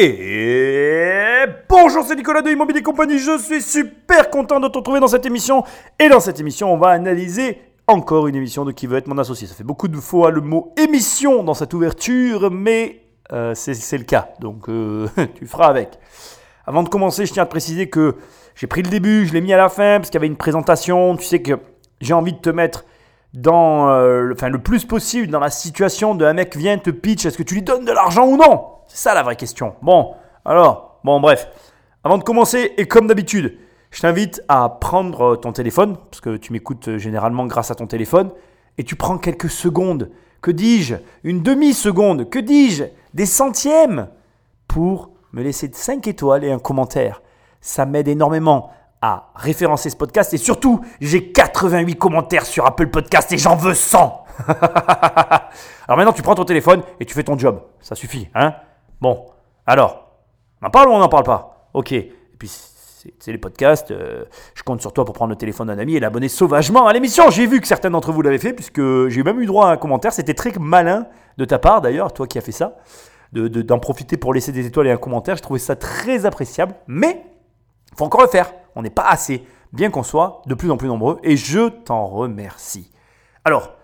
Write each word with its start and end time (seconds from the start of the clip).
Et 0.00 1.44
bonjour, 1.68 2.04
c'est 2.06 2.14
Nicolas 2.14 2.40
de 2.40 2.50
Immobilier 2.50 2.82
Compagnie. 2.82 3.18
Je 3.18 3.36
suis 3.36 3.60
super 3.60 4.30
content 4.30 4.60
de 4.60 4.68
te 4.68 4.78
retrouver 4.78 5.00
dans 5.00 5.08
cette 5.08 5.26
émission. 5.26 5.64
Et 5.98 6.08
dans 6.08 6.20
cette 6.20 6.38
émission, 6.38 6.72
on 6.72 6.76
va 6.76 6.90
analyser 6.90 7.60
encore 7.88 8.28
une 8.28 8.36
émission 8.36 8.64
de 8.64 8.70
Qui 8.70 8.86
veut 8.86 8.96
être 8.96 9.08
mon 9.08 9.18
associé. 9.18 9.48
Ça 9.48 9.56
fait 9.56 9.64
beaucoup 9.64 9.88
de 9.88 9.96
fois 9.96 10.30
le 10.30 10.40
mot 10.40 10.72
émission 10.76 11.42
dans 11.42 11.54
cette 11.54 11.74
ouverture, 11.74 12.48
mais 12.52 13.00
euh, 13.32 13.54
c'est 13.56 13.98
le 13.98 14.04
cas. 14.04 14.28
Donc 14.38 14.68
euh, 14.68 15.08
tu 15.34 15.48
feras 15.48 15.66
avec. 15.66 15.98
Avant 16.64 16.84
de 16.84 16.88
commencer, 16.88 17.26
je 17.26 17.32
tiens 17.32 17.42
à 17.42 17.46
te 17.46 17.50
préciser 17.50 17.88
que 17.88 18.14
j'ai 18.54 18.68
pris 18.68 18.82
le 18.82 18.90
début, 18.90 19.26
je 19.26 19.32
l'ai 19.32 19.40
mis 19.40 19.52
à 19.52 19.56
la 19.56 19.68
fin 19.68 19.98
parce 19.98 20.10
qu'il 20.10 20.18
y 20.18 20.22
avait 20.22 20.28
une 20.28 20.36
présentation. 20.36 21.16
Tu 21.16 21.24
sais 21.24 21.42
que 21.42 21.54
j'ai 22.00 22.14
envie 22.14 22.34
de 22.34 22.38
te 22.38 22.50
mettre 22.50 22.84
dans, 23.34 23.88
euh, 23.88 24.32
enfin, 24.32 24.48
le 24.48 24.60
plus 24.60 24.84
possible 24.84 25.26
dans 25.26 25.40
la 25.40 25.50
situation 25.50 26.14
de 26.14 26.24
un 26.24 26.34
mec 26.34 26.56
vient 26.56 26.78
te 26.78 26.90
pitch, 26.90 27.26
est-ce 27.26 27.36
que 27.36 27.42
tu 27.42 27.54
lui 27.54 27.62
donnes 27.62 27.84
de 27.84 27.90
l'argent 27.90 28.28
ou 28.28 28.36
non? 28.36 28.77
C'est 28.88 28.96
ça 28.96 29.14
la 29.14 29.22
vraie 29.22 29.36
question. 29.36 29.74
Bon, 29.82 30.14
alors, 30.44 30.98
bon, 31.04 31.20
bref. 31.20 31.48
Avant 32.02 32.18
de 32.18 32.24
commencer, 32.24 32.72
et 32.76 32.86
comme 32.86 33.06
d'habitude, 33.06 33.58
je 33.90 34.00
t'invite 34.00 34.42
à 34.48 34.68
prendre 34.68 35.36
ton 35.36 35.52
téléphone, 35.52 35.96
parce 36.10 36.20
que 36.20 36.36
tu 36.36 36.52
m'écoutes 36.52 36.96
généralement 36.96 37.46
grâce 37.46 37.70
à 37.70 37.74
ton 37.74 37.86
téléphone, 37.86 38.30
et 38.78 38.84
tu 38.84 38.96
prends 38.96 39.18
quelques 39.18 39.50
secondes, 39.50 40.10
que 40.40 40.50
dis-je, 40.50 40.96
une 41.24 41.42
demi-seconde, 41.42 42.30
que 42.30 42.38
dis-je, 42.38 42.84
des 43.14 43.26
centièmes, 43.26 44.08
pour 44.68 45.10
me 45.32 45.42
laisser 45.42 45.70
5 45.72 46.06
étoiles 46.06 46.44
et 46.44 46.50
un 46.50 46.58
commentaire. 46.58 47.22
Ça 47.60 47.86
m'aide 47.86 48.08
énormément 48.08 48.70
à 49.00 49.30
référencer 49.34 49.90
ce 49.90 49.96
podcast, 49.96 50.34
et 50.34 50.38
surtout, 50.38 50.80
j'ai 51.00 51.30
88 51.30 51.96
commentaires 51.96 52.46
sur 52.46 52.66
Apple 52.66 52.88
Podcast 52.88 53.30
et 53.32 53.38
j'en 53.38 53.56
veux 53.56 53.74
100. 53.74 54.24
Alors 54.48 55.96
maintenant, 55.96 56.12
tu 56.12 56.22
prends 56.22 56.34
ton 56.34 56.44
téléphone 56.44 56.82
et 57.00 57.04
tu 57.04 57.14
fais 57.14 57.24
ton 57.24 57.38
job. 57.38 57.62
Ça 57.80 57.94
suffit, 57.94 58.28
hein? 58.34 58.54
Bon, 59.00 59.26
alors, 59.66 60.08
on 60.62 60.66
en 60.66 60.70
parle 60.70 60.88
ou 60.88 60.92
on 60.92 60.98
n'en 60.98 61.08
parle 61.08 61.24
pas? 61.24 61.70
Ok. 61.74 61.92
Et 61.92 62.12
puis, 62.38 62.48
c'est 62.48 63.32
les 63.32 63.38
podcasts. 63.38 63.90
Euh, 63.90 64.24
je 64.54 64.62
compte 64.62 64.80
sur 64.80 64.92
toi 64.92 65.04
pour 65.04 65.14
prendre 65.14 65.30
le 65.30 65.36
téléphone 65.36 65.68
d'un 65.68 65.78
ami 65.78 65.94
et 65.94 66.00
l'abonner 66.00 66.28
sauvagement 66.28 66.86
à 66.86 66.92
l'émission. 66.92 67.30
J'ai 67.30 67.46
vu 67.46 67.60
que 67.60 67.66
certains 67.66 67.90
d'entre 67.90 68.12
vous 68.12 68.22
l'avaient 68.22 68.38
fait, 68.38 68.52
puisque 68.52 69.08
j'ai 69.08 69.22
même 69.22 69.40
eu 69.40 69.46
droit 69.46 69.68
à 69.68 69.72
un 69.72 69.76
commentaire. 69.76 70.12
C'était 70.12 70.34
très 70.34 70.52
malin 70.58 71.06
de 71.36 71.44
ta 71.44 71.58
part, 71.58 71.80
d'ailleurs, 71.80 72.12
toi 72.12 72.26
qui 72.26 72.38
as 72.38 72.40
fait 72.40 72.52
ça, 72.52 72.76
d'en 73.32 73.42
de, 73.42 73.80
profiter 73.80 74.16
pour 74.16 74.34
laisser 74.34 74.52
des 74.52 74.66
étoiles 74.66 74.88
et 74.88 74.90
un 74.90 74.96
commentaire. 74.96 75.36
Je 75.36 75.42
trouvais 75.42 75.60
ça 75.60 75.76
très 75.76 76.26
appréciable. 76.26 76.74
Mais, 76.86 77.24
faut 77.96 78.04
encore 78.04 78.22
le 78.22 78.28
faire. 78.28 78.52
On 78.74 78.82
n'est 78.82 78.90
pas 78.90 79.06
assez, 79.06 79.44
bien 79.72 79.90
qu'on 79.90 80.02
soit 80.02 80.42
de 80.46 80.54
plus 80.54 80.70
en 80.70 80.76
plus 80.76 80.88
nombreux. 80.88 81.18
Et 81.22 81.36
je 81.36 81.68
t'en 81.68 82.06
remercie. 82.06 82.90
Alors, 83.44 83.74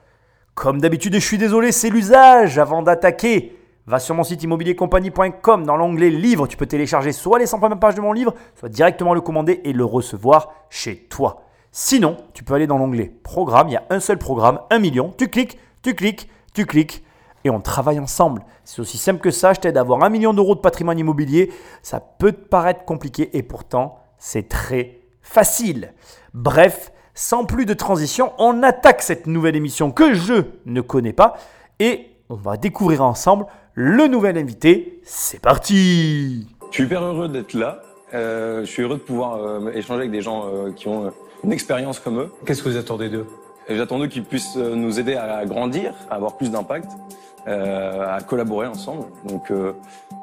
comme 0.55 0.81
d'habitude, 0.81 1.15
je 1.15 1.21
suis 1.21 1.39
désolé, 1.39 1.73
c'est 1.73 1.91
l'usage 1.91 2.59
avant 2.59 2.83
d'attaquer. 2.83 3.57
Va 3.87 3.99
sur 3.99 4.15
mon 4.15 4.25
site 4.25 4.43
immobiliercompagnie.com 4.43 5.67
dans 5.67 5.77
l'onglet 5.77 6.09
livre, 6.09 6.47
tu 6.47 6.57
peux 6.57 6.65
télécharger 6.65 7.13
soit 7.13 7.39
les 7.39 7.45
100 7.45 7.59
premières 7.59 7.79
pages 7.79 7.95
de 7.95 8.01
mon 8.01 8.15
livre, 8.15 8.33
soit 8.59 8.71
directement 8.71 9.13
le 9.13 9.21
commander 9.21 9.61
et 9.65 9.75
le 9.75 9.85
recevoir 9.85 10.55
chez 10.71 10.97
toi. 11.11 11.43
Sinon, 11.71 12.17
tu 12.33 12.45
peux 12.45 12.55
aller 12.55 12.67
dans 12.67 12.79
l'onglet 12.79 13.13
programme, 13.23 13.69
il 13.69 13.73
y 13.73 13.77
a 13.77 13.85
un 13.91 14.01
seul 14.01 14.17
programme, 14.17 14.61
1 14.71 14.79
million, 14.79 15.13
tu 15.19 15.29
cliques, 15.29 15.59
tu 15.83 15.95
cliques, 15.95 16.31
tu 16.55 16.65
cliques 16.65 17.05
et 17.45 17.51
on 17.51 17.61
travaille 17.61 17.99
ensemble. 17.99 18.43
C'est 18.65 18.81
aussi 18.81 18.97
simple 18.97 19.21
que 19.21 19.31
ça, 19.31 19.53
je 19.53 19.61
t'aide 19.61 19.77
à 19.77 19.81
avoir 19.83 20.03
un 20.03 20.09
million 20.09 20.33
d'euros 20.33 20.55
de 20.55 20.61
patrimoine 20.61 20.99
immobilier. 20.99 21.53
Ça 21.83 22.01
peut 22.01 22.33
te 22.33 22.49
paraître 22.49 22.87
compliqué 22.87 23.37
et 23.37 23.43
pourtant 23.43 23.99
c'est 24.17 24.49
très 24.49 25.01
facile. 25.21 25.93
Bref, 26.33 26.91
sans 27.13 27.45
plus 27.45 27.67
de 27.67 27.75
transition, 27.75 28.33
on 28.39 28.63
attaque 28.63 29.03
cette 29.03 29.27
nouvelle 29.27 29.57
émission 29.57 29.91
que 29.91 30.15
je 30.15 30.45
ne 30.65 30.81
connais 30.81 31.13
pas 31.13 31.37
et 31.81 32.11
on 32.31 32.35
va 32.35 32.57
découvrir 32.57 33.03
ensemble 33.03 33.47
le 33.75 34.07
nouvel 34.07 34.39
invité. 34.39 35.01
C'est 35.03 35.41
parti 35.41 36.47
Je 36.71 36.75
suis 36.75 36.85
hyper 36.85 37.03
heureux 37.03 37.29
d'être 37.29 37.55
là. 37.55 37.83
Euh, 38.15 38.61
je 38.61 38.67
suis 38.67 38.83
heureux 38.83 38.97
de 38.97 39.03
pouvoir 39.03 39.37
euh, 39.37 39.73
échanger 39.73 40.01
avec 40.01 40.13
des 40.13 40.23
gens 40.23 40.45
euh, 40.47 40.71
qui 40.71 40.87
ont 40.87 41.13
une 41.43 41.53
expérience 41.53 41.99
comme 41.99 42.21
eux. 42.21 42.31
Qu'est-ce 42.47 42.63
que 42.63 42.69
vous 42.69 42.77
attendez 42.77 43.09
d'eux? 43.09 43.27
J'attends 43.69 43.99
d'eux 43.99 44.07
qu'ils 44.07 44.25
puissent 44.25 44.57
nous 44.57 45.01
aider 45.01 45.17
à 45.17 45.45
grandir, 45.47 45.95
à 46.11 46.17
avoir 46.17 46.37
plus 46.37 46.51
d'impact, 46.51 46.91
à 47.47 48.19
collaborer 48.29 48.67
ensemble. 48.67 49.07
Donc 49.25 49.51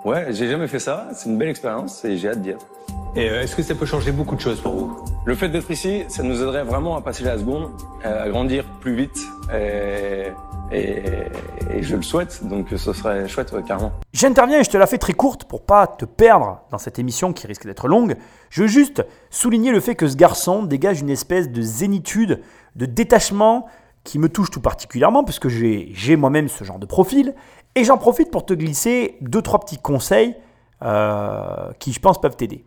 ouais, 0.06 0.28
j'ai 0.30 0.48
jamais 0.48 0.68
fait 0.68 0.78
ça. 0.78 1.10
C'est 1.16 1.28
une 1.28 1.40
belle 1.40 1.50
expérience 1.50 2.06
et 2.06 2.18
j'ai 2.18 2.30
hâte 2.30 2.42
d'y 2.44 2.52
être. 2.52 2.68
Et 3.16 3.26
est-ce 3.26 3.56
que 3.56 3.64
ça 3.64 3.74
peut 3.74 3.88
changer 3.88 4.12
beaucoup 4.12 4.36
de 4.36 4.42
choses 4.42 4.62
pour 4.62 4.74
vous? 4.74 5.06
Le 5.26 5.34
fait 5.34 5.50
d'être 5.50 5.72
ici, 5.72 6.04
ça 6.08 6.22
nous 6.22 6.40
aiderait 6.40 6.64
vraiment 6.64 6.96
à 6.96 7.02
passer 7.02 7.24
la 7.24 7.40
seconde, 7.40 7.72
à 8.04 8.30
grandir 8.30 8.64
plus 8.80 8.94
vite. 8.94 9.20
Et 9.52 10.28
et, 10.72 11.82
je 11.82 11.96
le 11.96 12.02
souhaite, 12.02 12.46
donc 12.48 12.68
ce 12.76 12.94
serait 12.94 13.28
chouette, 13.28 13.54
carrément. 13.66 13.94
J'interviens 14.14 14.60
et 14.60 14.64
je 14.64 14.70
te 14.70 14.78
la 14.78 14.88
fais 14.88 14.98
très 14.98 15.14
courte 15.14 15.46
pour 15.46 15.66
pas 15.66 15.88
te 15.88 16.06
perdre 16.06 16.62
dans 16.70 16.78
cette 16.78 17.00
émission 17.00 17.34
qui 17.34 17.48
risque 17.48 17.66
d'être 17.66 17.88
longue. 17.88 18.16
Je 18.50 18.64
veux 18.64 18.68
juste 18.68 19.06
souligner 19.30 19.72
le 19.72 19.80
fait 19.80 19.96
que 19.96 20.08
ce 20.08 20.16
garçon 20.16 20.64
dégage 20.64 21.02
une 21.02 21.10
espèce 21.10 21.50
de 21.50 21.62
zénitude, 21.62 22.42
de 22.76 22.86
détachement 22.86 23.68
qui 24.04 24.20
me 24.20 24.30
touche 24.30 24.50
tout 24.50 24.62
particulièrement, 24.62 25.24
puisque 25.24 25.48
j'ai 25.48 26.16
moi-même 26.16 26.48
ce 26.48 26.64
genre 26.64 26.80
de 26.80 26.86
profil. 26.86 27.36
Et 27.76 27.84
j'en 27.84 27.98
profite 27.98 28.32
pour 28.32 28.46
te 28.46 28.54
glisser 28.54 29.18
deux, 29.22 29.42
trois 29.42 29.60
petits 29.60 29.78
conseils 29.78 30.36
euh, 30.84 31.72
qui, 31.80 31.94
je 31.94 32.00
pense, 32.00 32.20
peuvent 32.20 32.36
t'aider. 32.36 32.64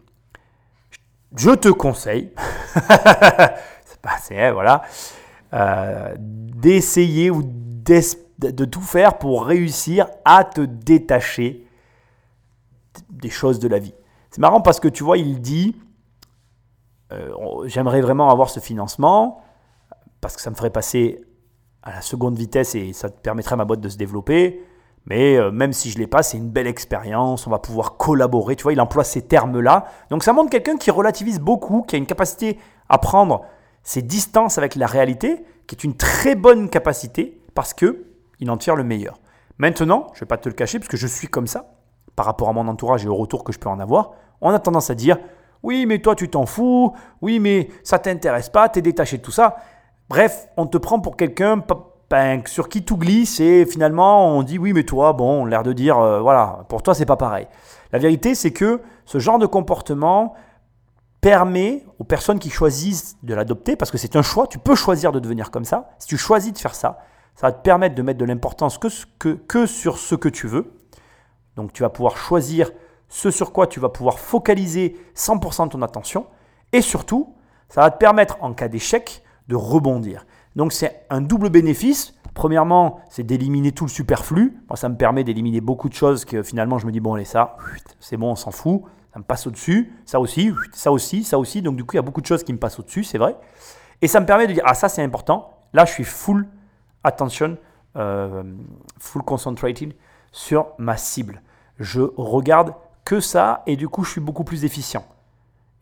Je 1.36 1.50
te 1.50 1.68
conseille, 1.68 2.30
c'est 2.74 4.00
pas 4.00 4.12
assez, 4.16 4.50
voilà, 4.52 4.82
euh, 5.52 6.14
d'essayer 6.18 7.30
ou 7.30 7.42
de 7.84 8.64
tout 8.64 8.80
faire 8.80 9.18
pour 9.18 9.44
réussir 9.46 10.08
à 10.24 10.44
te 10.44 10.60
détacher 10.60 11.66
des 13.10 13.30
choses 13.30 13.58
de 13.58 13.68
la 13.68 13.78
vie. 13.78 13.94
C'est 14.30 14.40
marrant 14.40 14.60
parce 14.60 14.80
que 14.80 14.88
tu 14.88 15.04
vois, 15.04 15.18
il 15.18 15.40
dit, 15.40 15.76
euh, 17.12 17.30
j'aimerais 17.66 18.00
vraiment 18.00 18.30
avoir 18.30 18.50
ce 18.50 18.60
financement 18.60 19.42
parce 20.20 20.36
que 20.36 20.42
ça 20.42 20.50
me 20.50 20.54
ferait 20.54 20.70
passer 20.70 21.24
à 21.82 21.92
la 21.92 22.00
seconde 22.00 22.36
vitesse 22.36 22.74
et 22.74 22.92
ça 22.92 23.10
permettrait 23.10 23.54
à 23.54 23.56
ma 23.56 23.64
boîte 23.64 23.80
de 23.80 23.88
se 23.88 23.96
développer. 23.96 24.64
Mais 25.06 25.36
euh, 25.36 25.50
même 25.50 25.72
si 25.72 25.90
je 25.90 25.96
ne 25.96 26.00
l'ai 26.00 26.06
pas, 26.06 26.22
c'est 26.22 26.38
une 26.38 26.48
belle 26.48 26.66
expérience, 26.66 27.46
on 27.46 27.50
va 27.50 27.58
pouvoir 27.58 27.96
collaborer. 27.96 28.56
Tu 28.56 28.62
vois, 28.62 28.72
il 28.72 28.80
emploie 28.80 29.04
ces 29.04 29.22
termes-là. 29.22 29.84
Donc 30.10 30.24
ça 30.24 30.32
montre 30.32 30.50
quelqu'un 30.50 30.78
qui 30.78 30.90
relativise 30.90 31.40
beaucoup, 31.40 31.82
qui 31.82 31.94
a 31.94 31.98
une 31.98 32.06
capacité 32.06 32.58
à 32.88 32.98
prendre 32.98 33.44
ses 33.82 34.00
distances 34.00 34.56
avec 34.56 34.76
la 34.76 34.86
réalité, 34.86 35.44
qui 35.66 35.74
est 35.74 35.84
une 35.84 35.94
très 35.94 36.34
bonne 36.34 36.70
capacité 36.70 37.43
parce 37.54 37.74
que 37.74 38.04
il 38.40 38.50
en 38.50 38.56
tire 38.56 38.76
le 38.76 38.84
meilleur. 38.84 39.18
Maintenant, 39.58 40.08
je 40.12 40.18
ne 40.18 40.20
vais 40.20 40.26
pas 40.26 40.36
te 40.36 40.48
le 40.48 40.54
cacher 40.54 40.78
parce 40.78 40.88
que 40.88 40.96
je 40.96 41.06
suis 41.06 41.28
comme 41.28 41.46
ça 41.46 41.74
par 42.16 42.26
rapport 42.26 42.48
à 42.48 42.52
mon 42.52 42.66
entourage 42.68 43.04
et 43.04 43.08
au 43.08 43.14
retour 43.14 43.44
que 43.44 43.52
je 43.52 43.58
peux 43.58 43.68
en 43.68 43.80
avoir. 43.80 44.12
On 44.40 44.50
a 44.50 44.58
tendance 44.58 44.90
à 44.90 44.94
dire 44.94 45.18
oui, 45.62 45.86
mais 45.86 46.00
toi 46.00 46.14
tu 46.14 46.28
t'en 46.28 46.46
fous, 46.46 46.92
oui, 47.22 47.38
mais 47.40 47.70
ça 47.82 47.98
t'intéresse 47.98 48.50
pas, 48.50 48.68
tu 48.68 48.80
es 48.80 48.82
détaché 48.82 49.18
de 49.18 49.22
tout 49.22 49.30
ça. 49.30 49.56
Bref, 50.08 50.48
on 50.56 50.66
te 50.66 50.76
prend 50.76 51.00
pour 51.00 51.16
quelqu'un 51.16 51.62
sur 52.46 52.68
qui 52.68 52.84
tout 52.84 52.96
glisse 52.96 53.40
et 53.40 53.66
finalement 53.66 54.28
on 54.36 54.42
dit 54.42 54.58
oui, 54.58 54.72
mais 54.72 54.84
toi, 54.84 55.12
bon, 55.12 55.46
l'air 55.46 55.62
de 55.62 55.72
dire 55.72 55.98
euh, 55.98 56.20
voilà, 56.20 56.64
pour 56.68 56.82
toi 56.82 56.94
c'est 56.94 57.06
pas 57.06 57.16
pareil. 57.16 57.48
La 57.92 57.98
vérité, 57.98 58.34
c'est 58.34 58.52
que 58.52 58.82
ce 59.04 59.18
genre 59.18 59.38
de 59.38 59.46
comportement 59.46 60.34
permet 61.20 61.84
aux 61.98 62.04
personnes 62.04 62.38
qui 62.38 62.50
choisissent 62.50 63.16
de 63.22 63.34
l'adopter, 63.34 63.76
parce 63.76 63.90
que 63.90 63.98
c'est 63.98 64.16
un 64.16 64.22
choix, 64.22 64.46
tu 64.46 64.58
peux 64.58 64.74
choisir 64.74 65.10
de 65.10 65.20
devenir 65.20 65.50
comme 65.50 65.64
ça, 65.64 65.90
si 65.98 66.06
tu 66.06 66.16
choisis 66.16 66.52
de 66.52 66.58
faire 66.58 66.74
ça, 66.74 66.98
ça 67.34 67.48
va 67.48 67.52
te 67.52 67.62
permettre 67.62 67.94
de 67.94 68.02
mettre 68.02 68.18
de 68.18 68.24
l'importance 68.24 68.78
que, 68.78 68.88
que, 69.18 69.30
que 69.30 69.66
sur 69.66 69.98
ce 69.98 70.14
que 70.14 70.28
tu 70.28 70.46
veux. 70.46 70.72
Donc 71.56 71.72
tu 71.72 71.82
vas 71.82 71.90
pouvoir 71.90 72.16
choisir 72.16 72.70
ce 73.08 73.30
sur 73.30 73.52
quoi 73.52 73.66
tu 73.66 73.80
vas 73.80 73.88
pouvoir 73.88 74.18
focaliser 74.18 74.96
100% 75.16 75.66
de 75.66 75.68
ton 75.70 75.82
attention. 75.82 76.26
Et 76.72 76.80
surtout, 76.80 77.34
ça 77.68 77.80
va 77.82 77.90
te 77.90 77.98
permettre 77.98 78.38
en 78.40 78.52
cas 78.54 78.68
d'échec 78.68 79.22
de 79.48 79.56
rebondir. 79.56 80.26
Donc 80.56 80.72
c'est 80.72 81.06
un 81.10 81.20
double 81.20 81.50
bénéfice. 81.50 82.14
Premièrement, 82.34 83.00
c'est 83.10 83.22
d'éliminer 83.22 83.72
tout 83.72 83.84
le 83.84 83.90
superflu. 83.90 84.60
Moi, 84.68 84.76
ça 84.76 84.88
me 84.88 84.96
permet 84.96 85.22
d'éliminer 85.22 85.60
beaucoup 85.60 85.88
de 85.88 85.94
choses 85.94 86.24
que 86.24 86.42
finalement 86.42 86.78
je 86.78 86.86
me 86.86 86.92
dis, 86.92 87.00
bon, 87.00 87.14
allez, 87.14 87.24
ça, 87.24 87.56
c'est 88.00 88.16
bon, 88.16 88.32
on 88.32 88.36
s'en 88.36 88.50
fout. 88.50 88.82
Ça 89.12 89.20
me 89.20 89.24
passe 89.24 89.46
au-dessus. 89.46 89.92
Ça 90.06 90.18
aussi, 90.18 90.52
ça 90.72 90.90
aussi, 90.90 91.22
ça 91.22 91.38
aussi. 91.38 91.62
Donc 91.62 91.76
du 91.76 91.84
coup, 91.84 91.92
il 91.92 91.96
y 91.96 92.00
a 92.00 92.02
beaucoup 92.02 92.20
de 92.20 92.26
choses 92.26 92.42
qui 92.42 92.52
me 92.52 92.58
passent 92.58 92.80
au-dessus, 92.80 93.04
c'est 93.04 93.18
vrai. 93.18 93.36
Et 94.02 94.08
ça 94.08 94.20
me 94.20 94.26
permet 94.26 94.48
de 94.48 94.54
dire, 94.54 94.64
ah 94.66 94.74
ça 94.74 94.88
c'est 94.88 95.02
important. 95.02 95.50
Là, 95.72 95.84
je 95.84 95.92
suis 95.92 96.04
full 96.04 96.48
attention, 97.04 97.56
euh, 97.96 98.42
full 98.98 99.22
concentrated 99.22 99.94
sur 100.32 100.66
ma 100.78 100.96
cible. 100.96 101.42
Je 101.78 102.00
regarde 102.16 102.74
que 103.04 103.20
ça 103.20 103.62
et 103.66 103.76
du 103.76 103.88
coup 103.88 104.04
je 104.04 104.10
suis 104.10 104.20
beaucoup 104.20 104.44
plus 104.44 104.64
efficient. 104.64 105.04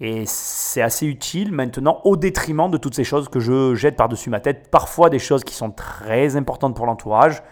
Et 0.00 0.24
c'est 0.26 0.82
assez 0.82 1.06
utile 1.06 1.52
maintenant 1.52 2.00
au 2.04 2.16
détriment 2.16 2.68
de 2.68 2.76
toutes 2.76 2.94
ces 2.94 3.04
choses 3.04 3.28
que 3.28 3.38
je 3.38 3.74
jette 3.74 3.96
par-dessus 3.96 4.30
ma 4.30 4.40
tête. 4.40 4.68
Parfois 4.70 5.10
des 5.10 5.20
choses 5.20 5.44
qui 5.44 5.54
sont 5.54 5.70
très 5.70 6.34
importantes 6.34 6.74
pour 6.74 6.86
l'entourage. 6.86 7.42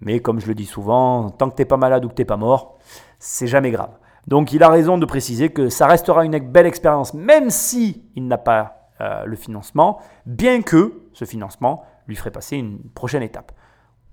Mais 0.00 0.20
comme 0.20 0.40
je 0.40 0.46
le 0.46 0.54
dis 0.54 0.64
souvent, 0.64 1.30
tant 1.30 1.50
que 1.50 1.56
tu 1.56 1.62
n'es 1.62 1.66
pas 1.66 1.76
malade 1.76 2.04
ou 2.04 2.08
que 2.08 2.14
tu 2.14 2.22
n'es 2.22 2.26
pas 2.26 2.36
mort, 2.36 2.78
c'est 3.18 3.46
jamais 3.46 3.70
grave. 3.70 3.90
Donc 4.26 4.52
il 4.52 4.62
a 4.62 4.70
raison 4.70 4.96
de 4.98 5.04
préciser 5.04 5.50
que 5.50 5.68
ça 5.68 5.86
restera 5.86 6.24
une 6.24 6.38
belle 6.38 6.66
expérience, 6.66 7.12
même 7.14 7.50
si 7.50 8.02
il 8.16 8.26
n'a 8.26 8.38
pas 8.38 8.90
euh, 9.00 9.24
le 9.24 9.36
financement, 9.36 10.00
bien 10.24 10.62
que 10.62 11.02
ce 11.12 11.24
financement 11.24 11.84
lui 12.06 12.16
ferait 12.16 12.30
passer 12.30 12.56
une 12.56 12.78
prochaine 12.94 13.22
étape. 13.22 13.52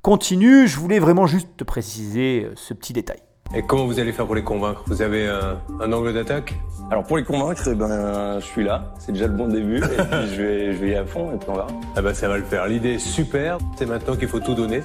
Continue, 0.02 0.68
je 0.68 0.80
voulais 0.80 1.00
vraiment 1.00 1.28
juste 1.28 1.50
te 1.58 1.64
préciser 1.64 2.46
euh, 2.46 2.54
ce 2.56 2.74
petit 2.74 2.94
détail. 2.94 3.20
Et 3.54 3.62
comment 3.64 3.86
vous 3.86 4.00
allez 4.00 4.14
faire 4.14 4.26
pour 4.26 4.36
les 4.36 4.44
convaincre? 4.44 4.84
Vous 4.88 5.02
avez 5.02 5.28
un, 5.28 5.60
un 5.82 5.92
angle 5.92 6.14
d'attaque? 6.14 6.54
Alors 6.90 7.04
pour 7.04 7.18
les 7.18 7.24
convaincre, 7.24 7.62
eh 7.68 7.76
ben, 7.76 8.40
je 8.40 8.46
suis 8.46 8.64
là. 8.64 8.94
C'est 8.98 9.12
déjà 9.12 9.28
le 9.28 9.34
bon 9.34 9.48
début. 9.50 9.78
et 9.78 9.82
puis 9.88 10.28
je 10.36 10.42
vais, 10.42 10.74
je 10.74 10.78
vais 10.78 10.88
y 10.88 10.96
aller 10.96 11.04
à 11.04 11.06
fond 11.06 11.34
et 11.34 11.38
puis 11.38 11.50
on 11.50 11.56
verra. 11.56 11.68
Ah 11.96 12.02
bah 12.02 12.14
ça 12.14 12.30
va 12.30 12.38
le 12.38 12.44
faire. 12.46 12.66
L'idée 12.68 12.94
est 12.94 13.00
super. 13.00 13.58
C'est 13.78 13.86
maintenant 13.86 14.16
qu'il 14.16 14.30
faut 14.30 14.40
tout 14.40 14.54
donner. 14.56 14.82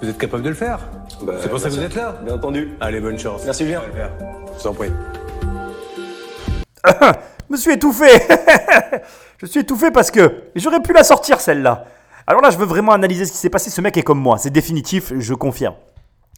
Vous 0.00 0.08
êtes 0.08 0.18
capable 0.18 0.42
de 0.42 0.48
le 0.48 0.54
faire? 0.54 0.80
Bah, 1.22 1.34
C'est 1.40 1.48
pour 1.50 1.58
ça 1.58 1.68
que 1.68 1.74
bien 1.74 1.82
vous 1.82 1.86
êtes 1.86 1.94
là 1.94 2.16
Bien 2.24 2.34
entendu. 2.34 2.70
Allez, 2.80 3.00
bonne 3.00 3.18
chance. 3.18 3.42
Merci, 3.44 3.66
faire. 3.66 3.82
Je 4.56 4.62
vous 4.62 4.66
en 4.66 4.74
prie. 4.74 4.90
Je 7.48 7.52
me 7.52 7.56
suis 7.58 7.72
étouffé. 7.72 8.06
je 9.38 9.46
suis 9.46 9.60
étouffé 9.60 9.90
parce 9.90 10.10
que 10.10 10.44
j'aurais 10.56 10.80
pu 10.80 10.92
la 10.94 11.04
sortir 11.04 11.40
celle-là. 11.40 11.84
Alors 12.26 12.40
là, 12.40 12.50
je 12.50 12.58
veux 12.58 12.64
vraiment 12.64 12.92
analyser 12.92 13.26
ce 13.26 13.32
qui 13.32 13.38
s'est 13.38 13.50
passé. 13.50 13.70
Ce 13.70 13.80
mec 13.80 13.96
est 13.96 14.02
comme 14.02 14.20
moi, 14.20 14.38
c'est 14.38 14.50
définitif, 14.50 15.12
je 15.18 15.34
confirme. 15.34 15.74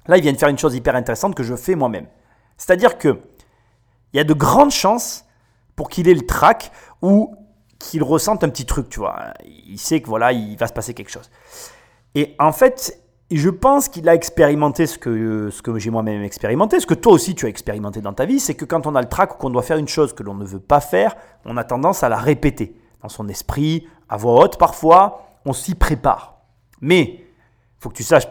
Là, 0.06 0.16
il 0.16 0.22
vient 0.22 0.32
de 0.32 0.38
faire 0.38 0.48
une 0.48 0.58
chose 0.58 0.74
hyper 0.74 0.94
intéressante 0.96 1.34
que 1.34 1.42
je 1.42 1.54
fais 1.54 1.74
moi-même. 1.74 2.06
C'est-à-dire 2.56 2.98
que 2.98 3.20
il 4.12 4.16
y 4.16 4.20
a 4.20 4.24
de 4.24 4.34
grandes 4.34 4.70
chances 4.70 5.24
pour 5.74 5.88
qu'il 5.88 6.08
ait 6.08 6.14
le 6.14 6.24
trac 6.26 6.70
ou 7.02 7.36
qu'il 7.78 8.02
ressente 8.02 8.42
un 8.44 8.48
petit 8.48 8.64
truc, 8.64 8.88
tu 8.88 9.00
vois. 9.00 9.34
Il 9.44 9.78
sait 9.78 10.00
que 10.00 10.08
voilà, 10.08 10.32
il 10.32 10.56
va 10.56 10.66
se 10.66 10.72
passer 10.72 10.94
quelque 10.94 11.10
chose. 11.10 11.30
Et 12.14 12.34
en 12.38 12.52
fait, 12.52 12.98
je 13.30 13.50
pense 13.50 13.88
qu'il 13.88 14.08
a 14.08 14.14
expérimenté 14.14 14.86
ce 14.86 14.98
que, 14.98 15.50
ce 15.50 15.60
que 15.60 15.78
j'ai 15.78 15.90
moi-même 15.90 16.22
expérimenté, 16.22 16.80
ce 16.80 16.86
que 16.86 16.94
toi 16.94 17.12
aussi 17.12 17.34
tu 17.34 17.46
as 17.46 17.48
expérimenté 17.48 18.00
dans 18.00 18.12
ta 18.12 18.24
vie, 18.24 18.40
c'est 18.40 18.54
que 18.54 18.64
quand 18.64 18.86
on 18.86 18.94
a 18.94 19.02
le 19.02 19.08
trac 19.08 19.34
ou 19.34 19.38
qu'on 19.38 19.50
doit 19.50 19.62
faire 19.62 19.76
une 19.76 19.88
chose 19.88 20.14
que 20.14 20.22
l'on 20.22 20.34
ne 20.34 20.44
veut 20.44 20.60
pas 20.60 20.80
faire, 20.80 21.16
on 21.44 21.56
a 21.56 21.64
tendance 21.64 22.02
à 22.02 22.08
la 22.08 22.16
répéter 22.16 22.80
dans 23.02 23.08
son 23.08 23.28
esprit, 23.28 23.86
à 24.08 24.16
voix 24.16 24.44
haute 24.44 24.58
parfois, 24.58 25.26
on 25.46 25.52
s'y 25.52 25.74
prépare. 25.74 26.42
Mais 26.80 27.02
il 27.02 27.24
faut 27.78 27.88
que 27.88 27.94
tu 27.94 28.02
saches 28.02 28.28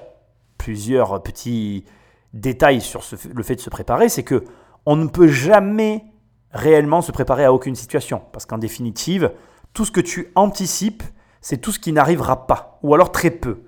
plusieurs 0.57 1.23
petits 1.23 1.85
détails 2.33 2.81
sur 2.81 3.01
le 3.33 3.44
fait 3.44 3.56
de 3.56 3.62
se 3.62 3.69
préparer, 3.69 4.09
c'est 4.09 4.23
que 4.23 4.44
on 4.85 4.95
ne 4.95 5.07
peut 5.07 5.27
jamais 5.27 6.06
réellement 6.51 7.01
se 7.01 7.12
préparer 7.12 7.45
à 7.45 7.53
aucune 7.53 7.75
situation. 7.75 8.21
Parce 8.31 8.45
qu'en 8.45 8.57
définitive, 8.57 9.31
tout 9.73 9.85
ce 9.85 9.91
que 9.91 10.01
tu 10.01 10.31
anticipes, 10.35 11.03
c'est 11.41 11.57
tout 11.57 11.71
ce 11.71 11.79
qui 11.79 11.91
n'arrivera 11.91 12.47
pas, 12.47 12.79
ou 12.83 12.94
alors 12.94 13.12
très 13.12 13.31
peu. 13.31 13.63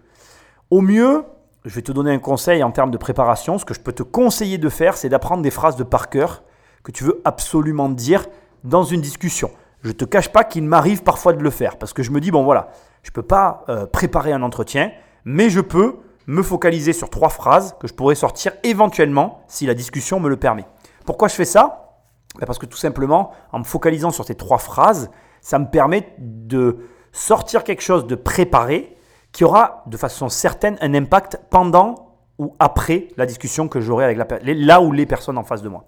Au 0.70 0.82
mieux, 0.82 1.24
je 1.66 1.74
vais 1.74 1.82
te 1.82 1.92
donner 1.92 2.12
un 2.12 2.20
conseil 2.20 2.64
en 2.64 2.72
termes 2.72 2.92
de 2.92 2.98
préparation. 2.98 3.58
Ce 3.58 3.66
que 3.66 3.74
je 3.74 3.80
peux 3.80 3.94
te 3.94 4.04
conseiller 4.04 4.58
de 4.58 4.70
faire, 4.70 4.98
c'est 4.98 5.10
d'apprendre 5.10 5.44
des 5.44 5.52
phrases 5.52 5.76
de 5.76 5.84
par 5.84 6.10
cœur 6.10 6.44
que 6.84 6.92
tu 6.92 7.04
veux 7.04 7.22
absolument 7.26 7.90
dire 7.90 8.26
dans 8.64 8.84
une 8.84 9.02
discussion. 9.02 9.52
Je 9.82 9.90
ne 9.90 9.94
te 9.94 10.06
cache 10.06 10.32
pas 10.32 10.44
qu'il 10.44 10.64
m'arrive 10.64 11.04
parfois 11.04 11.34
de 11.34 11.42
le 11.42 11.50
faire 11.50 11.78
parce 11.78 11.94
que 11.94 12.04
je 12.04 12.12
me 12.12 12.20
dis, 12.20 12.32
bon 12.32 12.44
voilà, 12.44 12.72
je 13.08 13.12
ne 13.12 13.14
peux 13.14 13.24
pas 13.24 13.64
euh, 13.70 13.86
préparer 13.86 14.34
un 14.34 14.42
entretien, 14.42 14.92
mais 15.24 15.50
je 15.50 15.62
peux 15.62 15.96
me 16.28 16.44
focaliser 16.44 16.92
sur 16.92 17.10
trois 17.10 17.30
phrases 17.30 17.74
que 17.80 17.88
je 17.88 17.94
pourrais 17.94 18.16
sortir 18.16 18.52
éventuellement 18.64 19.46
si 19.48 19.66
la 19.66 19.74
discussion 19.74 20.20
me 20.20 20.28
le 20.28 20.36
permet. 20.36 20.66
Pourquoi 21.06 21.30
je 21.30 21.36
fais 21.36 21.46
ça? 21.46 22.02
Ben 22.38 22.46
Parce 22.46 22.60
que 22.60 22.66
tout 22.66 22.78
simplement, 22.78 23.32
en 23.54 23.60
me 23.60 23.64
focalisant 23.64 24.12
sur 24.12 24.26
ces 24.26 24.36
trois 24.36 24.58
phrases, 24.58 25.10
ça 25.40 25.58
me 25.58 25.68
permet 25.68 26.14
de 26.18 26.80
sortir 27.14 27.64
quelque 27.64 27.82
chose 27.82 28.08
de 28.08 28.16
préparé 28.16 28.98
qui 29.32 29.46
aura 29.46 29.84
de 29.88 29.96
façon 29.96 30.28
certaine 30.28 30.78
un 30.82 30.94
impact 30.94 31.40
pendant 31.50 32.18
ou 32.38 32.56
après 32.60 33.08
la 33.16 33.26
discussion 33.26 33.70
que 33.70 33.80
j'aurai 33.80 34.04
avec 34.04 34.18
la, 34.18 34.28
là 34.44 34.82
ou 34.82 34.92
les 34.92 35.06
personnes 35.06 35.38
en 35.38 35.46
face 35.46 35.62
de 35.62 35.70
moi. 35.70 35.86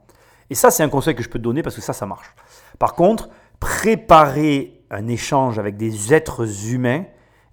Et 0.49 0.55
ça, 0.55 0.71
c'est 0.71 0.83
un 0.83 0.89
conseil 0.89 1.15
que 1.15 1.21
je 1.21 1.27
peux 1.27 1.37
te 1.37 1.43
donner 1.43 1.63
parce 1.63 1.75
que 1.75 1.81
ça, 1.81 1.91
ça 1.91 2.05
marche. 2.05 2.33
Par 2.79 2.93
contre, 2.93 3.27
préparer 3.59 4.78
un 4.89 5.07
échange 5.07 5.59
avec 5.59 5.77
des 5.77 6.13
êtres 6.13 6.71
humains 6.71 7.05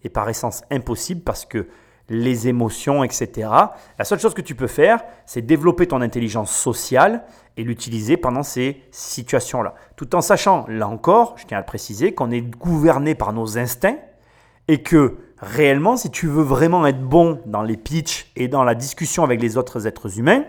est 0.04 0.08
par 0.08 0.28
essence 0.28 0.62
impossible 0.70 1.22
parce 1.22 1.44
que 1.44 1.66
les 2.08 2.48
émotions, 2.48 3.02
etc. 3.02 3.48
La 3.98 4.04
seule 4.04 4.20
chose 4.20 4.34
que 4.34 4.42
tu 4.42 4.54
peux 4.54 4.68
faire, 4.68 5.00
c'est 5.24 5.42
développer 5.42 5.86
ton 5.86 6.00
intelligence 6.00 6.52
sociale 6.52 7.24
et 7.56 7.64
l'utiliser 7.64 8.16
pendant 8.16 8.42
ces 8.42 8.82
situations-là. 8.90 9.74
Tout 9.96 10.14
en 10.14 10.20
sachant, 10.20 10.66
là 10.68 10.88
encore, 10.88 11.34
je 11.36 11.46
tiens 11.46 11.58
à 11.58 11.60
le 11.60 11.66
préciser, 11.66 12.14
qu'on 12.14 12.30
est 12.30 12.42
gouverné 12.42 13.14
par 13.14 13.32
nos 13.32 13.58
instincts 13.58 13.98
et 14.68 14.82
que 14.82 15.16
réellement, 15.38 15.96
si 15.96 16.10
tu 16.10 16.26
veux 16.26 16.42
vraiment 16.42 16.86
être 16.86 17.02
bon 17.02 17.40
dans 17.46 17.62
les 17.62 17.76
pitchs 17.76 18.30
et 18.36 18.48
dans 18.48 18.64
la 18.64 18.74
discussion 18.74 19.24
avec 19.24 19.40
les 19.40 19.56
autres 19.56 19.86
êtres 19.86 20.18
humains, 20.18 20.44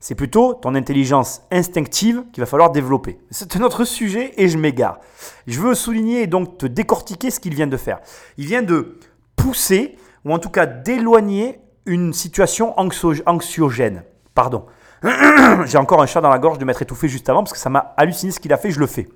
c'est 0.00 0.14
plutôt 0.14 0.54
ton 0.54 0.74
intelligence 0.74 1.42
instinctive 1.50 2.24
qu'il 2.32 2.40
va 2.42 2.46
falloir 2.46 2.70
développer. 2.72 3.18
C'est 3.30 3.54
un 3.56 3.60
autre 3.62 3.84
sujet 3.84 4.32
et 4.38 4.48
je 4.48 4.56
m'égare. 4.56 4.98
Je 5.46 5.60
veux 5.60 5.74
souligner 5.74 6.22
et 6.22 6.26
donc 6.26 6.56
te 6.56 6.66
décortiquer 6.66 7.30
ce 7.30 7.38
qu'il 7.38 7.54
vient 7.54 7.66
de 7.66 7.76
faire. 7.76 8.00
Il 8.38 8.46
vient 8.46 8.62
de 8.62 8.98
pousser 9.36 9.96
ou 10.24 10.32
en 10.32 10.38
tout 10.38 10.48
cas 10.48 10.64
d'éloigner 10.66 11.60
une 11.84 12.12
situation 12.14 12.74
anxio- 12.78 13.22
anxiogène. 13.26 14.04
Pardon. 14.34 14.64
J'ai 15.66 15.78
encore 15.78 16.00
un 16.02 16.06
chat 16.06 16.20
dans 16.20 16.30
la 16.30 16.38
gorge 16.38 16.58
de 16.58 16.64
m'être 16.64 16.82
étouffé 16.82 17.08
juste 17.08 17.28
avant 17.28 17.42
parce 17.42 17.52
que 17.52 17.58
ça 17.58 17.70
m'a 17.70 17.94
halluciné 17.96 18.32
ce 18.32 18.40
qu'il 18.40 18.52
a 18.52 18.56
fait, 18.56 18.70
je 18.70 18.80
le 18.80 18.86
fais. 18.86 19.08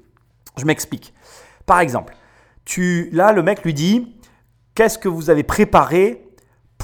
Je 0.57 0.65
m'explique. 0.67 1.15
Par 1.67 1.81
exemple, 1.81 2.15
tu, 2.65 3.09
là, 3.13 3.33
le 3.33 3.43
mec 3.43 3.63
lui 3.65 3.75
dit 3.75 4.17
Qu'est-ce 4.75 4.99
que 4.99 5.09
vous 5.09 5.31
avez 5.31 5.45
préparé 5.45 6.24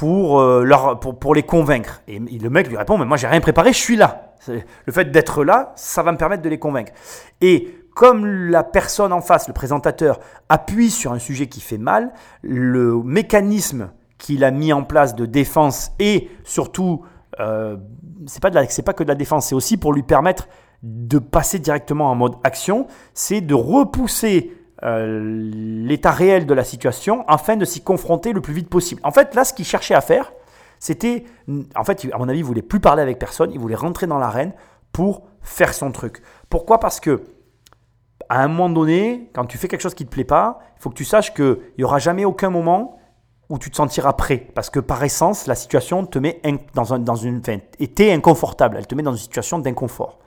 pour, 0.01 0.41
euh, 0.41 0.65
leur, 0.65 0.99
pour, 0.99 1.19
pour 1.19 1.35
les 1.35 1.43
convaincre 1.43 2.01
Et 2.09 2.19
le 2.19 2.49
mec 2.49 2.69
lui 2.69 2.79
répond 2.79 2.97
Mais 2.97 3.05
moi, 3.05 3.19
j'ai 3.19 3.27
rien 3.27 3.43
préparé, 3.43 3.75
je 3.75 3.79
suis 3.79 3.97
là. 3.97 4.33
Le 4.49 4.93
fait 4.95 5.11
d'être 5.11 5.45
là, 5.45 5.75
ça 5.77 6.03
va 6.03 6.11
me 6.11 6.17
permettre 6.17 6.43
de 6.43 6.49
les 6.49 6.59
convaincre. 6.59 6.93
Et 7.43 7.77
comme 7.95 8.25
la 8.25 8.65
personne 8.65 9.13
en 9.13 9.21
face, 9.21 9.47
le 9.47 9.53
présentateur, 9.53 10.19
appuie 10.49 10.91
sur 10.91 11.13
un 11.13 11.19
sujet 11.19 11.49
qui 11.49 11.61
fait 11.61 11.77
mal, 11.77 12.15
le 12.41 13.03
mécanisme 13.03 13.91
qu'il 14.17 14.43
a 14.43 14.51
mis 14.51 14.73
en 14.73 14.85
place 14.85 15.15
de 15.15 15.27
défense 15.27 15.91
et 15.99 16.31
surtout, 16.45 17.05
euh, 17.39 17.77
c'est 18.27 18.41
pas, 18.41 18.51
pas 18.51 18.93
que 18.95 19.03
de 19.03 19.09
la 19.09 19.15
défense, 19.15 19.49
c'est 19.49 19.55
aussi 19.55 19.77
pour 19.77 19.93
lui 19.93 20.03
permettre 20.03 20.49
de 20.83 21.19
passer 21.19 21.59
directement 21.59 22.11
en 22.11 22.15
mode 22.15 22.37
action, 22.43 22.87
c'est 23.13 23.43
de 23.43 23.53
repousser 23.53 24.60
l'état 24.83 26.11
réel 26.11 26.47
de 26.47 26.55
la 26.55 26.65
situation 26.65 27.25
afin 27.29 27.57
de 27.57 27.65
s'y 27.65 27.83
confronter 27.83 28.33
le 28.33 28.41
plus 28.41 28.55
vite 28.55 28.69
possible. 28.69 29.01
En 29.05 29.11
fait, 29.11 29.35
là, 29.35 29.45
ce 29.45 29.53
qu'il 29.53 29.65
cherchait 29.65 29.95
à 29.95 30.01
faire, 30.01 30.33
c'était, 30.79 31.25
en 31.77 31.85
fait, 31.85 32.09
à 32.13 32.19
mon 32.19 32.29
avis, 32.29 32.39
il 32.39 32.45
voulait 32.45 32.63
plus 32.63 32.81
parler 32.81 33.03
avec 33.03 33.19
personne, 33.19 33.51
il 33.53 33.59
voulait 33.59 33.75
rentrer 33.75 34.07
dans 34.07 34.19
l'arène 34.19 34.53
pour 34.93 35.23
faire 35.43 35.75
son 35.75 35.93
truc. 35.93 36.23
Pourquoi? 36.49 36.81
Parce 36.81 37.01
que 37.01 37.23
à 38.31 38.43
un 38.45 38.49
moment 38.49 38.71
donné, 38.71 39.29
quand 39.35 39.45
tu 39.45 39.59
fais 39.59 39.67
quelque 39.67 39.81
chose 39.81 39.95
qui 39.95 40.07
te 40.07 40.11
plaît 40.11 40.25
pas, 40.25 40.61
il 40.77 40.83
faut 40.83 40.91
que 40.91 40.95
tu 40.95 41.05
saches 41.05 41.35
qu'il 41.35 41.59
n'y 41.77 41.85
aura 41.85 41.99
jamais 41.99 42.25
aucun 42.25 42.49
moment 42.49 42.97
où 43.49 43.59
tu 43.59 43.71
te 43.71 43.77
sentiras 43.77 44.13
prêt. 44.13 44.47
Parce 44.55 44.71
que 44.71 44.79
par 44.79 45.03
essence, 45.03 45.49
la 45.49 45.57
situation 45.57 46.07
te 46.07 46.19
met 46.21 46.41
dans, 46.75 46.95
un, 46.95 47.01
dans 47.01 47.17
une, 47.17 47.41
enfin, 47.41 47.59
était 47.81 48.13
inconfortable. 48.13 48.77
Elle 48.79 48.87
te 48.87 48.95
met 48.95 49.03
dans 49.03 49.13
une 49.13 49.19
situation 49.19 49.59
d'inconfort. 49.59 50.21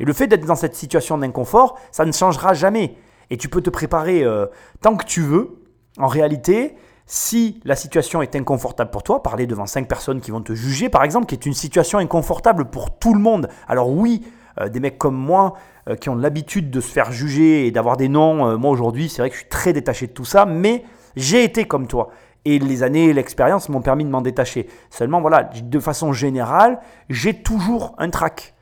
Et 0.00 0.04
le 0.04 0.12
fait 0.12 0.26
d'être 0.26 0.44
dans 0.44 0.56
cette 0.56 0.74
situation 0.74 1.16
d'inconfort, 1.16 1.78
ça 1.92 2.04
ne 2.04 2.10
changera 2.10 2.54
jamais. 2.54 2.96
Et 3.30 3.36
tu 3.36 3.48
peux 3.48 3.60
te 3.60 3.70
préparer 3.70 4.22
euh, 4.22 4.46
tant 4.80 4.96
que 4.96 5.04
tu 5.04 5.20
veux. 5.20 5.62
En 5.98 6.06
réalité, 6.06 6.74
si 7.06 7.60
la 7.64 7.76
situation 7.76 8.22
est 8.22 8.34
inconfortable 8.36 8.90
pour 8.90 9.02
toi, 9.02 9.22
parler 9.22 9.46
devant 9.46 9.66
cinq 9.66 9.88
personnes 9.88 10.20
qui 10.20 10.30
vont 10.30 10.40
te 10.40 10.54
juger, 10.54 10.88
par 10.88 11.04
exemple, 11.04 11.26
qui 11.26 11.34
est 11.34 11.46
une 11.46 11.54
situation 11.54 11.98
inconfortable 11.98 12.66
pour 12.66 12.98
tout 12.98 13.14
le 13.14 13.20
monde. 13.20 13.48
Alors 13.68 13.90
oui, 13.90 14.22
euh, 14.60 14.68
des 14.68 14.80
mecs 14.80 14.98
comme 14.98 15.16
moi 15.16 15.54
euh, 15.88 15.96
qui 15.96 16.08
ont 16.08 16.16
l'habitude 16.16 16.70
de 16.70 16.80
se 16.80 16.90
faire 16.90 17.12
juger 17.12 17.66
et 17.66 17.70
d'avoir 17.70 17.96
des 17.96 18.08
noms, 18.08 18.58
moi 18.58 18.70
aujourd'hui, 18.70 19.08
c'est 19.08 19.22
vrai 19.22 19.30
que 19.30 19.36
je 19.36 19.40
suis 19.40 19.48
très 19.48 19.72
détaché 19.72 20.06
de 20.06 20.12
tout 20.12 20.24
ça, 20.24 20.46
mais 20.46 20.84
j'ai 21.16 21.44
été 21.44 21.66
comme 21.66 21.86
toi. 21.86 22.10
Et 22.44 22.58
les 22.58 22.82
années, 22.82 23.12
l'expérience 23.12 23.68
m'ont 23.68 23.80
permis 23.80 24.04
de 24.04 24.10
m'en 24.10 24.20
détacher. 24.20 24.68
Seulement, 24.90 25.20
voilà, 25.20 25.44
de 25.44 25.80
façon 25.80 26.12
générale, 26.12 26.78
j'ai 27.08 27.42
toujours 27.42 27.94
un 27.98 28.10
trac 28.10 28.53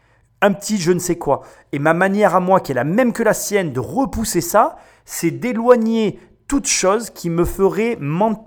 un 0.43 0.53
petit 0.53 0.79
je 0.79 0.93
ne 0.93 0.99
sais 0.99 1.17
quoi. 1.17 1.43
Et 1.73 1.79
ma 1.79 1.95
manière 1.95 2.35
à 2.35 2.41
moi, 2.41 2.61
qui 2.61 2.73
est 2.73 2.75
la 2.75 2.85
même 2.85 3.13
que 3.13 3.23
la 3.23 3.33
sienne, 3.33 3.73
de 3.73 3.81
repousser 3.81 4.41
ça, 4.41 4.77
c'est 5.05 5.31
d'éloigner 5.31 6.19
toute 6.49 6.67
chose 6.67 7.09
qui 7.09 7.31
me 7.31 7.47
ferait 7.47 7.97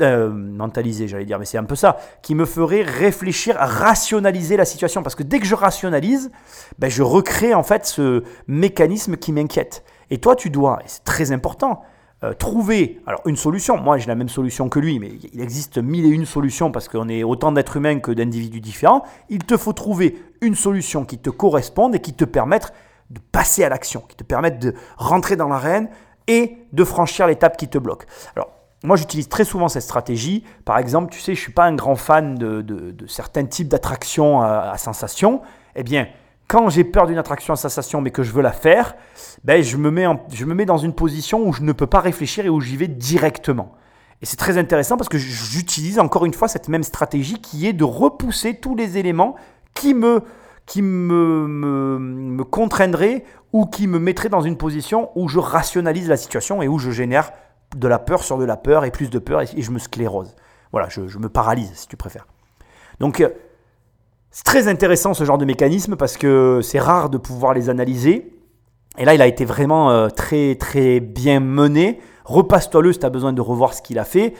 euh, 0.02 0.30
mentaliser, 0.30 1.08
j'allais 1.08 1.26
dire, 1.26 1.40
mais 1.40 1.46
c'est 1.46 1.58
un 1.58 1.64
peu 1.64 1.76
ça, 1.76 1.98
qui 2.22 2.36
me 2.36 2.46
ferait 2.46 2.84
réfléchir, 2.84 3.56
rationaliser 3.58 4.58
la 4.58 4.66
situation. 4.66 5.02
Parce 5.02 5.16
que 5.16 5.24
dès 5.24 5.40
que 5.40 5.46
je 5.48 5.56
rationalise, 5.56 6.32
ben, 6.78 6.88
je 6.88 7.02
recrée 7.02 7.56
en 7.56 7.64
fait 7.64 7.88
ce 7.88 8.24
mécanisme 8.48 9.18
qui 9.18 9.32
m'inquiète. 9.32 9.84
Et 10.12 10.20
toi, 10.20 10.36
tu 10.36 10.52
dois, 10.52 10.80
et 10.82 10.88
c'est 10.88 11.04
très 11.04 11.32
important, 11.32 11.82
euh, 12.26 12.34
trouver 12.34 13.02
alors 13.06 13.22
une 13.26 13.36
solution. 13.36 13.78
Moi, 13.78 13.98
j'ai 13.98 14.08
la 14.08 14.16
même 14.16 14.30
solution 14.30 14.68
que 14.68 14.80
lui, 14.80 15.00
mais 15.00 15.12
il 15.32 15.42
existe 15.42 15.78
mille 15.78 16.06
et 16.06 16.10
une 16.10 16.26
solutions 16.26 16.72
parce 16.72 16.88
qu'on 16.88 17.08
est 17.08 17.24
autant 17.24 17.52
d'êtres 17.52 17.78
humains 17.78 18.00
que 18.00 18.12
d'individus 18.12 18.62
différents. 18.62 19.04
Il 19.30 19.44
te 19.44 19.58
faut 19.58 19.74
trouver 19.74 20.18
une 20.42 20.56
solution 20.56 21.06
qui 21.06 21.20
te 21.20 21.30
corresponde 21.30 21.94
et 21.94 22.00
qui 22.00 22.14
te 22.14 22.26
permette 22.26 22.74
de 23.12 23.20
passer 23.32 23.64
à 23.64 23.70
l'action, 23.70 24.04
qui 24.08 24.16
te 24.16 24.24
permette 24.24 24.60
de 24.60 24.74
rentrer 24.98 25.36
dans 25.36 25.48
l'arène 25.48 25.90
et 26.28 26.58
de 26.74 26.84
franchir 26.84 27.28
l'étape 27.28 27.58
qui 27.58 27.68
te 27.68 27.78
bloque. 27.78 28.06
Alors, 28.36 28.50
moi, 28.84 28.96
j'utilise 28.96 29.30
très 29.30 29.46
souvent 29.46 29.68
cette 29.68 29.84
stratégie. 29.84 30.44
Par 30.64 30.80
exemple, 30.80 31.12
tu 31.12 31.20
sais, 31.20 31.36
je 31.36 31.40
ne 31.40 31.44
suis 31.44 31.54
pas 31.54 31.66
un 31.66 31.76
grand 31.76 31.96
fan 31.96 32.36
de, 32.36 32.96
certains 33.08 33.46
types 33.46 33.68
d'attractions 33.68 34.42
à, 34.42 34.72
à 34.72 34.78
sensation. 34.78 35.42
Eh 35.76 35.84
bien, 35.84 36.08
quand 36.48 36.70
j'ai 36.70 36.84
peur 36.84 37.08
d'une 37.08 37.18
attraction 37.18 37.54
à 37.54 37.58
sensation 37.58 38.02
mais 38.02 38.12
que 38.12 38.24
je 38.24 38.32
veux 38.32 38.42
la 38.42 38.52
faire, 38.52 38.96
ben, 39.44 39.64
je, 39.64 39.78
me 39.78 39.92
mets 39.92 40.06
je 40.32 40.46
me 40.46 40.54
mets 40.54 40.66
dans 40.66 40.78
une 40.78 40.94
position 40.94 41.48
où 41.48 41.54
je 41.54 41.64
ne 41.64 41.72
peux 41.72 41.88
pas 41.88 42.00
réfléchir 42.00 42.46
et 42.46 42.50
où 42.50 42.62
j'y 42.62 42.78
vais 42.78 42.88
directement. 42.88 43.74
Et 44.22 44.26
c'est 44.26 44.38
très 44.38 44.58
intéressant 44.58 44.98
parce 44.98 45.10
que 45.10 45.18
j'utilise 45.18 46.00
encore 46.00 46.26
une 46.26 46.34
fois 46.34 46.48
cette 46.48 46.70
même 46.70 46.84
stratégie 46.84 47.42
qui 47.42 47.68
est 47.68 47.74
de 47.74 47.84
repousser 47.84 48.56
tous 48.56 48.76
les 48.76 48.98
éléments 48.98 49.36
qui 49.74 49.94
me 49.94 50.22
qui 50.66 50.82
me, 50.82 51.48
me, 51.48 52.00
me 52.00 52.44
contraindrait 52.44 53.24
ou 53.54 53.68
qui 53.68 53.88
me 53.88 54.00
mettrait 54.00 54.30
dans 54.30 54.42
une 54.42 54.58
position 54.58 55.12
où 55.16 55.28
je 55.28 55.38
rationalise 55.38 56.10
la 56.10 56.18
situation 56.18 56.64
et 56.64 56.68
où 56.68 56.80
je 56.80 56.90
génère 56.90 57.32
de 57.76 57.88
la 57.88 58.00
peur 58.00 58.24
sur 58.24 58.38
de 58.38 58.46
la 58.46 58.58
peur 58.58 58.84
et 58.84 58.92
plus 58.92 59.10
de 59.10 59.20
peur 59.20 59.42
et, 59.42 59.62
je 59.62 59.72
me 59.72 59.80
sclérose. 59.80 60.36
Voilà, 60.72 60.90
je, 60.90 61.08
je, 61.08 61.20
me 61.20 61.30
paralyse 61.30 61.72
si 61.76 61.88
tu 61.88 61.98
préfères. 61.98 62.26
Donc 63.00 63.22
euh, 63.22 63.30
c'est 64.36 64.44
très 64.44 64.68
intéressant 64.68 65.14
ce 65.14 65.24
genre 65.24 65.38
de 65.38 65.46
mécanisme 65.46 65.96
parce 65.96 66.18
que 66.18 66.60
c'est 66.62 66.78
rare 66.78 67.10
de 67.10 67.18
pouvoir 67.18 67.54
les 67.54 67.70
analyser. 67.70 68.34
Et 68.98 69.06
là, 69.06 69.16
il 69.16 69.22
a 69.22 69.28
été 69.28 69.46
vraiment 69.46 69.92
euh, 69.92 70.10
très 70.10 70.56
très 70.56 71.00
bien 71.00 71.40
mené. 71.40 72.02
Repasse-toi-le 72.26 72.92
si 72.92 73.00
tu 73.00 73.06
as 73.06 73.10
besoin 73.10 73.32
de 73.32 73.40
revoir 73.40 73.74
ce 73.74 73.82
qu'il 73.82 73.98
a 73.98 74.04
fait. 74.04 74.34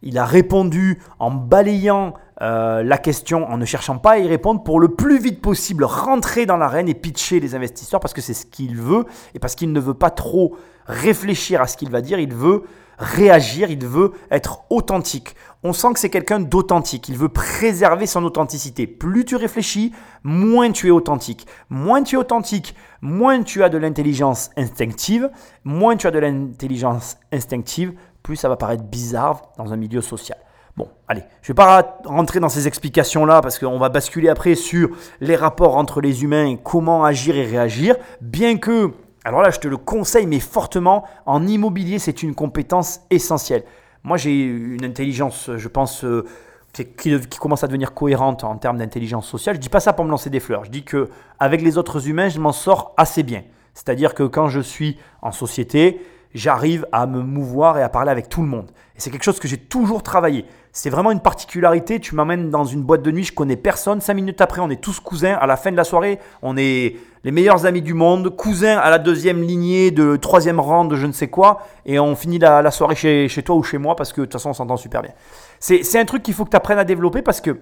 Il 0.00 0.16
a 0.16 0.24
répondu 0.24 1.02
en 1.18 1.30
balayant 1.30 2.14
euh, 2.40 2.82
la 2.82 2.96
question, 2.96 3.46
en 3.46 3.58
ne 3.58 3.66
cherchant 3.66 3.98
pas 3.98 4.12
à 4.12 4.18
y 4.20 4.26
répondre, 4.26 4.62
pour 4.62 4.80
le 4.80 4.88
plus 4.88 5.18
vite 5.18 5.42
possible 5.42 5.84
rentrer 5.84 6.46
dans 6.46 6.56
l'arène 6.56 6.88
et 6.88 6.94
pitcher 6.94 7.38
les 7.38 7.54
investisseurs 7.54 8.00
parce 8.00 8.14
que 8.14 8.22
c'est 8.22 8.32
ce 8.32 8.46
qu'il 8.46 8.76
veut 8.76 9.04
et 9.34 9.38
parce 9.38 9.54
qu'il 9.54 9.70
ne 9.70 9.80
veut 9.80 9.92
pas 9.92 10.10
trop 10.10 10.56
réfléchir 10.86 11.60
à 11.60 11.66
ce 11.66 11.76
qu'il 11.76 11.90
va 11.90 12.00
dire. 12.00 12.18
Il 12.18 12.32
veut 12.32 12.62
réagir, 12.96 13.70
il 13.70 13.84
veut 13.86 14.12
être 14.30 14.62
authentique. 14.70 15.36
On 15.64 15.72
sent 15.72 15.92
que 15.92 16.00
c'est 16.00 16.10
quelqu'un 16.10 16.40
d'authentique, 16.40 17.08
il 17.08 17.16
veut 17.16 17.28
préserver 17.28 18.06
son 18.06 18.24
authenticité. 18.24 18.88
Plus 18.88 19.24
tu 19.24 19.36
réfléchis, 19.36 19.92
moins 20.24 20.72
tu 20.72 20.88
es 20.88 20.90
authentique. 20.90 21.46
Moins 21.70 22.02
tu 22.02 22.16
es 22.16 22.18
authentique, 22.18 22.74
moins 23.00 23.44
tu 23.44 23.62
as 23.62 23.68
de 23.68 23.78
l'intelligence 23.78 24.50
instinctive. 24.56 25.30
Moins 25.62 25.96
tu 25.96 26.08
as 26.08 26.10
de 26.10 26.18
l'intelligence 26.18 27.16
instinctive, 27.32 27.92
plus 28.24 28.34
ça 28.34 28.48
va 28.48 28.56
paraître 28.56 28.82
bizarre 28.82 29.52
dans 29.56 29.72
un 29.72 29.76
milieu 29.76 30.00
social. 30.00 30.38
Bon, 30.76 30.88
allez, 31.06 31.22
je 31.42 31.52
ne 31.52 31.54
vais 31.54 31.54
pas 31.54 32.00
rentrer 32.06 32.40
dans 32.40 32.48
ces 32.48 32.66
explications-là 32.66 33.40
parce 33.40 33.60
qu'on 33.60 33.78
va 33.78 33.88
basculer 33.88 34.30
après 34.30 34.56
sur 34.56 34.88
les 35.20 35.36
rapports 35.36 35.76
entre 35.76 36.00
les 36.00 36.24
humains 36.24 36.46
et 36.46 36.58
comment 36.60 37.04
agir 37.04 37.36
et 37.36 37.44
réagir, 37.44 37.94
bien 38.20 38.56
que 38.56 38.92
alors 39.24 39.40
là, 39.40 39.50
je 39.50 39.60
te 39.60 39.68
le 39.68 39.76
conseille, 39.76 40.26
mais 40.26 40.40
fortement, 40.40 41.04
en 41.26 41.46
immobilier, 41.46 42.00
c'est 42.00 42.24
une 42.24 42.34
compétence 42.34 43.02
essentielle. 43.10 43.62
Moi, 44.04 44.16
j'ai 44.16 44.42
une 44.42 44.84
intelligence, 44.84 45.50
je 45.56 45.68
pense, 45.68 46.04
euh, 46.04 46.24
qui, 46.72 47.38
commence 47.38 47.62
à 47.62 47.66
devenir 47.66 47.94
cohérente 47.94 48.44
en 48.44 48.56
termes 48.56 48.78
d'intelligence 48.78 49.28
sociale. 49.28 49.56
Je 49.56 49.60
dis 49.60 49.68
pas 49.68 49.80
ça 49.80 49.92
pour 49.92 50.04
me 50.04 50.10
lancer 50.10 50.30
des 50.30 50.40
fleurs. 50.40 50.64
Je 50.64 50.70
dis 50.70 50.84
que 50.84 51.08
avec 51.38 51.62
les 51.62 51.78
autres 51.78 52.08
humains, 52.08 52.28
je 52.28 52.40
m'en 52.40 52.52
sors 52.52 52.94
assez 52.96 53.22
bien. 53.22 53.42
C'est-à-dire 53.74 54.14
que 54.14 54.24
quand 54.24 54.48
je 54.48 54.60
suis 54.60 54.98
en 55.22 55.32
société, 55.32 56.00
j'arrive 56.34 56.86
à 56.92 57.06
me 57.06 57.22
mouvoir 57.22 57.78
et 57.78 57.82
à 57.82 57.88
parler 57.88 58.10
avec 58.10 58.28
tout 58.28 58.42
le 58.42 58.48
monde. 58.48 58.70
Et 58.96 59.00
c'est 59.00 59.10
quelque 59.10 59.22
chose 59.24 59.38
que 59.38 59.48
j'ai 59.48 59.56
toujours 59.56 60.02
travaillé. 60.02 60.46
C'est 60.72 60.90
vraiment 60.90 61.10
une 61.10 61.20
particularité. 61.20 62.00
Tu 62.00 62.14
m'amènes 62.14 62.50
dans 62.50 62.64
une 62.64 62.82
boîte 62.82 63.02
de 63.02 63.10
nuit, 63.10 63.24
je 63.24 63.32
connais 63.32 63.56
personne. 63.56 64.00
Cinq 64.00 64.14
minutes 64.14 64.40
après, 64.40 64.60
on 64.60 64.70
est 64.70 64.80
tous 64.80 65.00
cousins. 65.00 65.34
À 65.34 65.46
la 65.46 65.56
fin 65.56 65.70
de 65.70 65.76
la 65.76 65.84
soirée, 65.84 66.18
on 66.42 66.56
est 66.56 66.96
les 67.24 67.30
meilleurs 67.30 67.66
amis 67.66 67.82
du 67.82 67.94
monde, 67.94 68.34
cousins 68.36 68.78
à 68.78 68.90
la 68.90 68.98
deuxième 68.98 69.42
lignée, 69.42 69.90
de 69.90 70.16
troisième 70.16 70.58
rang, 70.58 70.84
de 70.84 70.96
je 70.96 71.06
ne 71.06 71.12
sais 71.12 71.28
quoi. 71.28 71.62
Et 71.86 71.98
on 71.98 72.16
finit 72.16 72.38
la, 72.38 72.70
soirée 72.70 72.96
chez, 72.96 73.28
chez, 73.28 73.42
toi 73.42 73.54
ou 73.54 73.62
chez 73.62 73.78
moi 73.78 73.94
parce 73.94 74.12
que 74.12 74.22
de 74.22 74.26
toute 74.26 74.32
façon, 74.32 74.50
on 74.50 74.54
s'entend 74.54 74.76
super 74.76 75.02
bien. 75.02 75.12
C'est 75.60 75.98
un 75.98 76.04
truc 76.04 76.22
qu'il 76.22 76.34
faut 76.34 76.44
que 76.44 76.50
tu 76.50 76.56
apprennes 76.56 76.78
à 76.78 76.84
développer 76.84 77.22
parce 77.22 77.40
que 77.40 77.58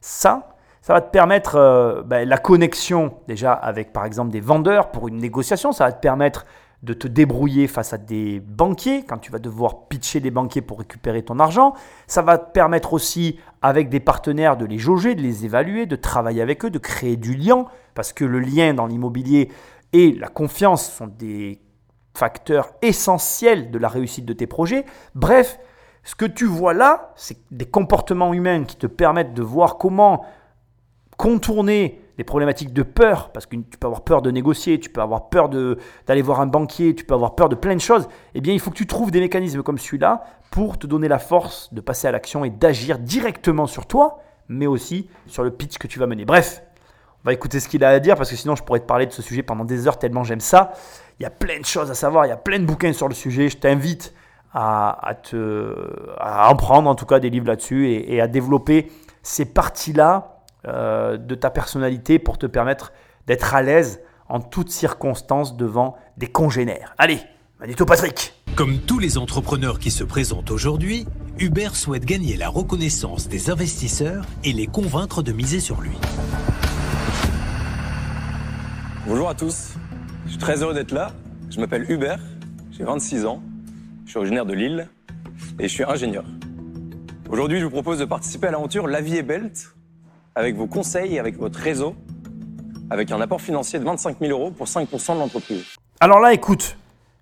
ça, 0.00 0.56
ça 0.80 0.92
va 0.94 1.00
te 1.00 1.10
permettre 1.10 1.54
euh, 1.54 2.02
ben, 2.02 2.28
la 2.28 2.38
connexion 2.38 3.14
déjà 3.28 3.52
avec 3.52 3.92
par 3.92 4.04
exemple 4.04 4.32
des 4.32 4.40
vendeurs 4.40 4.90
pour 4.90 5.06
une 5.06 5.18
négociation. 5.18 5.70
Ça 5.70 5.84
va 5.84 5.92
te 5.92 6.00
permettre 6.00 6.44
de 6.82 6.94
te 6.94 7.06
débrouiller 7.06 7.68
face 7.68 7.92
à 7.92 7.98
des 7.98 8.40
banquiers, 8.40 9.04
quand 9.04 9.18
tu 9.18 9.30
vas 9.30 9.38
devoir 9.38 9.86
pitcher 9.86 10.18
des 10.18 10.32
banquiers 10.32 10.62
pour 10.62 10.80
récupérer 10.80 11.22
ton 11.22 11.38
argent. 11.38 11.74
Ça 12.08 12.22
va 12.22 12.38
te 12.38 12.50
permettre 12.50 12.92
aussi, 12.92 13.38
avec 13.60 13.88
des 13.88 14.00
partenaires, 14.00 14.56
de 14.56 14.64
les 14.64 14.78
jauger, 14.78 15.14
de 15.14 15.22
les 15.22 15.44
évaluer, 15.44 15.86
de 15.86 15.94
travailler 15.94 16.42
avec 16.42 16.64
eux, 16.64 16.70
de 16.70 16.78
créer 16.78 17.16
du 17.16 17.34
lien, 17.36 17.66
parce 17.94 18.12
que 18.12 18.24
le 18.24 18.40
lien 18.40 18.74
dans 18.74 18.86
l'immobilier 18.86 19.50
et 19.92 20.12
la 20.12 20.28
confiance 20.28 20.90
sont 20.90 21.06
des 21.06 21.60
facteurs 22.14 22.72
essentiels 22.82 23.70
de 23.70 23.78
la 23.78 23.88
réussite 23.88 24.24
de 24.24 24.32
tes 24.32 24.46
projets. 24.46 24.84
Bref, 25.14 25.58
ce 26.04 26.14
que 26.14 26.24
tu 26.24 26.46
vois 26.46 26.74
là, 26.74 27.12
c'est 27.16 27.38
des 27.50 27.66
comportements 27.66 28.34
humains 28.34 28.64
qui 28.64 28.76
te 28.76 28.86
permettent 28.86 29.34
de 29.34 29.42
voir 29.42 29.78
comment 29.78 30.24
contourner 31.16 32.00
des 32.18 32.24
problématiques 32.24 32.72
de 32.72 32.82
peur, 32.82 33.30
parce 33.30 33.46
que 33.46 33.56
tu 33.56 33.78
peux 33.78 33.86
avoir 33.86 34.02
peur 34.02 34.20
de 34.20 34.30
négocier, 34.30 34.78
tu 34.78 34.90
peux 34.90 35.00
avoir 35.00 35.28
peur 35.28 35.48
d'aller 35.48 36.22
voir 36.22 36.40
un 36.40 36.46
banquier, 36.46 36.94
tu 36.94 37.04
peux 37.04 37.14
avoir 37.14 37.34
peur 37.34 37.48
de 37.48 37.54
plein 37.54 37.74
de 37.74 37.80
choses, 37.80 38.08
eh 38.34 38.40
bien 38.40 38.52
il 38.52 38.60
faut 38.60 38.70
que 38.70 38.76
tu 38.76 38.86
trouves 38.86 39.10
des 39.10 39.20
mécanismes 39.20 39.62
comme 39.62 39.78
celui-là 39.78 40.24
pour 40.50 40.78
te 40.78 40.86
donner 40.86 41.08
la 41.08 41.18
force 41.18 41.72
de 41.72 41.80
passer 41.80 42.08
à 42.08 42.12
l'action 42.12 42.44
et 42.44 42.50
d'agir 42.50 42.98
directement 42.98 43.66
sur 43.66 43.86
toi, 43.86 44.18
mais 44.48 44.66
aussi 44.66 45.08
sur 45.26 45.42
le 45.42 45.50
pitch 45.50 45.78
que 45.78 45.86
tu 45.86 45.98
vas 45.98 46.06
mener. 46.06 46.24
Bref, 46.24 46.62
va 47.24 47.32
écouter 47.32 47.60
ce 47.60 47.68
qu'il 47.68 47.84
a 47.84 47.90
à 47.90 48.00
dire, 48.00 48.16
parce 48.16 48.30
que 48.30 48.36
sinon 48.36 48.56
je 48.56 48.62
pourrais 48.62 48.80
te 48.80 48.86
parler 48.86 49.06
de 49.06 49.12
ce 49.12 49.22
sujet 49.22 49.42
pendant 49.42 49.64
des 49.64 49.86
heures 49.86 49.98
tellement 49.98 50.24
j'aime 50.24 50.40
ça. 50.40 50.72
Il 51.20 51.22
y 51.22 51.26
a 51.26 51.30
plein 51.30 51.60
de 51.60 51.64
choses 51.64 51.90
à 51.90 51.94
savoir, 51.94 52.26
il 52.26 52.30
y 52.30 52.32
a 52.32 52.36
plein 52.36 52.58
de 52.58 52.64
bouquins 52.64 52.92
sur 52.92 53.08
le 53.08 53.14
sujet, 53.14 53.48
je 53.48 53.56
t'invite 53.58 54.14
à, 54.54 55.14
te, 55.22 55.74
à 56.18 56.50
en 56.50 56.56
prendre 56.56 56.90
en 56.90 56.94
tout 56.94 57.06
cas 57.06 57.20
des 57.20 57.30
livres 57.30 57.46
là-dessus 57.46 57.90
et 57.90 58.20
à 58.20 58.26
développer 58.26 58.90
ces 59.22 59.46
parties-là 59.46 60.42
euh, 60.68 61.16
de 61.16 61.34
ta 61.34 61.50
personnalité 61.50 62.18
pour 62.20 62.38
te 62.38 62.46
permettre 62.46 62.92
d'être 63.26 63.54
à 63.54 63.62
l'aise 63.62 64.00
en 64.28 64.40
toutes 64.40 64.70
circonstances 64.70 65.56
devant 65.56 65.96
des 66.16 66.28
congénères. 66.28 66.94
Allez, 66.98 67.18
Manito 67.58 67.84
Patrick 67.84 68.32
Comme 68.54 68.78
tous 68.78 69.00
les 69.00 69.18
entrepreneurs 69.18 69.80
qui 69.80 69.90
se 69.90 70.04
présentent 70.04 70.52
aujourd'hui, 70.52 71.06
Hubert 71.38 71.74
souhaite 71.74 72.04
gagner 72.04 72.36
la 72.36 72.48
reconnaissance 72.48 73.28
des 73.28 73.50
investisseurs 73.50 74.24
et 74.44 74.52
les 74.52 74.68
convaincre 74.68 75.22
de 75.22 75.32
miser 75.32 75.58
sur 75.58 75.80
lui. 75.80 75.96
Bonjour 79.04 79.28
à 79.28 79.34
tous, 79.34 79.72
je 80.26 80.30
suis 80.30 80.38
très 80.38 80.62
heureux 80.62 80.74
d'être 80.74 80.92
là. 80.92 81.10
Je 81.50 81.58
m'appelle 81.58 81.90
Hubert, 81.90 82.20
j'ai 82.70 82.84
26 82.84 83.26
ans, 83.26 83.42
je 84.04 84.10
suis 84.10 84.18
originaire 84.18 84.46
de 84.46 84.54
Lille 84.54 84.88
et 85.58 85.64
je 85.64 85.74
suis 85.74 85.82
ingénieur. 85.82 86.22
Aujourd'hui, 87.28 87.58
je 87.58 87.64
vous 87.64 87.70
propose 87.70 87.98
de 87.98 88.04
participer 88.04 88.46
à 88.46 88.52
l'aventure 88.52 88.86
La 88.86 89.00
vie 89.00 89.16
est 89.16 89.24
belt 89.24 89.74
avec 90.36 90.54
vos 90.54 90.68
conseils 90.68 91.16
et 91.16 91.18
avec 91.18 91.36
votre 91.36 91.58
réseau, 91.58 91.96
avec 92.90 93.10
un 93.10 93.20
apport 93.20 93.40
financier 93.40 93.80
de 93.80 93.84
25 93.84 94.20
000 94.20 94.30
euros 94.30 94.52
pour 94.52 94.68
5% 94.68 95.14
de 95.14 95.18
l'entreprise. 95.18 95.64
Alors 95.98 96.20
là, 96.20 96.32
écoute, 96.32 96.76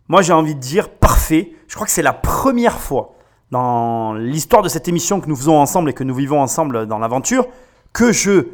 moi 0.06 0.20
j'ai 0.20 0.34
envie 0.34 0.54
de 0.54 0.60
dire 0.60 0.90
parfait. 0.90 1.52
Je 1.66 1.74
crois 1.76 1.86
que 1.86 1.92
c'est 1.92 2.02
la 2.02 2.12
première 2.12 2.78
fois 2.78 3.14
dans 3.52 4.12
l'histoire 4.12 4.60
de 4.60 4.68
cette 4.68 4.86
émission 4.86 5.18
que 5.22 5.28
nous 5.28 5.36
faisons 5.36 5.56
ensemble 5.56 5.88
et 5.88 5.94
que 5.94 6.04
nous 6.04 6.14
vivons 6.14 6.42
ensemble 6.42 6.84
dans 6.86 6.98
l'aventure 6.98 7.48
que 7.94 8.12
je 8.12 8.48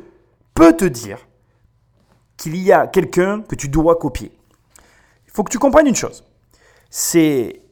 peux 0.55 0.77
te 0.77 0.85
dire 0.85 1.26
qu'il 2.37 2.57
y 2.57 2.73
a 2.73 2.87
quelqu'un 2.87 3.43
que 3.43 3.55
tu 3.55 3.69
dois 3.69 3.97
copier. 3.97 4.33
Il 5.27 5.33
faut 5.33 5.45
que 5.45 5.51
tu 5.51 5.59
comprennes 5.59 5.87
une 5.87 5.97
chose. 5.97 6.25
C'est 6.91 7.63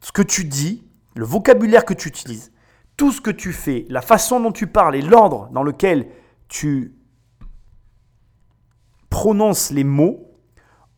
ce 0.00 0.12
que 0.12 0.22
tu 0.22 0.44
dis, 0.44 0.84
le 1.14 1.24
vocabulaire 1.24 1.84
que 1.84 1.94
tu 1.94 2.08
utilises, 2.08 2.52
tout 2.96 3.12
ce 3.12 3.20
que 3.20 3.30
tu 3.30 3.52
fais, 3.52 3.86
la 3.88 4.02
façon 4.02 4.40
dont 4.40 4.52
tu 4.52 4.66
parles 4.66 4.96
et 4.96 5.02
l'ordre 5.02 5.48
dans 5.52 5.62
lequel 5.62 6.08
tu 6.48 6.94
prononces 9.08 9.70
les 9.70 9.84
mots 9.84 10.30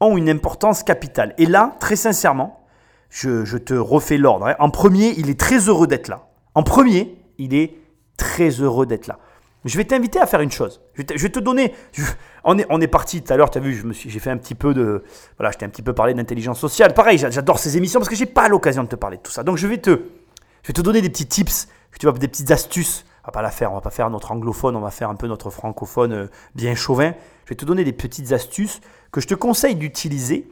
ont 0.01 0.17
une 0.17 0.29
importance 0.29 0.83
capitale. 0.83 1.35
Et 1.39 1.47
là, 1.47 1.77
très 1.81 1.97
sincèrement, 1.97 2.65
je, 3.11 3.57
te 3.57 3.75
refais 3.75 4.19
l'ordre. 4.19 4.49
Hein. 4.49 4.57
En 4.59 4.71
premier, 4.71 5.15
il 5.17 5.31
est 5.31 5.39
très 5.39 5.69
heureux 5.69 5.87
d'être 5.87 6.09
là. 6.09 6.29
En 6.55 6.63
premier, 6.63 7.17
il 7.39 7.55
est 7.55 7.77
très 8.17 8.51
heureux 8.51 8.87
d'être 8.87 9.07
là. 9.07 9.19
Je 9.65 9.77
vais 9.77 9.85
t'inviter 9.85 10.21
à 10.21 10.27
faire 10.27 10.41
une 10.41 10.51
chose. 10.51 10.83
Je 10.95 11.03
vais 11.03 11.29
te, 11.31 11.39
donner. 11.39 11.75
on, 12.45 12.59
est, 12.59 12.87
parti 12.87 13.23
tout 13.23 13.33
à 13.33 13.37
l'heure, 13.37 13.51
tu 13.51 13.59
as 13.59 13.61
vu, 13.61 13.83
j'ai 13.93 14.19
fait 14.19 14.31
un 14.31 14.37
petit 14.37 14.55
peu 14.55 14.75
de. 14.75 15.03
Voilà, 15.39 15.53
je 15.53 15.59
t'ai 15.59 15.65
un 15.65 15.71
petit 15.71 15.83
peu 15.83 15.93
parlé 15.93 16.13
d'intelligence 16.15 16.61
sociale. 16.61 16.93
Pareil, 16.93 17.19
j'adore 17.19 17.59
ces 17.59 17.77
émissions 17.77 18.01
parce 18.01 18.11
que 18.11 18.17
j'ai 18.17 18.27
pas 18.27 18.49
l'occasion 18.49 18.83
de 18.83 18.89
te 18.89 18.97
parler 18.97 19.17
de 19.17 19.23
tout 19.23 19.33
ça. 19.33 19.43
Donc 19.43 19.57
je 19.57 19.67
vais 19.67 19.79
te, 19.79 19.91
je 19.91 20.69
vais 20.69 20.75
te 20.75 20.83
donner 20.83 21.01
des 21.01 21.11
petits 21.11 21.27
tips, 21.27 21.69
tu 21.99 22.13
des 22.13 22.29
petites 22.29 22.51
astuces 22.51 23.05
on 23.25 23.29
va 23.29 23.33
pas 23.33 23.43
la 23.43 23.51
faire, 23.51 23.73
on 23.73 23.77
va 23.77 23.81
pas 23.81 23.91
faire 23.91 24.11
notre 24.11 24.33
anglophone, 24.33 24.77
on 24.77 24.81
va 24.81 24.91
faire 24.91 25.09
un 25.09 25.15
peu 25.15 25.27
notre 25.27 25.49
francophone 25.49 26.13
euh, 26.13 26.27
bien 26.55 26.75
chauvin. 26.75 27.15
Je 27.45 27.51
vais 27.51 27.55
te 27.55 27.65
donner 27.65 27.83
des 27.83 27.95
petites 27.95 28.33
astuces 28.33 28.83
que 29.13 29.23
je 29.23 29.27
te 29.27 29.35
conseille 29.35 29.77
d'utiliser 29.77 30.47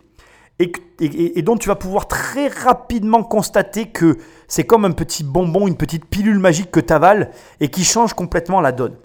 et, 0.58 1.42
dont 1.42 1.56
tu 1.56 1.68
vas 1.68 1.74
pouvoir 1.74 2.08
très 2.08 2.48
rapidement 2.48 3.24
constater 3.24 3.90
que 3.90 4.16
c'est 4.48 4.64
comme 4.64 4.86
un 4.86 4.92
petit 4.92 5.22
bonbon, 5.22 5.66
une 5.66 5.76
petite 5.76 6.06
pilule 6.06 6.38
magique 6.38 6.70
que 6.70 6.80
tu 6.80 6.92
avales 6.92 7.30
et 7.60 7.68
qui 7.68 7.84
change 7.84 8.14
complètement 8.14 8.62
la 8.62 8.72
donne. 8.72 8.96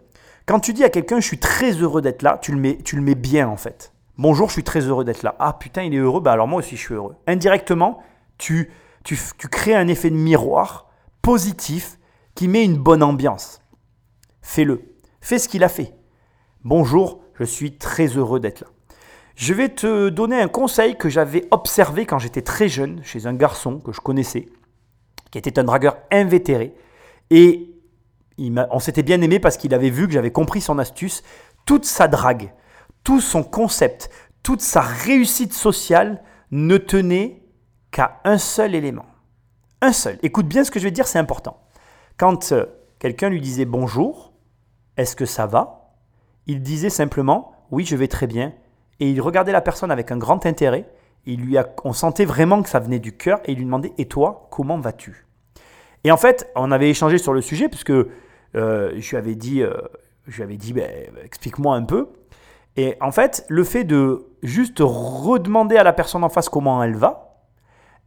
Quand 0.48 0.62
tu 0.62 0.72
dis 0.72 0.86
à 0.86 0.90
quelqu'un 0.90 1.20
je 1.20 1.28
suis 1.28 1.40
très 1.40 1.72
heureux 1.72 2.02
d'être 2.02 2.22
là, 2.22 2.40
tu 2.42 2.54
le, 2.54 2.58
mets, 2.58 2.78
tu 2.78 2.96
le 2.96 3.02
mets 3.02 3.16
bien 3.16 3.50
en 3.50 3.58
fait. 3.58 3.92
Bonjour, 4.18 4.48
je 4.48 4.54
suis 4.54 4.64
très 4.64 4.80
heureux 4.80 5.04
d'être 5.04 5.22
là. 5.22 5.36
Ah 5.40 5.52
putain, 5.52 5.84
il 5.84 5.94
est 5.94 5.98
heureux, 5.98 6.22
bah 6.22 6.32
alors 6.32 6.48
moi 6.48 6.60
aussi 6.60 6.78
je 6.78 6.82
suis 6.82 6.94
heureux. 6.94 7.18
Indirectement, 7.28 8.02
tu, 8.38 8.72
tu, 9.04 9.20
tu 9.38 9.50
crées 9.50 9.76
un 9.76 9.90
effet 9.90 10.10
de 10.10 10.16
miroir 10.16 10.90
positif 11.22 12.00
qui 12.34 12.48
met 12.48 12.64
une 12.64 12.78
bonne 12.78 13.04
ambiance. 13.04 13.60
Fais-le. 14.42 14.96
Fais 15.20 15.38
ce 15.38 15.50
qu'il 15.50 15.66
a 15.66 15.70
fait. 15.70 15.94
Bonjour, 16.64 17.20
je 17.34 17.44
suis 17.44 17.78
très 17.78 18.08
heureux 18.08 18.40
d'être 18.40 18.62
là. 18.62 18.68
Je 19.36 19.54
vais 19.54 19.68
te 19.68 20.08
donner 20.08 20.40
un 20.40 20.48
conseil 20.48 20.96
que 20.96 21.10
j'avais 21.10 21.46
observé 21.52 22.06
quand 22.06 22.20
j'étais 22.20 22.42
très 22.42 22.70
jeune 22.70 23.04
chez 23.04 23.28
un 23.28 23.34
garçon 23.34 23.80
que 23.80 23.92
je 23.92 24.00
connaissais, 24.00 24.48
qui 25.30 25.40
était 25.40 25.60
un 25.60 25.66
dragueur 25.66 25.98
invétéré. 26.10 26.74
Et 27.32 27.77
on 28.38 28.80
s'était 28.80 29.04
bien 29.04 29.22
aimé 29.22 29.40
parce 29.40 29.58
qu'il 29.58 29.74
avait 29.74 29.90
vu 29.90 30.08
que 30.08 30.14
j'avais 30.14 30.32
compris 30.32 30.62
son 30.62 30.80
astuce. 30.80 31.24
Toute 31.66 31.86
sa 31.86 32.08
drague, 32.08 32.54
tout 33.04 33.22
son 33.22 33.44
concept, 33.44 34.10
toute 34.44 34.62
sa 34.62 34.82
réussite 34.82 35.54
sociale 35.54 36.22
ne 36.52 36.78
tenait 36.78 37.44
qu'à 37.92 38.22
un 38.24 38.38
seul 38.38 38.76
élément. 38.76 39.06
Un 39.82 39.92
seul. 39.92 40.18
Écoute 40.24 40.48
bien 40.48 40.64
ce 40.64 40.72
que 40.72 40.80
je 40.80 40.86
vais 40.86 40.92
te 40.92 40.96
dire, 40.96 41.08
c'est 41.08 41.20
important. 41.20 41.62
Quand 42.18 42.52
euh, 42.52 42.66
quelqu'un 43.00 43.30
lui 43.30 43.42
disait 43.42 43.66
bonjour, 43.66 44.34
est-ce 44.96 45.16
que 45.16 45.26
ça 45.26 45.46
va? 45.46 45.94
Il 46.48 46.62
disait 46.62 46.90
simplement 46.90 47.54
oui, 47.72 47.86
je 47.86 47.96
vais 47.96 48.08
très 48.08 48.28
bien. 48.28 48.54
Et 49.00 49.10
il 49.10 49.22
regardait 49.22 49.52
la 49.52 49.62
personne 49.62 49.92
avec 49.92 50.12
un 50.12 50.18
grand 50.18 50.46
intérêt. 50.46 50.90
Il 51.26 51.42
lui 51.42 51.58
on 51.84 51.94
sentait 51.94 52.26
vraiment 52.26 52.64
que 52.64 52.70
ça 52.70 52.80
venait 52.80 53.00
du 53.00 53.16
cœur 53.16 53.40
et 53.46 53.52
il 53.52 53.58
lui 53.58 53.66
demandait 53.66 53.94
et 53.98 54.06
toi, 54.06 54.48
comment 54.50 54.80
vas-tu? 54.80 55.28
Et 56.04 56.12
en 56.12 56.18
fait, 56.18 56.50
on 56.56 56.72
avait 56.72 56.90
échangé 56.90 57.18
sur 57.18 57.34
le 57.34 57.42
sujet 57.42 57.68
puisque 57.68 57.92
je 58.54 59.10
lui 59.10 59.18
avais 59.18 59.36
dit, 59.36 59.62
euh, 59.62 59.74
je 60.28 60.44
dit 60.44 60.74
ben, 60.74 60.90
explique-moi 61.24 61.76
un 61.76 61.84
peu. 61.84 62.10
Et 62.76 62.96
en 63.02 63.12
fait, 63.12 63.46
le 63.50 63.64
fait 63.64 63.84
de 63.84 64.26
juste 64.44 64.80
redemander 64.80 65.78
à 65.78 65.84
la 65.84 65.94
personne 65.94 66.24
en 66.24 66.30
face 66.30 66.50
comment 66.50 66.84
elle 66.84 66.96
va, 66.96 67.36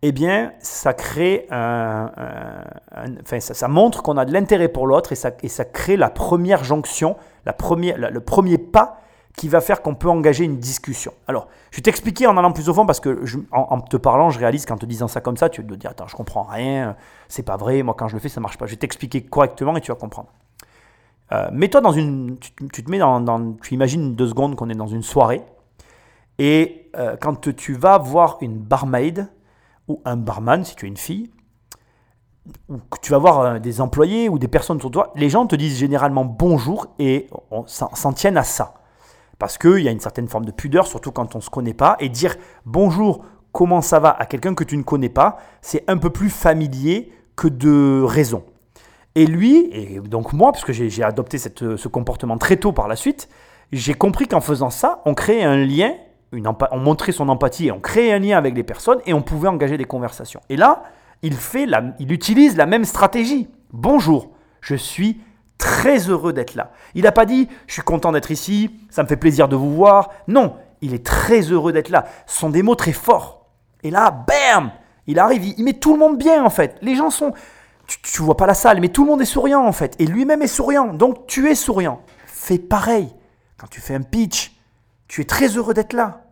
eh 0.02 0.12
bien, 0.12 0.52
ça 0.60 0.94
crée 0.94 1.46
enfin, 1.50 3.40
ça, 3.40 3.68
montre 3.68 4.02
qu'on 4.02 4.16
a 4.16 4.24
de 4.24 4.32
l'intérêt 4.32 4.68
pour 4.68 4.86
l'autre 4.86 5.12
et 5.12 5.16
ça, 5.16 5.32
et 5.42 5.48
ça 5.48 5.64
crée 5.64 5.96
la 5.96 6.08
première 6.08 6.64
jonction, 6.64 7.16
la 7.44 7.52
première, 7.52 7.98
le 7.98 8.20
premier 8.20 8.58
pas 8.58 9.00
qui 9.36 9.48
va 9.48 9.60
faire 9.60 9.82
qu'on 9.82 9.94
peut 9.94 10.08
engager 10.08 10.44
une 10.44 10.58
discussion. 10.58 11.12
Alors, 11.26 11.48
je 11.70 11.76
vais 11.76 11.82
t'expliquer 11.82 12.26
en 12.26 12.36
allant 12.36 12.52
plus 12.52 12.68
au 12.68 12.74
fond 12.74 12.84
parce 12.84 13.00
que 13.00 13.24
en, 13.52 13.80
te 13.80 13.96
parlant, 13.96 14.30
je 14.30 14.38
réalise 14.38 14.66
qu'en 14.66 14.76
te 14.76 14.86
disant 14.86 15.08
ça 15.08 15.20
comme 15.20 15.36
ça, 15.36 15.48
tu 15.48 15.62
vas 15.62 15.68
te 15.68 15.74
dire 15.74 15.90
attends, 15.90 16.08
je 16.08 16.16
comprends 16.16 16.42
rien, 16.42 16.96
c'est 17.28 17.44
pas 17.44 17.56
vrai, 17.56 17.82
moi 17.82 17.94
quand 17.96 18.08
je 18.08 18.14
le 18.14 18.20
fais, 18.20 18.28
ça 18.28 18.40
marche 18.40 18.58
pas. 18.58 18.66
Je 18.66 18.72
vais 18.72 18.78
t'expliquer 18.78 19.22
correctement 19.22 19.76
et 19.76 19.80
tu 19.80 19.90
vas 19.90 19.96
comprendre. 19.96 20.28
Euh, 21.32 21.48
mets-toi 21.52 21.80
dans 21.80 21.92
une, 21.92 22.38
tu, 22.38 22.52
te 22.52 22.90
mets 22.90 22.98
dans, 22.98 23.54
tu 23.62 23.74
imagines 23.74 24.16
deux 24.16 24.28
secondes 24.28 24.56
qu'on 24.56 24.68
est 24.68 24.74
dans 24.74 24.88
une 24.88 25.04
soirée 25.04 25.42
et 26.38 26.90
euh, 26.96 27.16
quand 27.20 27.54
tu 27.54 27.74
vas 27.74 27.98
voir 27.98 28.38
une 28.40 28.58
barmaid 28.58 29.28
ou 29.86 30.02
un 30.04 30.16
barman 30.16 30.64
si 30.64 30.74
tu 30.74 30.86
es 30.86 30.88
une 30.88 30.96
fille, 30.96 31.30
ou 32.68 32.78
que 32.78 32.98
tu 33.00 33.12
vas 33.12 33.18
voir 33.18 33.40
euh, 33.40 33.58
des 33.58 33.80
employés 33.80 34.28
ou 34.28 34.40
des 34.40 34.48
personnes 34.48 34.78
autour 34.78 34.90
de 34.90 34.94
toi, 34.94 35.12
les 35.14 35.28
gens 35.28 35.46
te 35.46 35.54
disent 35.54 35.76
généralement 35.78 36.24
bonjour 36.24 36.88
et 36.98 37.28
on 37.50 37.64
s'en 37.66 38.12
tiennent 38.12 38.36
à 38.36 38.42
ça. 38.42 38.79
Parce 39.40 39.56
qu'il 39.56 39.78
y 39.78 39.88
a 39.88 39.90
une 39.90 40.00
certaine 40.00 40.28
forme 40.28 40.44
de 40.44 40.52
pudeur, 40.52 40.86
surtout 40.86 41.12
quand 41.12 41.34
on 41.34 41.38
ne 41.38 41.42
se 41.42 41.48
connaît 41.48 41.74
pas, 41.74 41.96
et 41.98 42.10
dire 42.10 42.36
bonjour, 42.66 43.24
comment 43.52 43.80
ça 43.80 43.98
va 43.98 44.10
à 44.10 44.26
quelqu'un 44.26 44.54
que 44.54 44.64
tu 44.64 44.76
ne 44.76 44.82
connais 44.82 45.08
pas, 45.08 45.38
c'est 45.62 45.82
un 45.88 45.96
peu 45.96 46.10
plus 46.10 46.28
familier 46.28 47.10
que 47.36 47.48
de 47.48 48.02
raison. 48.02 48.44
Et 49.14 49.24
lui, 49.26 49.70
et 49.72 49.98
donc 49.98 50.34
moi, 50.34 50.52
parce 50.52 50.62
que 50.62 50.74
j'ai 50.74 51.02
adopté 51.02 51.38
ce 51.38 51.88
comportement 51.88 52.36
très 52.36 52.58
tôt 52.58 52.72
par 52.72 52.86
la 52.86 52.96
suite, 52.96 53.30
j'ai 53.72 53.94
compris 53.94 54.28
qu'en 54.28 54.42
faisant 54.42 54.68
ça, 54.68 55.00
on 55.06 55.14
créait 55.14 55.42
un 55.42 55.56
lien, 55.56 55.94
on 56.32 56.78
montrait 56.78 57.12
son 57.12 57.30
empathie, 57.30 57.68
et 57.68 57.72
on 57.72 57.80
créait 57.80 58.12
un 58.12 58.18
lien 58.18 58.36
avec 58.36 58.54
les 58.54 58.62
personnes 58.62 58.98
et 59.06 59.14
on 59.14 59.22
pouvait 59.22 59.48
engager 59.48 59.78
des 59.78 59.86
conversations. 59.86 60.40
Et 60.50 60.56
là, 60.56 60.82
il, 61.22 61.32
fait 61.32 61.66
il 61.98 62.12
utilise 62.12 62.58
la 62.58 62.66
même 62.66 62.84
stratégie. 62.84 63.48
Bonjour, 63.72 64.28
je 64.60 64.74
suis 64.74 65.22
très 65.60 66.08
heureux 66.08 66.32
d'être 66.32 66.56
là. 66.56 66.72
Il 66.94 67.04
n'a 67.04 67.12
pas 67.12 67.26
dit 67.26 67.48
je 67.68 67.74
suis 67.74 67.82
content 67.82 68.10
d'être 68.10 68.32
ici, 68.32 68.70
ça 68.90 69.04
me 69.04 69.08
fait 69.08 69.16
plaisir 69.16 69.46
de 69.46 69.54
vous 69.54 69.72
voir. 69.72 70.10
Non, 70.26 70.56
il 70.80 70.94
est 70.94 71.06
très 71.06 71.42
heureux 71.42 71.72
d'être 71.72 71.90
là. 71.90 72.06
Ce 72.26 72.38
sont 72.40 72.50
des 72.50 72.64
mots 72.64 72.74
très 72.74 72.92
forts. 72.92 73.46
Et 73.82 73.90
là, 73.90 74.10
bam 74.10 74.72
Il 75.06 75.18
arrive, 75.18 75.44
il 75.44 75.62
met 75.62 75.74
tout 75.74 75.92
le 75.92 75.98
monde 75.98 76.18
bien 76.18 76.44
en 76.44 76.50
fait. 76.50 76.76
Les 76.82 76.96
gens 76.96 77.10
sont 77.10 77.32
tu, 78.02 78.22
vois 78.22 78.36
pas 78.36 78.46
la 78.46 78.54
salle, 78.54 78.80
mais 78.80 78.88
tout 78.88 79.04
le 79.04 79.10
monde 79.10 79.20
est 79.20 79.26
souriant 79.26 79.64
en 79.64 79.72
fait. 79.72 79.96
Et 79.98 80.06
lui-même 80.06 80.42
est 80.42 80.46
souriant. 80.46 80.92
Donc 80.94 81.26
tu 81.26 81.50
es 81.50 81.54
souriant. 81.54 82.00
Fais 82.26 82.58
pareil. 82.58 83.12
Quand 83.58 83.66
tu 83.66 83.80
fais 83.80 83.94
un 83.94 84.02
pitch, 84.02 84.52
tu 85.08 85.20
es 85.20 85.24
très 85.24 85.48
heureux 85.48 85.74
d'être 85.74 85.92
là. 85.92 86.22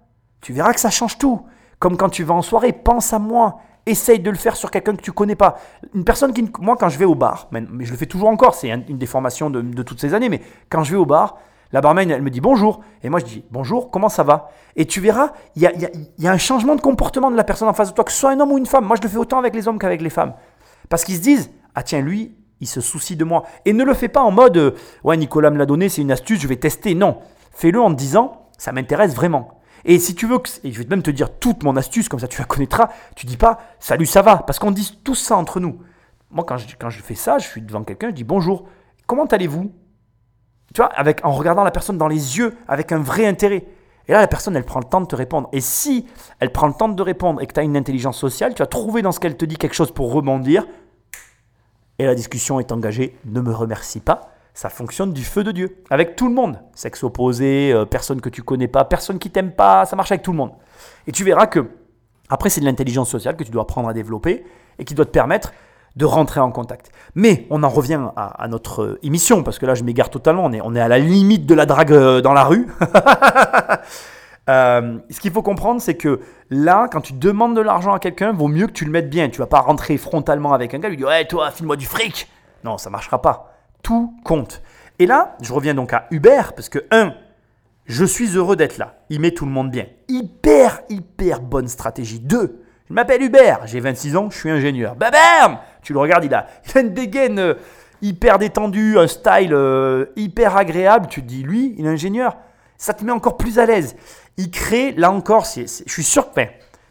Tu 0.40 0.52
verras 0.52 0.72
que 0.72 0.80
ça 0.80 0.90
change 0.90 1.18
tout. 1.18 1.44
Comme 1.78 1.96
quand 1.96 2.08
tu 2.08 2.24
vas 2.24 2.34
en 2.34 2.42
soirée, 2.42 2.72
pense 2.72 3.12
à 3.12 3.18
moi. 3.18 3.60
Essaye 3.88 4.20
de 4.20 4.30
le 4.30 4.36
faire 4.36 4.54
sur 4.54 4.70
quelqu'un 4.70 4.94
que 4.94 5.02
tu 5.02 5.12
connais 5.12 5.34
pas. 5.34 5.58
Une 5.94 6.04
personne 6.04 6.32
qui. 6.32 6.48
Moi, 6.60 6.76
quand 6.78 6.88
je 6.88 6.98
vais 6.98 7.04
au 7.04 7.14
bar, 7.14 7.48
mais 7.50 7.64
je 7.80 7.90
le 7.90 7.96
fais 7.96 8.06
toujours 8.06 8.28
encore, 8.28 8.54
c'est 8.54 8.68
une 8.68 8.98
des 8.98 9.06
formations 9.06 9.48
de, 9.48 9.82
toutes 9.82 10.00
ces 10.00 10.12
années, 10.14 10.28
mais 10.28 10.42
quand 10.68 10.84
je 10.84 10.92
vais 10.92 10.98
au 10.98 11.06
bar, 11.06 11.38
la 11.72 11.80
barmaid, 11.80 12.10
elle 12.10 12.22
me 12.22 12.30
dit 12.30 12.40
bonjour. 12.40 12.80
Et 13.02 13.08
moi, 13.08 13.20
je 13.20 13.24
dis 13.24 13.44
bonjour, 13.50 13.90
comment 13.90 14.08
ça 14.08 14.22
va? 14.22 14.50
Et 14.76 14.84
tu 14.84 15.00
verras, 15.00 15.32
il 15.56 15.62
y 15.62 15.66
a, 15.66 15.72
y 16.18 16.26
a, 16.26 16.30
un 16.30 16.38
changement 16.38 16.76
de 16.76 16.80
comportement 16.82 17.30
de 17.30 17.36
la 17.36 17.44
personne 17.44 17.68
en 17.68 17.72
face 17.72 17.88
de 17.88 17.94
toi, 17.94 18.04
que 18.04 18.12
ce 18.12 18.18
soit 18.18 18.30
un 18.30 18.40
homme 18.40 18.52
ou 18.52 18.58
une 18.58 18.66
femme. 18.66 18.84
Moi, 18.84 18.96
je 18.96 19.02
le 19.02 19.08
fais 19.08 19.16
autant 19.16 19.38
avec 19.38 19.54
les 19.54 19.66
hommes 19.68 19.78
qu'avec 19.78 20.02
les 20.02 20.10
femmes. 20.10 20.34
Parce 20.90 21.04
qu'ils 21.04 21.16
se 21.16 21.22
disent, 21.22 21.50
ah 21.74 21.82
tiens, 21.82 22.00
lui, 22.00 22.34
il 22.60 22.66
se 22.66 22.80
soucie 22.80 23.16
de 23.16 23.24
moi. 23.24 23.44
Et 23.64 23.72
ne 23.72 23.84
le 23.84 23.94
fais 23.94 24.08
pas 24.08 24.20
en 24.20 24.30
mode, 24.30 24.56
euh, 24.56 24.70
ouais, 25.04 25.16
Nicolas 25.16 25.50
me 25.50 25.58
l'a 25.58 25.66
donné, 25.66 25.88
c'est 25.88 26.02
une 26.02 26.12
astuce, 26.12 26.40
je 26.40 26.48
vais 26.48 26.56
tester. 26.56 26.94
Non, 26.94 27.18
fais-le 27.52 27.80
en 27.80 27.90
te 27.90 27.96
disant, 27.96 28.48
ça 28.58 28.72
m'intéresse 28.72 29.14
vraiment. 29.14 29.57
Et 29.84 29.98
si 29.98 30.14
tu 30.14 30.26
veux, 30.26 30.38
et 30.64 30.72
je 30.72 30.82
vais 30.82 30.88
même 30.88 31.02
te 31.02 31.10
dire 31.10 31.38
toute 31.38 31.62
mon 31.62 31.76
astuce, 31.76 32.08
comme 32.08 32.20
ça 32.20 32.28
tu 32.28 32.40
la 32.40 32.44
connaîtras, 32.46 32.88
tu 33.16 33.26
dis 33.26 33.36
pas, 33.36 33.58
salut, 33.80 34.06
ça 34.06 34.22
va, 34.22 34.38
parce 34.38 34.58
qu'on 34.58 34.70
dit 34.70 34.98
tout 35.04 35.14
ça 35.14 35.36
entre 35.36 35.60
nous. 35.60 35.80
Moi, 36.30 36.44
quand 36.44 36.56
je, 36.58 36.66
quand 36.78 36.90
je 36.90 37.02
fais 37.02 37.14
ça, 37.14 37.38
je 37.38 37.46
suis 37.46 37.62
devant 37.62 37.84
quelqu'un, 37.84 38.08
je 38.08 38.14
dis 38.14 38.24
bonjour, 38.24 38.68
comment 39.06 39.24
allez-vous? 39.24 39.72
Tu 40.74 40.82
vois, 40.82 40.92
avec, 40.92 41.24
en 41.24 41.32
regardant 41.32 41.64
la 41.64 41.70
personne 41.70 41.96
dans 41.96 42.08
les 42.08 42.38
yeux, 42.38 42.56
avec 42.66 42.92
un 42.92 42.98
vrai 42.98 43.26
intérêt. 43.26 43.66
Et 44.06 44.12
là, 44.12 44.20
la 44.20 44.26
personne, 44.26 44.56
elle 44.56 44.64
prend 44.64 44.80
le 44.80 44.86
temps 44.86 45.00
de 45.00 45.06
te 45.06 45.16
répondre. 45.16 45.48
Et 45.52 45.60
si 45.60 46.06
elle 46.40 46.50
prend 46.50 46.66
le 46.66 46.74
temps 46.74 46.88
de 46.88 46.96
te 46.96 47.02
répondre 47.02 47.42
et 47.42 47.46
que 47.46 47.52
tu 47.52 47.60
as 47.60 47.62
une 47.62 47.76
intelligence 47.76 48.18
sociale, 48.18 48.54
tu 48.54 48.62
vas 48.62 48.66
trouver 48.66 49.02
dans 49.02 49.12
ce 49.12 49.20
qu'elle 49.20 49.36
te 49.36 49.44
dit 49.44 49.56
quelque 49.56 49.74
chose 49.74 49.92
pour 49.92 50.12
rebondir. 50.12 50.66
Et 51.98 52.06
la 52.06 52.14
discussion 52.14 52.58
est 52.58 52.72
engagée. 52.72 53.18
Ne 53.26 53.40
me 53.40 53.52
remercie 53.52 54.00
pas. 54.00 54.30
Ça 54.58 54.70
fonctionne 54.70 55.12
du 55.12 55.22
feu 55.22 55.44
de 55.44 55.52
Dieu. 55.52 55.84
Avec 55.88 56.16
tout 56.16 56.26
le 56.26 56.34
monde. 56.34 56.58
Sexe 56.74 57.04
opposé, 57.04 57.72
euh, 57.72 57.84
personne 57.84 58.20
que 58.20 58.28
tu 58.28 58.42
connais 58.42 58.66
pas, 58.66 58.84
personne 58.84 59.20
qui 59.20 59.30
t'aime 59.30 59.52
pas. 59.52 59.86
Ça 59.86 59.94
marche 59.94 60.10
avec 60.10 60.22
tout 60.22 60.32
le 60.32 60.36
monde. 60.36 60.50
Et 61.06 61.12
tu 61.12 61.22
verras 61.22 61.46
que, 61.46 61.70
après, 62.28 62.50
c'est 62.50 62.60
de 62.60 62.66
l'intelligence 62.66 63.08
sociale 63.08 63.36
que 63.36 63.44
tu 63.44 63.52
dois 63.52 63.62
apprendre 63.62 63.88
à 63.88 63.92
développer 63.92 64.44
et 64.80 64.84
qui 64.84 64.94
doit 64.94 65.04
te 65.04 65.12
permettre 65.12 65.52
de 65.94 66.04
rentrer 66.04 66.40
en 66.40 66.50
contact. 66.50 66.90
Mais 67.14 67.46
on 67.50 67.62
en 67.62 67.68
revient 67.68 68.00
à, 68.16 68.48
notre 68.48 68.98
émission, 69.04 69.44
parce 69.44 69.60
que 69.60 69.66
là 69.66 69.76
je 69.76 69.84
m'égare 69.84 70.10
totalement, 70.10 70.44
on 70.44 70.52
est, 70.52 70.60
on 70.60 70.74
est 70.74 70.80
à 70.80 70.88
la 70.88 70.98
limite 70.98 71.46
de 71.46 71.54
la 71.54 71.64
drague 71.64 71.92
euh, 71.92 72.20
dans 72.20 72.32
la 72.32 72.42
rue. 72.44 72.66
Euh, 74.50 74.96
ce 75.10 75.20
qu'il 75.20 75.30
faut 75.30 75.42
comprendre, 75.42 75.78
c'est 75.78 75.98
que 75.98 76.20
là, 76.48 76.88
quand 76.90 77.02
tu 77.02 77.12
demandes 77.12 77.54
de 77.54 77.60
l'argent 77.60 77.92
à 77.92 77.98
quelqu'un, 77.98 78.32
vaut 78.32 78.48
mieux 78.48 78.66
que 78.66 78.72
tu 78.72 78.86
le 78.86 78.90
mettes 78.90 79.10
bien. 79.10 79.28
Tu 79.28 79.40
vas 79.40 79.46
pas 79.46 79.60
rentrer 79.60 79.98
frontalement 79.98 80.54
avec 80.54 80.72
un 80.72 80.78
gars 80.78 80.88
lui 80.88 80.96
dire 80.96 81.06
Ouais, 81.06 81.26
toi, 81.26 81.50
file-moi 81.50 81.76
du 81.76 81.84
fric 81.84 82.30
Non, 82.64 82.78
ça 82.78 82.88
marchera 82.88 83.20
pas. 83.20 83.47
Tout 83.88 84.12
compte. 84.22 84.60
Et 84.98 85.06
là, 85.06 85.38
je 85.40 85.50
reviens 85.50 85.72
donc 85.72 85.94
à 85.94 86.08
Hubert, 86.10 86.52
parce 86.52 86.68
que, 86.68 86.84
un, 86.90 87.14
je 87.86 88.04
suis 88.04 88.36
heureux 88.36 88.54
d'être 88.54 88.76
là. 88.76 88.98
Il 89.08 89.18
met 89.18 89.30
tout 89.30 89.46
le 89.46 89.50
monde 89.50 89.70
bien. 89.70 89.86
Hyper, 90.08 90.82
hyper 90.90 91.40
bonne 91.40 91.68
stratégie. 91.68 92.20
Deux, 92.20 92.62
je 92.86 92.92
m'appelle 92.92 93.22
Hubert, 93.22 93.60
j'ai 93.64 93.80
26 93.80 94.16
ans, 94.16 94.28
je 94.28 94.36
suis 94.36 94.50
ingénieur. 94.50 94.94
Bam 94.94 95.10
Tu 95.80 95.94
le 95.94 96.00
regardes, 96.00 96.26
il 96.26 96.34
a, 96.34 96.48
une 96.78 96.92
dégaine 96.92 97.38
euh, 97.38 97.54
hyper 98.02 98.38
détendue, 98.38 98.98
un 98.98 99.06
style 99.06 99.54
euh, 99.54 100.04
hyper 100.16 100.58
agréable. 100.58 101.06
Tu 101.08 101.22
te 101.22 101.26
dis, 101.26 101.42
lui, 101.42 101.74
il 101.78 101.86
est 101.86 101.88
ingénieur. 101.88 102.36
Ça 102.76 102.92
te 102.92 103.02
met 103.06 103.12
encore 103.12 103.38
plus 103.38 103.58
à 103.58 103.64
l'aise. 103.64 103.96
Il 104.36 104.50
crée, 104.50 104.92
là 104.92 105.10
encore, 105.10 105.46
je 105.46 105.64
suis 105.64 106.04
sûr 106.04 106.30
que 106.30 106.42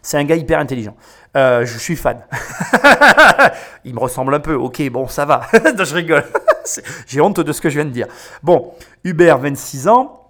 c'est 0.01 0.17
un 0.17 0.23
gars 0.23 0.35
hyper 0.35 0.57
intelligent. 0.57 0.95
Euh, 1.35 1.65
je 1.65 1.77
suis 1.77 1.95
fan. 1.95 2.25
il 3.85 3.93
me 3.93 3.99
ressemble 3.99 4.33
un 4.33 4.39
peu. 4.39 4.55
Ok, 4.55 4.81
bon, 4.89 5.07
ça 5.07 5.25
va. 5.25 5.41
je 5.53 5.93
rigole. 5.93 6.25
J'ai 7.07 7.21
honte 7.21 7.39
de 7.39 7.51
ce 7.51 7.61
que 7.61 7.69
je 7.69 7.75
viens 7.75 7.85
de 7.85 7.91
dire. 7.91 8.07
Bon, 8.43 8.73
Hubert, 9.03 9.37
26 9.37 9.87
ans, 9.87 10.29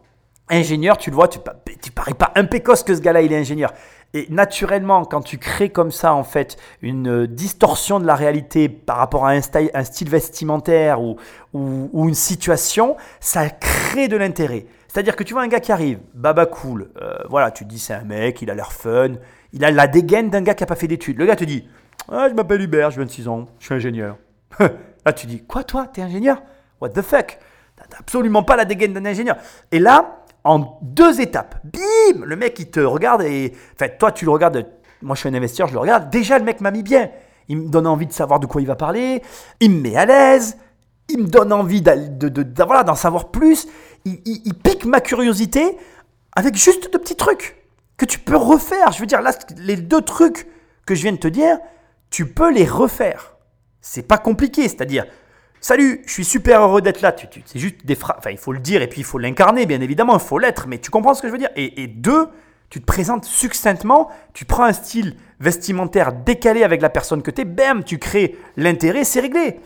ingénieur, 0.50 0.98
tu 0.98 1.10
le 1.10 1.16
vois, 1.16 1.28
tu, 1.28 1.40
tu 1.82 1.92
parais 1.92 2.14
pas 2.14 2.32
impécoce 2.36 2.84
que 2.84 2.96
ce 2.96 3.02
gars-là, 3.02 3.22
il 3.22 3.32
est 3.32 3.38
ingénieur. 3.38 3.74
Et 4.14 4.28
naturellement, 4.30 5.04
quand 5.04 5.22
tu 5.22 5.38
crées 5.38 5.70
comme 5.70 5.92
ça, 5.92 6.14
en 6.14 6.24
fait, 6.24 6.58
une 6.82 7.28
distorsion 7.28 8.00
de 8.00 8.06
la 8.06 8.16
réalité 8.16 8.70
par 8.70 8.98
rapport 8.98 9.26
à 9.26 9.32
un 9.32 9.42
style, 9.42 10.10
vestimentaire 10.10 11.02
ou, 11.02 11.18
une 11.54 12.14
situation, 12.14 12.96
ça 13.20 13.50
crée 13.50 14.08
de 14.08 14.16
l'intérêt. 14.16 14.66
C'est-à-dire 14.98 15.16
que 15.16 15.24
tu 15.24 15.34
vois 15.36 15.44
un 15.44 15.48
gars 15.48 15.60
qui 15.60 15.72
arrive, 15.72 16.00
baba 16.16 16.48
cool, 16.48 16.90
euh, 17.00 17.20
voilà, 17.30 17.52
tu 17.52 17.66
te 17.66 17.70
dis 17.70 17.78
c'est 17.78 17.94
un 17.94 18.04
mec, 18.04 18.42
il 18.42 18.50
a 18.50 18.56
l'air 18.56 18.74
fun, 18.74 19.10
il 19.54 19.64
a 19.64 19.70
la 19.70 19.86
dégaine 19.86 20.32
d'un 20.32 20.42
gars 20.42 20.56
qui 20.56 20.64
n'a 20.64 20.66
pas 20.66 20.76
fait 20.76 20.88
d'études. 20.88 21.20
Le 21.20 21.28
gars 21.28 21.36
te 21.36 21.44
dit, 21.44 21.68
ah, 22.12 22.28
je 22.28 22.34
m'appelle 22.34 22.62
Hubert, 22.62 22.90
j'ai 22.90 23.02
26 23.02 23.28
ans, 23.28 23.46
je 23.60 23.66
suis 23.66 23.76
ingénieur. 23.76 24.18
là, 24.60 25.14
tu 25.14 25.28
dis, 25.28 25.44
quoi 25.44 25.64
toi, 25.64 25.86
t'es 25.86 26.02
ingénieur? 26.02 26.42
What 26.82 26.90
the 26.90 27.04
fuck? 27.04 27.38
T'as 27.76 28.00
absolument 28.00 28.42
pas 28.42 28.56
la 28.56 28.66
dégaine 28.66 28.94
d'un 28.94 29.06
ingénieur. 29.06 29.38
Et 29.72 29.78
là, 29.78 30.24
en 30.44 30.80
deux 30.82 31.22
étapes. 31.22 31.58
Bim 31.64 32.26
Le 32.26 32.36
mec, 32.36 32.58
il 32.58 32.72
te 32.72 32.80
regarde 32.80 33.22
et. 33.22 33.54
Enfin, 33.76 33.92
toi, 34.00 34.12
tu 34.12 34.26
le 34.26 34.32
regardes. 34.32 34.66
Moi, 35.04 35.14
je 35.14 35.20
suis 35.20 35.30
un 35.30 35.34
investisseur, 35.36 35.68
je 35.68 35.74
le 35.74 35.80
regarde. 35.80 36.10
Déjà, 36.10 36.40
le 36.40 36.44
mec 36.44 36.60
m'a 36.60 36.72
mis 36.72 36.82
bien. 36.82 37.12
Il 37.50 37.58
me 37.58 37.70
donne 37.70 37.86
envie 37.86 38.08
de 38.08 38.14
savoir 38.14 38.40
de 38.40 38.48
quoi 38.48 38.62
il 38.62 38.68
va 38.68 38.76
parler. 38.76 39.22
Il 39.60 39.70
me 39.70 39.80
met 39.80 39.96
à 39.96 40.08
l'aise. 40.08 40.58
Il 41.08 41.20
me 41.20 41.28
donne 41.28 41.54
envie 41.54 41.84
d'en 41.84 41.96
de, 41.96 42.30
de, 42.30 42.96
savoir 42.96 43.30
plus. 43.30 43.68
Il, 44.06 44.54
pique 44.54 44.86
ma 44.86 45.02
curiosité 45.02 45.78
avec 46.36 46.56
juste 46.56 46.92
de 46.92 46.98
petits 46.98 47.16
trucs 47.16 47.58
que 47.98 48.06
tu 48.06 48.20
peux 48.20 48.38
refaire. 48.38 48.92
Je 48.92 49.00
veux 49.00 49.06
dire, 49.06 49.22
là, 49.22 49.32
les 49.58 49.76
deux 49.76 50.02
trucs 50.02 50.48
que 50.86 50.96
je 50.96 51.02
viens 51.02 51.12
de 51.12 51.18
te 51.18 51.28
dire, 51.28 51.58
tu 52.10 52.26
peux 52.26 52.52
les 52.52 52.66
refaire. 52.66 53.36
C'est 53.82 54.04
pas 54.04 54.18
compliqué. 54.18 54.64
C'est-à-dire, 54.64 55.06
Salut, 55.60 56.04
je 56.06 56.14
suis 56.14 56.26
super 56.26 56.62
heureux 56.62 56.82
d'être 56.82 57.02
là. 57.02 57.16
C'est 57.46 57.60
juste 57.60 57.86
des 57.86 57.96
phrases. 57.96 58.18
Enfin, 58.20 58.30
il 58.30 58.38
faut 58.38 58.54
le 58.54 58.60
dire 58.60 58.82
et 58.82 58.88
puis 58.88 59.02
il 59.02 59.04
faut 59.04 59.18
l'incarner, 59.18 59.66
bien 59.66 59.82
évidemment, 59.82 60.14
il 60.14 60.24
faut 60.24 60.38
l'être. 60.38 60.68
Mais 60.68 60.78
tu 60.78 60.92
comprends 60.92 61.14
ce 61.14 61.22
que 61.22 61.28
je 61.28 61.34
veux 61.34 61.40
dire? 61.40 61.50
Et, 61.56 61.82
et 61.82 61.88
deux, 61.88 62.28
tu 62.70 62.80
te 62.80 62.86
présentes 62.86 63.26
succinctement, 63.26 64.10
tu 64.34 64.46
prends 64.46 64.66
un 64.66 64.74
style 64.74 65.16
vestimentaire 65.40 66.14
décalé 66.14 66.64
avec 66.64 66.82
la 66.82 66.90
personne 66.90 67.22
que 67.22 67.32
tu 67.32 67.42
es, 67.42 67.46
bam, 67.46 67.84
tu 67.84 67.98
crées 67.98 68.38
l'intérêt, 68.56 69.04
c'est 69.04 69.20
réglé. 69.20 69.60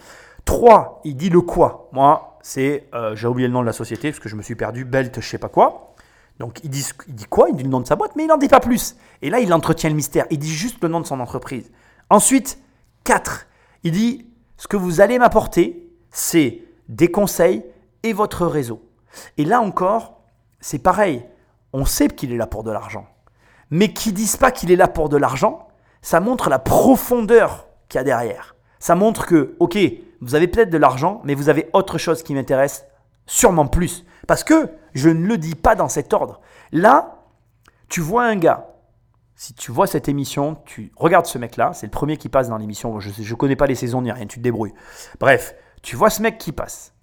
Trois, 0.46 1.02
il 1.04 1.16
dit 1.16 1.30
le 1.30 1.42
quoi. 1.42 1.90
Moi, 1.92 2.38
c'est, 2.42 2.88
euh, 2.94 3.16
j'ai 3.16 3.28
oublié 3.28 3.48
le 3.48 3.54
nom 3.54 3.62
de 3.62 3.66
la 3.66 3.74
société 3.74 4.10
parce 4.10 4.20
que 4.20 4.30
je 4.30 4.36
me 4.36 4.42
suis 4.42 4.56
perdu, 4.56 4.86
Belt, 4.86 5.20
je 5.20 5.28
sais 5.28 5.38
pas 5.38 5.50
quoi. 5.50 5.94
Donc 6.40 6.60
il 6.64 6.70
dit, 6.70 6.86
quoi? 7.30 7.50
Il 7.50 7.56
dit 7.56 7.64
le 7.64 7.70
nom 7.70 7.82
de 7.82 7.88
sa 7.88 7.96
boîte, 7.96 8.16
mais 8.16 8.24
il 8.24 8.28
n'en 8.28 8.38
dit 8.38 8.48
pas 8.48 8.60
plus. 8.60 8.96
Et 9.22 9.30
là, 9.30 9.40
il 9.40 9.54
entretient 9.54 9.90
le 9.90 9.96
mystère. 9.96 10.26
Il 10.32 10.40
dit 10.40 10.52
juste 10.52 10.82
le 10.82 10.90
nom 10.90 11.00
de 11.00 11.06
son 11.06 11.20
entreprise. 11.20 11.72
Ensuite, 12.10 12.58
4. 13.04 13.46
Il 13.84 13.92
dit 13.92 14.28
ce 14.58 14.68
que 14.68 14.78
vous 14.78 15.02
allez 15.02 15.20
m'apporter, 15.20 15.88
c'est 16.10 16.62
des 16.90 17.12
conseils 17.12 17.64
et 18.04 18.14
votre 18.14 18.46
réseau. 18.48 18.82
Et 19.38 19.46
là 19.46 19.62
encore, 19.62 20.22
c'est 20.60 20.80
pareil. 20.80 21.26
On 21.74 21.86
sait 21.86 22.08
qu'il 22.08 22.32
est 22.32 22.38
là 22.38 22.48
pour 22.48 22.64
de 22.64 22.72
l'argent. 22.72 23.08
Mais 23.70 23.94
qui 23.94 24.12
disent 24.12 24.38
pas 24.38 24.52
qu'il 24.52 24.72
est 24.72 24.76
là 24.76 24.88
pour 24.88 25.10
de 25.10 25.18
l'argent, 25.18 25.68
ça 26.02 26.20
montre 26.20 26.50
la 26.50 26.60
profondeur 26.60 27.68
qu'il 27.88 28.00
y 28.00 28.02
a 28.02 28.04
derrière. 28.04 28.56
Ça 28.80 28.96
montre 28.96 29.26
que, 29.26 29.56
ok, 29.60 29.78
vous 30.22 30.36
avez 30.36 30.48
peut-être 30.48 30.70
de 30.70 30.78
l'argent, 30.78 31.22
mais 31.24 31.36
vous 31.36 31.50
avez 31.50 31.70
autre 31.74 31.98
chose 31.98 32.24
qui 32.24 32.34
m'intéresse 32.34 32.86
sûrement 33.26 33.68
plus. 33.68 34.06
Parce 34.28 34.44
que 34.44 34.70
je 34.94 35.10
ne 35.10 35.26
le 35.26 35.38
dis 35.38 35.56
pas 35.56 35.76
dans 35.76 35.90
cet 35.90 36.14
ordre. 36.14 36.42
Là, 36.72 37.26
tu 37.90 38.02
vois 38.02 38.24
un 38.24 38.36
gars, 38.36 38.68
si 39.36 39.56
tu 39.56 39.72
vois 39.72 39.88
cette 39.88 40.08
émission, 40.08 40.58
tu 40.66 40.92
regardes 40.96 41.26
ce 41.26 41.40
mec-là, 41.40 41.72
c'est 41.74 41.88
le 41.88 41.92
premier 41.92 42.18
qui 42.18 42.30
passe 42.30 42.48
dans 42.48 42.58
l'émission, 42.58 43.00
je 43.00 43.10
ne 43.10 43.36
connais 43.36 43.56
pas 43.56 43.66
les 43.66 43.76
saisons 43.76 44.04
ni 44.04 44.12
rien, 44.12 44.28
tu 44.28 44.38
te 44.38 44.44
débrouilles. 44.44 44.74
Bref, 45.20 45.56
tu 45.82 45.96
vois 45.96 46.12
ce 46.12 46.22
mec 46.22 46.38
qui 46.38 46.52
passe. 46.52 46.94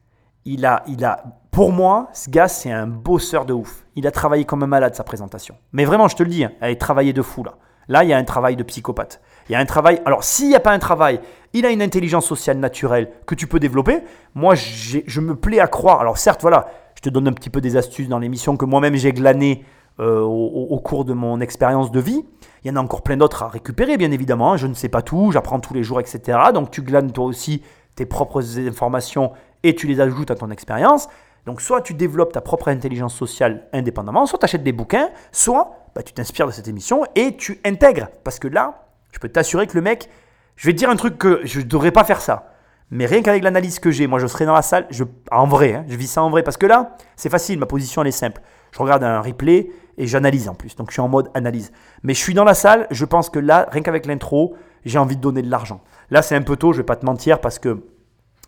Il 0.45 0.65
a, 0.65 0.85
il 0.87 1.05
a, 1.05 1.25
pour 1.51 1.73
moi, 1.73 2.09
ce 2.13 2.31
gars, 2.31 2.47
c'est 2.47 2.71
un 2.71 2.87
bosseur 2.87 3.45
de 3.45 3.53
ouf. 3.53 3.85
Il 3.97 4.07
a 4.07 4.13
travaillé 4.13 4.45
comme 4.45 4.63
un 4.63 4.69
malade 4.69 4.95
sa 4.95 5.03
présentation. 5.03 5.57
Mais 5.73 5.85
vraiment, 5.85 6.07
je 6.07 6.15
te 6.15 6.23
le 6.23 6.29
dis, 6.29 6.45
hein, 6.45 6.53
elle 6.61 6.71
est 6.71 6.81
travaillée 6.81 7.13
de 7.13 7.23
fou 7.23 7.43
là. 7.43 7.57
Là, 7.89 8.05
il 8.05 8.11
y 8.11 8.13
a 8.13 8.19
un 8.19 8.25
travail 8.25 8.55
de 8.55 8.63
psychopathe. 8.63 9.21
Il 9.49 9.53
y 9.53 9.55
a 9.57 9.59
un 9.59 9.65
travail. 9.65 10.01
Alors, 10.05 10.25
s'il 10.25 10.49
n'y 10.49 10.55
a 10.55 10.61
pas 10.61 10.73
un 10.73 10.79
travail, 10.79 11.21
il 11.53 11.65
a 11.65 11.71
une 11.71 11.83
intelligence 11.83 12.27
sociale 12.27 12.59
naturelle 12.59 13.11
que 13.27 13.35
tu 13.35 13.47
peux 13.47 13.59
développer. 13.59 14.01
Moi, 14.35 14.55
je 14.55 15.21
me 15.21 15.35
plais 15.35 15.61
à 15.61 15.67
croire. 15.67 16.01
Alors, 16.01 16.19
certes, 16.19 16.43
voilà, 16.43 16.69
je 16.95 17.01
te 17.01 17.09
donne 17.09 17.29
un 17.29 17.33
petit 17.33 17.51
peu 17.51 17.61
des 17.61 17.77
astuces 17.77 18.09
dans 18.09 18.19
l'émission 18.19 18.57
que 18.57 18.65
moi-même 18.65 18.95
j'ai 18.95 19.13
glanées 19.13 19.65
euh, 20.01 20.21
au 20.21 20.79
cours 20.79 21.05
de 21.05 21.13
mon 21.13 21.41
expérience 21.41 21.91
de 21.91 22.01
vie. 22.01 22.25
Il 22.63 22.69
y 22.69 22.71
en 22.71 22.77
a 22.77 22.81
encore 22.81 23.03
plein 23.03 23.17
d'autres 23.17 23.43
à 23.43 23.49
récupérer, 23.49 23.97
bien 23.97 24.11
évidemment. 24.11 24.53
hein. 24.53 24.57
Je 24.57 24.67
ne 24.67 24.75
sais 24.75 24.89
pas 24.89 25.03
tout, 25.03 25.31
j'apprends 25.33 25.61
tous 25.61 25.75
les 25.75 25.83
jours, 25.83 26.01
etc. 26.01 26.39
Donc, 26.53 26.71
tu 26.71 26.83
glanes 26.83 27.13
toi 27.13 27.25
aussi 27.25 27.63
tes 27.95 28.07
propres 28.07 28.59
informations 28.59 29.33
et 29.63 29.75
tu 29.75 29.87
les 29.87 30.01
ajoutes 30.01 30.31
à 30.31 30.35
ton 30.35 30.51
expérience. 30.51 31.09
Donc, 31.47 31.61
soit 31.61 31.81
tu 31.81 31.95
développes 31.95 32.33
ta 32.33 32.41
propre 32.41 32.69
intelligence 32.69 33.15
sociale 33.15 33.67
indépendamment, 33.73 34.27
soit 34.27 34.39
tu 34.39 34.45
achètes 34.45 34.63
des 34.63 34.73
bouquins, 34.73 35.09
soit 35.33 35.73
bah, 35.95 36.03
tu 36.03 36.13
t'inspires 36.13 36.47
de 36.47 36.53
cette 36.53 36.69
émission 36.69 37.05
et 37.15 37.37
tu 37.37 37.61
intègres. 37.65 38.09
Parce 38.23 38.39
que 38.39 38.49
là, 38.49 38.88
je 39.13 39.19
peux 39.19 39.29
t'assurer 39.29 39.67
que 39.67 39.75
le 39.75 39.83
mec, 39.83 40.09
je 40.57 40.67
vais 40.67 40.73
te 40.73 40.79
dire 40.79 40.91
un 40.91 40.97
truc 40.97 41.19
que 41.19 41.41
je 41.45 41.61
ne 41.61 41.65
devrais 41.65 41.93
pas 41.93 42.05
faire 42.05 42.21
ça. 42.21 42.53
Mais 42.91 43.07
rien 43.07 43.23
qu'avec 43.23 43.43
l'analyse 43.43 43.79
que 43.79 43.91
j'ai, 43.91 44.07
moi 44.07 44.19
je 44.19 44.27
serais 44.27 44.47
dans 44.47 44.55
la 44.55 44.63
salle, 44.63 44.87
je, 44.91 45.05
en 45.31 45.47
vrai, 45.47 45.75
hein, 45.75 45.85
je 45.89 45.97
vis 45.97 46.07
ça 46.07 46.23
en 46.23 46.31
vrai. 46.31 46.43
Parce 46.43 46.57
que 46.57 46.67
là, 46.67 46.97
c'est 47.17 47.29
facile, 47.29 47.59
ma 47.59 47.67
position 47.67 48.03
elle 48.03 48.09
est 48.09 48.13
simple. 48.13 48.41
Je 48.73 48.79
regarde 48.79 49.05
un 49.05 49.21
replay 49.21 49.71
et 49.99 50.07
j'analyse 50.07 50.49
en 50.49 50.55
plus. 50.55 50.75
Donc 50.77 50.89
je 50.89 50.95
suis 50.95 51.03
en 51.03 51.09
mode 51.09 51.31
analyse. 51.35 51.73
Mais 52.03 52.15
je 52.15 52.19
suis 52.19 52.35
dans 52.35 52.45
la 52.45 52.55
salle, 52.55 52.87
je 52.91 53.05
pense 53.05 53.31
que 53.31 53.39
là, 53.39 53.69
rien 53.71 53.83
qu'avec 53.83 54.07
l'intro, 54.07 54.57
j'ai 54.85 54.99
envie 54.99 55.17
de 55.17 55.21
donner 55.21 55.43
de 55.43 55.51
l'argent. 55.51 55.83
Là, 56.11 56.23
c'est 56.23 56.35
un 56.35 56.43
peu 56.43 56.57
tôt, 56.57 56.73
je 56.73 56.79
vais 56.79 56.87
pas 56.87 56.97
te 56.97 57.05
mentir 57.05 57.41
parce 57.41 57.59
que 57.59 57.83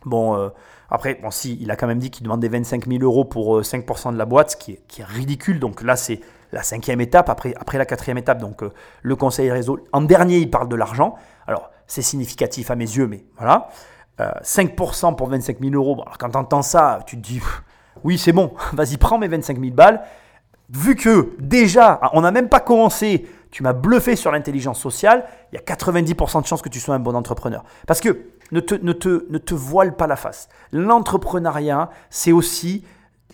Bon, 0.04 0.36
euh, 0.36 0.48
après, 0.88 1.18
bon, 1.22 1.30
si, 1.30 1.58
il 1.60 1.70
a 1.70 1.76
quand 1.76 1.86
même 1.86 1.98
dit 1.98 2.10
qu'il 2.10 2.24
demandait 2.24 2.48
25 2.48 2.86
000 2.86 3.02
euros 3.02 3.24
pour 3.24 3.58
euh, 3.58 3.62
5% 3.62 4.12
de 4.12 4.18
la 4.18 4.24
boîte, 4.24 4.52
ce 4.52 4.56
qui 4.56 4.72
est 4.72 5.04
ridicule. 5.04 5.60
Donc 5.60 5.82
là, 5.82 5.96
c'est 5.96 6.20
la 6.52 6.62
cinquième 6.62 7.00
étape, 7.00 7.28
après, 7.28 7.54
après 7.58 7.78
la 7.78 7.86
quatrième 7.86 8.18
étape. 8.18 8.38
Donc 8.38 8.62
euh, 8.62 8.72
le 9.02 9.16
conseil 9.16 9.50
réseau. 9.50 9.78
En 9.92 10.02
dernier, 10.02 10.38
il 10.38 10.50
parle 10.50 10.68
de 10.68 10.76
l'argent. 10.76 11.16
Alors, 11.46 11.70
c'est 11.86 12.02
significatif 12.02 12.70
à 12.70 12.76
mes 12.76 12.84
yeux, 12.84 13.06
mais 13.06 13.24
voilà. 13.36 13.68
Euh, 14.20 14.30
5% 14.42 15.16
pour 15.16 15.28
25 15.28 15.60
000 15.60 15.74
euros. 15.74 16.00
Alors, 16.02 16.18
quand 16.18 16.30
tu 16.30 16.36
entends 16.36 16.62
ça, 16.62 17.00
tu 17.06 17.16
te 17.16 17.22
dis, 17.22 17.40
oui, 18.04 18.18
c'est 18.18 18.32
bon, 18.32 18.52
vas-y, 18.72 18.96
prends 18.96 19.18
mes 19.18 19.28
25 19.28 19.58
000 19.58 19.72
balles. 19.72 20.02
Vu 20.68 20.94
que 20.94 21.30
déjà, 21.40 22.00
on 22.12 22.20
n'a 22.20 22.30
même 22.30 22.48
pas 22.48 22.60
commencé, 22.60 23.26
tu 23.50 23.64
m'as 23.64 23.72
bluffé 23.72 24.14
sur 24.14 24.30
l'intelligence 24.30 24.78
sociale, 24.78 25.24
il 25.52 25.56
y 25.56 25.58
a 25.58 25.62
90% 25.62 26.42
de 26.42 26.46
chances 26.46 26.62
que 26.62 26.68
tu 26.68 26.78
sois 26.78 26.94
un 26.94 27.00
bon 27.00 27.16
entrepreneur. 27.16 27.64
Parce 27.88 28.00
que 28.00 28.26
ne 28.52 28.60
te, 28.60 28.76
ne 28.76 28.92
te, 28.92 29.26
ne 29.30 29.38
te 29.38 29.54
voile 29.54 29.96
pas 29.96 30.06
la 30.06 30.14
face. 30.14 30.48
L'entrepreneuriat, 30.70 31.90
c'est 32.08 32.30
aussi 32.30 32.84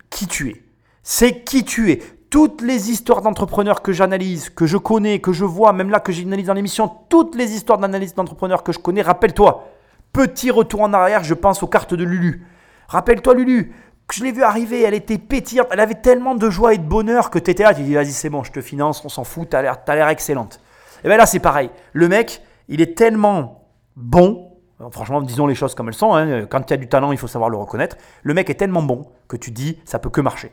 qui 0.08 0.26
tu 0.26 0.50
es. 0.50 0.62
C'est 1.02 1.44
qui 1.44 1.64
tu 1.64 1.90
es. 1.92 2.02
Toutes 2.36 2.60
les 2.60 2.90
histoires 2.90 3.22
d'entrepreneurs 3.22 3.80
que 3.80 3.92
j'analyse, 3.92 4.50
que 4.50 4.66
je 4.66 4.76
connais, 4.76 5.20
que 5.20 5.32
je 5.32 5.46
vois, 5.46 5.72
même 5.72 5.88
là 5.88 6.00
que 6.00 6.12
j'analyse 6.12 6.48
dans 6.48 6.52
l'émission, 6.52 6.92
toutes 7.08 7.34
les 7.34 7.54
histoires 7.54 7.78
d'analyse 7.78 8.14
d'entrepreneurs 8.14 8.62
que 8.62 8.72
je 8.72 8.78
connais, 8.78 9.00
rappelle-toi, 9.00 9.66
petit 10.12 10.50
retour 10.50 10.82
en 10.82 10.92
arrière, 10.92 11.24
je 11.24 11.32
pense 11.32 11.62
aux 11.62 11.66
cartes 11.66 11.94
de 11.94 12.04
Lulu. 12.04 12.46
Rappelle-toi 12.88 13.32
Lulu, 13.36 13.72
je 14.12 14.22
l'ai 14.22 14.32
vu 14.32 14.42
arriver, 14.42 14.82
elle 14.82 14.92
était 14.92 15.16
pétillante, 15.16 15.68
elle 15.70 15.80
avait 15.80 15.94
tellement 15.94 16.34
de 16.34 16.50
joie 16.50 16.74
et 16.74 16.76
de 16.76 16.84
bonheur 16.84 17.30
que 17.30 17.38
tu 17.38 17.50
étais 17.50 17.62
là, 17.62 17.72
tu 17.72 17.80
dis 17.80 17.94
vas-y 17.94 18.12
c'est 18.12 18.28
bon, 18.28 18.44
je 18.44 18.52
te 18.52 18.60
finance, 18.60 19.02
on 19.02 19.08
s'en 19.08 19.24
fout, 19.24 19.48
t'as 19.48 19.62
l'air, 19.62 19.78
l'air 19.88 20.08
excellente. 20.10 20.60
Et 21.04 21.08
bien 21.08 21.16
là 21.16 21.24
c'est 21.24 21.40
pareil, 21.40 21.70
le 21.94 22.06
mec, 22.06 22.42
il 22.68 22.82
est 22.82 22.98
tellement 22.98 23.64
bon, 23.96 24.52
alors, 24.78 24.92
franchement 24.92 25.22
disons 25.22 25.46
les 25.46 25.54
choses 25.54 25.74
comme 25.74 25.88
elles 25.88 25.94
sont, 25.94 26.14
hein, 26.14 26.44
quand 26.44 26.60
tu 26.60 26.74
as 26.74 26.76
du 26.76 26.86
talent 26.86 27.12
il 27.12 27.18
faut 27.18 27.28
savoir 27.28 27.48
le 27.48 27.56
reconnaître, 27.56 27.96
le 28.24 28.34
mec 28.34 28.50
est 28.50 28.56
tellement 28.56 28.82
bon 28.82 29.06
que 29.26 29.38
tu 29.38 29.52
dis 29.52 29.78
ça 29.86 29.98
peut 29.98 30.10
que 30.10 30.20
marcher. 30.20 30.52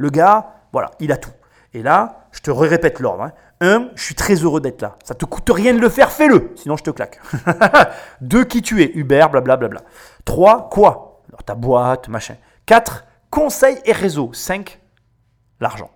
Le 0.00 0.08
gars, 0.08 0.54
voilà, 0.72 0.92
il 0.98 1.12
a 1.12 1.18
tout. 1.18 1.30
Et 1.74 1.82
là, 1.82 2.24
je 2.32 2.40
te 2.40 2.50
répète 2.50 3.00
l'ordre. 3.00 3.24
hein. 3.24 3.32
Un, 3.60 3.90
je 3.94 4.02
suis 4.02 4.14
très 4.14 4.34
heureux 4.36 4.62
d'être 4.62 4.80
là. 4.80 4.96
Ça 5.04 5.14
te 5.14 5.26
coûte 5.26 5.50
rien 5.52 5.74
de 5.74 5.78
le 5.78 5.90
faire, 5.90 6.10
fais-le. 6.10 6.52
Sinon, 6.56 6.78
je 6.78 6.82
te 6.82 6.90
claque. 6.90 7.20
Deux, 8.22 8.44
qui 8.44 8.62
tu 8.62 8.82
es? 8.82 8.90
Uber, 8.94 9.26
blablabla. 9.30 9.82
Trois, 10.24 10.70
quoi? 10.70 11.20
Ta 11.44 11.54
boîte, 11.54 12.08
machin. 12.08 12.36
Quatre, 12.64 13.04
conseil 13.28 13.78
et 13.84 13.92
réseau. 13.92 14.30
Cinq, 14.32 14.80
l'argent. 15.60 15.90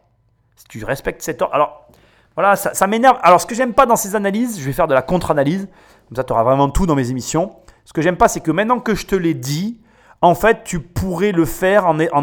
Si 0.56 0.64
tu 0.64 0.84
respectes 0.84 1.22
cet 1.22 1.40
ordre. 1.40 1.54
Alors, 1.54 1.88
voilà, 2.34 2.56
ça, 2.56 2.74
ça 2.74 2.86
m'énerve. 2.86 3.18
Alors, 3.22 3.40
ce 3.40 3.46
que 3.46 3.54
j'aime 3.54 3.72
pas 3.72 3.86
dans 3.86 3.96
ces 3.96 4.14
analyses, 4.14 4.60
je 4.60 4.64
vais 4.66 4.72
faire 4.74 4.86
de 4.86 4.92
la 4.92 5.00
contre-analyse. 5.00 5.66
Comme 6.08 6.16
ça, 6.16 6.24
tu 6.24 6.34
auras 6.34 6.42
vraiment 6.42 6.68
tout 6.68 6.84
dans 6.84 6.94
mes 6.94 7.08
émissions. 7.08 7.56
Ce 7.86 7.94
que 7.94 8.02
j'aime 8.02 8.18
pas, 8.18 8.28
c'est 8.28 8.40
que 8.40 8.50
maintenant 8.50 8.80
que 8.80 8.94
je 8.94 9.06
te 9.06 9.14
l'ai 9.14 9.32
dit, 9.32 9.80
en 10.24 10.34
fait, 10.34 10.64
tu 10.64 10.80
pourrais 10.80 11.32
le 11.32 11.44
faire 11.44 11.86
en, 11.86 12.22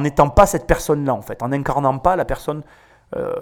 n'étant 0.00 0.28
pas 0.28 0.46
cette 0.46 0.66
personne-là, 0.66 1.14
en 1.14 1.22
fait, 1.22 1.40
en 1.42 1.52
incarnant 1.52 1.98
pas 1.98 2.16
la 2.16 2.24
personne 2.24 2.62
euh, 3.16 3.32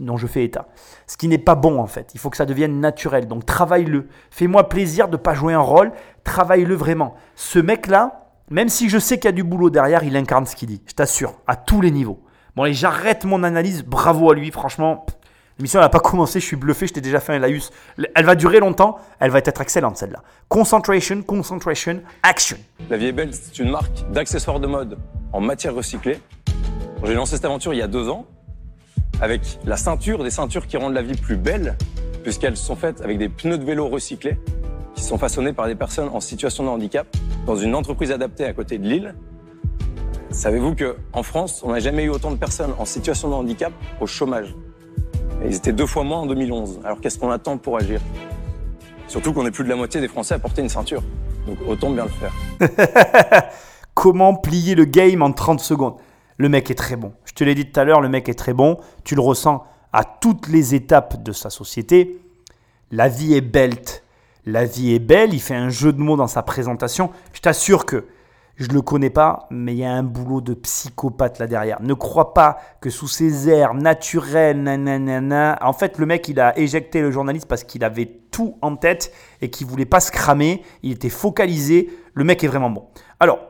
dont 0.00 0.18
je 0.18 0.26
fais 0.26 0.44
état. 0.44 0.66
Ce 1.06 1.16
qui 1.16 1.28
n'est 1.28 1.38
pas 1.38 1.54
bon, 1.54 1.78
en 1.78 1.86
fait. 1.86 2.10
Il 2.12 2.20
faut 2.20 2.28
que 2.28 2.36
ça 2.36 2.44
devienne 2.44 2.78
naturel. 2.78 3.26
Donc, 3.26 3.46
travaille-le. 3.46 4.08
Fais-moi 4.30 4.68
plaisir 4.68 5.08
de 5.08 5.12
ne 5.12 5.16
pas 5.16 5.32
jouer 5.32 5.54
un 5.54 5.60
rôle. 5.60 5.92
Travaille-le 6.24 6.74
vraiment. 6.74 7.14
Ce 7.34 7.58
mec-là, 7.58 8.28
même 8.50 8.68
si 8.68 8.90
je 8.90 8.98
sais 8.98 9.16
qu'il 9.16 9.26
y 9.26 9.28
a 9.28 9.32
du 9.32 9.44
boulot 9.44 9.70
derrière, 9.70 10.04
il 10.04 10.14
incarne 10.14 10.44
ce 10.44 10.54
qu'il 10.54 10.68
dit. 10.68 10.82
Je 10.86 10.92
t'assure, 10.92 11.40
à 11.46 11.56
tous 11.56 11.80
les 11.80 11.90
niveaux. 11.90 12.22
Bon, 12.54 12.64
allez, 12.64 12.74
j'arrête 12.74 13.24
mon 13.24 13.44
analyse. 13.44 13.82
Bravo 13.82 14.30
à 14.30 14.34
lui, 14.34 14.50
franchement. 14.50 15.06
L'émission 15.58 15.80
n'a 15.80 15.88
pas 15.88 16.00
commencé, 16.00 16.40
je 16.40 16.46
suis 16.46 16.56
bluffé, 16.56 16.86
je 16.86 16.94
t'ai 16.94 17.00
déjà 17.00 17.20
fait 17.20 17.34
un 17.34 17.38
laïus. 17.38 17.70
Elle 18.14 18.24
va 18.24 18.34
durer 18.34 18.60
longtemps, 18.60 18.98
elle 19.20 19.30
va 19.30 19.38
être 19.38 19.60
excellente 19.60 19.96
celle-là. 19.96 20.22
Concentration, 20.48 21.22
concentration, 21.22 22.02
action. 22.22 22.56
La 22.90 22.96
Vie 22.96 23.06
est 23.06 23.12
belle, 23.12 23.34
c'est 23.34 23.58
une 23.58 23.70
marque 23.70 24.10
d'accessoires 24.10 24.60
de 24.60 24.66
mode 24.66 24.98
en 25.32 25.40
matière 25.40 25.74
recyclée. 25.74 26.20
J'ai 27.04 27.14
lancé 27.14 27.36
cette 27.36 27.44
aventure 27.44 27.74
il 27.74 27.78
y 27.78 27.82
a 27.82 27.88
deux 27.88 28.08
ans 28.08 28.26
avec 29.20 29.58
la 29.64 29.76
ceinture, 29.76 30.24
des 30.24 30.30
ceintures 30.30 30.66
qui 30.66 30.76
rendent 30.76 30.94
la 30.94 31.02
vie 31.02 31.16
plus 31.16 31.36
belle, 31.36 31.76
puisqu'elles 32.22 32.56
sont 32.56 32.74
faites 32.74 33.00
avec 33.02 33.18
des 33.18 33.28
pneus 33.28 33.58
de 33.58 33.64
vélo 33.64 33.88
recyclés, 33.88 34.36
qui 34.94 35.04
sont 35.04 35.16
façonnés 35.16 35.52
par 35.52 35.66
des 35.66 35.74
personnes 35.74 36.08
en 36.12 36.20
situation 36.20 36.64
de 36.64 36.68
handicap, 36.68 37.06
dans 37.46 37.56
une 37.56 37.74
entreprise 37.74 38.10
adaptée 38.10 38.44
à 38.44 38.52
côté 38.52 38.78
de 38.78 38.86
Lille. 38.88 39.14
Savez-vous 40.30 40.74
qu'en 40.74 41.22
France, 41.22 41.62
on 41.64 41.70
n'a 41.70 41.78
jamais 41.78 42.04
eu 42.04 42.08
autant 42.08 42.30
de 42.30 42.36
personnes 42.36 42.74
en 42.78 42.84
situation 42.84 43.28
de 43.28 43.34
handicap 43.34 43.72
au 44.00 44.06
chômage? 44.06 44.54
Et 45.44 45.48
Ils 45.48 45.56
étaient 45.56 45.72
deux 45.72 45.86
fois 45.86 46.04
moins 46.04 46.18
en 46.18 46.26
2011. 46.26 46.80
Alors 46.84 47.00
qu'est-ce 47.00 47.18
qu'on 47.18 47.30
attend 47.30 47.58
pour 47.58 47.76
agir? 47.76 48.00
Surtout 49.08 49.32
qu'on 49.32 49.44
est 49.46 49.50
plus 49.50 49.64
de 49.64 49.68
la 49.68 49.76
moitié 49.76 50.00
des 50.00 50.08
Français 50.08 50.34
à 50.34 50.38
porter 50.38 50.62
une 50.62 50.68
ceinture. 50.68 51.02
Donc 51.46 51.58
autant 51.66 51.90
bien 51.90 52.04
le 52.04 52.10
faire. 52.10 53.50
Comment 53.94 54.34
plier 54.34 54.74
le 54.74 54.84
game 54.84 55.22
en 55.22 55.32
30 55.32 55.60
secondes? 55.60 55.96
Le 56.38 56.48
mec 56.48 56.70
est 56.70 56.74
très 56.74 56.96
bon. 56.96 57.12
Je 57.24 57.32
te 57.32 57.44
l'ai 57.44 57.54
dit 57.54 57.70
tout 57.70 57.78
à 57.78 57.84
l'heure, 57.84 58.00
le 58.00 58.08
mec 58.08 58.28
est 58.28 58.34
très 58.34 58.54
bon. 58.54 58.78
Tu 59.04 59.14
le 59.14 59.20
ressens 59.20 59.64
à 59.92 60.04
toutes 60.04 60.48
les 60.48 60.74
étapes 60.74 61.22
de 61.22 61.32
sa 61.32 61.50
société. 61.50 62.18
La 62.90 63.08
vie 63.08 63.34
est 63.34 63.42
belle. 63.42 63.74
La 64.46 64.64
vie 64.64 64.94
est 64.94 64.98
belle. 64.98 65.34
Il 65.34 65.40
fait 65.40 65.54
un 65.54 65.70
jeu 65.70 65.92
de 65.92 66.00
mots 66.00 66.16
dans 66.16 66.28
sa 66.28 66.42
présentation. 66.42 67.10
Je 67.32 67.40
t'assure 67.40 67.84
que 67.84 68.06
Je 68.62 68.68
le 68.68 68.80
connais 68.80 69.10
pas, 69.10 69.48
mais 69.50 69.74
il 69.74 69.78
y 69.78 69.84
a 69.84 69.92
un 69.92 70.04
boulot 70.04 70.40
de 70.40 70.54
psychopathe 70.54 71.40
là 71.40 71.48
derrière. 71.48 71.82
Ne 71.82 71.94
crois 71.94 72.32
pas 72.32 72.58
que 72.80 72.90
sous 72.90 73.08
ses 73.08 73.48
airs 73.48 73.74
naturels, 73.74 74.62
nanana, 74.62 75.58
en 75.62 75.72
fait, 75.72 75.98
le 75.98 76.06
mec, 76.06 76.28
il 76.28 76.38
a 76.38 76.56
éjecté 76.56 77.00
le 77.00 77.10
journaliste 77.10 77.46
parce 77.48 77.64
qu'il 77.64 77.82
avait 77.82 78.06
tout 78.30 78.56
en 78.62 78.76
tête 78.76 79.12
et 79.40 79.50
qu'il 79.50 79.66
voulait 79.66 79.84
pas 79.84 79.98
se 79.98 80.12
cramer. 80.12 80.62
Il 80.84 80.92
était 80.92 81.08
focalisé. 81.08 81.90
Le 82.14 82.22
mec 82.22 82.44
est 82.44 82.46
vraiment 82.46 82.70
bon. 82.70 82.84
Alors, 83.18 83.40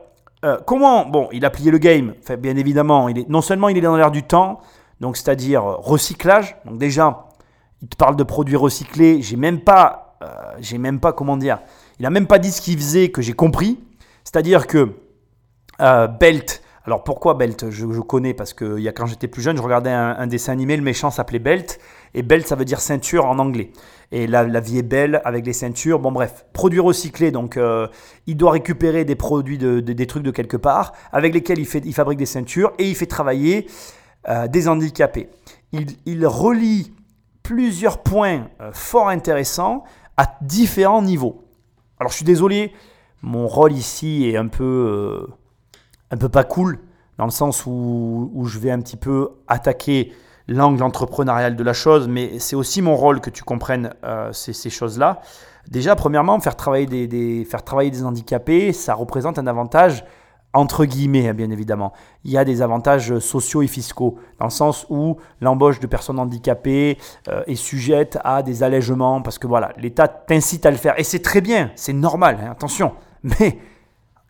euh, 0.43 0.57
comment 0.65 1.05
Bon, 1.05 1.29
il 1.31 1.45
a 1.45 1.51
plié 1.51 1.69
le 1.69 1.77
game. 1.77 2.15
Bien 2.39 2.55
évidemment, 2.55 3.07
il 3.07 3.19
est, 3.19 3.29
non 3.29 3.41
seulement 3.41 3.69
il 3.69 3.77
est 3.77 3.81
dans 3.81 3.95
l'air 3.95 4.09
du 4.09 4.23
temps, 4.23 4.61
donc 4.99 5.15
c'est-à-dire 5.15 5.63
recyclage. 5.63 6.55
Donc 6.65 6.79
déjà, 6.79 7.27
il 7.83 7.87
te 7.87 7.97
parle 7.97 8.15
de 8.15 8.23
produits 8.23 8.55
recyclés. 8.55 9.21
J'ai 9.21 9.37
même 9.37 9.59
pas, 9.59 10.17
euh, 10.23 10.27
j'ai 10.59 10.79
même 10.79 10.99
pas 10.99 11.13
comment 11.13 11.37
dire. 11.37 11.59
Il 11.99 12.05
a 12.07 12.09
même 12.09 12.25
pas 12.25 12.39
dit 12.39 12.51
ce 12.51 12.61
qu'il 12.61 12.77
faisait 12.79 13.09
que 13.09 13.21
j'ai 13.21 13.33
compris. 13.33 13.79
C'est-à-dire 14.23 14.65
que 14.65 15.02
euh, 15.83 16.07
Belt, 16.07 16.63
alors 16.85 17.03
pourquoi 17.03 17.33
Belt? 17.35 17.69
Je, 17.69 17.85
connais 18.01 18.33
parce 18.33 18.53
que 18.53 18.79
y 18.79 18.87
a, 18.87 18.91
quand 18.91 19.05
j'étais 19.05 19.27
plus 19.27 19.41
jeune, 19.41 19.55
je 19.55 19.61
regardais 19.61 19.89
un, 19.89 20.27
dessin 20.27 20.51
animé, 20.51 20.75
le 20.75 20.83
méchant 20.83 21.11
s'appelait 21.11 21.39
Belt, 21.39 21.79
et 22.13 22.23
Belt 22.23 22.45
ça 22.45 22.55
veut 22.55 22.65
dire 22.65 22.81
ceinture 22.81 23.25
en 23.25 23.39
anglais. 23.39 23.71
Et 24.11 24.27
la, 24.27 24.43
la 24.43 24.59
vie 24.59 24.79
est 24.79 24.83
belle 24.83 25.21
avec 25.23 25.45
les 25.45 25.53
ceintures. 25.53 25.99
Bon 25.99 26.11
bref, 26.11 26.45
produits 26.51 26.81
recyclés, 26.81 27.31
donc 27.31 27.57
euh, 27.57 27.87
il 28.27 28.35
doit 28.35 28.51
récupérer 28.51 29.05
des 29.05 29.15
produits, 29.15 29.57
de, 29.57 29.79
des 29.79 30.07
trucs 30.07 30.23
de 30.23 30.31
quelque 30.31 30.57
part, 30.57 30.93
avec 31.11 31.33
lesquels 31.33 31.59
il, 31.59 31.65
fait, 31.65 31.81
il 31.85 31.93
fabrique 31.93 32.19
des 32.19 32.25
ceintures, 32.25 32.73
et 32.79 32.87
il 32.87 32.95
fait 32.95 33.05
travailler 33.05 33.67
euh, 34.27 34.47
des 34.47 34.67
handicapés. 34.67 35.29
Il, 35.71 35.87
il, 36.05 36.27
relie 36.27 36.93
plusieurs 37.43 38.03
points 38.03 38.47
fort 38.71 39.09
intéressants 39.09 39.83
à 40.17 40.37
différents 40.41 41.01
niveaux. 41.01 41.43
Alors 41.99 42.11
je 42.11 42.17
suis 42.17 42.25
désolé, 42.25 42.73
mon 43.21 43.47
rôle 43.47 43.71
ici 43.71 44.29
est 44.29 44.37
un 44.37 44.47
peu, 44.47 45.27
un 46.13 46.17
peu 46.17 46.29
pas 46.29 46.43
cool, 46.43 46.79
dans 47.17 47.25
le 47.25 47.31
sens 47.31 47.65
où, 47.65 48.43
je 48.45 48.59
vais 48.59 48.69
un 48.69 48.79
petit 48.79 48.97
peu 48.97 49.29
attaquer 49.47 50.13
l'angle 50.47 50.83
entrepreneurial 50.83 51.55
de 51.55 51.63
la 51.63 51.73
chose, 51.73 52.07
mais 52.07 52.37
c'est 52.37 52.55
aussi 52.55 52.81
mon 52.81 52.95
rôle 52.95 53.19
que 53.19 53.29
tu 53.29 53.43
comprennes 53.43 53.93
euh, 54.03 54.31
ces, 54.31 54.69
choses-là. 54.69 55.21
Déjà, 55.69 55.95
premièrement, 55.95 56.39
faire 56.39 56.55
travailler 56.55 57.07
des, 57.07 57.45
faire 57.45 57.63
travailler 57.63 57.89
des 57.89 58.03
handicapés, 58.03 58.73
ça 58.73 58.93
représente 58.93 59.39
un 59.39 59.47
avantage 59.47 60.05
entre 60.55 60.85
guillemets, 60.85 61.29
hein, 61.29 61.33
bien 61.33 61.49
évidemment. 61.49 61.93
Il 62.25 62.29
y 62.29 62.37
a 62.37 62.45
des 62.45 62.61
avantages 62.61 63.17
sociaux 63.17 63.63
et 63.63 63.67
fiscaux, 63.67 64.19
dans 64.37 64.45
le 64.45 64.51
sens 64.51 64.85
où 64.91 65.17
l'embauche 65.41 65.79
de 65.79 65.87
personnes 65.87 66.19
handicapées 66.19 66.99
euh, 67.27 67.41
est 67.47 67.55
sujette 67.55 68.19
à 68.23 68.43
des 68.43 68.61
allègements, 68.61 69.23
parce 69.23 69.39
que 69.39 69.47
voilà, 69.47 69.71
l'État 69.77 70.07
t'incite 70.07 70.67
à 70.67 70.71
le 70.71 70.77
faire. 70.77 70.99
Et 70.99 71.03
c'est 71.03 71.23
très 71.23 71.41
bien, 71.41 71.71
c'est 71.75 71.93
normal, 71.93 72.37
hein, 72.39 72.51
attention. 72.51 72.91
Mais 73.23 73.57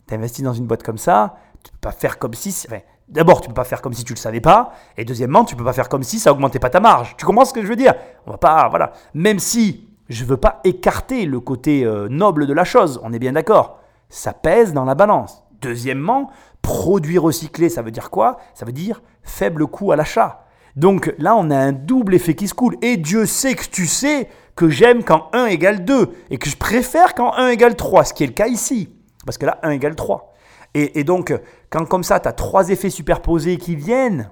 tu 0.08 0.14
investis 0.14 0.46
dans 0.46 0.54
une 0.54 0.66
boîte 0.66 0.84
comme 0.84 0.98
ça, 0.98 1.36
tu 1.64 1.72
peux 1.72 1.78
pas 1.82 1.92
faire 1.92 2.20
comme 2.20 2.34
si. 2.34 2.68
D'abord, 3.10 3.42
tu 3.42 3.48
peux 3.48 3.54
pas 3.54 3.64
faire 3.64 3.82
comme 3.82 3.94
si 3.94 4.04
tu 4.04 4.14
le 4.14 4.18
savais 4.18 4.42
pas, 4.42 4.74
et 4.98 5.06
deuxièmement, 5.06 5.46
tu 5.46 5.56
peux 5.56 5.64
pas 5.64 5.74
faire 5.74 5.90
comme 5.90 6.04
si 6.04 6.20
ça 6.20 6.32
augmentait 6.32 6.60
pas 6.60 6.70
ta 6.70 6.80
marge. 6.80 7.16
Tu 7.18 7.26
comprends 7.26 7.46
ce 7.46 7.54
que 7.54 7.62
je 7.62 7.68
veux 7.68 7.76
dire? 7.76 7.94
On 8.26 8.32
va 8.32 8.38
pas, 8.38 8.68
voilà. 8.70 8.94
Même 9.14 9.40
si 9.40 9.90
je 10.10 10.26
veux 10.26 10.38
pas 10.38 10.62
écarter 10.64 11.26
le 11.26 11.40
côté 11.40 11.84
euh, 11.84 12.08
noble 12.10 12.48
de 12.48 12.54
la 12.54 12.64
chose, 12.64 13.00
on 13.04 13.14
est 13.14 13.20
bien 13.20 13.34
d'accord. 13.34 13.80
Ça 14.10 14.34
pèse 14.34 14.74
dans 14.74 14.86
la 14.86 14.96
balance. 14.96 15.44
Deuxièmement, 15.62 16.30
produit 16.62 17.18
recyclé, 17.18 17.70
ça 17.70 17.82
veut 17.82 17.92
dire 17.92 18.10
quoi? 18.10 18.38
Ça 18.54 18.66
veut 18.66 18.72
dire 18.72 19.02
faible 19.22 19.68
coût 19.68 19.92
à 19.92 19.96
l'achat. 19.96 20.46
Donc 20.76 21.14
là, 21.20 21.36
on 21.36 21.52
a 21.52 21.58
un 21.58 21.72
double 21.72 22.16
effet 22.16 22.34
qui 22.34 22.48
se 22.48 22.54
coule. 22.54 22.78
Et 22.82 22.98
Dieu 22.98 23.26
sait 23.26 23.56
que 23.56 23.66
tu 23.66 23.86
sais 23.86 24.28
que 24.56 24.70
j'aime 24.70 25.04
quand 25.04 25.30
1 25.34 25.48
égale 25.48 25.86
2 25.86 26.12
et 26.32 26.38
que 26.38 26.50
je 26.50 26.58
préfère 26.58 27.14
quand 27.14 27.34
1 27.36 27.50
égale 27.50 27.76
3, 27.76 28.06
ce 28.06 28.14
qui 28.14 28.24
est 28.24 28.28
le 28.28 28.34
cas 28.34 28.48
ici. 28.48 28.90
Parce 29.26 29.38
que 29.38 29.46
là, 29.46 29.60
1 29.64 29.72
égale 29.72 29.96
3. 29.96 30.33
Et, 30.76 31.04
donc, 31.04 31.34
quand 31.70 31.86
comme 31.86 32.04
ça, 32.04 32.20
tu 32.20 32.28
as 32.28 32.34
trois 32.34 32.70
effets 32.70 32.90
superposés 32.90 33.58
qui 33.58 33.76
viennent 33.76 34.32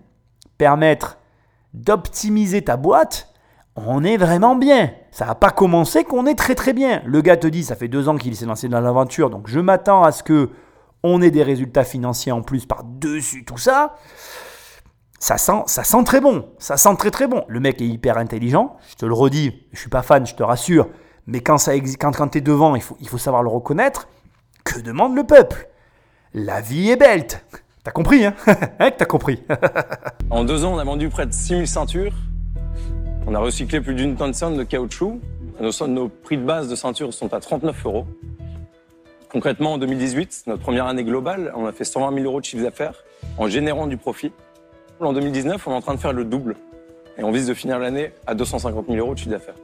permettre 0.58 1.20
d'optimiser 1.76 2.64
ta 2.64 2.78
boîte, 2.78 3.32
on 3.76 4.04
est 4.04 4.18
vraiment 4.18 4.56
bien. 4.56 4.92
Ça 5.12 5.28
n'a 5.28 5.36
pas 5.36 5.52
commencé 5.52 6.04
qu'on 6.04 6.26
est 6.26 6.36
très 6.36 6.56
très 6.56 6.74
bien. 6.74 7.02
Le 7.06 7.22
gars 7.22 7.38
te 7.38 7.48
dit, 7.48 7.64
ça 7.64 7.76
fait 7.76 7.88
deux 7.88 8.10
ans 8.10 8.18
qu'il 8.18 8.36
s'est 8.36 8.48
lancé 8.48 8.68
dans 8.70 8.82
l'aventure, 8.82 9.30
donc 9.30 9.48
je 9.48 9.60
m'attends 9.60 10.04
à 10.04 10.12
ce 10.12 10.24
que 10.24 10.50
on 11.04 11.22
ait 11.22 11.32
des 11.32 11.44
résultats 11.44 11.84
financiers 11.84 12.32
en 12.32 12.42
plus 12.42 12.66
par-dessus 12.66 13.44
tout 13.44 13.58
ça 13.58 13.96
ça 15.22 15.38
sent, 15.38 15.64
ça 15.68 15.84
sent 15.84 16.04
très 16.04 16.20
bon. 16.20 16.50
Ça 16.58 16.78
sent 16.78 16.96
très 16.98 17.12
très 17.12 17.28
bon. 17.28 17.46
Le 17.48 17.60
mec 17.60 17.80
est 17.80 17.88
hyper 17.88 18.18
intelligent. 18.18 18.76
Je 18.90 18.96
te 18.96 19.06
le 19.06 19.14
redis, 19.14 19.68
je 19.72 19.80
suis 19.80 19.90
pas 19.90 20.02
fan, 20.02 20.26
je 20.26 20.34
te 20.34 20.42
rassure. 20.42 20.90
Mais 21.28 21.42
quand, 21.42 21.60
ça 21.60 21.76
quand, 21.78 22.12
quand 22.12 22.30
tu 22.30 22.40
es 22.40 22.42
devant, 22.42 22.76
il 22.76 22.82
faut, 22.82 22.98
il 23.00 23.08
faut 23.08 23.20
savoir 23.20 23.44
le 23.44 23.50
reconnaître. 23.50 24.10
Que 24.64 24.80
demande 24.80 25.16
le 25.16 25.24
peuple? 25.24 25.70
La 26.34 26.62
vie 26.62 26.90
est 26.90 26.96
belle. 26.96 27.28
T'as 27.84 27.92
compris, 27.92 28.26
hein, 28.26 28.34
hein 28.80 28.92
T'as 28.98 29.06
compris? 29.06 29.44
en 30.30 30.46
deux 30.46 30.64
ans, 30.64 30.76
on 30.76 30.78
a 30.78 30.84
vendu 30.86 31.10
près 31.10 31.26
de 31.26 31.34
6000 31.34 31.68
ceintures. 31.68 32.14
On 33.28 33.36
a 33.36 33.40
recyclé 33.40 33.82
plus 33.82 33.96
d'une 33.96 34.16
tonne 34.16 34.32
de 34.32 34.64
caoutchouc. 34.64 35.20
Nos, 35.60 35.88
nos 35.88 36.08
prix 36.08 36.38
de 36.38 36.44
base 36.44 36.70
de 36.70 36.76
ceintures 36.76 37.14
sont 37.14 37.34
à 37.34 37.42
39 37.42 37.86
euros. 37.86 38.08
Concrètement, 39.30 39.74
en 39.74 39.78
2018, 39.78 40.44
notre 40.48 40.62
première 40.62 40.86
année 40.86 41.04
globale, 41.04 41.52
on 41.54 41.66
a 41.66 41.74
fait 41.74 41.84
120 41.84 42.14
000 42.14 42.26
euros 42.26 42.40
de 42.40 42.46
chiffre 42.46 42.64
d'affaires 42.64 43.04
en 43.38 43.50
générant 43.50 43.88
du 43.88 43.98
profit. 43.98 44.32
En 45.02 45.12
2019, 45.12 45.68
on 45.68 45.72
est 45.72 45.76
en 45.76 45.82
train 45.82 45.96
de 45.96 46.00
faire 46.00 46.14
le 46.14 46.24
double. 46.24 46.56
Et 47.18 47.24
on 47.24 47.32
vise 47.32 47.48
de 47.48 47.54
finir 47.54 47.78
l'année 47.78 48.14
à 48.26 48.36
250 48.36 48.86
000 48.88 48.98
euros 49.00 49.16
de 49.16 49.20
chiffre 49.20 49.32
d'affaires. 49.32 49.56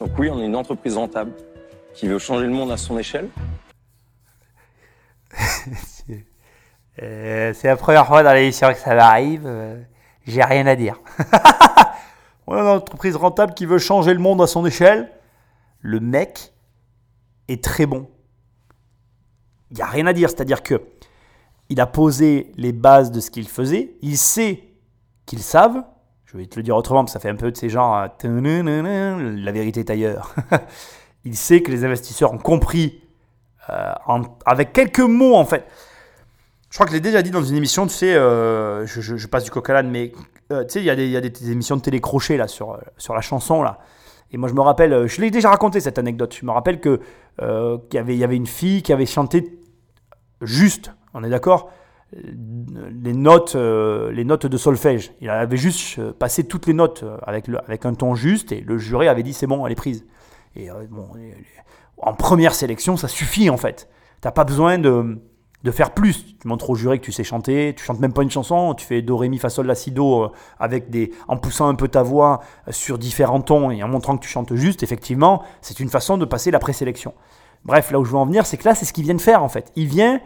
Donc 0.00 0.10
oui, 0.18 0.28
on 0.28 0.40
est 0.40 0.46
une 0.46 0.56
entreprise 0.56 0.96
rentable 0.96 1.30
qui 1.94 2.08
veut 2.08 2.18
changer 2.18 2.46
le 2.46 2.52
monde 2.52 2.72
à 2.72 2.76
son 2.76 2.98
échelle. 2.98 3.28
Euh, 7.02 7.52
c'est 7.54 7.66
la 7.66 7.74
première 7.74 8.06
fois 8.06 8.22
dans 8.22 8.32
l'émission 8.32 8.72
que 8.72 8.78
ça 8.78 8.94
m'arrive. 8.94 9.42
Euh, 9.46 9.82
j'ai 10.26 10.44
rien 10.44 10.64
à 10.66 10.76
dire. 10.76 11.00
on 12.46 12.56
est 12.56 12.60
une 12.60 12.66
entreprise 12.66 13.16
rentable 13.16 13.54
qui 13.54 13.66
veut 13.66 13.78
changer 13.78 14.14
le 14.14 14.20
monde 14.20 14.40
à 14.40 14.46
son 14.46 14.64
échelle. 14.64 15.10
Le 15.80 15.98
mec 15.98 16.52
est 17.48 17.62
très 17.64 17.86
bon. 17.86 18.08
Il 19.70 19.76
n'y 19.76 19.82
a 19.82 19.86
rien 19.86 20.06
à 20.06 20.12
dire. 20.12 20.30
C'est-à-dire 20.30 20.62
que 20.62 20.80
il 21.68 21.80
a 21.80 21.86
posé 21.86 22.52
les 22.56 22.72
bases 22.72 23.10
de 23.10 23.20
ce 23.20 23.30
qu'il 23.30 23.48
faisait. 23.48 23.96
Il 24.02 24.16
sait 24.16 24.62
qu'ils 25.26 25.42
savent. 25.42 25.82
Je 26.26 26.36
vais 26.36 26.46
te 26.46 26.56
le 26.56 26.62
dire 26.62 26.76
autrement, 26.76 27.04
parce 27.04 27.12
que 27.12 27.18
ça 27.18 27.20
fait 27.20 27.28
un 27.30 27.36
peu 27.36 27.50
de 27.50 27.56
ces 27.56 27.70
genres. 27.70 28.08
Euh, 28.24 29.36
la 29.36 29.52
vérité 29.52 29.80
est 29.80 29.90
ailleurs. 29.90 30.34
il 31.24 31.36
sait 31.36 31.62
que 31.62 31.70
les 31.70 31.84
investisseurs 31.84 32.32
ont 32.32 32.38
compris 32.38 33.03
euh, 33.70 33.92
avec 34.46 34.72
quelques 34.72 35.00
mots 35.00 35.34
en 35.34 35.44
fait. 35.44 35.64
Je 36.70 36.76
crois 36.76 36.86
que 36.86 36.90
je 36.90 36.96
l'ai 36.96 37.00
déjà 37.00 37.22
dit 37.22 37.30
dans 37.30 37.42
une 37.42 37.56
émission, 37.56 37.86
tu 37.86 37.94
sais, 37.94 38.14
euh, 38.14 38.84
je, 38.86 39.26
passe 39.28 39.44
du 39.44 39.50
coq 39.50 39.70
à 39.70 39.74
l'âne, 39.74 39.90
mais 39.90 40.12
tu 40.50 40.56
sais, 40.68 40.80
il 40.80 40.84
y, 40.84 40.90
a 40.90 41.20
des 41.20 41.50
émissions 41.50 41.76
de 41.76 41.82
télécrochet 41.82 42.36
là 42.36 42.48
sur, 42.48 42.78
la 43.08 43.20
chanson 43.20 43.62
là. 43.62 43.78
Et 44.32 44.36
moi 44.36 44.48
je 44.48 44.54
me 44.54 44.60
rappelle, 44.60 45.06
je 45.06 45.20
l'ai 45.20 45.30
déjà 45.30 45.50
raconté 45.50 45.78
cette 45.78 45.98
anecdote. 45.98 46.36
Je 46.40 46.44
me 46.44 46.50
rappelle 46.50 46.80
qu'il 46.80 46.98
y 47.92 47.98
avait, 47.98 48.36
une 48.36 48.46
fille 48.46 48.82
qui 48.82 48.92
avait 48.92 49.06
chanté 49.06 49.58
juste 50.42 50.90
on 51.14 51.22
est 51.22 51.30
d'accord 51.30 51.70
les 52.12 53.12
notes, 53.12 53.54
euh, 53.56 54.12
les 54.12 54.24
notes 54.24 54.46
de 54.46 54.56
solfège. 54.56 55.12
Il 55.20 55.30
avait 55.30 55.56
juste 55.56 55.98
euh, 55.98 56.12
passé 56.12 56.44
toutes 56.44 56.66
les 56.66 56.74
notes 56.74 57.02
euh, 57.02 57.16
avec, 57.22 57.46
avec 57.66 57.86
un 57.86 57.94
ton 57.94 58.14
juste 58.14 58.52
et 58.52 58.60
le 58.60 58.78
jury 58.78 59.08
avait 59.08 59.22
dit 59.22 59.32
c'est 59.32 59.46
bon, 59.46 59.66
elle 59.66 59.72
est 59.72 59.76
prise. 59.76 60.04
Et 60.56 60.68
bon, 60.88 61.08
en 62.04 62.14
première 62.14 62.54
sélection, 62.54 62.96
ça 62.96 63.08
suffit 63.08 63.50
en 63.50 63.56
fait. 63.56 63.88
T'as 64.20 64.30
pas 64.30 64.44
besoin 64.44 64.78
de, 64.78 65.20
de, 65.64 65.70
faire 65.70 65.92
plus. 65.92 66.36
Tu 66.38 66.48
montres 66.48 66.70
au 66.70 66.74
jury 66.74 67.00
que 67.00 67.04
tu 67.04 67.12
sais 67.12 67.24
chanter, 67.24 67.74
tu 67.76 67.84
chantes 67.84 68.00
même 68.00 68.12
pas 68.12 68.22
une 68.22 68.30
chanson, 68.30 68.74
tu 68.74 68.86
fais 68.86 69.02
do, 69.02 69.16
ré, 69.16 69.28
mi, 69.28 69.38
fa, 69.38 69.48
sol, 69.48 69.66
la, 69.66 69.74
si, 69.74 69.90
do 69.90 70.30
avec 70.58 70.90
des, 70.90 71.12
en 71.28 71.36
poussant 71.36 71.68
un 71.68 71.74
peu 71.74 71.88
ta 71.88 72.02
voix 72.02 72.40
sur 72.70 72.98
différents 72.98 73.40
tons 73.40 73.70
et 73.70 73.82
en 73.82 73.88
montrant 73.88 74.16
que 74.16 74.22
tu 74.22 74.30
chantes 74.30 74.54
juste. 74.54 74.82
Effectivement, 74.82 75.42
c'est 75.60 75.80
une 75.80 75.88
façon 75.88 76.16
de 76.18 76.24
passer 76.24 76.50
la 76.50 76.58
présélection. 76.58 77.14
Bref, 77.64 77.90
là 77.90 77.98
où 77.98 78.04
je 78.04 78.10
veux 78.10 78.18
en 78.18 78.26
venir, 78.26 78.46
c'est 78.46 78.58
que 78.58 78.64
là, 78.64 78.74
c'est 78.74 78.84
ce 78.84 78.92
qu'il 78.92 79.04
vient 79.04 79.14
de 79.14 79.20
faire 79.20 79.42
en 79.42 79.48
fait. 79.48 79.72
Il 79.74 79.86
vient 79.86 80.20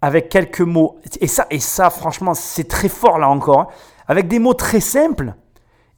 avec 0.00 0.28
quelques 0.28 0.60
mots. 0.60 0.98
Et 1.20 1.26
ça, 1.26 1.46
et 1.50 1.58
ça 1.58 1.90
franchement, 1.90 2.34
c'est 2.34 2.68
très 2.68 2.88
fort 2.88 3.18
là 3.18 3.28
encore. 3.28 3.60
Hein. 3.60 3.66
Avec 4.08 4.28
des 4.28 4.38
mots 4.38 4.54
très 4.54 4.80
simples, 4.80 5.34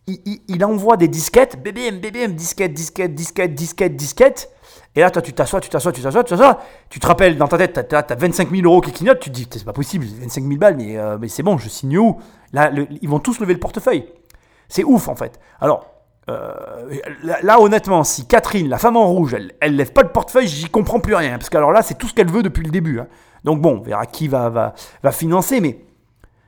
il, 0.06 0.64
envoie 0.64 0.96
des 0.96 1.08
disquettes, 1.08 1.62
BBM, 1.62 1.98
BBM, 1.98 2.32
disquette, 2.32 2.74
disquette, 2.74 3.14
disquette, 3.14 3.54
disquette, 3.54 3.96
disquette. 3.96 4.50
Et 4.94 5.00
là, 5.00 5.10
toi, 5.10 5.22
tu 5.22 5.32
t'assois, 5.32 5.60
tu 5.60 5.68
t'assois, 5.68 5.92
tu 5.92 6.02
t'assois, 6.02 6.24
tu 6.24 6.30
t'assois. 6.30 6.60
Tu 6.90 7.00
te 7.00 7.06
rappelles 7.06 7.36
dans 7.36 7.48
ta 7.48 7.58
tête, 7.58 7.88
tu 7.88 7.94
as, 7.94 8.14
25 8.14 8.50
000 8.50 8.62
euros 8.64 8.80
qui 8.80 8.92
clignotent. 8.92 9.20
Tu 9.20 9.30
te 9.30 9.34
dis, 9.34 9.48
c'est 9.50 9.64
pas 9.64 9.72
possible, 9.72 10.04
25 10.04 10.44
000 10.44 10.56
balles, 10.56 10.76
mais, 10.76 10.98
euh, 10.98 11.16
mais 11.18 11.28
c'est 11.28 11.42
bon, 11.42 11.56
je 11.58 11.68
signe 11.68 11.98
où? 11.98 12.20
Là, 12.52 12.70
ils 13.00 13.08
vont 13.08 13.18
tous 13.18 13.40
lever 13.40 13.54
le 13.54 13.60
portefeuille. 13.60 14.06
C'est 14.68 14.84
ouf, 14.84 15.08
en 15.08 15.14
fait. 15.14 15.40
Alors, 15.60 15.86
euh, 16.30 16.52
là, 17.42 17.60
honnêtement, 17.60 18.04
si 18.04 18.26
Catherine, 18.26 18.68
la 18.68 18.78
femme 18.78 18.96
en 18.96 19.06
rouge, 19.06 19.34
elle, 19.34 19.52
elle 19.60 19.76
lève 19.76 19.92
pas 19.92 20.02
le 20.02 20.10
portefeuille, 20.10 20.48
j'y 20.48 20.68
comprends 20.68 21.00
plus 21.00 21.14
rien. 21.14 21.38
Parce 21.38 21.50
que 21.50 21.56
alors 21.56 21.72
là, 21.72 21.82
c'est 21.82 21.94
tout 21.94 22.08
ce 22.08 22.14
qu'elle 22.14 22.30
veut 22.30 22.42
depuis 22.42 22.62
le 22.62 22.70
début. 22.70 23.00
Hein. 23.00 23.08
Donc 23.42 23.60
bon, 23.60 23.78
on 23.78 23.82
verra 23.82 24.06
qui 24.06 24.28
va, 24.28 24.48
va 24.48 25.12
financer, 25.12 25.60
mais 25.60 25.84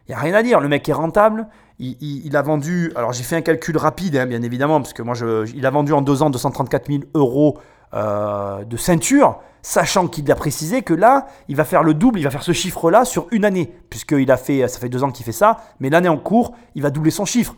il 0.09 0.13
n'y 0.13 0.15
a 0.15 0.19
rien 0.19 0.35
à 0.35 0.43
dire. 0.43 0.61
Le 0.61 0.69
mec 0.69 0.89
est 0.89 0.93
rentable. 0.93 1.49
Il, 1.79 2.35
a 2.37 2.43
vendu, 2.43 2.91
alors 2.97 3.13
j'ai 3.13 3.23
fait 3.23 3.37
un 3.37 3.43
calcul 3.43 3.77
rapide, 3.77 4.17
hein, 4.17 4.25
bien 4.25 4.41
évidemment, 4.41 4.81
parce 4.81 4.95
que 4.95 5.03
moi, 5.03 5.15
il 5.55 5.67
a 5.67 5.71
vendu 5.71 5.93
en 5.93 6.01
deux 6.01 6.23
ans 6.23 6.31
234 6.31 6.87
000 6.87 7.03
euros 7.15 7.59
euh, 7.93 8.65
de 8.65 8.77
ceinture. 8.79 9.41
sachant 9.61 10.09
qu'il 10.09 10.31
a 10.33 10.37
précisé 10.37 10.81
que 10.83 10.95
là, 10.95 11.27
il 11.49 11.57
va 11.57 11.65
faire 11.65 11.83
le 11.83 11.93
double, 11.93 12.19
il 12.19 12.23
va 12.23 12.31
faire 12.31 12.43
ce 12.43 12.53
chiffre-là 12.53 13.05
sur 13.05 13.27
une 13.31 13.45
année, 13.45 13.75
puisqu'il 13.91 14.31
a 14.31 14.39
fait, 14.39 14.67
ça 14.69 14.79
fait 14.79 14.89
deux 14.89 15.05
ans 15.05 15.11
qu'il 15.11 15.27
fait 15.27 15.33
ça, 15.33 15.59
mais 15.81 15.91
l'année 15.91 16.09
en 16.09 16.17
cours, 16.17 16.53
il 16.75 16.83
va 16.83 16.91
doubler 16.91 17.11
son 17.11 17.27
chiffre. 17.27 17.55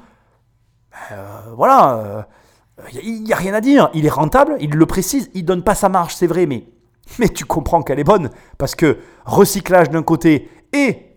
Euh, 1.12 1.40
voilà, 1.54 2.26
il 3.02 3.22
n'y 3.22 3.32
a 3.32 3.36
rien 3.36 3.54
à 3.54 3.60
dire, 3.60 3.88
il 3.94 4.04
est 4.04 4.10
rentable, 4.10 4.56
il 4.58 4.70
le 4.70 4.86
précise, 4.86 5.30
il 5.34 5.44
donne 5.44 5.62
pas 5.62 5.76
sa 5.76 5.88
marge, 5.88 6.16
c'est 6.16 6.26
vrai, 6.26 6.46
mais, 6.46 6.64
mais 7.20 7.28
tu 7.28 7.44
comprends 7.44 7.82
qu'elle 7.82 8.00
est 8.00 8.04
bonne, 8.04 8.30
parce 8.56 8.74
que 8.74 8.98
recyclage 9.26 9.90
d'un 9.90 10.02
côté 10.02 10.50
et 10.72 11.07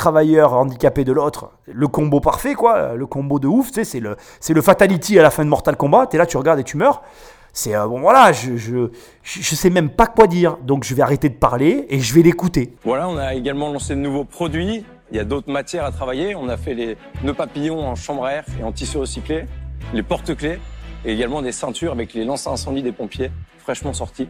travailleur 0.00 0.54
handicapé 0.54 1.04
de 1.04 1.12
l'autre, 1.12 1.50
le 1.66 1.86
combo 1.86 2.20
parfait, 2.20 2.54
quoi, 2.54 2.94
le 2.94 3.06
combo 3.06 3.38
de 3.38 3.46
ouf, 3.46 3.68
c'est 3.70 4.00
le, 4.00 4.62
fatality 4.62 5.18
à 5.18 5.22
la 5.22 5.30
fin 5.30 5.44
de 5.44 5.50
Mortal 5.50 5.76
Kombat, 5.76 6.08
es 6.14 6.16
là, 6.16 6.24
tu 6.24 6.38
regardes 6.38 6.58
et 6.58 6.64
tu 6.64 6.78
meurs. 6.78 7.02
C'est 7.52 7.74
euh, 7.74 7.86
bon, 7.86 8.00
voilà, 8.00 8.32
je, 8.32 8.56
je, 8.56 8.88
je, 9.22 9.54
sais 9.54 9.68
même 9.68 9.90
pas 9.90 10.06
quoi 10.06 10.26
dire, 10.26 10.56
donc 10.62 10.84
je 10.84 10.94
vais 10.94 11.02
arrêter 11.02 11.28
de 11.28 11.34
parler 11.34 11.84
et 11.90 12.00
je 12.00 12.14
vais 12.14 12.22
l'écouter. 12.22 12.72
Voilà, 12.82 13.10
on 13.10 13.18
a 13.18 13.34
également 13.34 13.70
lancé 13.70 13.94
de 13.94 14.00
nouveaux 14.00 14.24
produits. 14.24 14.86
Il 15.10 15.18
y 15.18 15.20
a 15.20 15.24
d'autres 15.24 15.52
matières 15.52 15.84
à 15.84 15.90
travailler. 15.90 16.34
On 16.34 16.48
a 16.48 16.56
fait 16.56 16.72
les 16.72 16.96
nœuds 17.22 17.34
papillons 17.34 17.86
en 17.86 17.94
chambre 17.94 18.24
à 18.24 18.32
air 18.32 18.44
et 18.58 18.64
en 18.64 18.72
tissu 18.72 18.96
recyclé, 18.96 19.44
les 19.92 20.02
porte-clés 20.02 20.60
et 21.04 21.12
également 21.12 21.42
des 21.42 21.52
ceintures 21.52 21.92
avec 21.92 22.14
les 22.14 22.24
lances 22.24 22.46
incendie 22.46 22.82
des 22.82 22.92
pompiers 22.92 23.30
fraîchement 23.58 23.92
sortis, 23.92 24.28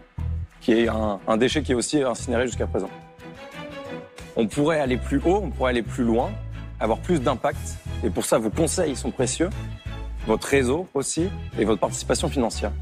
qui 0.61 0.72
est 0.72 0.88
un 0.88 1.37
déchet 1.37 1.62
qui 1.62 1.70
est 1.72 1.76
aussi 1.76 2.02
incinéré 2.02 2.46
jusqu'à 2.46 2.66
présent. 2.66 2.90
On 4.40 4.46
pourrait 4.46 4.81
aller 4.81 4.96
plus 4.96 5.18
haut, 5.18 5.42
on 5.42 5.50
pourrait 5.50 5.68
aller 5.72 5.83
plus 5.83 6.03
loin, 6.03 6.31
avoir 6.81 6.98
plus 7.00 7.20
d'impact. 7.20 7.76
Et 8.03 8.09
pour 8.09 8.24
ça, 8.24 8.38
vos 8.38 8.48
conseils 8.48 8.96
sont 8.96 9.11
précieux, 9.11 9.50
votre 10.26 10.48
réseau 10.48 10.87
aussi, 10.94 11.29
et 11.59 11.66
votre 11.66 11.79
participation 11.79 12.26
financière. 12.31 12.72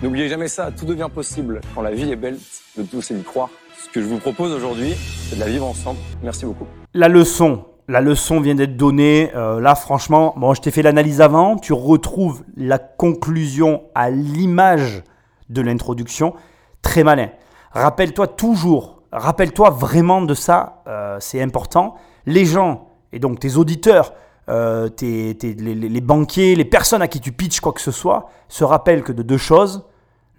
N'oubliez 0.00 0.28
jamais 0.28 0.46
ça, 0.46 0.70
tout 0.70 0.84
devient 0.84 1.08
possible 1.12 1.60
quand 1.74 1.82
la 1.82 1.90
vie 1.90 2.08
est 2.12 2.14
belle, 2.14 2.38
de 2.76 2.84
tous 2.84 3.10
et 3.10 3.14
d'y 3.14 3.24
croire. 3.24 3.50
Ce 3.76 3.88
que 3.88 4.00
je 4.00 4.06
vous 4.06 4.18
propose 4.18 4.52
aujourd'hui, 4.52 4.94
c'est 5.28 5.34
de 5.34 5.40
la 5.40 5.48
vivre 5.48 5.66
ensemble. 5.66 5.98
Merci 6.22 6.46
beaucoup. 6.46 6.68
La 6.94 7.08
leçon, 7.08 7.64
la 7.88 8.00
leçon 8.00 8.40
vient 8.40 8.54
d'être 8.54 8.76
donnée. 8.76 9.32
Euh, 9.34 9.58
là, 9.58 9.74
franchement, 9.74 10.34
bon, 10.36 10.54
je 10.54 10.60
t'ai 10.60 10.70
fait 10.70 10.82
l'analyse 10.82 11.20
avant. 11.20 11.56
Tu 11.56 11.72
retrouves 11.72 12.44
la 12.56 12.78
conclusion 12.78 13.82
à 13.96 14.10
l'image 14.10 15.02
de 15.48 15.62
l'introduction. 15.62 16.34
Très 16.80 17.02
malin. 17.02 17.30
Rappelle-toi 17.72 18.28
toujours, 18.28 18.97
rappelle-toi 19.12 19.70
vraiment 19.70 20.22
de 20.22 20.34
ça. 20.34 20.82
Euh, 20.86 21.18
c'est 21.20 21.42
important. 21.42 21.96
Les 22.26 22.44
gens 22.44 22.88
et 23.12 23.18
donc 23.18 23.40
tes 23.40 23.56
auditeurs 23.56 24.12
euh, 24.48 24.88
les, 25.02 26.00
banquiers, 26.00 26.54
les 26.54 26.64
personnes 26.64 27.02
à 27.02 27.08
qui 27.08 27.20
tu 27.20 27.32
pitches 27.32 27.60
quoi 27.60 27.72
que 27.72 27.82
ce 27.82 27.90
soit, 27.90 28.30
se 28.48 28.64
rappellent 28.64 29.02
que 29.02 29.12
de 29.12 29.22
deux 29.22 29.36
choses, 29.36 29.86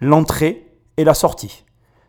l'entrée 0.00 0.66
et 0.96 1.04
la 1.04 1.14
sortie. 1.14 1.64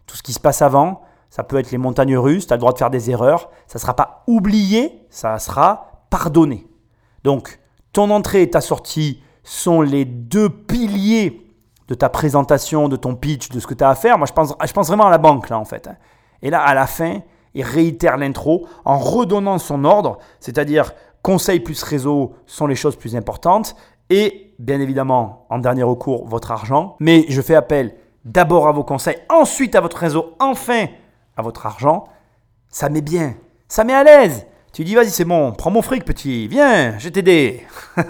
Tout 0.08 0.18
ce 0.18 0.24
qui 0.24 0.34
se 0.34 0.40
passe 0.40 0.64
avant, 0.64 1.02
ça 1.30 1.44
peut 1.44 1.58
être 1.58 1.70
les 1.70 1.78
montagnes 1.78 2.18
russes, 2.18 2.48
tu 2.48 2.54
as 2.54 2.56
le 2.56 2.60
droit 2.60 2.74
de 2.74 2.80
faire 2.80 2.90
des 2.90 3.12
erreurs, 3.12 3.50
ça 3.68 3.78
ne 3.78 3.82
sera 3.82 3.96
pas 3.96 4.24
oublié, 4.26 5.06
ça 5.12 5.38
sera 5.38 6.06
pardonné. 6.10 6.68
Donc, 7.24 7.60
ton 7.94 8.10
entrée 8.10 8.42
et 8.42 8.50
ta 8.50 8.62
sortie 8.62 9.22
sont 9.44 9.82
les 9.82 10.04
deux 10.06 10.50
piliers 10.50 11.48
de 11.88 11.94
ta 11.94 12.10
présentation, 12.10 12.90
de 12.90 12.96
ton 12.96 13.16
pitch, 13.16 13.50
de 13.50 13.60
ce 13.60 13.68
que 13.68 13.76
tu 13.76 13.84
as 13.84 13.90
à 13.90 13.96
faire. 13.96 14.18
Moi, 14.18 14.26
je 14.26 14.34
pense, 14.34 14.56
je 14.66 14.74
pense 14.74 14.88
vraiment 14.88 15.06
à 15.06 15.12
la 15.12 15.18
banque, 15.20 15.50
là, 15.50 15.60
en 15.60 15.66
fait. 15.66 15.88
Et 16.42 16.50
là, 16.50 16.62
à 16.62 16.74
la 16.74 16.88
fin, 16.88 17.20
il 17.54 17.64
réitère 17.64 18.18
l'intro 18.18 18.68
en 18.86 18.98
redonnant 18.98 19.58
son 19.58 19.84
ordre, 19.84 20.20
c'est-à-dire 20.40 20.94
conseil 21.22 21.60
plus 21.60 21.84
réseau 21.84 22.34
sont 22.46 22.68
les 22.68 22.76
choses 22.76 22.96
plus 22.96 23.16
importantes. 23.16 23.76
Et 24.10 24.54
bien 24.60 24.80
évidemment, 24.80 25.46
en 25.50 25.60
dernier 25.60 25.84
recours, 25.84 26.28
votre 26.28 26.52
argent. 26.52 26.96
Mais 27.00 27.26
je 27.30 27.42
fais 27.42 27.56
appel 27.56 27.96
d'abord 28.26 28.68
à 28.68 28.72
vos 28.72 28.84
conseils, 28.84 29.18
ensuite 29.30 29.76
à 29.76 29.82
votre 29.82 29.98
réseau, 29.98 30.36
enfin 30.40 30.88
à 31.38 31.42
votre 31.42 31.66
argent. 31.66 32.06
Ça 32.70 32.90
met 32.90 33.02
bien, 33.02 33.36
ça 33.68 33.84
met 33.84 33.94
à 33.94 34.04
l'aise. 34.04 34.46
Tu 34.74 34.84
dis, 34.84 34.96
vas-y, 34.96 35.10
c'est 35.10 35.26
bon, 35.26 35.52
prends 35.52 35.72
mon 35.72 35.82
fric, 35.82 36.06
petit, 36.06 36.48
viens, 36.48 36.98
je 36.98 37.10
t'aider. 37.10 37.66
je 37.98 38.04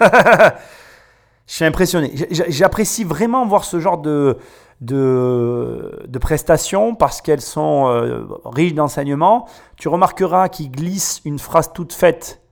suis 1.46 1.64
impressionné. 1.64 2.12
J'apprécie 2.30 3.02
vraiment 3.02 3.46
voir 3.46 3.64
ce 3.64 3.80
genre 3.80 3.98
de, 3.98 4.38
de, 4.82 6.18
prestations 6.20 6.94
parce 6.94 7.20
qu'elles 7.20 7.40
sont 7.40 7.88
euh, 7.88 8.24
riches 8.44 8.74
d'enseignements. 8.74 9.48
Tu 9.76 9.88
remarqueras 9.88 10.48
qu'il 10.48 10.70
glisse 10.70 11.20
une 11.24 11.38
phrase 11.38 11.72
toute 11.72 11.92
faite 11.92 12.42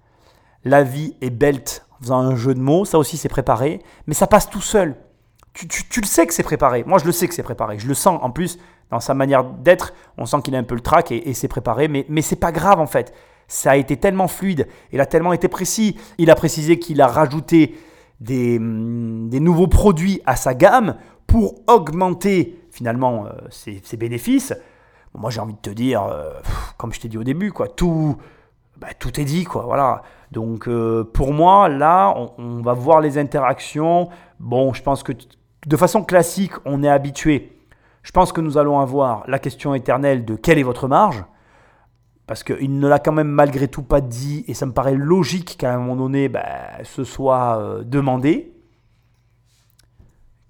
la 0.65 0.83
vie 0.83 1.17
est 1.21 1.31
belle 1.31 1.63
faisant 2.01 2.19
un 2.19 2.37
jeu 2.37 2.55
de 2.55 2.61
mots, 2.61 2.85
ça 2.85 2.99
aussi 2.99 3.17
c'est 3.17 3.29
préparé, 3.29 3.81
mais 4.07 4.15
ça 4.15 4.27
passe 4.27 4.49
tout 4.49 4.61
seul. 4.61 4.97
Tu, 5.53 5.67
le 6.01 6.07
sais 6.07 6.27
que 6.27 6.33
c'est 6.33 6.45
préparé. 6.45 6.85
Moi, 6.87 6.99
je 6.99 7.05
le 7.05 7.13
sais 7.13 7.27
que 7.27 7.35
c'est 7.35 7.43
préparé. 7.43 7.79
Je 7.79 7.89
le 7.89 7.95
sens 7.95 8.21
en 8.23 8.31
plus 8.31 8.59
dans 8.91 9.01
sa 9.01 9.15
manière 9.15 9.43
d'être. 9.43 9.93
On 10.17 10.25
sent 10.25 10.37
qu'il 10.45 10.55
a 10.55 10.59
un 10.59 10.63
peu 10.65 10.77
le 10.77 10.81
trac 10.81 11.11
et, 11.11 11.35
c'est 11.35 11.49
préparé, 11.49 11.89
mais, 11.89 12.07
mais 12.09 12.23
c'est 12.23 12.37
pas 12.37 12.53
grave 12.53 12.79
en 12.79 12.87
fait. 12.87 13.13
Ça 13.49 13.73
a 13.73 13.77
été 13.77 13.97
tellement 13.97 14.29
fluide, 14.29 14.69
il 14.93 15.01
a 15.01 15.07
tellement 15.07 15.33
été 15.33 15.49
précis. 15.49 15.99
Il 16.19 16.31
a 16.31 16.35
précisé 16.35 16.79
qu'il 16.79 17.01
a 17.01 17.09
rajouté 17.09 17.77
des, 18.21 18.59
hum, 18.59 19.29
nouveaux 19.31 19.67
produits 19.67 20.21
à 20.25 20.37
sa 20.37 20.55
gamme 20.55 20.97
pour 21.31 21.63
augmenter 21.69 22.61
finalement 22.73 23.27
euh, 23.27 23.31
ses, 23.51 23.97
bénéfices. 23.97 24.53
moi, 25.15 25.31
j'ai 25.31 25.41
envie 25.41 25.55
de 25.55 25.61
te 25.61 25.71
dire, 25.71 26.03
euh, 26.03 26.33
comme 26.77 26.93
je 26.93 27.01
t'ai 27.01 27.09
dit 27.09 27.19
au 27.19 27.23
début, 27.23 27.53
quoi, 27.53 27.69
tout, 27.69 28.17
bah, 28.77 28.89
tout 28.99 29.21
est 29.21 29.25
dit, 29.25 29.45
quoi. 29.45 29.63
Voilà. 29.63 30.03
Donc 30.33 30.67
euh, 30.67 31.05
pour 31.05 31.33
moi, 31.33 31.69
là, 31.69 32.13
on, 32.39 32.63
va 32.63 32.73
voir 32.73 33.01
les 33.01 33.17
interactions. 33.17 34.09
Bon, 34.41 34.73
je 34.73 34.83
pense 34.83 35.05
que 35.05 35.13
de 35.67 35.77
façon 35.77 36.03
classique, 36.03 36.53
on 36.65 36.83
est 36.83 36.89
habitué. 36.89 37.57
Je 38.03 38.11
pense 38.11 38.33
que 38.33 38.41
nous 38.41 38.59
allons 38.59 38.81
avoir 38.81 39.23
la 39.29 39.39
question 39.39 39.73
éternelle 39.75 40.25
de 40.25 40.35
quelle 40.35 40.59
est 40.59 40.65
votre 40.65 40.89
marge 40.89 41.25
parce 42.27 42.45
qu'il 42.45 42.79
ne 42.79 42.89
l'a 42.89 43.01
quand 43.01 43.13
même 43.13 43.29
malgré 43.29 43.67
tout 43.67 43.83
pas 43.83 44.01
dit, 44.01 44.45
et 44.47 44.55
ça 44.55 44.65
me 44.65 44.73
paraît 44.73 44.95
logique 44.95 45.57
qu'à 45.59 45.75
un 45.75 45.79
moment 45.79 45.97
donné, 45.97 46.29
bah, 46.29 46.45
ce 46.85 47.03
soit 47.03 47.59
euh, 47.59 47.83
demandé. 47.83 48.60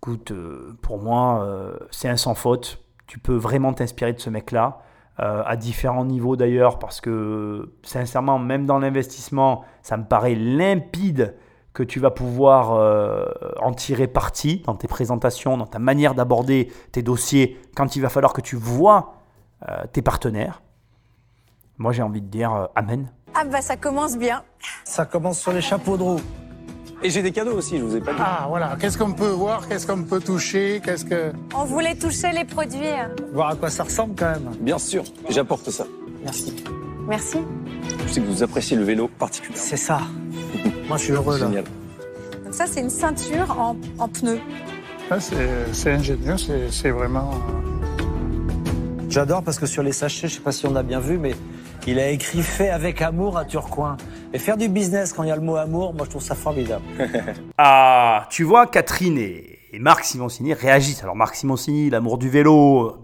Écoute, 0.02 0.30
euh, 0.32 0.76
pour 0.82 0.98
moi, 0.98 1.46
c'est 1.90 2.08
un 2.08 2.16
sans 2.16 2.34
faute. 2.34 2.82
Tu 3.06 3.18
peux 3.18 3.36
vraiment 3.36 3.72
t'inspirer 3.72 4.12
de 4.12 4.20
ce 4.20 4.30
mec-là. 4.30 4.82
Euh, 5.20 5.42
à 5.44 5.56
différents 5.56 6.06
niveaux 6.06 6.34
d'ailleurs, 6.34 6.78
parce 6.78 7.02
que 7.02 7.74
sincèrement, 7.82 8.38
même 8.38 8.64
dans 8.64 8.78
l'investissement, 8.78 9.64
ça 9.82 9.98
me 9.98 10.04
paraît 10.04 10.34
limpide 10.34 11.34
que 11.74 11.82
tu 11.82 12.00
vas 12.00 12.10
pouvoir 12.10 12.72
euh, 12.72 13.26
en 13.60 13.72
tirer 13.72 14.06
parti 14.06 14.62
dans 14.64 14.74
tes 14.74 14.88
présentations, 14.88 15.58
dans 15.58 15.66
ta 15.66 15.78
manière 15.78 16.14
d'aborder 16.14 16.72
tes 16.92 17.02
dossiers, 17.02 17.60
quand 17.76 17.96
il 17.96 18.00
va 18.00 18.08
falloir 18.08 18.32
que 18.32 18.40
tu 18.40 18.56
vois 18.56 19.16
euh, 19.68 19.84
tes 19.92 20.00
partenaires. 20.00 20.62
Moi, 21.76 21.92
j'ai 21.92 22.02
envie 22.02 22.22
de 22.22 22.28
dire 22.28 22.68
Amen. 22.74 23.12
Ah 23.34 23.44
bah 23.44 23.60
ça 23.60 23.76
commence 23.76 24.16
bien. 24.16 24.42
Ça 24.84 25.04
commence 25.04 25.38
sur 25.38 25.52
les 25.52 25.60
chapeaux 25.60 25.98
de 25.98 26.02
roue. 26.02 26.20
Et 27.02 27.08
j'ai 27.08 27.22
des 27.22 27.32
cadeaux 27.32 27.52
aussi, 27.56 27.78
je 27.78 27.82
vous 27.82 27.96
ai 27.96 28.00
pas 28.00 28.12
dit. 28.12 28.18
Ah 28.20 28.46
voilà, 28.48 28.76
qu'est-ce 28.78 28.98
qu'on 28.98 29.12
peut 29.12 29.30
voir, 29.30 29.66
qu'est-ce 29.68 29.86
qu'on 29.86 30.02
peut 30.02 30.20
toucher, 30.20 30.82
qu'est-ce 30.84 31.04
que... 31.06 31.32
On 31.54 31.64
voulait 31.64 31.94
toucher 31.94 32.30
les 32.32 32.44
produits. 32.44 32.78
Voir 33.32 33.50
à 33.50 33.56
quoi 33.56 33.70
ça 33.70 33.84
ressemble 33.84 34.14
quand 34.16 34.30
même. 34.30 34.50
Bien 34.60 34.78
sûr, 34.78 35.04
j'apporte 35.30 35.70
ça. 35.70 35.86
Merci. 36.22 36.54
Merci. 37.08 37.38
Je 38.06 38.12
sais 38.12 38.20
que 38.20 38.26
vous 38.26 38.42
appréciez 38.42 38.76
le 38.76 38.84
vélo 38.84 39.08
particulièrement. 39.18 39.64
C'est 39.66 39.78
ça. 39.78 40.00
Moi 40.88 40.98
je 40.98 41.04
suis 41.04 41.12
heureux 41.14 41.38
là. 41.38 41.46
Génial. 41.46 41.64
Donc 42.44 42.52
ça 42.52 42.66
c'est 42.66 42.80
une 42.80 42.90
ceinture 42.90 43.50
en, 43.58 43.76
en 43.98 44.08
pneus. 44.08 44.40
c'est 45.72 45.92
ingénieux, 45.92 46.36
c'est 46.70 46.90
vraiment... 46.90 47.30
Euh, 47.32 47.70
J'adore 49.08 49.42
parce 49.42 49.58
que 49.58 49.66
sur 49.66 49.82
les 49.82 49.92
sachets, 49.92 50.28
je 50.28 50.34
sais 50.34 50.40
pas 50.40 50.52
si 50.52 50.66
on 50.66 50.76
a 50.76 50.82
bien 50.82 51.00
vu, 51.00 51.16
mais 51.18 51.34
il 51.86 51.98
a 51.98 52.08
écrit 52.08 52.42
fait 52.42 52.70
avec 52.70 53.02
amour 53.02 53.36
à 53.36 53.44
Turcoing. 53.44 53.96
Et 54.32 54.38
faire 54.38 54.56
du 54.56 54.68
business 54.68 55.12
quand 55.12 55.22
il 55.22 55.28
y 55.28 55.32
a 55.32 55.36
le 55.36 55.42
mot 55.42 55.56
amour, 55.56 55.94
moi 55.94 56.04
je 56.04 56.10
trouve 56.10 56.22
ça 56.22 56.34
formidable. 56.34 56.84
ah, 57.58 58.26
tu 58.30 58.44
vois, 58.44 58.66
Catherine 58.66 59.18
et, 59.18 59.58
Marc 59.78 60.04
Simoncini 60.04 60.54
réagissent. 60.54 61.02
Alors 61.02 61.16
Marc 61.16 61.34
Simoncini, 61.34 61.90
l'amour 61.90 62.18
du 62.18 62.28
vélo, 62.28 62.86
euh, 62.86 62.98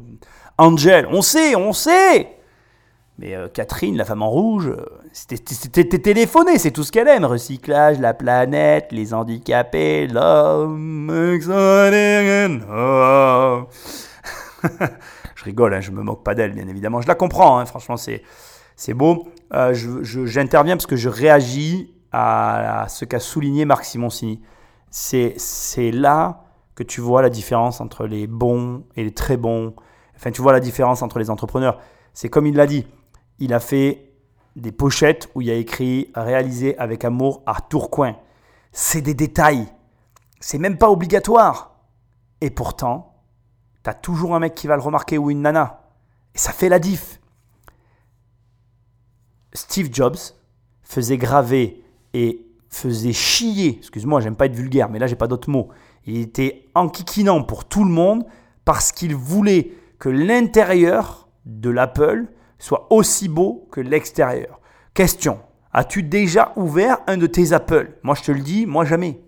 Angel, 0.59 1.07
on 1.11 1.23
sait, 1.23 1.55
on 1.55 1.73
sait 1.73 2.37
mais 3.19 3.35
euh, 3.35 3.49
Catherine, 3.49 3.97
la 3.97 4.05
femme 4.05 4.23
en 4.23 4.29
rouge, 4.29 4.69
euh, 4.69 4.85
c'était 5.13 5.99
téléphoné, 5.99 6.59
c'est 6.59 6.71
tout 6.71 6.83
ce 6.83 6.93
qu'elle 6.93 7.09
aime. 7.09 7.25
Recyclage, 7.25 7.99
la 7.99 8.13
planète, 8.13 8.89
les 8.93 9.15
handicapés, 9.15 10.07
l'homme. 10.07 11.11
je 15.35 15.45
rigole, 15.45 15.73
hein, 15.73 15.81
je 15.81 15.91
me 15.93 16.03
moque 16.03 16.23
pas 16.23 16.35
d'elle, 16.35 16.53
bien 16.53 16.69
évidemment. 16.69 17.01
Je 17.01 17.09
la 17.09 17.15
comprends, 17.15 17.59
hein, 17.59 17.65
franchement, 17.65 17.97
c'est 17.97 18.23
c'est 18.77 18.95
beau. 18.95 19.29
Euh, 19.53 19.73
j'interviens 19.73 20.77
parce 20.77 20.87
que 20.87 20.97
je 20.97 21.09
réagis 21.09 21.95
à, 22.13 22.87
ce 22.89 23.05
qu'a 23.05 23.19
souligné 23.19 23.65
Marc 23.65 23.85
Simoncini. 23.85 24.41
C'est 24.91 25.91
là 25.93 26.45
que 26.75 26.83
tu 26.83 27.01
vois 27.01 27.23
la 27.23 27.31
différence 27.31 27.81
entre 27.81 28.07
les 28.07 28.27
bons 28.27 28.85
et 28.97 29.03
les 29.03 29.13
très 29.13 29.37
bons. 29.37 29.75
Enfin, 30.15 30.31
tu 30.31 30.43
vois 30.43 30.53
la 30.53 30.61
différence 30.61 31.03
entre 31.03 31.19
les 31.19 31.31
entrepreneurs. 31.31 31.81
C'est 32.13 32.29
comme 32.29 32.47
il 32.47 32.55
l'a 32.55 32.67
dit. 32.67 32.87
Il 33.39 33.53
a 33.53 33.61
fait 33.61 34.13
des 34.57 34.73
pochettes 34.73 35.29
où 35.35 35.43
il 35.43 35.49
y 35.49 35.51
a 35.51 35.55
écrit 35.55 36.11
réalisé 36.15 36.79
avec 36.79 37.05
amour 37.05 37.43
à 37.47 37.61
Tourcoing. 37.61 38.17
C'est 38.73 39.03
des 39.03 39.15
détails. 39.15 39.67
C'est 40.41 40.59
même 40.59 40.79
pas 40.79 40.91
obligatoire. 40.91 41.77
Et 42.41 42.51
pourtant, 42.51 43.15
tu 43.85 43.91
as 43.91 43.95
toujours 43.95 44.35
un 44.35 44.39
mec 44.39 44.55
qui 44.55 44.67
va 44.67 44.77
le 44.77 44.83
remarquer 44.83 45.19
ou 45.19 45.31
une 45.31 45.43
nana. 45.43 45.83
Et 46.35 46.39
ça 46.39 46.53
fait 46.53 46.69
la 46.69 46.79
diff. 46.79 47.21
Steve 49.57 49.89
Jobs 49.93 50.19
faisait 50.83 51.17
graver 51.17 51.83
et 52.15 52.47
faisait 52.69 53.13
chier, 53.13 53.79
excuse-moi, 53.79 54.21
j'aime 54.21 54.37
pas 54.37 54.47
être 54.47 54.55
vulgaire, 54.55 54.89
mais 54.91 54.99
là 54.99 55.07
j'ai 55.07 55.17
pas 55.17 55.27
d'autres 55.27 55.51
mots. 55.51 55.69
Il 56.05 56.19
était 56.19 56.69
enquiquinant 56.75 57.43
pour 57.43 57.65
tout 57.65 57.85
le 57.85 57.91
monde 57.91 58.25
parce 58.65 58.93
qu'il 58.93 59.15
voulait 59.15 59.73
que 59.99 60.09
l'intérieur 60.09 61.29
de 61.47 61.71
l'Apple 61.71 62.27
soit 62.59 62.87
aussi 62.93 63.29
beau 63.29 63.67
que 63.73 63.81
l'extérieur. 63.81 64.61
Question, 64.95 65.41
as-tu 65.73 66.03
déjà 66.03 66.53
ouvert 66.57 66.99
un 67.07 67.17
de 67.17 67.27
tes 67.27 67.53
Apple? 67.53 67.99
Moi 68.03 68.15
je 68.15 68.23
te 68.23 68.33
le 68.33 68.41
dis, 68.41 68.67
moi 68.67 68.85
jamais. 68.85 69.23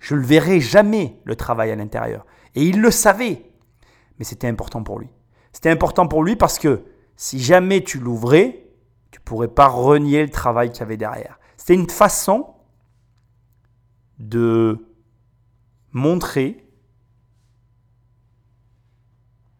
Je 0.00 0.14
le 0.14 0.22
verrai 0.22 0.60
jamais 0.60 1.20
le 1.24 1.36
travail 1.36 1.70
à 1.70 1.76
l'intérieur. 1.76 2.26
Et 2.54 2.64
il 2.64 2.80
le 2.80 2.90
savait. 2.90 3.50
Mais 4.18 4.24
c'était 4.24 4.48
important 4.48 4.82
pour 4.82 4.98
lui. 4.98 5.08
C'était 5.52 5.70
important 5.70 6.08
pour 6.08 6.22
lui 6.22 6.36
parce 6.36 6.58
que 6.58 6.82
si 7.16 7.38
jamais 7.38 7.82
tu 7.82 7.98
l'ouvrais, 7.98 8.63
tu 9.14 9.20
pourrais 9.20 9.46
pas 9.46 9.68
renier 9.68 10.24
le 10.24 10.28
travail 10.28 10.72
qu'il 10.72 10.80
y 10.80 10.82
avait 10.82 10.96
derrière. 10.96 11.38
C'était 11.56 11.74
une 11.74 11.88
façon 11.88 12.48
de 14.18 14.88
montrer 15.92 16.68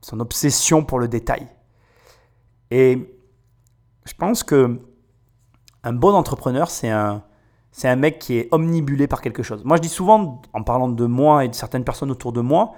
son 0.00 0.18
obsession 0.18 0.84
pour 0.84 0.98
le 0.98 1.06
détail. 1.06 1.46
Et 2.72 3.16
je 4.04 4.12
pense 4.14 4.42
que 4.42 4.80
un 5.84 5.92
bon 5.92 6.14
entrepreneur, 6.14 6.68
c'est 6.68 6.90
un, 6.90 7.22
c'est 7.70 7.88
un 7.88 7.94
mec 7.94 8.18
qui 8.18 8.38
est 8.38 8.48
omnibulé 8.50 9.06
par 9.06 9.20
quelque 9.20 9.44
chose. 9.44 9.62
Moi, 9.64 9.76
je 9.76 9.82
dis 9.82 9.88
souvent, 9.88 10.42
en 10.52 10.64
parlant 10.64 10.88
de 10.88 11.06
moi 11.06 11.44
et 11.44 11.48
de 11.48 11.54
certaines 11.54 11.84
personnes 11.84 12.10
autour 12.10 12.32
de 12.32 12.40
moi, 12.40 12.72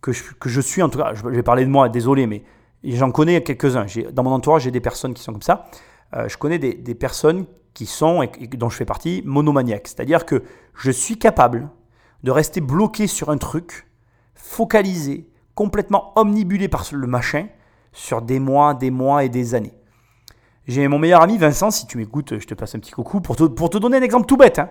que 0.00 0.10
je, 0.10 0.24
que 0.34 0.48
je 0.48 0.60
suis, 0.60 0.82
en 0.82 0.88
tout 0.88 0.98
cas, 0.98 1.14
je 1.14 1.24
vais 1.24 1.44
parler 1.44 1.64
de 1.64 1.70
moi, 1.70 1.88
désolé, 1.88 2.26
mais 2.26 2.42
j'en 2.82 3.12
connais 3.12 3.44
quelques-uns. 3.44 3.86
Dans 4.10 4.24
mon 4.24 4.32
entourage, 4.32 4.62
j'ai 4.62 4.72
des 4.72 4.80
personnes 4.80 5.14
qui 5.14 5.22
sont 5.22 5.30
comme 5.30 5.42
ça. 5.42 5.70
Euh, 6.14 6.28
je 6.28 6.36
connais 6.36 6.58
des, 6.58 6.94
personnes 6.94 7.46
qui 7.74 7.86
sont, 7.86 8.22
et 8.22 8.28
dont 8.48 8.68
je 8.68 8.76
fais 8.76 8.84
partie, 8.84 9.22
monomaniaques. 9.24 9.88
C'est-à-dire 9.88 10.26
que 10.26 10.42
je 10.74 10.90
suis 10.90 11.18
capable 11.18 11.68
de 12.22 12.30
rester 12.30 12.60
bloqué 12.60 13.06
sur 13.06 13.30
un 13.30 13.38
truc, 13.38 13.86
focalisé, 14.34 15.28
complètement 15.54 16.12
omnibulé 16.16 16.68
par 16.68 16.84
le 16.92 17.06
machin, 17.06 17.46
sur 17.92 18.22
des 18.22 18.40
mois, 18.40 18.74
des 18.74 18.90
mois 18.90 19.24
et 19.24 19.28
des 19.28 19.54
années. 19.54 19.74
J'ai 20.66 20.86
mon 20.88 20.98
meilleur 20.98 21.22
ami 21.22 21.38
Vincent, 21.38 21.70
si 21.70 21.86
tu 21.86 21.98
m'écoutes, 21.98 22.38
je 22.38 22.46
te 22.46 22.54
passe 22.54 22.74
un 22.74 22.78
petit 22.78 22.92
coucou, 22.92 23.20
pour 23.20 23.36
te, 23.36 23.44
pour 23.44 23.70
te 23.70 23.78
donner 23.78 23.96
un 23.96 24.02
exemple 24.02 24.26
tout 24.26 24.36
bête. 24.36 24.58
Hein. 24.58 24.70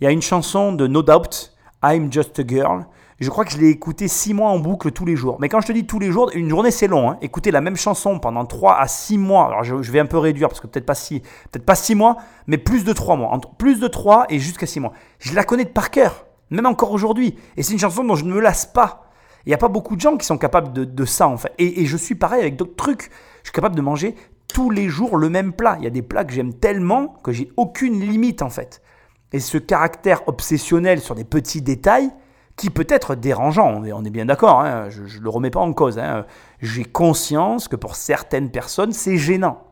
Il 0.00 0.04
y 0.04 0.06
a 0.06 0.10
une 0.10 0.22
chanson 0.22 0.72
de 0.72 0.86
No 0.86 1.02
Doubt, 1.02 1.52
I'm 1.82 2.12
Just 2.12 2.38
a 2.38 2.46
Girl. 2.46 2.86
Je 3.20 3.28
crois 3.28 3.44
que 3.44 3.52
je 3.52 3.58
l'ai 3.58 3.68
écouté 3.68 4.08
six 4.08 4.32
mois 4.32 4.48
en 4.48 4.58
boucle 4.58 4.92
tous 4.92 5.04
les 5.04 5.14
jours. 5.14 5.36
Mais 5.40 5.50
quand 5.50 5.60
je 5.60 5.66
te 5.66 5.72
dis 5.72 5.84
tous 5.84 5.98
les 5.98 6.10
jours, 6.10 6.30
une 6.32 6.48
journée 6.48 6.70
c'est 6.70 6.86
long. 6.86 7.10
Hein. 7.10 7.18
Écouter 7.20 7.50
la 7.50 7.60
même 7.60 7.76
chanson 7.76 8.18
pendant 8.18 8.46
3 8.46 8.78
à 8.78 8.88
6 8.88 9.18
mois, 9.18 9.48
alors 9.48 9.62
je, 9.62 9.92
vais 9.92 10.00
un 10.00 10.06
peu 10.06 10.16
réduire 10.16 10.48
parce 10.48 10.60
que 10.60 10.66
peut-être 10.66 10.86
pas 10.86 10.94
6 10.94 11.20
peut 11.52 11.60
pas 11.60 11.74
six 11.74 11.94
mois, 11.94 12.16
mais 12.46 12.56
plus 12.56 12.82
de 12.82 12.94
3 12.94 13.16
mois. 13.16 13.38
Plus 13.58 13.78
de 13.78 13.88
3 13.88 14.26
et 14.30 14.38
jusqu'à 14.38 14.64
6 14.64 14.80
mois. 14.80 14.94
Je 15.18 15.34
la 15.34 15.44
connais 15.44 15.64
de 15.64 15.70
par 15.70 15.90
cœur, 15.90 16.24
même 16.48 16.64
encore 16.64 16.92
aujourd'hui. 16.92 17.36
Et 17.58 17.62
c'est 17.62 17.74
une 17.74 17.78
chanson 17.78 18.04
dont 18.04 18.16
je 18.16 18.24
ne 18.24 18.32
me 18.32 18.40
lasse 18.40 18.64
pas. 18.64 19.04
Il 19.44 19.50
n'y 19.50 19.54
a 19.54 19.58
pas 19.58 19.68
beaucoup 19.68 19.96
de 19.96 20.00
gens 20.00 20.16
qui 20.16 20.24
sont 20.24 20.38
capables 20.38 20.72
de, 20.72 21.04
ça 21.04 21.28
en 21.28 21.36
fait. 21.36 21.52
Et, 21.58 21.82
et 21.82 21.86
je 21.86 21.98
suis 21.98 22.14
pareil 22.14 22.40
avec 22.40 22.56
d'autres 22.56 22.76
trucs. 22.76 23.10
Je 23.42 23.48
suis 23.48 23.54
capable 23.54 23.76
de 23.76 23.82
manger 23.82 24.14
tous 24.48 24.70
les 24.70 24.88
jours 24.88 25.18
le 25.18 25.28
même 25.28 25.52
plat. 25.52 25.76
Il 25.78 25.84
y 25.84 25.86
a 25.86 25.90
des 25.90 26.02
plats 26.02 26.24
que 26.24 26.32
j'aime 26.32 26.54
tellement 26.54 27.08
que 27.22 27.32
j'ai 27.32 27.52
aucune 27.58 28.00
limite 28.00 28.40
en 28.40 28.50
fait. 28.50 28.80
Et 29.34 29.40
ce 29.40 29.58
caractère 29.58 30.26
obsessionnel 30.26 31.00
sur 31.00 31.14
des 31.14 31.24
petits 31.24 31.60
détails, 31.60 32.10
qui 32.60 32.68
peut 32.68 32.86
être 32.90 33.14
dérangeant, 33.14 33.82
on 33.82 34.04
est 34.04 34.10
bien 34.10 34.26
d'accord, 34.26 34.60
hein, 34.60 34.90
je 34.90 35.00
ne 35.00 35.22
le 35.22 35.30
remets 35.30 35.48
pas 35.48 35.60
en 35.60 35.72
cause. 35.72 35.98
Hein. 35.98 36.26
J'ai 36.60 36.84
conscience 36.84 37.68
que 37.68 37.76
pour 37.76 37.96
certaines 37.96 38.50
personnes, 38.50 38.92
c'est 38.92 39.16
gênant. 39.16 39.64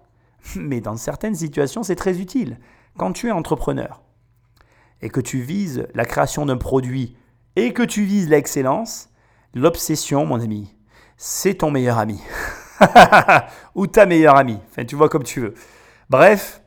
Mais 0.56 0.80
dans 0.80 0.96
certaines 0.96 1.34
situations, 1.34 1.82
c'est 1.82 1.96
très 1.96 2.18
utile. 2.18 2.58
Quand 2.96 3.12
tu 3.12 3.28
es 3.28 3.30
entrepreneur 3.30 4.00
et 5.02 5.10
que 5.10 5.20
tu 5.20 5.42
vises 5.42 5.86
la 5.92 6.06
création 6.06 6.46
d'un 6.46 6.56
produit 6.56 7.14
et 7.56 7.74
que 7.74 7.82
tu 7.82 8.04
vises 8.04 8.30
l'excellence, 8.30 9.10
l'obsession, 9.52 10.24
mon 10.24 10.40
ami, 10.40 10.74
c'est 11.18 11.56
ton 11.56 11.70
meilleur 11.70 11.98
ami. 11.98 12.22
Ou 13.74 13.86
ta 13.86 14.06
meilleure 14.06 14.36
amie. 14.36 14.60
Enfin, 14.70 14.86
tu 14.86 14.96
vois 14.96 15.10
comme 15.10 15.24
tu 15.24 15.40
veux. 15.40 15.54
Bref, 16.08 16.62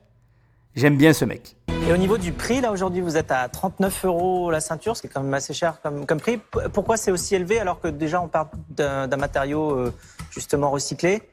j'aime 0.75 0.97
bien 0.97 1.13
ce 1.13 1.25
mec. 1.25 1.55
Et 1.87 1.93
au 1.93 1.97
niveau 1.97 2.17
du 2.17 2.31
prix, 2.31 2.61
là 2.61 2.71
aujourd'hui, 2.71 3.01
vous 3.01 3.17
êtes 3.17 3.31
à 3.31 3.49
39 3.49 4.05
euros 4.05 4.51
la 4.51 4.59
ceinture, 4.59 4.95
ce 4.95 5.01
qui 5.01 5.07
est 5.07 5.09
quand 5.09 5.23
même 5.23 5.33
assez 5.33 5.53
cher 5.53 5.81
comme, 5.81 6.19
prix. 6.19 6.39
Pourquoi 6.73 6.95
c'est 6.97 7.11
aussi 7.11 7.35
élevé 7.35 7.59
alors 7.59 7.79
que 7.79 7.87
déjà 7.87 8.21
on 8.21 8.27
parle 8.27 8.49
d'un 8.69 9.17
matériau 9.17 9.71
euh, 9.71 9.93
justement 10.29 10.69
recyclé? 10.69 11.23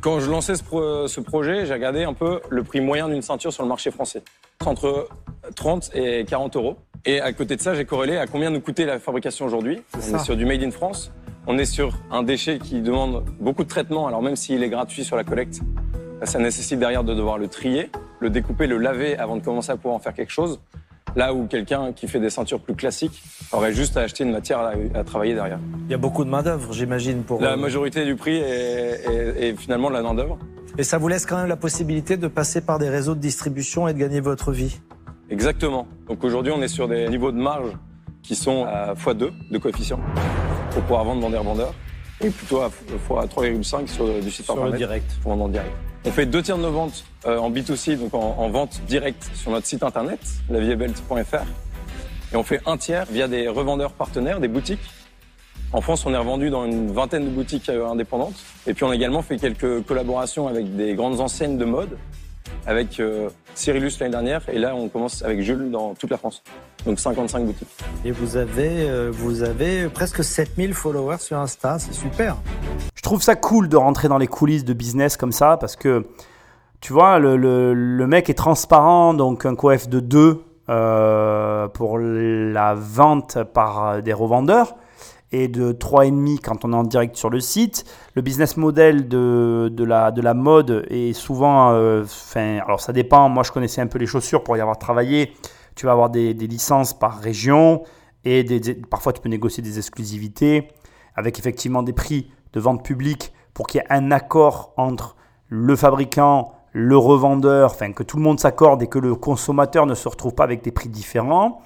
Quand 0.00 0.18
je 0.18 0.28
lançais 0.28 0.56
ce, 0.56 0.64
ce 1.06 1.20
projet, 1.20 1.66
j'ai 1.66 1.72
regardé 1.72 2.02
un 2.02 2.14
peu 2.14 2.40
le 2.50 2.64
prix 2.64 2.80
moyen 2.80 3.08
d'une 3.08 3.22
ceinture 3.22 3.52
sur 3.52 3.62
le 3.62 3.68
marché 3.68 3.92
français. 3.92 4.22
Entre 4.66 5.08
30 5.54 5.90
et 5.94 6.24
40 6.24 6.56
euros. 6.56 6.76
Et 7.04 7.20
à 7.20 7.32
côté 7.32 7.56
de 7.56 7.60
ça, 7.60 7.74
j'ai 7.74 7.84
corrélé 7.84 8.16
à 8.16 8.26
combien 8.26 8.50
nous 8.50 8.60
coûtait 8.60 8.86
la 8.86 8.98
fabrication 8.98 9.46
aujourd'hui. 9.46 9.82
On 9.94 10.16
est 10.16 10.24
sur 10.24 10.36
du 10.36 10.44
Made 10.44 10.62
in 10.62 10.70
France. 10.70 11.12
On 11.46 11.58
est 11.58 11.64
sur 11.64 11.98
un 12.12 12.22
déchet 12.22 12.58
qui 12.60 12.80
demande 12.80 13.24
beaucoup 13.40 13.64
de 13.64 13.68
traitement, 13.68 14.06
alors 14.06 14.22
même 14.22 14.36
s'il 14.36 14.62
est 14.62 14.68
gratuit 14.68 15.02
sur 15.02 15.16
la 15.16 15.24
collecte, 15.24 15.60
ça 16.24 16.38
nécessite 16.38 16.78
derrière 16.78 17.04
de 17.04 17.14
devoir 17.14 17.38
le 17.38 17.48
trier, 17.48 17.90
le 18.20 18.30
découper, 18.30 18.66
le 18.66 18.78
laver 18.78 19.16
avant 19.18 19.36
de 19.36 19.42
commencer 19.42 19.72
à 19.72 19.76
pouvoir 19.76 19.94
en 19.94 19.98
faire 19.98 20.14
quelque 20.14 20.32
chose. 20.32 20.60
Là 21.14 21.34
où 21.34 21.46
quelqu'un 21.46 21.92
qui 21.92 22.08
fait 22.08 22.20
des 22.20 22.30
ceintures 22.30 22.60
plus 22.60 22.74
classiques 22.74 23.22
aurait 23.52 23.74
juste 23.74 23.96
à 23.98 24.00
acheter 24.00 24.24
une 24.24 24.32
matière 24.32 24.60
à, 24.94 25.04
travailler 25.04 25.34
derrière. 25.34 25.58
Il 25.86 25.90
y 25.90 25.94
a 25.94 25.98
beaucoup 25.98 26.24
de 26.24 26.30
main-d'œuvre, 26.30 26.72
j'imagine, 26.72 27.22
pour. 27.22 27.40
La 27.40 27.52
euh, 27.52 27.56
majorité 27.56 28.06
du 28.06 28.16
prix 28.16 28.36
est, 28.36 29.54
finalement 29.58 29.90
de 29.90 29.94
la 29.94 30.02
main-d'œuvre. 30.02 30.38
Et 30.78 30.84
ça 30.84 30.96
vous 30.96 31.08
laisse 31.08 31.26
quand 31.26 31.36
même 31.36 31.48
la 31.48 31.56
possibilité 31.56 32.16
de 32.16 32.28
passer 32.28 32.62
par 32.62 32.78
des 32.78 32.88
réseaux 32.88 33.14
de 33.14 33.20
distribution 33.20 33.88
et 33.88 33.92
de 33.92 33.98
gagner 33.98 34.20
votre 34.20 34.52
vie 34.52 34.80
Exactement. 35.28 35.86
Donc 36.08 36.24
aujourd'hui, 36.24 36.52
on 36.54 36.62
est 36.62 36.68
sur 36.68 36.88
des 36.88 37.08
niveaux 37.08 37.32
de 37.32 37.36
marge 37.36 37.72
qui 38.22 38.34
sont 38.34 38.64
à 38.64 38.94
x2 38.94 39.32
de 39.50 39.58
coefficient 39.58 40.00
pour 40.70 40.82
pouvoir 40.82 41.04
vendre 41.04 41.20
vendeur 41.20 41.42
vendeur 41.42 41.74
et 42.22 42.30
plutôt 42.30 42.60
à, 42.60 42.66
à 42.66 43.26
3,5 43.26 43.86
sur 43.86 44.08
du 44.20 44.30
site 44.30 44.46
sur 44.46 44.64
le 44.64 44.72
direct. 44.72 45.10
Pour 45.22 45.32
vendre 45.32 45.44
en 45.44 45.48
direct. 45.48 45.72
On 46.04 46.10
fait 46.10 46.26
deux 46.26 46.42
tiers 46.42 46.56
de 46.56 46.62
nos 46.62 46.72
ventes 46.72 47.04
euh, 47.26 47.38
en 47.38 47.50
B2C, 47.50 47.96
donc 47.96 48.12
en, 48.14 48.48
vente 48.50 48.80
directe 48.88 49.30
sur 49.34 49.52
notre 49.52 49.66
site 49.66 49.84
internet, 49.84 50.18
laviebelt.fr. 50.50 51.44
Et 52.32 52.36
on 52.36 52.42
fait 52.42 52.60
un 52.66 52.76
tiers 52.76 53.06
via 53.06 53.28
des 53.28 53.46
revendeurs 53.46 53.92
partenaires, 53.92 54.40
des 54.40 54.48
boutiques. 54.48 54.80
En 55.72 55.80
France, 55.80 56.04
on 56.04 56.12
est 56.12 56.16
revendu 56.16 56.50
dans 56.50 56.64
une 56.64 56.90
vingtaine 56.90 57.24
de 57.24 57.30
boutiques 57.30 57.68
euh, 57.68 57.86
indépendantes. 57.86 58.34
Et 58.66 58.74
puis 58.74 58.82
on 58.82 58.90
a 58.90 58.96
également 58.96 59.22
fait 59.22 59.36
quelques 59.36 59.84
collaborations 59.86 60.48
avec 60.48 60.74
des 60.74 60.94
grandes 60.94 61.20
enseignes 61.20 61.56
de 61.56 61.64
mode 61.64 61.96
avec 62.66 63.00
euh, 63.00 63.28
Cyrillus 63.54 63.92
l'année 64.00 64.12
dernière 64.12 64.42
et 64.48 64.58
là 64.58 64.74
on 64.74 64.88
commence 64.88 65.22
avec 65.22 65.40
Jules 65.40 65.70
dans 65.70 65.94
toute 65.94 66.10
la 66.10 66.18
France. 66.18 66.42
Donc 66.86 66.98
55 66.98 67.44
boutiques. 67.44 67.68
Et 68.04 68.10
vous 68.10 68.36
avez, 68.36 68.88
euh, 68.88 69.10
vous 69.12 69.42
avez 69.42 69.88
presque 69.88 70.24
7000 70.24 70.74
followers 70.74 71.18
sur 71.18 71.38
Insta, 71.38 71.78
c'est 71.78 71.92
super. 71.92 72.36
Je 72.94 73.02
trouve 73.02 73.22
ça 73.22 73.34
cool 73.34 73.68
de 73.68 73.76
rentrer 73.76 74.08
dans 74.08 74.18
les 74.18 74.26
coulisses 74.26 74.64
de 74.64 74.72
business 74.72 75.16
comme 75.16 75.32
ça 75.32 75.56
parce 75.56 75.76
que 75.76 76.06
tu 76.80 76.92
vois, 76.92 77.20
le, 77.20 77.36
le, 77.36 78.06
mec 78.08 78.28
est 78.28 78.34
transparent, 78.34 79.14
donc 79.14 79.46
un 79.46 79.54
coef 79.54 79.88
de 79.88 80.00
2 80.00 80.42
euh, 80.68 81.68
pour 81.68 81.98
la 81.98 82.74
vente 82.74 83.38
par 83.44 84.02
des 84.02 84.12
revendeurs 84.12 84.74
et 85.32 85.48
de 85.48 85.72
3,5 85.72 86.40
quand 86.40 86.64
on 86.64 86.72
est 86.72 86.76
en 86.76 86.84
direct 86.84 87.16
sur 87.16 87.30
le 87.30 87.40
site. 87.40 87.84
Le 88.14 88.22
business 88.22 88.56
model 88.56 89.08
de, 89.08 89.70
de, 89.72 89.84
la, 89.84 90.10
de 90.10 90.20
la 90.20 90.34
mode 90.34 90.86
est 90.90 91.14
souvent, 91.14 91.72
euh, 91.72 92.04
alors 92.36 92.80
ça 92.80 92.92
dépend, 92.92 93.28
moi 93.28 93.42
je 93.42 93.50
connaissais 93.50 93.80
un 93.80 93.86
peu 93.86 93.98
les 93.98 94.06
chaussures 94.06 94.44
pour 94.44 94.56
y 94.56 94.60
avoir 94.60 94.78
travaillé, 94.78 95.32
tu 95.74 95.86
vas 95.86 95.92
avoir 95.92 96.10
des, 96.10 96.34
licences 96.34 96.92
par 96.92 97.18
région 97.18 97.82
et 98.24 98.44
des, 98.44 98.74
parfois 98.74 99.12
tu 99.12 99.20
peux 99.20 99.30
négocier 99.30 99.62
des 99.62 99.78
exclusivités 99.78 100.68
avec 101.16 101.38
effectivement 101.38 101.82
des 101.82 101.92
prix 101.94 102.30
de 102.52 102.60
vente 102.60 102.84
publique 102.84 103.32
pour 103.54 103.66
qu'il 103.66 103.80
y 103.80 103.84
ait 103.84 103.92
un 103.92 104.10
accord 104.10 104.72
entre 104.76 105.16
le 105.48 105.76
fabricant, 105.76 106.52
le 106.72 106.96
revendeur, 106.96 107.72
enfin 107.72 107.92
que 107.92 108.02
tout 108.02 108.16
le 108.16 108.22
monde 108.22 108.40
s'accorde 108.40 108.82
et 108.82 108.86
que 108.86 108.98
le 108.98 109.14
consommateur 109.14 109.86
ne 109.86 109.94
se 109.94 110.08
retrouve 110.08 110.34
pas 110.34 110.44
avec 110.44 110.62
des 110.62 110.72
prix 110.72 110.88
différents. 110.88 111.62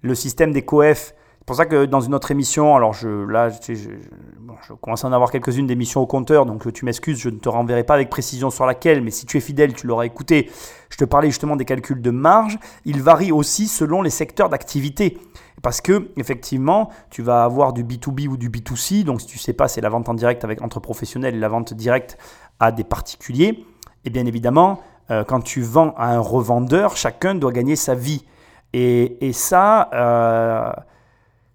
Le 0.00 0.14
système 0.14 0.52
des 0.52 0.62
coef 0.62 1.14
pour 1.48 1.56
ça 1.56 1.66
que 1.66 1.86
dans 1.86 2.00
une 2.00 2.14
autre 2.14 2.30
émission, 2.30 2.76
alors 2.76 2.92
je, 2.92 3.08
là, 3.08 3.48
je, 3.48 3.74
je, 3.74 4.72
commence 4.80 5.04
à 5.04 5.08
en 5.08 5.12
avoir 5.12 5.30
quelques-unes 5.30 5.66
d'émissions 5.66 6.00
au 6.00 6.06
compteur, 6.06 6.46
donc 6.46 6.72
tu 6.72 6.84
m'excuses, 6.84 7.18
je 7.18 7.30
ne 7.30 7.38
te 7.38 7.48
renverrai 7.48 7.84
pas 7.84 7.94
avec 7.94 8.10
précision 8.10 8.50
sur 8.50 8.66
laquelle, 8.66 9.02
mais 9.02 9.10
si 9.10 9.24
tu 9.24 9.36
es 9.38 9.40
fidèle, 9.40 9.72
tu 9.72 9.86
l'auras 9.86 10.04
écouté. 10.04 10.50
Je 10.90 10.96
te 10.96 11.04
parlais 11.04 11.28
justement 11.28 11.56
des 11.56 11.64
calculs 11.64 12.02
de 12.02 12.10
marge. 12.10 12.58
Ils 12.84 13.02
varient 13.02 13.32
aussi 13.32 13.66
selon 13.66 14.02
les 14.02 14.10
secteurs 14.10 14.48
d'activité. 14.48 15.18
Parce 15.62 15.80
que, 15.80 16.10
effectivement, 16.16 16.90
tu 17.10 17.22
vas 17.22 17.44
avoir 17.44 17.72
du 17.72 17.82
B2B 17.82 18.28
ou 18.28 18.36
du 18.36 18.50
B2C. 18.50 19.04
Donc, 19.04 19.20
si 19.20 19.26
tu 19.26 19.38
ne 19.38 19.40
sais 19.40 19.52
pas, 19.54 19.68
c'est 19.68 19.80
la 19.80 19.88
vente 19.88 20.08
en 20.08 20.14
direct 20.14 20.44
avec 20.44 20.62
entre 20.62 20.80
professionnels 20.80 21.34
et 21.34 21.38
la 21.38 21.48
vente 21.48 21.74
directe 21.74 22.18
à 22.60 22.72
des 22.72 22.84
particuliers. 22.84 23.64
Et 24.04 24.10
bien 24.10 24.26
évidemment, 24.26 24.80
euh, 25.10 25.24
quand 25.24 25.40
tu 25.40 25.62
vends 25.62 25.94
à 25.96 26.08
un 26.14 26.20
revendeur, 26.20 26.96
chacun 26.96 27.34
doit 27.34 27.52
gagner 27.52 27.74
sa 27.74 27.94
vie. 27.94 28.24
Et, 28.72 29.26
et 29.26 29.32
ça, 29.32 29.88
euh, 29.94 30.72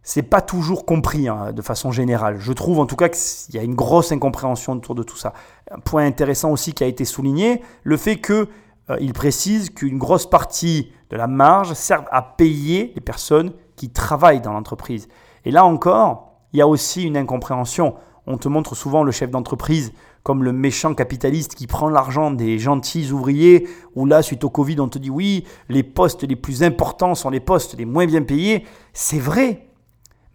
c'est 0.03 0.23
pas 0.23 0.41
toujours 0.41 0.85
compris 0.85 1.29
hein, 1.29 1.53
de 1.53 1.61
façon 1.61 1.91
générale. 1.91 2.37
Je 2.39 2.51
trouve 2.51 2.79
en 2.79 2.85
tout 2.85 2.97
cas 2.97 3.09
qu'il 3.09 3.55
y 3.55 3.57
a 3.57 3.63
une 3.63 3.73
grosse 3.73 4.11
incompréhension 4.11 4.73
autour 4.73 4.95
de 4.95 5.03
tout 5.03 5.15
ça. 5.15 5.33
Un 5.71 5.79
point 5.79 6.05
intéressant 6.05 6.51
aussi 6.51 6.73
qui 6.73 6.83
a 6.83 6.87
été 6.87 7.05
souligné, 7.05 7.61
le 7.83 7.95
fait 7.95 8.17
que 8.17 8.49
euh, 8.89 8.97
il 8.99 9.13
précise 9.13 9.69
qu'une 9.69 9.97
grosse 9.97 10.29
partie 10.29 10.91
de 11.09 11.15
la 11.15 11.27
marge 11.27 11.73
sert 11.73 12.03
à 12.11 12.21
payer 12.21 12.91
les 12.95 13.01
personnes 13.01 13.53
qui 13.77 13.89
travaillent 13.89 14.41
dans 14.41 14.51
l'entreprise. 14.51 15.07
Et 15.45 15.51
là 15.51 15.63
encore, 15.63 16.33
il 16.51 16.59
y 16.59 16.61
a 16.61 16.67
aussi 16.67 17.03
une 17.03 17.15
incompréhension. 17.15 17.95
On 18.27 18.37
te 18.37 18.49
montre 18.49 18.75
souvent 18.75 19.03
le 19.03 19.11
chef 19.11 19.31
d'entreprise 19.31 19.93
comme 20.21 20.43
le 20.43 20.53
méchant 20.53 20.93
capitaliste 20.93 21.55
qui 21.55 21.67
prend 21.67 21.89
l'argent 21.89 22.31
des 22.31 22.57
gentils 22.57 23.11
ouvriers, 23.11 23.67
ou 23.95 24.05
là, 24.05 24.21
suite 24.21 24.45
au 24.45 24.49
Covid, 24.49 24.79
on 24.79 24.87
te 24.87 24.97
dit 24.97 25.09
oui, 25.09 25.45
les 25.67 25.83
postes 25.83 26.23
les 26.23 26.37
plus 26.37 26.63
importants 26.63 27.13
sont 27.13 27.29
les 27.29 27.41
postes 27.41 27.77
les 27.77 27.83
moins 27.83 28.05
bien 28.05 28.23
payés. 28.23 28.65
C'est 28.93 29.19
vrai, 29.19 29.67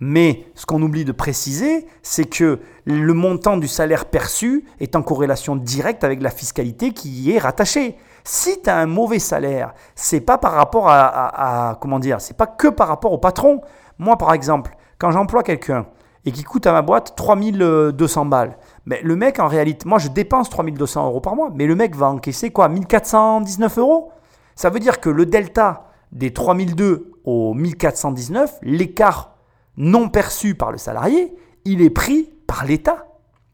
mais 0.00 0.46
ce 0.54 0.64
qu'on 0.64 0.80
oublie 0.82 1.04
de 1.04 1.12
préciser, 1.12 1.86
c'est 2.02 2.24
que 2.24 2.60
le 2.84 3.14
montant 3.14 3.56
du 3.56 3.66
salaire 3.66 4.04
perçu 4.06 4.64
est 4.78 4.94
en 4.94 5.02
corrélation 5.02 5.56
directe 5.56 6.04
avec 6.04 6.22
la 6.22 6.30
fiscalité 6.30 6.92
qui 6.92 7.08
y 7.08 7.32
est 7.32 7.38
rattachée. 7.38 7.96
Si 8.22 8.62
tu 8.62 8.70
as 8.70 8.76
un 8.76 8.86
mauvais 8.86 9.18
salaire, 9.18 9.74
c'est 9.96 10.20
pas 10.20 10.38
par 10.38 10.52
rapport 10.52 10.88
à, 10.88 11.78
comment 11.80 11.98
dire, 11.98 12.20
c'est 12.20 12.36
pas 12.36 12.46
que 12.46 12.68
par 12.68 12.88
rapport 12.88 13.12
au 13.12 13.18
patron. 13.18 13.60
Moi 13.98 14.16
par 14.16 14.32
exemple, 14.32 14.76
quand 14.98 15.10
j'emploie 15.10 15.42
quelqu'un 15.42 15.86
et 16.24 16.30
qui 16.30 16.44
coûte 16.44 16.66
à 16.66 16.72
ma 16.72 16.82
boîte 16.82 17.14
3200 17.16 18.26
balles, 18.26 18.58
mais 18.86 19.00
le 19.02 19.16
mec 19.16 19.40
en 19.40 19.48
réalité, 19.48 19.88
moi 19.88 19.98
je 19.98 20.08
dépense 20.08 20.48
3200 20.50 21.06
euros 21.06 21.20
par 21.20 21.34
mois, 21.34 21.50
mais 21.54 21.66
le 21.66 21.74
mec 21.74 21.96
va 21.96 22.08
encaisser 22.10 22.50
quoi 22.50 22.68
1419 22.68 23.78
euros? 23.78 24.12
Ça 24.54 24.70
veut 24.70 24.80
dire 24.80 25.00
que 25.00 25.10
le 25.10 25.26
delta 25.26 25.88
des 26.12 26.32
3002 26.32 27.12
au 27.24 27.54
1419, 27.54 28.58
l'écart 28.62 29.37
non 29.78 30.08
perçu 30.10 30.54
par 30.54 30.72
le 30.72 30.78
salarié, 30.78 31.34
il 31.64 31.80
est 31.80 31.90
pris 31.90 32.30
par 32.46 32.66
l'État. 32.66 33.06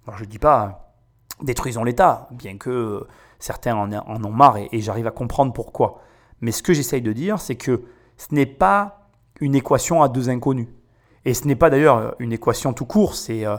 Alors 0.07 0.19
je 0.19 0.25
ne 0.25 0.29
dis 0.29 0.39
pas 0.39 0.85
détruisons 1.43 1.85
l'État, 1.85 2.29
bien 2.33 2.57
que 2.57 3.07
certains 3.39 3.77
en, 3.77 4.25
ont 4.25 4.33
marre 4.33 4.57
et, 4.57 4.81
j'arrive 4.81 5.07
à 5.07 5.11
comprendre 5.11 5.53
pourquoi. 5.53 6.01
Mais 6.41 6.51
ce 6.51 6.63
que 6.63 6.73
j'essaye 6.73 7.03
de 7.03 7.13
dire, 7.13 7.41
c'est 7.41 7.57
que 7.57 7.83
ce 8.17 8.35
n'est 8.35 8.47
pas 8.47 9.11
une 9.41 9.55
équation 9.55 10.03
à 10.03 10.09
deux 10.09 10.31
inconnus. 10.31 10.69
Et 11.25 11.35
ce 11.35 11.47
n'est 11.47 11.57
pas 11.57 11.71
d'ailleurs 11.71 12.15
une 12.19 12.33
équation 12.33 12.73
tout 12.73 12.87
court, 12.87 13.15
c'est 13.15 13.45
euh, 13.47 13.57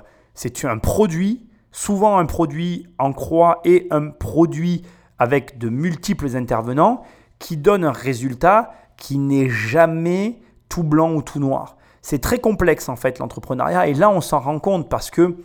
un 0.63 0.78
produit, 0.78 1.47
souvent 1.72 2.18
un 2.18 2.26
produit 2.26 2.88
en 2.97 3.11
croix 3.11 3.61
et 3.66 3.88
un 3.91 4.09
produit 4.09 4.84
avec 5.20 5.57
de 5.57 5.70
multiples 5.70 6.36
intervenants 6.36 7.03
qui 7.39 7.57
donne 7.57 7.84
un 7.84 7.91
résultat 7.91 8.74
qui 8.97 9.18
n'est 9.18 9.49
jamais 9.49 10.39
tout 10.70 10.84
blanc 10.84 11.13
ou 11.13 11.22
tout 11.22 11.39
noir. 11.39 11.78
C'est 12.06 12.20
très 12.20 12.38
complexe 12.38 12.88
en 12.88 12.95
fait 12.95 13.18
l'entrepreneuriat 13.18 13.88
et 13.88 13.95
là 13.95 14.12
on 14.12 14.22
s'en 14.22 14.39
rend 14.39 14.60
compte 14.60 14.89
parce 14.89 15.10
que 15.10 15.38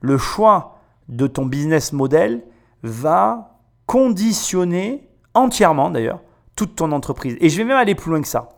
le 0.00 0.18
choix 0.18 0.80
de 1.08 1.28
ton 1.28 1.46
business 1.46 1.92
model 1.92 2.42
va 2.82 3.60
conditionner 3.86 5.08
entièrement 5.34 5.90
d'ailleurs 5.90 6.18
toute 6.56 6.74
ton 6.74 6.90
entreprise. 6.90 7.36
Et 7.40 7.48
je 7.48 7.56
vais 7.58 7.62
même 7.62 7.76
aller 7.76 7.94
plus 7.94 8.10
loin 8.10 8.20
que 8.20 8.26
ça. 8.26 8.48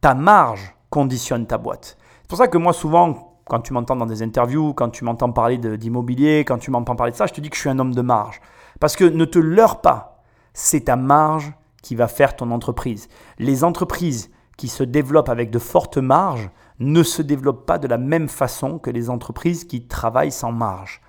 Ta 0.00 0.14
marge 0.14 0.74
conditionne 0.88 1.46
ta 1.46 1.58
boîte. 1.58 1.98
C'est 2.22 2.28
pour 2.28 2.38
ça 2.38 2.48
que 2.48 2.56
moi 2.56 2.72
souvent 2.72 3.36
quand 3.44 3.60
tu 3.60 3.74
m'entends 3.74 3.96
dans 3.96 4.06
des 4.06 4.22
interviews, 4.22 4.72
quand 4.72 4.88
tu 4.88 5.04
m'entends 5.04 5.30
parler 5.30 5.58
d'immobilier, 5.58 6.46
quand 6.46 6.56
tu 6.56 6.70
m'entends 6.70 6.96
parler 6.96 7.12
de 7.12 7.18
ça, 7.18 7.26
je 7.26 7.34
te 7.34 7.42
dis 7.42 7.50
que 7.50 7.56
je 7.56 7.60
suis 7.60 7.68
un 7.68 7.78
homme 7.80 7.94
de 7.94 8.00
marge. 8.00 8.40
Parce 8.80 8.96
que 8.96 9.04
ne 9.04 9.26
te 9.26 9.38
leurre 9.38 9.82
pas, 9.82 10.22
c'est 10.54 10.86
ta 10.86 10.96
marge 10.96 11.52
qui 11.82 11.96
va 11.96 12.08
faire 12.08 12.34
ton 12.34 12.50
entreprise. 12.50 13.10
Les 13.38 13.62
entreprises 13.62 14.30
qui 14.56 14.68
se 14.68 14.82
développent 14.82 15.28
avec 15.28 15.50
de 15.50 15.58
fortes 15.58 15.98
marges 15.98 16.48
ne 16.80 17.02
se 17.02 17.22
développent 17.22 17.66
pas 17.66 17.78
de 17.78 17.86
la 17.86 17.98
même 17.98 18.28
façon 18.28 18.78
que 18.78 18.90
les 18.90 19.10
entreprises 19.10 19.64
qui 19.64 19.86
travaillent 19.86 20.32
sans 20.32 20.52
marge. 20.52 21.00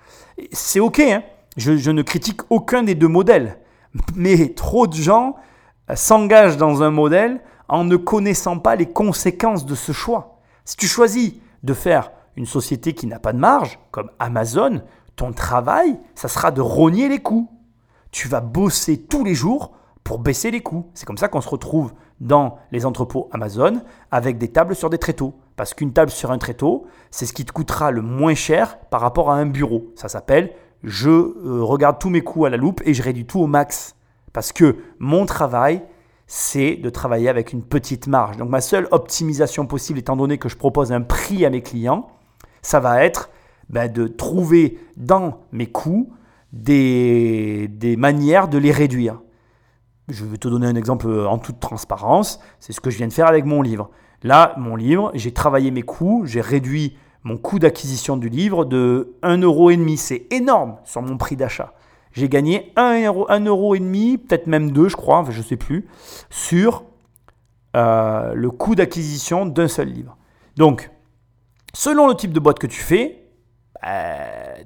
C'est 0.52 0.80
OK, 0.80 1.00
hein 1.00 1.22
je, 1.56 1.90
ne 1.90 2.02
critique 2.02 2.40
aucun 2.50 2.82
des 2.82 2.94
deux 2.94 3.08
modèles, 3.08 3.58
mais 4.14 4.50
trop 4.50 4.86
de 4.86 4.94
gens 4.94 5.36
euh, 5.90 5.96
s'engagent 5.96 6.56
dans 6.56 6.82
un 6.82 6.90
modèle 6.90 7.40
en 7.68 7.84
ne 7.84 7.96
connaissant 7.96 8.58
pas 8.58 8.76
les 8.76 8.86
conséquences 8.86 9.66
de 9.66 9.74
ce 9.74 9.92
choix. 9.92 10.38
Si 10.64 10.76
tu 10.76 10.86
choisis 10.86 11.34
de 11.62 11.74
faire 11.74 12.12
une 12.36 12.46
société 12.46 12.92
qui 12.92 13.06
n'a 13.06 13.18
pas 13.18 13.32
de 13.32 13.38
marge, 13.38 13.78
comme 13.90 14.10
Amazon, 14.18 14.82
ton 15.16 15.32
travail, 15.32 15.98
ça 16.14 16.28
sera 16.28 16.50
de 16.50 16.60
rogner 16.60 17.08
les 17.08 17.20
coûts. 17.20 17.50
Tu 18.10 18.28
vas 18.28 18.40
bosser 18.40 18.98
tous 18.98 19.24
les 19.24 19.34
jours 19.34 19.72
pour 20.04 20.18
baisser 20.18 20.50
les 20.50 20.60
coûts. 20.60 20.90
C'est 20.94 21.06
comme 21.06 21.18
ça 21.18 21.28
qu'on 21.28 21.40
se 21.40 21.48
retrouve 21.48 21.92
dans 22.20 22.58
les 22.70 22.86
entrepôts 22.86 23.28
Amazon 23.32 23.82
avec 24.10 24.38
des 24.38 24.48
tables 24.48 24.76
sur 24.76 24.90
des 24.90 24.98
tréteaux. 24.98 25.34
Parce 25.56 25.74
qu'une 25.74 25.92
table 25.92 26.10
sur 26.10 26.30
un 26.30 26.38
tréteau, 26.38 26.86
c'est 27.10 27.26
ce 27.26 27.32
qui 27.32 27.44
te 27.44 27.52
coûtera 27.52 27.90
le 27.90 28.02
moins 28.02 28.34
cher 28.34 28.78
par 28.90 29.00
rapport 29.00 29.30
à 29.30 29.36
un 29.36 29.46
bureau. 29.46 29.92
Ça 29.94 30.08
s'appelle 30.08 30.52
je 30.82 31.10
euh, 31.10 31.62
regarde 31.62 31.98
tous 31.98 32.10
mes 32.10 32.22
coûts 32.22 32.44
à 32.44 32.50
la 32.50 32.56
loupe 32.56 32.80
et 32.84 32.94
je 32.94 33.02
réduis 33.02 33.26
tout 33.26 33.40
au 33.40 33.46
max. 33.46 33.96
Parce 34.32 34.52
que 34.52 34.76
mon 34.98 35.26
travail, 35.26 35.82
c'est 36.26 36.76
de 36.76 36.90
travailler 36.90 37.28
avec 37.28 37.52
une 37.52 37.62
petite 37.62 38.06
marge. 38.06 38.36
Donc 38.36 38.50
ma 38.50 38.60
seule 38.60 38.88
optimisation 38.90 39.66
possible, 39.66 39.98
étant 39.98 40.16
donné 40.16 40.38
que 40.38 40.48
je 40.48 40.56
propose 40.56 40.92
un 40.92 41.00
prix 41.00 41.44
à 41.44 41.50
mes 41.50 41.62
clients, 41.62 42.08
ça 42.62 42.80
va 42.80 43.04
être 43.04 43.30
ben, 43.68 43.90
de 43.90 44.06
trouver 44.06 44.78
dans 44.96 45.40
mes 45.52 45.66
coûts 45.66 46.12
des, 46.52 47.68
des 47.68 47.96
manières 47.96 48.48
de 48.48 48.58
les 48.58 48.72
réduire. 48.72 49.20
Je 50.08 50.24
vais 50.24 50.36
te 50.36 50.46
donner 50.46 50.68
un 50.68 50.76
exemple 50.76 51.08
en 51.08 51.38
toute 51.38 51.58
transparence. 51.58 52.38
C'est 52.60 52.72
ce 52.72 52.80
que 52.80 52.90
je 52.90 52.98
viens 52.98 53.08
de 53.08 53.12
faire 53.12 53.26
avec 53.26 53.44
mon 53.44 53.60
livre. 53.60 53.90
Là, 54.26 54.54
mon 54.56 54.74
livre, 54.74 55.12
j'ai 55.14 55.32
travaillé 55.32 55.70
mes 55.70 55.82
coûts, 55.82 56.24
j'ai 56.26 56.40
réduit 56.40 56.98
mon 57.22 57.36
coût 57.36 57.60
d'acquisition 57.60 58.16
du 58.16 58.28
livre 58.28 58.64
de 58.64 59.14
1,5 59.22 59.44
euro. 59.44 59.70
C'est 59.96 60.26
énorme 60.32 60.78
sur 60.82 61.00
mon 61.00 61.16
prix 61.16 61.36
d'achat. 61.36 61.74
J'ai 62.10 62.28
gagné 62.28 62.72
1 62.74 63.04
euro, 63.04 63.30
1 63.30 63.44
euro 63.44 63.76
et 63.76 63.78
demi, 63.78 64.18
peut-être 64.18 64.48
même 64.48 64.72
2, 64.72 64.88
je 64.88 64.96
crois, 64.96 65.24
je 65.30 65.38
ne 65.38 65.44
sais 65.44 65.56
plus, 65.56 65.86
sur 66.28 66.82
euh, 67.76 68.34
le 68.34 68.50
coût 68.50 68.74
d'acquisition 68.74 69.46
d'un 69.46 69.68
seul 69.68 69.90
livre. 69.90 70.16
Donc, 70.56 70.90
selon 71.72 72.08
le 72.08 72.16
type 72.16 72.32
de 72.32 72.40
boîte 72.40 72.58
que 72.58 72.66
tu 72.66 72.80
fais, 72.80 73.28
bah, 73.80 73.90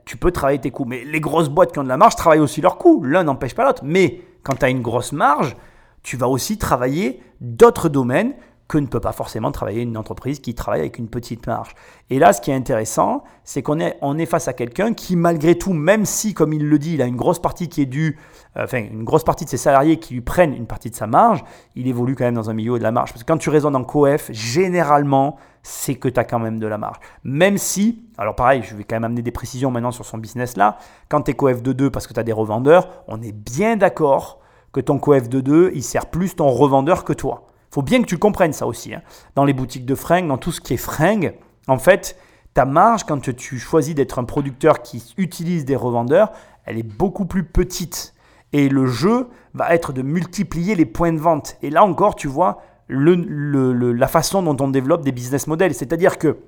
tu 0.07 0.17
peux 0.17 0.31
travailler 0.31 0.59
tes 0.59 0.71
coûts. 0.71 0.87
Mais 0.87 1.05
les 1.05 1.21
grosses 1.21 1.51
boîtes 1.51 1.73
qui 1.73 1.81
ont 1.81 1.85
de 1.85 1.89
la 1.89 1.99
marge 1.99 2.17
travaillent 2.17 2.41
aussi 2.41 2.63
leurs 2.63 2.79
coûts. 2.79 3.05
L'un 3.05 3.25
n'empêche 3.25 3.55
pas 3.55 3.67
l'autre. 3.67 3.83
Mais 3.85 4.23
quand 4.43 4.55
tu 4.55 4.65
as 4.65 4.71
une 4.71 4.81
grosse 4.81 5.13
marge, 5.13 5.55
tu 6.03 6.17
vas 6.17 6.29
aussi 6.29 6.57
travailler 6.57 7.21
d'autres 7.43 7.91
domaines 7.91 8.33
que 8.71 8.79
ne 8.79 8.87
peut 8.87 9.01
pas 9.01 9.11
forcément 9.11 9.51
travailler 9.51 9.83
une 9.83 9.97
entreprise 9.97 10.39
qui 10.39 10.55
travaille 10.55 10.79
avec 10.79 10.99
une 10.99 11.09
petite 11.09 11.45
marge. 11.49 11.75
Et 12.09 12.21
là, 12.21 12.33
ce 12.33 12.41
qui 12.41 12.53
est 12.53 12.55
intéressant, 12.55 13.25
c'est 13.43 13.63
qu'on 13.63 13.81
est, 13.81 14.27
face 14.27 14.47
à 14.47 14.53
quelqu'un 14.53 14.95
qui, 14.95 15.17
malgré 15.17 15.59
tout, 15.59 15.73
même 15.73 16.07
si, 16.07 16.35
comme 16.35 16.53
il 16.53 16.65
le 16.65 16.79
dit, 16.79 16.95
il 16.95 17.03
a 17.03 17.07
une 17.07 17.17
grosse 17.17 17.41
partie 17.41 17.69
qui 17.69 17.83
est 17.83 17.87
due, 17.87 18.17
euh, 18.57 18.63
enfin, 18.63 18.79
une 18.79 19.03
grosse 19.03 19.25
partie 19.25 19.45
de 19.45 19.51
ses 19.51 19.57
salariés 19.57 19.99
qui 19.99 20.15
lui 20.15 20.21
prennent 20.21 20.55
une 20.55 20.69
partie 20.69 20.89
de 20.89 20.95
sa 20.95 21.09
marge, 21.09 21.43
il 21.75 21.89
évolue 21.89 22.15
quand 22.15 22.23
même 22.23 22.35
dans 22.35 22.49
un 22.49 22.53
milieu 22.53 22.79
de 22.79 22.83
la 22.85 22.93
marge. 22.93 23.13
Parce 23.13 23.25
que 23.25 23.27
quand 23.27 23.39
tu 23.39 23.51
raisonnes 23.51 23.75
en 23.75 23.83
coef, 23.83 24.31
généralement, 24.31 25.37
c'est 25.65 25.97
que 25.97 26.09
tu 26.09 26.21
as 26.21 26.25
quand 26.25 26.39
même 26.39 26.61
de 26.61 26.67
la 26.69 26.79
marge. 26.79 27.01
Même 27.25 27.59
si, 27.59 28.05
alors 28.19 28.37
pareil, 28.37 28.63
je 28.63 28.77
vais 28.77 28.85
quand 28.85 28.95
même 28.95 29.05
amener 29.05 29.23
des 29.23 29.33
précisions 29.33 29.73
maintenant 29.73 29.91
sur 29.91 30.07
son 30.07 30.19
business 30.19 30.57
là, 30.57 30.79
quand 31.09 31.23
tu 31.23 31.33
es 31.33 31.35
coef 31.35 31.61
de 31.61 31.73
2 31.73 31.91
parce 31.91 32.07
que 32.07 32.15
tu 32.15 32.21
as 32.21 32.25
des 32.25 32.33
revendeurs, 32.33 32.89
on 33.09 33.21
est 33.21 33.33
bien 33.33 33.77
d'accord 33.77 34.39
que 34.73 34.79
ton 34.79 35.01
coef 35.01 35.29
de 35.29 35.41
2, 35.41 35.73
il 35.75 35.83
sert 35.83 36.07
plus 36.07 36.37
ton 36.37 36.49
revendeur 36.51 37.03
que 37.03 37.13
toi 37.13 37.49
faut 37.71 37.83
bien 37.83 38.03
que 38.03 38.07
tu 38.07 38.19
comprennes 38.19 38.53
ça 38.53 38.67
aussi. 38.67 38.95
Hein. 38.95 39.03
Dans 39.35 39.45
les 39.45 39.53
boutiques 39.53 39.87
de 39.87 39.95
fringues, 39.95 40.27
dans 40.27 40.39
tout 40.39 40.53
ce 40.53 40.61
qui 40.61 40.75
est 40.75 40.79
fringues, 40.79 41.35
en 41.69 41.79
fait, 41.79 42.17
ta 42.55 42.65
marge, 42.65 43.05
quand 43.05 43.21
tu 43.35 43.59
choisis 43.59 43.95
d'être 43.95 44.19
un 44.19 44.25
producteur 44.25 44.83
qui 44.83 45.15
utilise 45.17 45.65
des 45.65 45.77
revendeurs, 45.77 46.33
elle 46.65 46.79
est 46.79 46.83
beaucoup 46.83 47.27
plus 47.27 47.45
petite. 47.45 48.15
Et 48.53 48.69
le 48.69 48.87
jeu 48.87 49.29
va 49.55 49.73
être 49.75 49.93
de 49.93 50.03
multiplier 50.03 50.75
les 50.75 50.87
points 50.87 51.13
de 51.13 51.21
vente. 51.21 51.57
Et 51.63 51.71
là 51.71 51.85
encore, 51.85 52.17
tu 52.17 52.27
vois 52.27 52.63
la 52.89 54.09
façon 54.09 54.43
dont 54.43 54.57
on 54.65 54.69
développe 54.69 55.03
des 55.05 55.13
business 55.13 55.47
models. 55.47 55.75
C'est-à-dire 55.75 56.19
que 56.19 56.39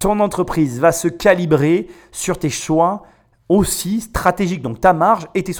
ton 0.00 0.18
entreprise 0.18 0.80
va 0.80 0.90
se 0.90 1.06
calibrer 1.06 1.86
sur 2.10 2.38
tes 2.38 2.50
choix 2.50 3.04
aussi 3.50 4.00
stratégique. 4.00 4.62
Donc 4.62 4.80
ta 4.80 4.92
marge 4.92 5.26
et 5.34 5.42
tes, 5.42 5.52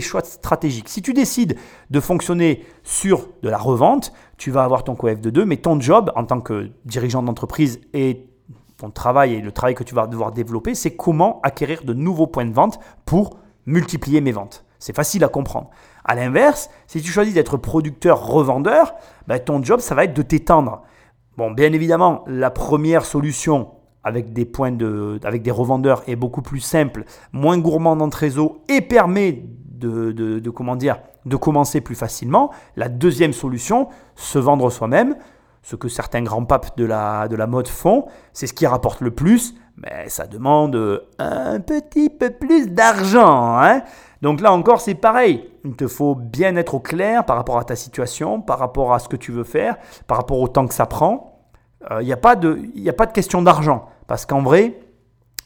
choix, 0.00 0.24
stratégiques. 0.24 0.88
Si 0.88 1.00
tu 1.00 1.14
décides 1.14 1.56
de 1.88 2.00
fonctionner 2.00 2.66
sur 2.82 3.28
de 3.42 3.48
la 3.48 3.58
revente, 3.58 4.12
tu 4.36 4.50
vas 4.50 4.64
avoir 4.64 4.82
ton 4.82 4.96
coef 4.96 5.20
de 5.20 5.30
2, 5.30 5.44
mais 5.44 5.56
ton 5.56 5.80
job 5.80 6.12
en 6.16 6.24
tant 6.24 6.40
que 6.40 6.70
dirigeant 6.84 7.22
d'entreprise 7.22 7.80
et 7.94 8.26
ton 8.76 8.90
travail 8.90 9.34
et 9.34 9.40
le 9.40 9.52
travail 9.52 9.76
que 9.76 9.84
tu 9.84 9.94
vas 9.94 10.08
devoir 10.08 10.32
développer, 10.32 10.74
c'est 10.74 10.96
comment 10.96 11.40
acquérir 11.44 11.84
de 11.84 11.94
nouveaux 11.94 12.26
points 12.26 12.44
de 12.44 12.52
vente 12.52 12.80
pour 13.06 13.38
multiplier 13.66 14.20
mes 14.20 14.32
ventes. 14.32 14.64
C'est 14.80 14.94
facile 14.94 15.22
à 15.22 15.28
comprendre. 15.28 15.70
À 16.04 16.16
l'inverse, 16.16 16.70
si 16.88 17.00
tu 17.00 17.10
choisis 17.10 17.34
d'être 17.34 17.56
producteur-revendeur, 17.56 18.94
ben, 19.28 19.38
ton 19.38 19.62
job, 19.62 19.78
ça 19.78 19.94
va 19.94 20.04
être 20.04 20.14
de 20.14 20.22
t'étendre. 20.22 20.82
Bon, 21.36 21.52
bien 21.52 21.72
évidemment, 21.72 22.24
la 22.26 22.50
première 22.50 23.04
solution, 23.04 23.70
avec 24.08 24.32
des 24.32 24.44
points 24.44 24.72
de, 24.72 25.20
avec 25.22 25.42
des 25.42 25.50
revendeurs 25.50 26.02
est 26.06 26.16
beaucoup 26.16 26.42
plus 26.42 26.60
simple, 26.60 27.04
moins 27.32 27.58
gourmand 27.58 27.94
dans 27.94 28.08
réseau 28.08 28.62
et 28.68 28.80
permet 28.80 29.44
de, 29.70 30.10
de, 30.12 30.50
comment 30.50 30.76
dire, 30.76 30.98
de 31.26 31.36
commencer 31.36 31.80
plus 31.80 31.94
facilement. 31.94 32.50
La 32.74 32.88
deuxième 32.88 33.32
solution, 33.32 33.88
se 34.16 34.38
vendre 34.38 34.70
soi-même, 34.70 35.14
ce 35.62 35.76
que 35.76 35.88
certains 35.88 36.22
grands 36.22 36.44
papes 36.44 36.76
de 36.78 36.86
la, 36.86 37.28
de 37.28 37.36
la 37.36 37.46
mode 37.46 37.68
font, 37.68 38.06
c'est 38.32 38.46
ce 38.46 38.54
qui 38.54 38.66
rapporte 38.66 39.02
le 39.02 39.10
plus, 39.10 39.54
mais 39.76 40.08
ça 40.08 40.26
demande 40.26 41.04
un 41.18 41.60
petit 41.60 42.08
peu 42.08 42.30
plus 42.30 42.68
d'argent. 42.70 43.58
Hein. 43.58 43.82
Donc 44.22 44.40
là 44.40 44.52
encore, 44.52 44.80
c'est 44.80 44.94
pareil. 44.94 45.48
Il 45.64 45.76
te 45.76 45.86
faut 45.86 46.14
bien 46.14 46.56
être 46.56 46.74
au 46.74 46.80
clair 46.80 47.24
par 47.24 47.36
rapport 47.36 47.58
à 47.58 47.64
ta 47.64 47.76
situation, 47.76 48.40
par 48.40 48.58
rapport 48.58 48.94
à 48.94 48.98
ce 48.98 49.08
que 49.08 49.16
tu 49.16 49.32
veux 49.32 49.44
faire, 49.44 49.76
par 50.06 50.16
rapport 50.16 50.40
au 50.40 50.48
temps 50.48 50.66
que 50.66 50.74
ça 50.74 50.86
prend. 50.86 51.38
Il 51.90 51.96
euh, 51.96 52.02
n'y 52.02 52.12
a, 52.12 52.16
pas 52.16 52.34
de, 52.34 52.58
a 52.88 52.92
pas 52.92 53.06
de 53.06 53.12
question 53.12 53.42
d'argent. 53.42 53.86
Parce 54.08 54.26
qu'en 54.26 54.42
vrai, 54.42 54.80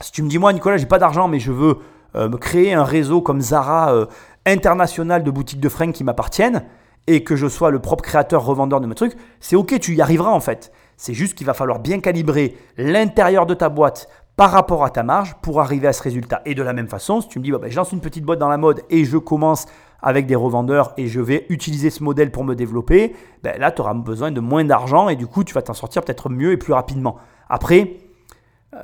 si 0.00 0.12
tu 0.12 0.22
me 0.22 0.28
dis, 0.28 0.38
moi, 0.38 0.52
Nicolas, 0.54 0.78
j'ai 0.78 0.86
pas 0.86 0.98
d'argent, 0.98 1.28
mais 1.28 1.40
je 1.40 1.52
veux 1.52 1.78
euh, 2.14 2.30
me 2.30 2.38
créer 2.38 2.72
un 2.72 2.84
réseau 2.84 3.20
comme 3.20 3.42
Zara 3.42 3.92
euh, 3.92 4.06
international 4.46 5.22
de 5.22 5.30
boutiques 5.30 5.60
de 5.60 5.68
fringues 5.68 5.92
qui 5.92 6.04
m'appartiennent 6.04 6.64
et 7.06 7.24
que 7.24 7.36
je 7.36 7.48
sois 7.48 7.70
le 7.70 7.80
propre 7.80 8.04
créateur, 8.04 8.44
revendeur 8.44 8.80
de 8.80 8.86
mes 8.86 8.94
trucs, 8.94 9.16
c'est 9.40 9.56
ok, 9.56 9.78
tu 9.80 9.94
y 9.94 10.00
arriveras 10.00 10.30
en 10.30 10.40
fait. 10.40 10.72
C'est 10.96 11.14
juste 11.14 11.34
qu'il 11.34 11.46
va 11.46 11.54
falloir 11.54 11.80
bien 11.80 11.98
calibrer 11.98 12.56
l'intérieur 12.76 13.44
de 13.44 13.54
ta 13.54 13.68
boîte 13.68 14.08
par 14.36 14.52
rapport 14.52 14.84
à 14.84 14.90
ta 14.90 15.02
marge 15.02 15.34
pour 15.42 15.60
arriver 15.60 15.88
à 15.88 15.92
ce 15.92 16.02
résultat. 16.02 16.42
Et 16.46 16.54
de 16.54 16.62
la 16.62 16.72
même 16.72 16.88
façon, 16.88 17.20
si 17.20 17.28
tu 17.28 17.40
me 17.40 17.44
dis, 17.44 17.50
bah, 17.50 17.58
bah, 17.58 17.68
je 17.68 17.76
lance 17.76 17.90
une 17.90 18.00
petite 18.00 18.24
boîte 18.24 18.38
dans 18.38 18.48
la 18.48 18.56
mode 18.56 18.82
et 18.88 19.04
je 19.04 19.16
commence 19.18 19.66
avec 20.00 20.26
des 20.26 20.36
revendeurs 20.36 20.92
et 20.96 21.08
je 21.08 21.20
vais 21.20 21.46
utiliser 21.48 21.90
ce 21.90 22.04
modèle 22.04 22.30
pour 22.30 22.44
me 22.44 22.54
développer, 22.54 23.14
ben 23.42 23.58
là, 23.58 23.72
tu 23.72 23.80
auras 23.80 23.94
besoin 23.94 24.30
de 24.30 24.40
moins 24.40 24.64
d'argent 24.64 25.08
et 25.08 25.16
du 25.16 25.26
coup, 25.26 25.42
tu 25.42 25.54
vas 25.54 25.62
t'en 25.62 25.74
sortir 25.74 26.02
peut-être 26.02 26.28
mieux 26.28 26.52
et 26.52 26.56
plus 26.56 26.72
rapidement. 26.72 27.16
Après, 27.48 27.96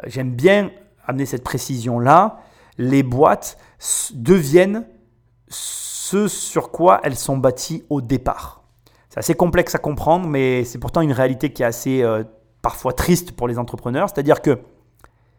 j'aime 0.06 0.32
bien 0.32 0.70
amener 1.06 1.26
cette 1.26 1.44
précision-là. 1.44 2.40
Les 2.76 3.02
boîtes 3.02 3.58
deviennent 4.12 4.86
ce 5.48 6.28
sur 6.28 6.70
quoi 6.70 7.00
elles 7.02 7.16
sont 7.16 7.36
bâties 7.36 7.84
au 7.90 8.00
départ. 8.00 8.62
C'est 9.08 9.18
assez 9.18 9.34
complexe 9.34 9.74
à 9.74 9.78
comprendre, 9.78 10.28
mais 10.28 10.64
c'est 10.64 10.78
pourtant 10.78 11.00
une 11.00 11.12
réalité 11.12 11.52
qui 11.52 11.62
est 11.62 11.66
assez 11.66 12.02
euh, 12.02 12.24
parfois 12.62 12.92
triste 12.92 13.32
pour 13.32 13.48
les 13.48 13.58
entrepreneurs. 13.58 14.08
C'est-à-dire 14.08 14.42
que 14.42 14.58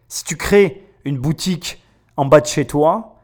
si 0.07 0.23
tu 0.23 0.35
crées 0.35 0.83
une 1.05 1.17
boutique 1.17 1.83
en 2.17 2.25
bas 2.25 2.41
de 2.41 2.47
chez 2.47 2.65
toi, 2.65 3.15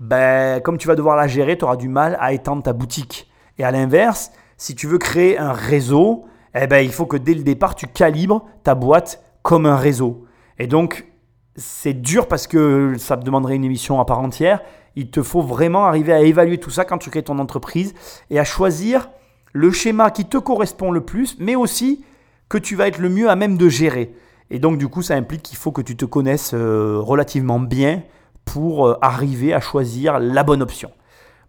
ben, 0.00 0.60
comme 0.60 0.78
tu 0.78 0.88
vas 0.88 0.96
devoir 0.96 1.16
la 1.16 1.28
gérer, 1.28 1.56
tu 1.56 1.64
auras 1.64 1.76
du 1.76 1.88
mal 1.88 2.16
à 2.20 2.32
étendre 2.32 2.62
ta 2.62 2.72
boutique. 2.72 3.30
Et 3.58 3.64
à 3.64 3.70
l'inverse, 3.70 4.32
si 4.56 4.74
tu 4.74 4.86
veux 4.86 4.98
créer 4.98 5.38
un 5.38 5.52
réseau, 5.52 6.24
eh 6.54 6.66
ben, 6.66 6.78
il 6.78 6.92
faut 6.92 7.06
que 7.06 7.16
dès 7.16 7.34
le 7.34 7.42
départ, 7.42 7.74
tu 7.74 7.86
calibres 7.86 8.44
ta 8.64 8.74
boîte 8.74 9.22
comme 9.42 9.66
un 9.66 9.76
réseau. 9.76 10.26
Et 10.62 10.68
donc, 10.68 11.04
c'est 11.56 11.92
dur 11.92 12.28
parce 12.28 12.46
que 12.46 12.94
ça 12.96 13.16
me 13.16 13.22
demanderait 13.22 13.56
une 13.56 13.64
émission 13.64 13.98
à 13.98 14.04
part 14.04 14.20
entière. 14.20 14.62
Il 14.94 15.10
te 15.10 15.20
faut 15.20 15.42
vraiment 15.42 15.86
arriver 15.86 16.12
à 16.12 16.20
évaluer 16.20 16.58
tout 16.58 16.70
ça 16.70 16.84
quand 16.84 16.98
tu 16.98 17.10
crées 17.10 17.24
ton 17.24 17.40
entreprise 17.40 17.94
et 18.30 18.38
à 18.38 18.44
choisir 18.44 19.10
le 19.52 19.72
schéma 19.72 20.12
qui 20.12 20.24
te 20.24 20.36
correspond 20.36 20.92
le 20.92 21.00
plus, 21.00 21.36
mais 21.40 21.56
aussi 21.56 22.04
que 22.48 22.58
tu 22.58 22.76
vas 22.76 22.86
être 22.86 22.98
le 22.98 23.08
mieux 23.08 23.28
à 23.28 23.34
même 23.34 23.58
de 23.58 23.68
gérer. 23.68 24.14
Et 24.50 24.60
donc, 24.60 24.78
du 24.78 24.86
coup, 24.86 25.02
ça 25.02 25.16
implique 25.16 25.42
qu'il 25.42 25.58
faut 25.58 25.72
que 25.72 25.82
tu 25.82 25.96
te 25.96 26.04
connaisses 26.04 26.52
euh, 26.54 27.00
relativement 27.00 27.58
bien 27.58 28.04
pour 28.44 28.86
euh, 28.86 28.96
arriver 29.02 29.52
à 29.52 29.58
choisir 29.58 30.20
la 30.20 30.44
bonne 30.44 30.62
option. 30.62 30.92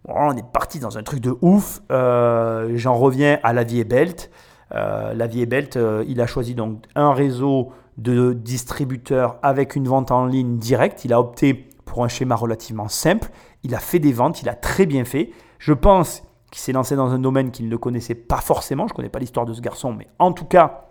on 0.06 0.36
est 0.36 0.50
parti 0.52 0.80
dans 0.80 0.98
un 0.98 1.04
truc 1.04 1.20
de 1.20 1.36
ouf. 1.40 1.82
Euh, 1.92 2.72
j'en 2.74 2.96
reviens 2.96 3.38
à 3.44 3.52
la 3.52 3.62
vie 3.62 3.84
Belt. 3.84 4.28
la 4.72 5.26
vie 5.28 5.46
Belt, 5.46 5.78
il 6.08 6.20
a 6.20 6.26
choisi 6.26 6.56
donc 6.56 6.82
un 6.96 7.12
réseau 7.12 7.70
de 7.96 8.32
distributeurs 8.32 9.38
avec 9.42 9.76
une 9.76 9.86
vente 9.86 10.10
en 10.10 10.26
ligne 10.26 10.58
directe. 10.58 11.04
Il 11.04 11.12
a 11.12 11.20
opté 11.20 11.54
pour 11.84 12.04
un 12.04 12.08
schéma 12.08 12.34
relativement 12.34 12.88
simple. 12.88 13.30
Il 13.62 13.74
a 13.74 13.78
fait 13.78 13.98
des 13.98 14.12
ventes, 14.12 14.42
il 14.42 14.48
a 14.48 14.54
très 14.54 14.86
bien 14.86 15.04
fait. 15.04 15.30
Je 15.58 15.72
pense 15.72 16.22
qu'il 16.50 16.60
s'est 16.60 16.72
lancé 16.72 16.96
dans 16.96 17.10
un 17.10 17.18
domaine 17.18 17.50
qu'il 17.50 17.68
ne 17.68 17.76
connaissait 17.76 18.14
pas 18.14 18.40
forcément. 18.40 18.86
Je 18.86 18.92
ne 18.92 18.96
connais 18.96 19.08
pas 19.08 19.18
l'histoire 19.18 19.46
de 19.46 19.54
ce 19.54 19.60
garçon, 19.60 19.92
mais 19.92 20.08
en 20.18 20.32
tout 20.32 20.44
cas, 20.44 20.86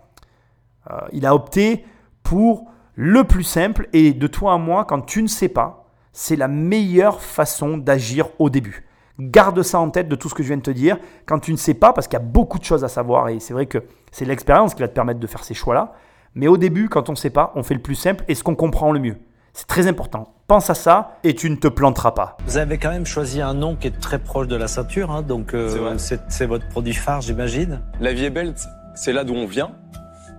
il 1.12 1.26
a 1.26 1.34
opté 1.34 1.84
pour 2.22 2.66
le 2.94 3.24
plus 3.24 3.44
simple. 3.44 3.88
Et 3.92 4.12
de 4.12 4.26
toi 4.26 4.54
à 4.54 4.58
moi, 4.58 4.84
quand 4.84 5.02
tu 5.02 5.22
ne 5.22 5.28
sais 5.28 5.48
pas, 5.48 5.86
c'est 6.12 6.36
la 6.36 6.48
meilleure 6.48 7.20
façon 7.20 7.76
d'agir 7.76 8.28
au 8.38 8.50
début. 8.50 8.86
Garde 9.18 9.62
ça 9.62 9.78
en 9.78 9.90
tête 9.90 10.08
de 10.08 10.16
tout 10.16 10.28
ce 10.28 10.34
que 10.34 10.42
je 10.42 10.48
viens 10.48 10.56
de 10.56 10.62
te 10.62 10.70
dire. 10.70 10.98
Quand 11.26 11.38
tu 11.38 11.52
ne 11.52 11.56
sais 11.56 11.74
pas, 11.74 11.92
parce 11.92 12.08
qu'il 12.08 12.18
y 12.18 12.22
a 12.22 12.24
beaucoup 12.24 12.58
de 12.58 12.64
choses 12.64 12.82
à 12.82 12.88
savoir, 12.88 13.28
et 13.28 13.40
c'est 13.40 13.52
vrai 13.52 13.66
que 13.66 13.78
c'est 14.10 14.24
l'expérience 14.24 14.74
qui 14.74 14.82
va 14.82 14.88
te 14.88 14.94
permettre 14.94 15.20
de 15.20 15.26
faire 15.26 15.44
ces 15.44 15.54
choix-là. 15.54 15.92
Mais 16.36 16.48
au 16.48 16.56
début, 16.56 16.88
quand 16.88 17.08
on 17.08 17.12
ne 17.12 17.16
sait 17.16 17.30
pas, 17.30 17.52
on 17.54 17.62
fait 17.62 17.74
le 17.74 17.80
plus 17.80 17.94
simple 17.94 18.24
et 18.26 18.34
ce 18.34 18.42
qu'on 18.42 18.56
comprend 18.56 18.90
le 18.90 18.98
mieux. 18.98 19.16
C'est 19.52 19.68
très 19.68 19.86
important. 19.86 20.34
Pense 20.48 20.68
à 20.68 20.74
ça 20.74 21.18
et 21.22 21.34
tu 21.34 21.48
ne 21.48 21.54
te 21.54 21.68
planteras 21.68 22.10
pas. 22.10 22.36
Vous 22.44 22.56
avez 22.56 22.76
quand 22.76 22.90
même 22.90 23.06
choisi 23.06 23.40
un 23.40 23.54
nom 23.54 23.76
qui 23.76 23.86
est 23.86 24.00
très 24.00 24.18
proche 24.18 24.48
de 24.48 24.56
la 24.56 24.66
ceinture, 24.66 25.12
hein, 25.12 25.22
donc 25.22 25.54
euh, 25.54 25.96
c'est 25.96 26.46
votre 26.46 26.68
produit 26.68 26.92
phare, 26.92 27.20
j'imagine. 27.20 27.80
La 28.00 28.12
vie 28.12 28.24
est 28.24 28.30
belle, 28.30 28.54
c'est 28.96 29.12
là 29.12 29.22
d'où 29.22 29.34
on 29.34 29.46
vient. 29.46 29.70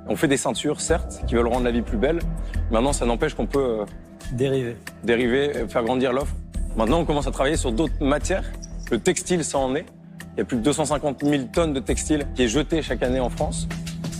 On 0.07 0.17
fait 0.17 0.27
des 0.27 0.35
ceintures, 0.35 0.81
certes, 0.81 1.23
qui 1.27 1.35
veulent 1.35 1.47
rendre 1.47 1.63
la 1.63 1.71
vie 1.71 1.81
plus 1.81 1.97
belle. 1.97 2.19
Maintenant, 2.71 2.91
ça 2.91 3.05
n'empêche 3.05 3.33
qu'on 3.33 3.47
peut 3.47 3.79
euh, 3.79 3.85
dériver, 4.33 4.75
dériver, 5.05 5.65
faire 5.69 5.83
grandir 5.83 6.11
l'offre. 6.11 6.35
Maintenant, 6.75 6.99
on 6.99 7.05
commence 7.05 7.25
à 7.25 7.31
travailler 7.31 7.55
sur 7.55 7.71
d'autres 7.71 8.03
matières. 8.03 8.43
Le 8.91 8.99
textile, 8.99 9.45
ça 9.45 9.59
en 9.59 9.73
est. 9.75 9.85
Il 10.35 10.39
y 10.39 10.41
a 10.41 10.45
plus 10.45 10.57
de 10.57 10.61
250 10.61 11.23
000 11.23 11.43
tonnes 11.53 11.71
de 11.71 11.79
textile 11.79 12.27
qui 12.35 12.43
est 12.43 12.47
jeté 12.49 12.81
chaque 12.81 13.01
année 13.01 13.21
en 13.21 13.29
France. 13.29 13.69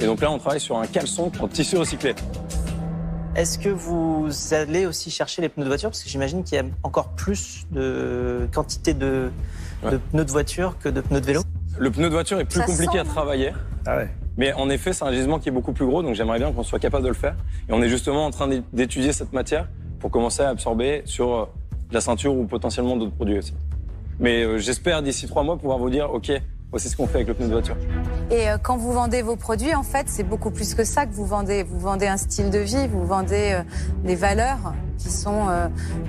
Et 0.01 0.05
donc 0.05 0.21
là, 0.21 0.31
on 0.31 0.37
travaille 0.37 0.59
sur 0.59 0.77
un 0.77 0.87
caleçon 0.87 1.31
en 1.39 1.47
tissu 1.47 1.77
recyclé. 1.77 2.15
Est-ce 3.35 3.59
que 3.59 3.69
vous 3.69 4.29
allez 4.51 4.85
aussi 4.85 5.11
chercher 5.11 5.41
les 5.41 5.49
pneus 5.49 5.63
de 5.63 5.69
voiture? 5.69 5.89
Parce 5.89 6.03
que 6.03 6.09
j'imagine 6.09 6.43
qu'il 6.43 6.55
y 6.55 6.61
a 6.61 6.63
encore 6.83 7.09
plus 7.09 7.65
de 7.71 8.47
quantité 8.53 8.93
de, 8.93 9.29
pneus 9.81 10.25
de 10.25 10.31
voiture 10.31 10.77
que 10.79 10.89
de 10.89 11.01
pneus 11.01 11.21
de 11.21 11.25
vélo. 11.25 11.41
Le 11.77 11.91
pneu 11.91 12.07
de 12.07 12.13
voiture 12.13 12.39
est 12.39 12.45
plus 12.45 12.61
compliqué 12.61 12.99
à 12.99 13.03
travailler. 13.03 13.51
Ah 13.85 13.97
ouais. 13.97 14.09
Mais 14.37 14.53
en 14.53 14.69
effet, 14.69 14.93
c'est 14.93 15.03
un 15.03 15.11
gisement 15.11 15.39
qui 15.39 15.49
est 15.49 15.51
beaucoup 15.51 15.73
plus 15.73 15.85
gros, 15.85 16.01
donc 16.01 16.15
j'aimerais 16.15 16.39
bien 16.39 16.51
qu'on 16.51 16.63
soit 16.63 16.79
capable 16.79 17.03
de 17.03 17.09
le 17.09 17.15
faire. 17.15 17.35
Et 17.69 17.73
on 17.73 17.81
est 17.81 17.89
justement 17.89 18.25
en 18.25 18.31
train 18.31 18.49
d'étudier 18.73 19.13
cette 19.13 19.33
matière 19.33 19.67
pour 19.99 20.11
commencer 20.11 20.41
à 20.41 20.49
absorber 20.49 21.03
sur 21.05 21.33
euh, 21.33 21.45
la 21.91 22.01
ceinture 22.01 22.35
ou 22.35 22.45
potentiellement 22.45 22.97
d'autres 22.97 23.15
produits 23.15 23.37
aussi. 23.37 23.53
Mais 24.19 24.43
euh, 24.43 24.57
j'espère 24.57 25.01
d'ici 25.01 25.27
trois 25.27 25.43
mois 25.43 25.57
pouvoir 25.57 25.77
vous 25.77 25.89
dire, 25.89 26.13
OK, 26.13 26.31
voici 26.71 26.89
ce 26.89 26.97
qu'on 26.97 27.07
fait 27.07 27.17
avec 27.17 27.27
le 27.27 27.33
pneu 27.33 27.47
de 27.47 27.53
voiture. 27.53 27.75
Et 28.31 28.49
euh, 28.49 28.57
quand 28.57 28.77
vous 28.77 28.91
vendez 28.91 29.21
vos 29.21 29.35
produits, 29.35 29.73
en 29.75 29.83
fait, 29.83 30.07
c'est 30.07 30.23
beaucoup 30.23 30.51
plus 30.51 30.73
que 30.73 30.83
ça 30.83 31.05
que 31.05 31.13
vous 31.13 31.25
vendez. 31.25 31.63
Vous 31.63 31.79
vendez 31.79 32.07
un 32.07 32.17
style 32.17 32.49
de 32.49 32.59
vie, 32.59 32.87
vous 32.87 33.05
vendez 33.05 33.59
des 34.03 34.15
valeurs 34.15 34.73
qui 34.97 35.09
sont 35.09 35.47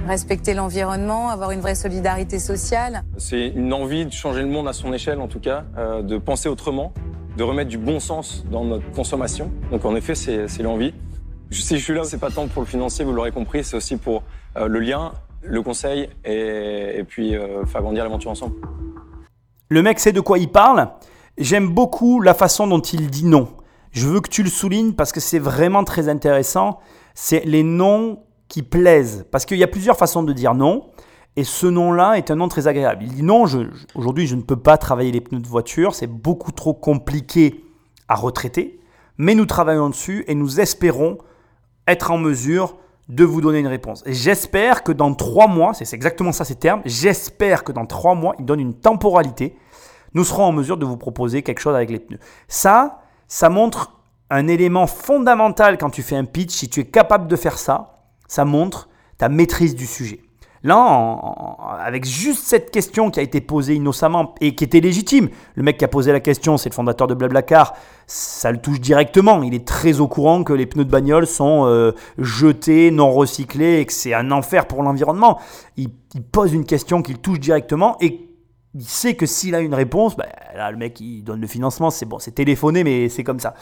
respecter 0.07 0.55
l'environnement, 0.55 1.29
avoir 1.29 1.51
une 1.51 1.61
vraie 1.61 1.75
solidarité 1.75 2.39
sociale. 2.39 3.03
C'est 3.19 3.49
une 3.49 3.73
envie 3.73 4.07
de 4.07 4.13
changer 4.13 4.43
le 4.43 4.49
monde 4.49 4.69
à 4.69 4.73
son 4.73 4.93
échelle, 4.93 5.21
en 5.21 5.29
tout 5.29 5.41
cas, 5.41 5.65
de 6.03 6.19
penser 6.19 6.49
autrement 6.49 6.93
de 7.37 7.43
remettre 7.43 7.69
du 7.69 7.79
bon 7.79 8.01
sens 8.01 8.45
dans 8.51 8.65
notre 8.65 8.91
consommation. 8.93 9.51
Donc 9.71 9.85
en 9.85 9.95
effet, 9.95 10.15
c'est 10.15 10.63
l'envie. 10.63 10.95
Si 11.51 11.79
je 11.79 11.85
suis 11.85 11.95
là, 11.95 12.05
c'est 12.05 12.19
pas 12.19 12.31
tant 12.31 12.49
pour 12.49 12.63
le 12.63 12.67
financier, 12.67 13.05
vous 13.05 13.13
l'aurez 13.13 13.31
compris, 13.31 13.63
c'est 13.63 13.77
aussi 13.77 13.97
pour 13.97 14.25
euh, 14.57 14.67
le 14.67 14.81
lien, 14.81 15.13
le 15.43 15.63
conseil 15.63 16.09
et, 16.25 17.05
puis 17.07 17.37
euh, 17.37 17.65
faire 17.67 17.83
grandir 17.83 18.03
l'aventure 18.03 18.31
ensemble. 18.31 18.57
Le 19.69 19.83
mec 19.83 19.99
sait 19.99 20.13
de 20.13 20.21
quoi 20.21 20.39
il 20.39 20.51
parle. 20.51 20.91
J'aime 21.39 21.69
beaucoup 21.69 22.21
la 22.21 22.35
façon 22.35 22.67
dont 22.67 22.81
il 22.81 23.11
dit 23.11 23.25
non. 23.25 23.49
Je 23.91 24.07
veux 24.07 24.21
que 24.21 24.29
tu 24.29 24.43
le 24.43 24.51
soulignes 24.51 24.93
parce 24.93 25.13
que 25.13 25.21
c'est 25.21 25.39
vraiment 25.39 25.85
très 25.85 26.09
intéressant. 26.09 26.79
C'est 27.15 27.45
les 27.45 27.63
noms 27.63 28.21
qui 28.49 28.63
plaisent. 28.63 29.27
Parce 29.31 29.45
qu'il 29.45 29.59
y 29.59 29.65
a 29.65 29.69
plusieurs 29.69 29.97
façons 29.97 30.23
de 30.23 30.33
dire 30.33 30.55
non. 30.55 30.87
Et 31.37 31.45
ce 31.45 31.67
nom-là 31.67 32.15
est 32.15 32.31
un 32.31 32.37
nom 32.37 32.49
très 32.49 32.67
agréable. 32.67 33.05
Il 33.05 33.13
dit 33.13 33.23
non, 33.23 33.45
aujourd'hui 33.95 34.27
je 34.27 34.37
ne 34.37 34.43
peux 34.43 34.57
pas 34.57 34.79
travailler 34.79 35.13
les 35.13 35.21
pneus 35.21 35.41
de 35.41 35.47
voiture, 35.47 35.95
c'est 35.95 36.07
beaucoup 36.07 36.51
trop 36.51 36.73
compliqué 36.73 37.63
à 38.09 38.15
retraiter, 38.15 38.81
mais 39.19 39.35
nous 39.35 39.45
travaillons 39.45 39.91
dessus 39.91 40.25
et 40.29 40.35
nous 40.35 40.61
espérons 40.61 41.19
être 41.87 42.11
en 42.11 42.17
mesure 42.17 42.77
de 43.09 43.25
vous 43.25 43.41
donner 43.41 43.61
une 43.61 43.67
réponse. 43.67 44.03
J'espère 44.07 44.83
que 44.83 44.93
dans 44.93 45.15
trois 45.15 45.47
mois, 45.47 45.75
c'est 45.75 45.91
exactement 45.93 46.33
ça 46.33 46.45
ces 46.45 46.57
termes, 46.57 46.83
j'espère 46.85 47.63
que 47.65 47.73
dans 47.73 47.87
trois 47.87 48.15
mois, 48.15 48.35
il 48.39 48.45
donne 48.45 48.61
une 48.61 48.75
temporalité, 48.75 49.57
nous 50.15 50.25
serons 50.25 50.45
en 50.45 50.53
mesure 50.53 50.77
de 50.77 50.87
vous 50.87 50.97
proposer 50.97 51.43
quelque 51.43 51.61
chose 51.61 51.75
avec 51.75 51.91
les 51.91 52.01
pneus. 52.01 52.19
Ça, 52.49 53.03
ça 53.29 53.49
montre 53.49 53.93
un 54.31 54.49
élément 54.49 54.87
fondamental 54.87 55.79
quand 55.79 55.91
tu 55.91 56.03
fais 56.03 56.17
un 56.17 56.25
pitch, 56.25 56.53
si 56.53 56.69
tu 56.69 56.81
es 56.81 56.87
capable 56.87 57.29
de 57.29 57.37
faire 57.37 57.59
ça, 57.59 58.03
ça 58.27 58.45
montre 58.45 58.89
ta 59.19 59.29
maîtrise 59.29 59.77
du 59.77 59.87
sujet. 59.87 60.21
Là, 60.67 61.21
avec 61.81 62.05
juste 62.05 62.43
cette 62.45 62.73
question 62.73 63.13
qui 63.13 63.21
a 63.21 63.23
été 63.23 63.41
posée 63.41 63.77
innocemment 63.77 64.35
et 64.41 64.57
qui 64.57 64.65
était 64.65 64.81
légitime, 64.81 65.29
le 65.55 65.63
mec 65.63 65.79
qui 65.79 65.85
a 65.85 65.89
posé 65.89 66.11
la 66.11 66.19
question, 66.19 66.57
c'est 66.57 66.71
le 66.71 66.75
fondateur 66.75 67.07
de 67.07 67.15
Blablacar, 67.15 67.75
ça 68.09 68.51
le 68.51 68.59
touche 68.59 68.81
directement. 68.81 69.45
Il 69.45 69.55
est 69.55 69.65
très 69.65 70.01
au 70.01 70.09
courant 70.09 70.43
que 70.43 70.53
les 70.53 70.67
pneus 70.67 70.85
de 70.85 70.91
bagnole 70.91 71.29
sont 71.29 71.67
euh, 71.67 71.93
jetés, 72.19 72.91
non 72.91 73.13
recyclés 73.13 73.79
et 73.79 73.87
que 73.87 73.93
c'est 73.93 74.13
un 74.13 74.33
enfer 74.33 74.67
pour 74.67 74.83
l'environnement. 74.83 75.39
Il, 75.77 75.89
pose 76.33 76.53
une 76.53 76.65
question 76.65 77.01
qui 77.01 77.13
le 77.13 77.19
touche 77.19 77.39
directement 77.39 77.97
et 78.01 78.29
il 78.75 78.85
sait 78.85 79.15
que 79.15 79.25
s'il 79.25 79.55
a 79.55 79.61
une 79.61 79.75
réponse, 79.75 80.17
ben, 80.17 80.27
là, 80.57 80.73
le 80.73 80.77
mec, 80.77 80.99
il 80.99 81.23
donne 81.23 81.41
le 81.41 81.47
financement, 81.47 81.91
c'est 81.91 82.07
bon, 82.07 82.19
c'est 82.19 82.33
téléphoné, 82.33 82.83
mais 82.83 83.09
c'est 83.09 83.23
comme 83.23 83.39
ça. 83.39 83.55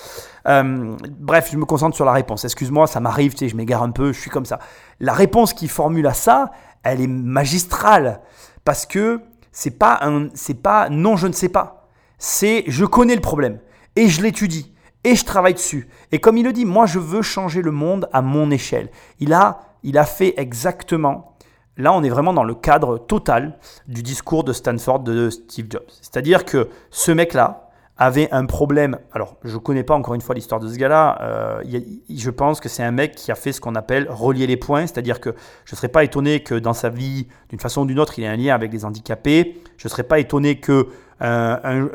Euh, 0.48 0.96
bref, 1.20 1.50
je 1.52 1.58
me 1.58 1.66
concentre 1.66 1.96
sur 1.96 2.06
la 2.06 2.12
réponse. 2.12 2.44
Excuse-moi, 2.44 2.86
ça 2.86 3.00
m'arrive, 3.00 3.32
tu 3.32 3.40
sais, 3.40 3.48
je 3.50 3.56
m'égare 3.56 3.82
un 3.82 3.90
peu, 3.90 4.12
je 4.12 4.20
suis 4.20 4.30
comme 4.30 4.46
ça. 4.46 4.58
La 5.00 5.12
réponse 5.12 5.52
qu'il 5.52 5.68
formule 5.68 6.06
à 6.06 6.14
ça, 6.14 6.50
elle 6.84 7.00
est 7.00 7.08
magistrale 7.08 8.20
parce 8.64 8.86
que 8.86 9.20
c'est 9.52 9.78
pas 9.78 9.98
un, 10.02 10.28
c'est 10.34 10.62
pas 10.62 10.88
non, 10.90 11.16
je 11.16 11.26
ne 11.26 11.32
sais 11.32 11.48
pas. 11.48 11.88
C'est 12.18 12.64
je 12.66 12.84
connais 12.84 13.14
le 13.14 13.20
problème 13.20 13.58
et 13.96 14.08
je 14.08 14.22
l'étudie 14.22 14.72
et 15.02 15.14
je 15.14 15.24
travaille 15.24 15.54
dessus. 15.54 15.88
Et 16.12 16.18
comme 16.18 16.36
il 16.36 16.44
le 16.44 16.52
dit, 16.52 16.64
moi 16.64 16.86
je 16.86 16.98
veux 16.98 17.22
changer 17.22 17.62
le 17.62 17.70
monde 17.70 18.08
à 18.12 18.22
mon 18.22 18.50
échelle. 18.50 18.90
Il 19.20 19.32
a, 19.32 19.60
il 19.82 19.98
a 19.98 20.04
fait 20.04 20.34
exactement 20.36 21.34
Là, 21.76 21.92
on 21.92 22.04
est 22.04 22.08
vraiment 22.08 22.32
dans 22.32 22.44
le 22.44 22.54
cadre 22.54 22.98
total 22.98 23.58
du 23.88 24.02
discours 24.02 24.44
de 24.44 24.52
Stanford 24.52 25.00
de 25.00 25.28
Steve 25.28 25.66
Jobs. 25.68 25.82
C'est-à-dire 26.00 26.44
que 26.44 26.68
ce 26.90 27.10
mec-là, 27.10 27.63
avait 27.96 28.28
un 28.32 28.44
problème. 28.44 28.98
Alors, 29.12 29.36
je 29.44 29.54
ne 29.54 29.58
connais 29.58 29.84
pas 29.84 29.94
encore 29.94 30.14
une 30.14 30.20
fois 30.20 30.34
l'histoire 30.34 30.60
de 30.60 30.68
ce 30.68 30.76
gars-là. 30.76 31.18
Euh, 31.22 31.62
je 32.10 32.30
pense 32.30 32.60
que 32.60 32.68
c'est 32.68 32.82
un 32.82 32.90
mec 32.90 33.14
qui 33.14 33.30
a 33.30 33.36
fait 33.36 33.52
ce 33.52 33.60
qu'on 33.60 33.76
appelle 33.76 34.08
relier 34.10 34.46
les 34.46 34.56
points, 34.56 34.86
c'est-à-dire 34.86 35.20
que 35.20 35.30
je 35.64 35.74
ne 35.74 35.76
serais 35.76 35.88
pas 35.88 36.02
étonné 36.02 36.42
que 36.42 36.56
dans 36.56 36.72
sa 36.72 36.88
vie, 36.88 37.28
d'une 37.50 37.60
façon 37.60 37.82
ou 37.82 37.86
d'une 37.86 38.00
autre, 38.00 38.18
il 38.18 38.24
ait 38.24 38.28
un 38.28 38.36
lien 38.36 38.54
avec 38.54 38.72
les 38.72 38.84
handicapés. 38.84 39.62
Je 39.76 39.86
ne 39.86 39.90
serais 39.90 40.02
pas 40.02 40.18
étonné 40.18 40.58
que 40.58 40.88
euh, 41.22 41.88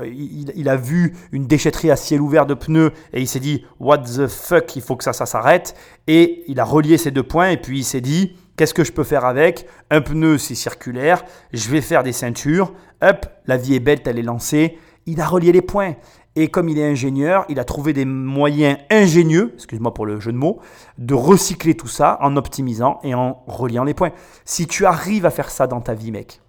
il, 0.55 0.69
a 0.69 0.77
vu 0.77 1.13
une 1.33 1.45
déchetterie 1.45 1.91
à 1.91 1.97
ciel 1.97 2.21
ouvert 2.21 2.45
de 2.45 2.53
pneus 2.53 2.93
et 3.11 3.19
il 3.19 3.27
s'est 3.27 3.41
dit 3.41 3.65
What 3.81 3.99
the 3.99 4.27
fuck, 4.27 4.73
il 4.77 4.81
faut 4.81 4.95
que 4.95 5.03
ça, 5.03 5.11
ça 5.11 5.25
s'arrête. 5.25 5.75
Et 6.07 6.45
il 6.47 6.61
a 6.61 6.63
relié 6.63 6.97
ces 6.97 7.11
deux 7.11 7.23
points 7.23 7.49
et 7.49 7.57
puis 7.57 7.79
il 7.79 7.83
s'est 7.83 7.99
dit 7.99 8.37
Qu'est-ce 8.55 8.73
que 8.73 8.85
je 8.85 8.93
peux 8.93 9.03
faire 9.03 9.25
avec? 9.25 9.67
Un 9.89 9.99
pneu, 9.99 10.37
c'est 10.37 10.55
circulaire. 10.55 11.23
Je 11.51 11.69
vais 11.69 11.81
faire 11.81 12.03
des 12.03 12.13
ceintures. 12.13 12.73
Hop, 13.01 13.25
la 13.45 13.57
vie 13.57 13.75
est 13.75 13.79
belle, 13.79 13.99
elle 14.05 14.19
est 14.19 14.23
lancée 14.23 14.77
il 15.11 15.21
a 15.21 15.27
relié 15.27 15.51
les 15.51 15.61
points. 15.61 15.95
Et 16.35 16.47
comme 16.47 16.69
il 16.69 16.77
est 16.77 16.89
ingénieur, 16.89 17.45
il 17.49 17.59
a 17.59 17.65
trouvé 17.65 17.91
des 17.91 18.05
moyens 18.05 18.77
ingénieux, 18.89 19.51
excuse-moi 19.55 19.93
pour 19.93 20.05
le 20.05 20.19
jeu 20.19 20.31
de 20.31 20.37
mots, 20.37 20.59
de 20.97 21.13
recycler 21.13 21.75
tout 21.75 21.87
ça 21.87 22.17
en 22.21 22.37
optimisant 22.37 22.99
et 23.03 23.13
en 23.13 23.43
reliant 23.47 23.83
les 23.83 23.93
points. 23.93 24.11
Si 24.45 24.67
tu 24.67 24.85
arrives 24.85 25.25
à 25.25 25.31
faire 25.31 25.49
ça 25.49 25.67
dans 25.67 25.81
ta 25.81 25.93
vie, 25.93 26.11
mec, 26.11 26.41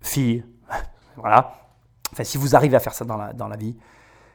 fille, 0.00 0.44
voilà, 1.16 1.54
enfin 2.12 2.24
si 2.24 2.38
vous 2.38 2.54
arrivez 2.54 2.76
à 2.76 2.80
faire 2.80 2.94
ça 2.94 3.04
dans 3.04 3.16
la, 3.16 3.32
dans 3.32 3.48
la 3.48 3.56
vie, 3.56 3.76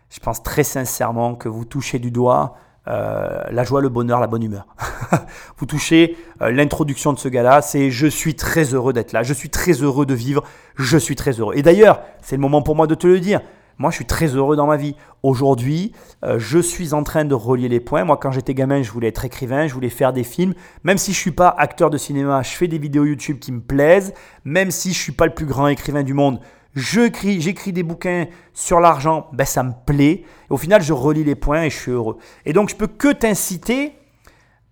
je 0.09 0.19
pense 0.19 0.43
très 0.43 0.63
sincèrement 0.63 1.35
que 1.35 1.47
vous 1.47 1.63
touchez 1.63 1.99
du 1.99 2.11
doigt 2.11 2.55
euh, 2.87 3.43
la 3.51 3.63
joie, 3.63 3.81
le 3.81 3.89
bonheur, 3.89 4.19
la 4.19 4.27
bonne 4.27 4.43
humeur. 4.43 4.65
vous 5.57 5.65
touchez 5.65 6.17
euh, 6.41 6.51
l'introduction 6.51 7.13
de 7.13 7.19
ce 7.19 7.27
gars-là, 7.27 7.61
c'est 7.61 7.91
je 7.91 8.07
suis 8.07 8.35
très 8.35 8.73
heureux 8.73 8.93
d'être 8.93 9.11
là, 9.11 9.23
je 9.23 9.33
suis 9.33 9.49
très 9.49 9.73
heureux 9.73 10.05
de 10.05 10.13
vivre, 10.13 10.43
je 10.75 10.97
suis 10.97 11.15
très 11.15 11.33
heureux. 11.33 11.53
Et 11.55 11.61
d'ailleurs, 11.61 12.01
c'est 12.21 12.35
le 12.35 12.41
moment 12.41 12.61
pour 12.61 12.75
moi 12.75 12.87
de 12.87 12.95
te 12.95 13.07
le 13.07 13.19
dire. 13.19 13.41
Moi, 13.77 13.89
je 13.89 13.95
suis 13.95 14.05
très 14.05 14.27
heureux 14.27 14.55
dans 14.55 14.67
ma 14.67 14.77
vie. 14.77 14.95
Aujourd'hui, 15.23 15.91
euh, 16.23 16.37
je 16.37 16.59
suis 16.59 16.93
en 16.93 17.03
train 17.03 17.25
de 17.25 17.33
relier 17.33 17.67
les 17.67 17.79
points. 17.79 18.03
Moi, 18.03 18.17
quand 18.17 18.31
j'étais 18.31 18.53
gamin, 18.53 18.83
je 18.83 18.91
voulais 18.91 19.07
être 19.07 19.25
écrivain, 19.25 19.65
je 19.65 19.73
voulais 19.73 19.89
faire 19.89 20.13
des 20.13 20.23
films. 20.23 20.53
Même 20.83 20.99
si 20.99 21.13
je 21.13 21.17
suis 21.17 21.31
pas 21.31 21.49
acteur 21.57 21.89
de 21.89 21.97
cinéma, 21.97 22.43
je 22.43 22.51
fais 22.51 22.67
des 22.67 22.77
vidéos 22.77 23.05
YouTube 23.05 23.39
qui 23.39 23.51
me 23.51 23.59
plaisent. 23.59 24.13
Même 24.43 24.69
si 24.69 24.93
je 24.93 24.99
suis 24.99 25.13
pas 25.13 25.25
le 25.25 25.33
plus 25.33 25.47
grand 25.47 25.67
écrivain 25.67 26.03
du 26.03 26.13
monde, 26.13 26.39
j'écris 26.75 27.73
des 27.73 27.83
bouquins 27.83 28.27
sur 28.53 28.79
l'argent, 28.79 29.27
ben 29.33 29.45
ça 29.45 29.63
me 29.63 29.73
plaît. 29.85 30.23
au 30.49 30.57
final, 30.57 30.81
je 30.81 30.93
relis 30.93 31.23
les 31.23 31.35
points 31.35 31.63
et 31.63 31.69
je 31.69 31.77
suis 31.77 31.91
heureux. 31.91 32.17
Et 32.45 32.53
donc, 32.53 32.69
je 32.69 32.75
peux 32.75 32.87
que 32.87 33.11
t'inciter. 33.11 33.93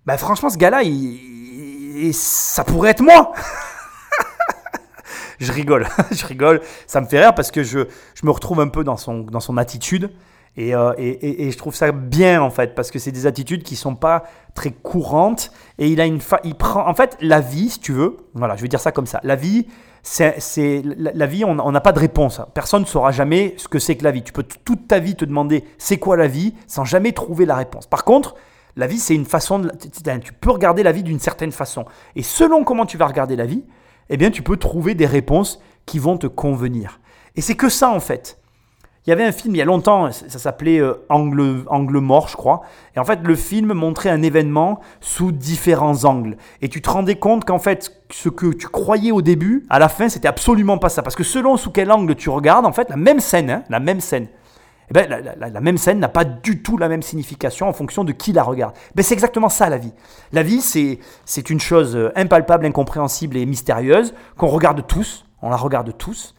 Ben 0.05 0.17
franchement, 0.17 0.49
ce 0.49 0.57
gars-là, 0.57 0.81
ça 2.13 2.63
pourrait 2.63 2.91
être 2.91 3.03
moi. 3.03 3.33
je 5.39 5.51
rigole, 5.51 5.87
je 6.11 6.25
rigole. 6.25 6.61
Ça 6.87 7.01
me 7.01 7.07
fait 7.07 7.19
rire 7.19 7.35
parce 7.35 7.51
que 7.51 7.63
je, 7.63 7.79
je 8.15 8.25
me 8.25 8.31
retrouve 8.31 8.59
un 8.61 8.69
peu 8.69 8.83
dans 8.83 8.97
son, 8.97 9.19
dans 9.19 9.39
son 9.39 9.57
attitude. 9.57 10.11
Et, 10.57 10.75
euh, 10.75 10.93
et, 10.97 11.47
et, 11.47 11.51
je 11.51 11.57
trouve 11.57 11.75
ça 11.75 11.91
bien 11.91 12.41
en 12.41 12.49
fait 12.49 12.75
parce 12.75 12.91
que 12.91 12.99
c'est 12.99 13.11
des 13.11 13.27
attitudes 13.27 13.63
qui 13.63 13.75
sont 13.75 13.95
pas 13.95 14.23
très 14.55 14.71
courantes 14.71 15.51
et 15.77 15.87
il 15.87 16.01
a 16.01 16.05
une 16.05 16.19
il 16.43 16.55
prend 16.55 16.87
en 16.87 16.93
fait 16.93 17.15
la 17.21 17.39
vie 17.39 17.69
si 17.69 17.79
tu 17.79 17.93
veux 17.93 18.17
voilà 18.33 18.57
je 18.57 18.63
vais 18.63 18.67
dire 18.67 18.79
ça 18.81 18.91
comme 18.91 19.05
ça 19.05 19.21
la 19.23 19.35
vie 19.35 19.67
c'est 20.01 20.81
la, 20.83 21.25
vie, 21.25 21.43
on 21.43 21.71
n'a 21.71 21.81
pas 21.81 21.91
de 21.91 21.99
réponse. 21.99 22.41
Personne 22.53 22.83
ne 22.83 22.87
saura 22.87 23.11
jamais 23.11 23.53
ce 23.57 23.67
que 23.67 23.79
c'est 23.79 23.95
que 23.95 24.03
la 24.03 24.11
vie. 24.11 24.23
Tu 24.23 24.31
peux 24.31 24.43
toute 24.43 24.87
ta 24.87 24.99
vie 24.99 25.15
te 25.15 25.25
demander 25.25 25.65
c'est 25.77 25.97
quoi 25.97 26.17
la 26.17 26.27
vie 26.27 26.53
sans 26.67 26.85
jamais 26.85 27.11
trouver 27.11 27.45
la 27.45 27.55
réponse. 27.55 27.85
Par 27.87 28.05
contre, 28.05 28.35
la 28.75 28.87
vie, 28.87 28.97
c'est 28.97 29.15
une 29.15 29.25
façon. 29.25 29.59
De, 29.59 29.71
tu 30.21 30.33
peux 30.33 30.51
regarder 30.51 30.83
la 30.83 30.91
vie 30.91 31.03
d'une 31.03 31.19
certaine 31.19 31.51
façon. 31.51 31.85
Et 32.15 32.23
selon 32.23 32.63
comment 32.63 32.85
tu 32.85 32.97
vas 32.97 33.07
regarder 33.07 33.35
la 33.35 33.45
vie, 33.45 33.63
eh 34.09 34.17
bien, 34.17 34.31
tu 34.31 34.41
peux 34.41 34.57
trouver 34.57 34.95
des 34.95 35.05
réponses 35.05 35.61
qui 35.85 35.99
vont 35.99 36.17
te 36.17 36.27
convenir. 36.27 36.99
Et 37.35 37.41
c'est 37.41 37.55
que 37.55 37.69
ça, 37.69 37.89
en 37.89 37.99
fait. 37.99 38.39
Il 39.09 39.13
y 39.13 39.13
avait 39.13 39.25
un 39.25 39.31
film 39.31 39.55
il 39.55 39.57
y 39.57 39.61
a 39.63 39.65
longtemps, 39.65 40.11
ça 40.11 40.37
s'appelait 40.37 40.77
euh, 40.77 41.03
Angle, 41.09 41.63
Angle 41.65 41.97
mort, 41.97 42.27
je 42.27 42.37
crois. 42.37 42.61
Et 42.95 42.99
en 42.99 43.03
fait, 43.03 43.21
le 43.23 43.33
film 43.33 43.73
montrait 43.73 44.11
un 44.11 44.21
événement 44.21 44.81
sous 45.01 45.31
différents 45.31 46.05
angles. 46.05 46.37
Et 46.61 46.69
tu 46.69 46.79
te 46.79 46.91
rendais 46.91 47.15
compte 47.15 47.43
qu'en 47.43 47.57
fait, 47.57 47.91
ce 48.11 48.29
que 48.29 48.53
tu 48.53 48.67
croyais 48.67 49.11
au 49.11 49.23
début, 49.23 49.65
à 49.71 49.79
la 49.79 49.89
fin, 49.89 50.09
c'était 50.09 50.27
absolument 50.27 50.77
pas 50.77 50.89
ça. 50.89 51.01
Parce 51.01 51.15
que 51.15 51.23
selon 51.23 51.57
sous 51.57 51.71
quel 51.71 51.91
angle 51.91 52.13
tu 52.13 52.29
regardes, 52.29 52.67
en 52.67 52.71
fait, 52.71 52.87
la 52.91 52.97
même 52.97 53.19
scène, 53.19 53.49
hein, 53.49 53.63
la 53.69 53.79
même 53.79 53.99
scène, 53.99 54.27
eh 54.91 54.93
ben, 54.93 55.09
la, 55.09 55.59
même 55.59 55.79
scène 55.79 55.97
n'a 55.97 56.07
pas 56.07 56.23
du 56.23 56.61
tout 56.61 56.77
la 56.77 56.87
même 56.87 57.01
signification 57.01 57.67
en 57.67 57.73
fonction 57.73 58.03
de 58.03 58.11
qui 58.11 58.31
la 58.31 58.43
regarde. 58.43 58.75
Ben, 58.93 59.01
c'est 59.01 59.15
exactement 59.15 59.49
ça 59.49 59.69
la 59.69 59.79
vie. 59.79 59.93
La 60.33 60.43
vie, 60.43 60.61
c'est, 60.61 61.49
une 61.49 61.59
chose 61.59 61.95
euh, 61.95 62.11
impalpable, 62.15 62.67
incompréhensible 62.67 63.37
et 63.37 63.47
mystérieuse 63.47 64.13
qu'on 64.37 64.49
regarde 64.49 64.85
tous. 64.85 65.25
On 65.41 65.49
la 65.49 65.55
regarde 65.55 65.97
tous. 65.97 66.35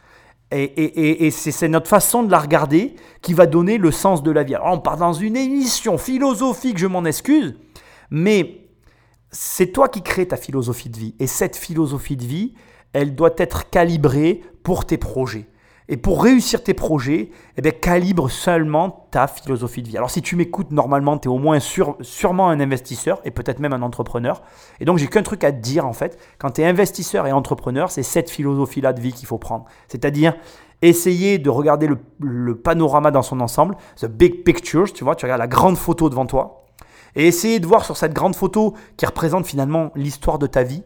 Et, 0.51 1.31
c'est 1.31 1.69
notre 1.69 1.87
façon 1.87 2.23
de 2.23 2.31
la 2.31 2.39
regarder 2.39 2.95
qui 3.21 3.33
va 3.33 3.45
donner 3.45 3.77
le 3.77 3.91
sens 3.91 4.21
de 4.21 4.31
la 4.31 4.43
vie. 4.43 4.55
Alors 4.55 4.73
on 4.73 4.79
part 4.79 4.97
dans 4.97 5.13
une 5.13 5.37
émission 5.37 5.97
philosophique, 5.97 6.77
je 6.77 6.87
m'en 6.87 7.05
excuse, 7.05 7.55
mais 8.09 8.67
c'est 9.31 9.71
toi 9.71 9.87
qui 9.87 10.01
crée 10.01 10.27
ta 10.27 10.35
philosophie 10.35 10.89
de 10.89 10.97
vie. 10.97 11.15
Et 11.19 11.27
cette 11.27 11.55
philosophie 11.55 12.17
de 12.17 12.25
vie, 12.25 12.53
elle 12.91 13.15
doit 13.15 13.33
être 13.37 13.69
calibrée 13.69 14.41
pour 14.63 14.85
tes 14.85 14.97
projets. 14.97 15.47
Et 15.91 15.97
pour 15.97 16.23
réussir 16.23 16.63
tes 16.63 16.73
projets, 16.73 17.31
eh 17.57 17.61
bien, 17.61 17.73
calibre 17.73 18.31
seulement 18.31 19.07
ta 19.11 19.27
philosophie 19.27 19.83
de 19.83 19.89
vie. 19.89 19.97
Alors 19.97 20.09
si 20.09 20.21
tu 20.21 20.37
m'écoutes, 20.37 20.71
normalement, 20.71 21.17
tu 21.17 21.27
es 21.27 21.31
au 21.31 21.37
moins 21.37 21.59
sûrement 21.59 22.47
un 22.47 22.61
investisseur 22.61 23.19
et 23.25 23.31
peut-être 23.31 23.59
même 23.59 23.73
un 23.73 23.81
entrepreneur. 23.81 24.41
Et 24.79 24.85
donc 24.85 24.99
j'ai 24.99 25.07
qu'un 25.07 25.21
truc 25.21 25.43
à 25.43 25.51
te 25.51 25.59
dire 25.59 25.85
en 25.85 25.91
fait. 25.91 26.17
Quand 26.37 26.51
tu 26.51 26.61
es 26.61 26.65
investisseur 26.65 27.27
et 27.27 27.33
entrepreneur, 27.33 27.91
c'est 27.91 28.03
cette 28.03 28.29
philosophie-là 28.29 28.93
de 28.93 29.01
vie 29.01 29.11
qu'il 29.11 29.27
faut 29.27 29.37
prendre. 29.37 29.65
C'est-à-dire 29.89 30.33
essayer 30.81 31.39
de 31.39 31.49
regarder 31.49 31.87
le, 31.87 31.97
le, 32.21 32.55
panorama 32.55 33.11
dans 33.11 33.21
son 33.21 33.41
ensemble, 33.41 33.75
the 33.99 34.05
big 34.05 34.45
picture, 34.45 34.91
tu 34.93 35.03
vois, 35.03 35.15
tu 35.15 35.25
regardes 35.25 35.41
la 35.41 35.47
grande 35.47 35.77
photo 35.77 36.09
devant 36.09 36.25
toi, 36.25 36.63
et 37.15 37.27
essayer 37.27 37.59
de 37.59 37.67
voir 37.67 37.83
sur 37.83 37.97
cette 37.97 38.13
grande 38.13 38.35
photo 38.35 38.75
qui 38.95 39.05
représente 39.05 39.45
finalement 39.45 39.91
l'histoire 39.95 40.39
de 40.39 40.47
ta 40.47 40.63
vie, 40.63 40.83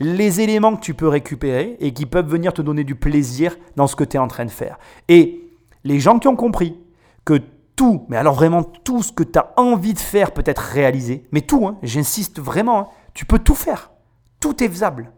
les 0.00 0.40
éléments 0.40 0.76
que 0.76 0.80
tu 0.80 0.94
peux 0.94 1.08
récupérer 1.08 1.76
et 1.80 1.92
qui 1.92 2.06
peuvent 2.06 2.28
venir 2.28 2.52
te 2.52 2.62
donner 2.62 2.84
du 2.84 2.94
plaisir 2.94 3.56
dans 3.76 3.86
ce 3.86 3.96
que 3.96 4.04
tu 4.04 4.16
es 4.16 4.20
en 4.20 4.28
train 4.28 4.44
de 4.44 4.50
faire. 4.50 4.78
Et 5.08 5.50
les 5.84 6.00
gens 6.00 6.18
qui 6.18 6.28
ont 6.28 6.36
compris 6.36 6.76
que 7.24 7.40
tout, 7.76 8.06
mais 8.08 8.16
alors 8.16 8.34
vraiment 8.34 8.62
tout 8.62 9.02
ce 9.02 9.12
que 9.12 9.22
tu 9.22 9.38
as 9.38 9.52
envie 9.56 9.94
de 9.94 9.98
faire 9.98 10.32
peut 10.32 10.42
être 10.46 10.60
réalisé, 10.60 11.26
mais 11.32 11.42
tout, 11.42 11.66
hein, 11.66 11.78
j'insiste 11.82 12.40
vraiment, 12.40 12.78
hein, 12.78 12.86
tu 13.14 13.24
peux 13.24 13.38
tout 13.38 13.54
faire. 13.54 13.90
Tout 14.40 14.62
est 14.62 14.68
faisable. 14.68 15.12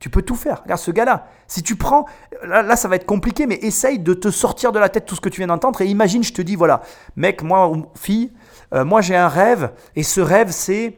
Tu 0.00 0.10
peux 0.10 0.22
tout 0.22 0.34
faire. 0.34 0.62
Regarde 0.62 0.80
ce 0.80 0.90
gars-là. 0.90 1.28
Si 1.46 1.62
tu 1.62 1.76
prends, 1.76 2.04
là, 2.42 2.76
ça 2.76 2.88
va 2.88 2.96
être 2.96 3.06
compliqué, 3.06 3.46
mais 3.46 3.54
essaye 3.56 3.98
de 3.98 4.12
te 4.12 4.30
sortir 4.30 4.72
de 4.72 4.78
la 4.78 4.88
tête 4.88 5.06
tout 5.06 5.14
ce 5.14 5.20
que 5.20 5.28
tu 5.28 5.40
viens 5.40 5.46
d'entendre 5.46 5.80
et 5.80 5.86
imagine, 5.86 6.22
je 6.22 6.32
te 6.32 6.42
dis, 6.42 6.56
voilà, 6.56 6.82
mec, 7.16 7.42
moi, 7.42 7.72
fille, 7.94 8.32
euh, 8.74 8.84
moi 8.84 9.00
j'ai 9.00 9.16
un 9.16 9.28
rêve 9.28 9.72
et 9.94 10.02
ce 10.02 10.20
rêve 10.20 10.50
c'est 10.50 10.96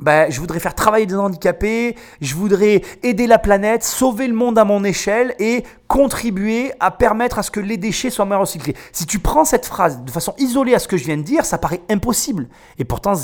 ben, 0.00 0.30
je 0.30 0.38
voudrais 0.40 0.60
faire 0.60 0.74
travailler 0.74 1.06
des 1.06 1.16
handicapés, 1.16 1.96
je 2.20 2.34
voudrais 2.34 2.82
aider 3.02 3.26
la 3.26 3.38
planète, 3.38 3.82
sauver 3.82 4.28
le 4.28 4.34
monde 4.34 4.58
à 4.58 4.64
mon 4.64 4.84
échelle 4.84 5.34
et 5.38 5.64
contribuer 5.88 6.72
à 6.78 6.90
permettre 6.90 7.38
à 7.38 7.42
ce 7.42 7.50
que 7.50 7.60
les 7.60 7.76
déchets 7.76 8.10
soient 8.10 8.24
mieux 8.24 8.36
recyclés. 8.36 8.76
Si 8.92 9.06
tu 9.06 9.18
prends 9.18 9.44
cette 9.44 9.66
phrase 9.66 10.02
de 10.04 10.10
façon 10.10 10.34
isolée 10.38 10.74
à 10.74 10.78
ce 10.78 10.86
que 10.86 10.96
je 10.96 11.04
viens 11.04 11.16
de 11.16 11.22
dire, 11.22 11.44
ça 11.44 11.58
paraît 11.58 11.80
impossible. 11.90 12.48
Et 12.78 12.84
pourtant, 12.84 13.14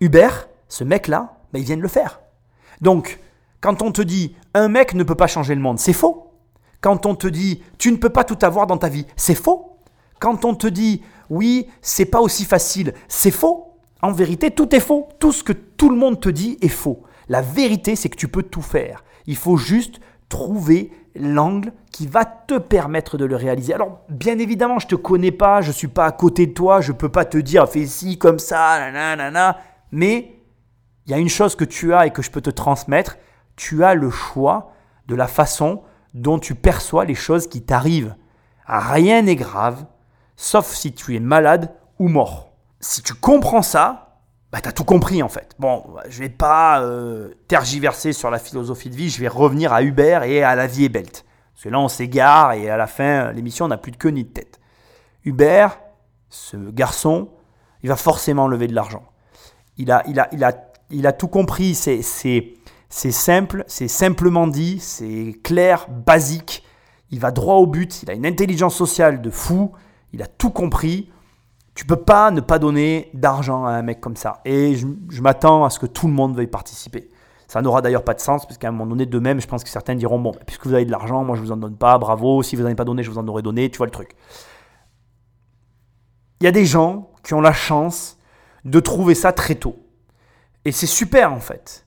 Hubert, 0.00 0.48
ce 0.68 0.84
mec-là, 0.84 1.36
ben, 1.52 1.58
il 1.58 1.64
vient 1.64 1.76
de 1.76 1.82
le 1.82 1.88
faire. 1.88 2.20
Donc, 2.80 3.18
quand 3.60 3.82
on 3.82 3.92
te 3.92 4.02
dit 4.02 4.36
un 4.54 4.68
mec 4.68 4.94
ne 4.94 5.02
peut 5.02 5.14
pas 5.14 5.26
changer 5.26 5.54
le 5.54 5.60
monde, 5.60 5.78
c'est 5.78 5.92
faux. 5.92 6.32
Quand 6.80 7.06
on 7.06 7.14
te 7.14 7.26
dit 7.26 7.62
tu 7.76 7.90
ne 7.90 7.96
peux 7.96 8.08
pas 8.08 8.24
tout 8.24 8.38
avoir 8.42 8.66
dans 8.66 8.78
ta 8.78 8.88
vie, 8.88 9.06
c'est 9.16 9.34
faux. 9.34 9.78
Quand 10.20 10.44
on 10.44 10.54
te 10.54 10.66
dit 10.66 11.02
oui, 11.28 11.68
c'est 11.82 12.06
pas 12.06 12.20
aussi 12.20 12.44
facile, 12.44 12.94
c'est 13.08 13.30
faux. 13.30 13.66
En 14.02 14.12
vérité, 14.12 14.50
tout 14.50 14.74
est 14.74 14.80
faux. 14.80 15.08
Tout 15.18 15.32
ce 15.32 15.44
que 15.44 15.52
tout 15.80 15.88
le 15.88 15.96
monde 15.96 16.20
te 16.20 16.28
dit 16.28 16.58
est 16.60 16.68
faux. 16.68 17.04
La 17.30 17.40
vérité, 17.40 17.96
c'est 17.96 18.10
que 18.10 18.16
tu 18.18 18.28
peux 18.28 18.42
tout 18.42 18.60
faire. 18.60 19.02
Il 19.24 19.34
faut 19.34 19.56
juste 19.56 19.98
trouver 20.28 20.92
l'angle 21.14 21.72
qui 21.90 22.06
va 22.06 22.26
te 22.26 22.58
permettre 22.58 23.16
de 23.16 23.24
le 23.24 23.34
réaliser. 23.34 23.72
Alors, 23.72 24.00
bien 24.10 24.38
évidemment, 24.38 24.78
je 24.78 24.84
ne 24.84 24.90
te 24.90 24.94
connais 24.96 25.30
pas, 25.32 25.62
je 25.62 25.68
ne 25.68 25.72
suis 25.72 25.88
pas 25.88 26.04
à 26.04 26.12
côté 26.12 26.46
de 26.46 26.52
toi, 26.52 26.82
je 26.82 26.92
ne 26.92 26.98
peux 26.98 27.08
pas 27.08 27.24
te 27.24 27.38
dire 27.38 27.66
fais 27.66 27.86
ci 27.86 28.18
comme 28.18 28.38
ça, 28.38 28.90
nanana, 28.92 29.56
mais 29.90 30.34
il 31.06 31.12
y 31.12 31.14
a 31.14 31.18
une 31.18 31.30
chose 31.30 31.56
que 31.56 31.64
tu 31.64 31.94
as 31.94 32.04
et 32.04 32.10
que 32.10 32.20
je 32.20 32.30
peux 32.30 32.42
te 32.42 32.50
transmettre, 32.50 33.16
tu 33.56 33.82
as 33.82 33.94
le 33.94 34.10
choix 34.10 34.74
de 35.06 35.14
la 35.14 35.28
façon 35.28 35.80
dont 36.12 36.38
tu 36.38 36.54
perçois 36.54 37.06
les 37.06 37.14
choses 37.14 37.46
qui 37.46 37.62
t'arrivent. 37.62 38.16
Rien 38.66 39.22
n'est 39.22 39.34
grave, 39.34 39.86
sauf 40.36 40.74
si 40.74 40.92
tu 40.92 41.16
es 41.16 41.20
malade 41.20 41.72
ou 41.98 42.08
mort 42.08 42.50
si 42.80 43.02
tu 43.02 43.14
comprends 43.14 43.62
ça, 43.62 44.09
bah, 44.52 44.60
tu 44.60 44.68
as 44.68 44.72
tout 44.72 44.84
compris 44.84 45.22
en 45.22 45.28
fait. 45.28 45.54
Bon, 45.58 45.84
je 46.08 46.20
vais 46.20 46.28
pas 46.28 46.82
euh, 46.82 47.34
tergiverser 47.48 48.12
sur 48.12 48.30
la 48.30 48.38
philosophie 48.38 48.90
de 48.90 48.96
vie, 48.96 49.08
je 49.08 49.20
vais 49.20 49.28
revenir 49.28 49.72
à 49.72 49.82
Hubert 49.82 50.24
et 50.24 50.42
à 50.42 50.54
la 50.56 50.66
vie 50.66 50.84
est 50.84 50.88
belle. 50.88 51.06
Parce 51.06 51.64
que 51.64 51.68
là, 51.68 51.78
on 51.78 51.88
s'égare 51.88 52.52
et 52.52 52.70
à 52.70 52.76
la 52.76 52.86
fin, 52.86 53.32
l'émission 53.32 53.68
n'a 53.68 53.76
plus 53.76 53.92
de 53.92 53.96
queue 53.96 54.10
ni 54.10 54.24
de 54.24 54.30
tête. 54.30 54.60
Hubert, 55.24 55.78
ce 56.30 56.56
garçon, 56.56 57.28
il 57.82 57.88
va 57.88 57.96
forcément 57.96 58.48
lever 58.48 58.66
de 58.66 58.74
l'argent. 58.74 59.04
Il 59.76 59.92
a, 59.92 60.02
il, 60.08 60.18
a, 60.18 60.28
il, 60.32 60.42
a, 60.42 60.52
il 60.90 61.06
a 61.06 61.12
tout 61.12 61.28
compris, 61.28 61.74
c'est 61.74 62.02
simple, 62.90 63.64
c'est 63.66 63.88
simplement 63.88 64.46
dit, 64.46 64.78
c'est 64.80 65.36
clair, 65.42 65.86
basique. 65.88 66.64
Il 67.10 67.20
va 67.20 67.30
droit 67.30 67.56
au 67.56 67.66
but, 67.66 68.02
il 68.02 68.10
a 68.10 68.14
une 68.14 68.26
intelligence 68.26 68.76
sociale 68.76 69.20
de 69.20 69.30
fou, 69.30 69.72
il 70.12 70.22
a 70.22 70.26
tout 70.26 70.50
compris. 70.50 71.10
Tu 71.80 71.86
peux 71.86 71.96
pas 71.96 72.30
ne 72.30 72.42
pas 72.42 72.58
donner 72.58 73.08
d'argent 73.14 73.64
à 73.64 73.70
un 73.70 73.80
mec 73.80 74.02
comme 74.02 74.14
ça. 74.14 74.42
Et 74.44 74.76
je, 74.76 75.22
m'attends 75.22 75.64
à 75.64 75.70
ce 75.70 75.78
que 75.78 75.86
tout 75.86 76.08
le 76.08 76.12
monde 76.12 76.36
veuille 76.36 76.46
participer. 76.46 77.08
Ça 77.48 77.62
n'aura 77.62 77.80
d'ailleurs 77.80 78.04
pas 78.04 78.12
de 78.12 78.20
sens, 78.20 78.44
parce 78.44 78.58
qu'à 78.58 78.68
un 78.68 78.70
moment 78.70 78.84
donné, 78.84 79.06
de 79.06 79.18
même, 79.18 79.40
je 79.40 79.46
pense 79.46 79.64
que 79.64 79.70
certains 79.70 79.94
diront 79.94 80.18
Bon, 80.18 80.34
puisque 80.46 80.66
vous 80.66 80.74
avez 80.74 80.84
de 80.84 80.90
l'argent, 80.90 81.24
moi 81.24 81.36
je 81.36 81.40
vous 81.40 81.52
en 81.52 81.56
donne 81.56 81.78
pas, 81.78 81.96
bravo, 81.96 82.42
si 82.42 82.54
vous 82.54 82.60
n'en 82.60 82.66
avez 82.66 82.74
pas 82.74 82.84
donné, 82.84 83.02
je 83.02 83.10
vous 83.10 83.16
en 83.16 83.26
aurais 83.26 83.40
donné, 83.40 83.70
tu 83.70 83.78
vois 83.78 83.86
le 83.86 83.92
truc. 83.92 84.14
Il 86.42 86.44
y 86.44 86.48
a 86.48 86.52
des 86.52 86.66
gens 86.66 87.12
qui 87.24 87.32
ont 87.32 87.40
la 87.40 87.54
chance 87.54 88.18
de 88.66 88.78
trouver 88.78 89.14
ça 89.14 89.32
très 89.32 89.54
tôt. 89.54 89.76
Et 90.66 90.72
c'est 90.72 90.86
super 90.86 91.32
en 91.32 91.40
fait. 91.40 91.86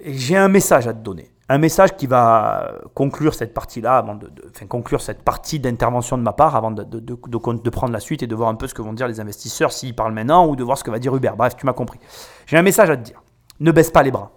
Et 0.00 0.12
j'ai 0.12 0.36
un 0.36 0.48
message 0.48 0.86
à 0.86 0.92
te 0.92 1.02
donner. 1.02 1.33
Un 1.48 1.58
message 1.58 1.96
qui 1.96 2.06
va 2.06 2.72
conclure 2.94 3.34
cette 3.34 3.52
partie-là, 3.52 4.04
enfin, 4.50 4.66
conclure 4.66 5.02
cette 5.02 5.22
partie 5.22 5.60
d'intervention 5.60 6.16
de 6.16 6.22
ma 6.22 6.32
part, 6.32 6.56
avant 6.56 6.70
de, 6.70 7.68
prendre 7.68 7.92
la 7.92 8.00
suite 8.00 8.22
et 8.22 8.26
de 8.26 8.34
voir 8.34 8.48
un 8.48 8.54
peu 8.54 8.66
ce 8.66 8.72
que 8.72 8.80
vont 8.80 8.94
dire 8.94 9.08
les 9.08 9.20
investisseurs 9.20 9.72
s'ils 9.72 9.94
parlent 9.94 10.14
maintenant 10.14 10.46
ou 10.46 10.56
de 10.56 10.64
voir 10.64 10.78
ce 10.78 10.84
que 10.84 10.90
va 10.90 10.98
dire 10.98 11.14
Hubert. 11.14 11.36
Bref, 11.36 11.54
tu 11.56 11.66
m'as 11.66 11.74
compris. 11.74 11.98
J'ai 12.46 12.56
un 12.56 12.62
message 12.62 12.88
à 12.88 12.96
te 12.96 13.02
dire. 13.02 13.22
Ne 13.60 13.72
baisse 13.72 13.90
pas 13.90 14.02
les 14.02 14.10
bras. 14.10 14.30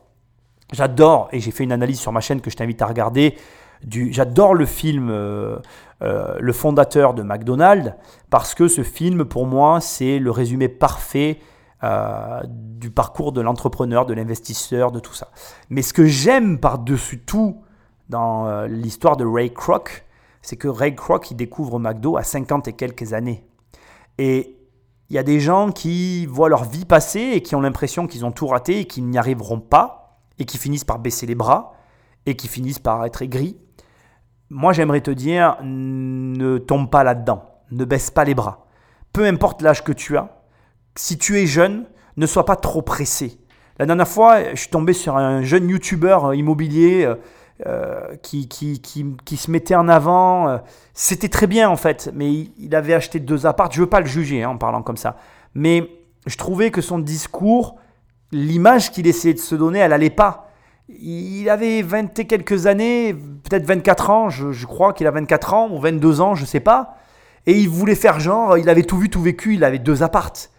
J'adore, 0.73 1.29
et 1.31 1.39
j'ai 1.39 1.51
fait 1.51 1.63
une 1.63 1.71
analyse 1.71 1.99
sur 1.99 2.11
ma 2.11 2.19
chaîne 2.19 2.41
que 2.41 2.49
je 2.49 2.57
t'invite 2.57 2.81
à 2.81 2.87
regarder, 2.87 3.37
J'adore 4.09 4.55
le 4.55 4.65
film 4.65 5.09
euh, 5.09 5.57
euh, 6.01 6.35
Le 6.39 6.53
fondateur 6.53 7.13
de 7.13 7.23
McDonald's 7.23 7.93
parce 8.29 8.55
que 8.55 8.67
ce 8.67 8.83
film, 8.83 9.25
pour 9.25 9.45
moi, 9.45 9.79
c'est 9.81 10.19
le 10.19 10.31
résumé 10.31 10.67
parfait 10.67 11.39
euh, 11.83 12.41
du 12.47 12.91
parcours 12.91 13.31
de 13.31 13.41
l'entrepreneur, 13.41 14.05
de 14.05 14.13
l'investisseur, 14.13 14.91
de 14.91 14.99
tout 14.99 15.13
ça. 15.13 15.29
Mais 15.69 15.81
ce 15.81 15.93
que 15.93 16.05
j'aime 16.05 16.59
par-dessus 16.59 17.19
tout 17.19 17.63
dans 18.09 18.63
l'histoire 18.67 19.17
de 19.17 19.25
Ray 19.25 19.53
Kroc, 19.53 20.05
c'est 20.41 20.55
que 20.55 20.69
Ray 20.69 20.95
Kroc, 20.95 21.29
il 21.29 21.35
découvre 21.35 21.77
McDo 21.77 22.15
à 22.15 22.23
50 22.23 22.69
et 22.69 22.73
quelques 22.73 23.11
années. 23.11 23.45
Et 24.17 24.57
il 25.09 25.15
y 25.15 25.19
a 25.19 25.23
des 25.23 25.41
gens 25.41 25.71
qui 25.71 26.25
voient 26.25 26.47
leur 26.47 26.63
vie 26.63 26.85
passer 26.85 27.19
et 27.19 27.41
qui 27.41 27.55
ont 27.55 27.61
l'impression 27.61 28.07
qu'ils 28.07 28.25
ont 28.25 28.31
tout 28.31 28.47
raté 28.47 28.79
et 28.79 28.85
qu'ils 28.85 29.05
n'y 29.05 29.17
arriveront 29.17 29.59
pas 29.59 30.21
et 30.39 30.45
qui 30.45 30.57
finissent 30.57 30.85
par 30.85 30.99
baisser 30.99 31.25
les 31.25 31.35
bras 31.35 31.73
et 32.25 32.37
qui 32.37 32.47
finissent 32.47 32.79
par 32.79 33.05
être 33.05 33.21
aigris 33.21 33.57
moi 34.49 34.73
j'aimerais 34.73 35.01
te 35.01 35.11
dire, 35.11 35.57
ne 35.61 36.57
tombe 36.57 36.89
pas 36.89 37.03
là-dedans, 37.03 37.43
ne 37.71 37.85
baisse 37.85 38.11
pas 38.11 38.23
les 38.23 38.35
bras. 38.35 38.65
Peu 39.13 39.25
importe 39.25 39.61
l'âge 39.61 39.83
que 39.83 39.91
tu 39.91 40.17
as, 40.17 40.36
si 40.97 41.17
tu 41.17 41.39
es 41.39 41.45
jeune, 41.45 41.85
ne 42.17 42.25
sois 42.25 42.45
pas 42.45 42.55
trop 42.55 42.81
pressé. 42.81 43.37
La 43.79 43.85
dernière 43.85 44.07
fois, 44.07 44.53
je 44.53 44.59
suis 44.59 44.69
tombé 44.69 44.93
sur 44.93 45.17
un 45.17 45.43
jeune 45.43 45.69
youtubeur 45.69 46.33
immobilier 46.33 47.05
euh, 47.05 47.15
euh, 47.65 48.15
qui, 48.21 48.47
qui, 48.47 48.79
qui, 48.79 49.37
se 49.37 49.51
mettait 49.51 49.75
en 49.75 49.87
avant. 49.87 50.47
Euh, 50.47 50.57
c'était 50.93 51.29
très 51.29 51.47
bien 51.47 51.69
en 51.69 51.75
fait, 51.75 52.11
mais 52.13 52.31
il, 52.57 52.75
avait 52.75 52.93
acheté 52.93 53.19
deux 53.19 53.45
apparts. 53.45 53.71
Je 53.71 53.79
ne 53.79 53.85
veux 53.85 53.89
pas 53.89 53.99
le 53.99 54.07
juger 54.07 54.43
hein, 54.43 54.49
en 54.49 54.57
parlant 54.57 54.81
comme 54.81 54.97
ça. 54.97 55.17
Mais 55.53 55.89
je 56.25 56.37
trouvais 56.37 56.71
que 56.71 56.81
son 56.81 56.99
discours, 56.99 57.77
l'image 58.31 58.91
qu'il 58.91 59.07
essayait 59.07 59.33
de 59.33 59.39
se 59.39 59.55
donner, 59.55 59.79
elle 59.79 59.91
n'allait 59.91 60.09
pas. 60.09 60.51
Il 60.89 61.49
avait 61.49 61.81
20 61.81 62.17
et 62.19 62.25
quelques 62.25 62.65
années, 62.65 63.13
peut-être 63.13 63.65
24 63.65 64.09
ans, 64.09 64.29
je, 64.29 64.65
crois 64.65 64.93
qu'il 64.93 65.05
a 65.05 65.11
24 65.11 65.53
ans 65.53 65.69
ou 65.71 65.79
22 65.79 66.21
ans, 66.21 66.35
je 66.35 66.45
sais 66.45 66.59
pas. 66.59 66.95
Et 67.45 67.53
il 67.53 67.69
voulait 67.69 67.95
faire 67.95 68.19
genre, 68.19 68.57
il 68.57 68.69
avait 68.69 68.83
tout 68.83 68.97
vu, 68.97 69.09
tout 69.09 69.21
vécu, 69.21 69.55
il 69.55 69.63
avait 69.63 69.79
deux 69.79 70.03
appartes. 70.03 70.51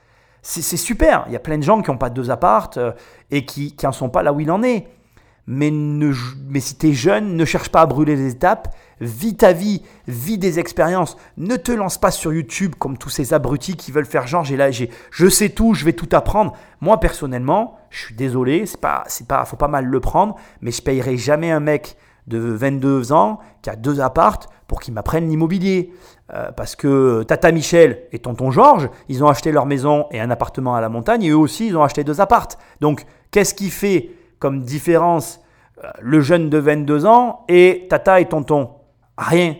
C'est 0.42 0.62
super, 0.62 1.24
il 1.26 1.32
y 1.32 1.36
a 1.36 1.40
plein 1.40 1.58
de 1.58 1.62
gens 1.62 1.82
qui 1.82 1.90
n'ont 1.90 1.98
pas 1.98 2.10
deux 2.10 2.30
appartes 2.30 2.78
euh, 2.78 2.92
et 3.30 3.44
qui 3.44 3.74
n'en 3.82 3.92
sont 3.92 4.08
pas 4.08 4.22
là 4.22 4.32
où 4.32 4.40
il 4.40 4.50
en 4.50 4.62
est. 4.62 4.86
Mais, 5.50 5.70
mais 5.70 6.60
si 6.60 6.76
tu 6.76 6.88
es 6.88 6.92
jeune, 6.92 7.34
ne 7.34 7.44
cherche 7.46 7.70
pas 7.70 7.80
à 7.80 7.86
brûler 7.86 8.16
les 8.16 8.32
étapes, 8.32 8.74
vis 9.00 9.34
ta 9.34 9.54
vie, 9.54 9.82
vis 10.06 10.36
des 10.36 10.58
expériences, 10.58 11.16
ne 11.38 11.56
te 11.56 11.72
lance 11.72 11.96
pas 11.96 12.10
sur 12.10 12.34
YouTube 12.34 12.74
comme 12.78 12.98
tous 12.98 13.08
ces 13.08 13.32
abrutis 13.32 13.74
qui 13.74 13.90
veulent 13.90 14.04
faire 14.04 14.26
genre 14.26 14.44
là 14.50 14.70
je 14.70 15.28
sais 15.28 15.48
tout, 15.48 15.72
je 15.72 15.86
vais 15.86 15.94
tout 15.94 16.08
apprendre. 16.12 16.52
Moi 16.82 17.00
personnellement, 17.00 17.78
je 17.88 18.04
suis 18.04 18.14
désolé, 18.14 18.66
c'est 18.66 18.80
pas 18.80 19.04
c'est 19.06 19.26
pas 19.26 19.46
faut 19.46 19.56
pas 19.56 19.68
mal 19.68 19.86
le 19.86 20.00
prendre, 20.00 20.36
mais 20.60 20.70
je 20.70 20.82
payerai 20.82 21.16
jamais 21.16 21.50
un 21.50 21.60
mec 21.60 21.96
de 22.26 22.38
22 22.38 23.12
ans 23.12 23.38
qui 23.62 23.70
a 23.70 23.76
deux 23.76 24.00
appartes 24.00 24.50
pour 24.66 24.80
qu'il 24.80 24.92
m'apprenne 24.92 25.30
l'immobilier. 25.30 25.94
Euh, 26.34 26.52
parce 26.52 26.76
que 26.76 27.22
Tata 27.22 27.52
Michel 27.52 28.02
et 28.12 28.18
Tonton 28.18 28.50
Georges, 28.50 28.90
ils 29.08 29.24
ont 29.24 29.28
acheté 29.28 29.50
leur 29.50 29.64
maison 29.64 30.06
et 30.10 30.20
un 30.20 30.30
appartement 30.30 30.74
à 30.74 30.80
la 30.82 30.90
montagne 30.90 31.22
et 31.22 31.30
eux 31.30 31.38
aussi, 31.38 31.68
ils 31.68 31.76
ont 31.76 31.82
acheté 31.82 32.04
deux 32.04 32.20
appartes. 32.20 32.58
Donc, 32.82 33.06
qu'est-ce 33.30 33.54
qui 33.54 33.70
fait 33.70 34.10
comme 34.38 34.60
différence 34.60 35.40
euh, 35.82 35.88
le 36.00 36.20
jeune 36.20 36.50
de 36.50 36.58
22 36.58 37.06
ans 37.06 37.46
et 37.48 37.86
tata 37.88 38.20
et 38.20 38.26
tonton? 38.26 38.72
Rien. 39.16 39.56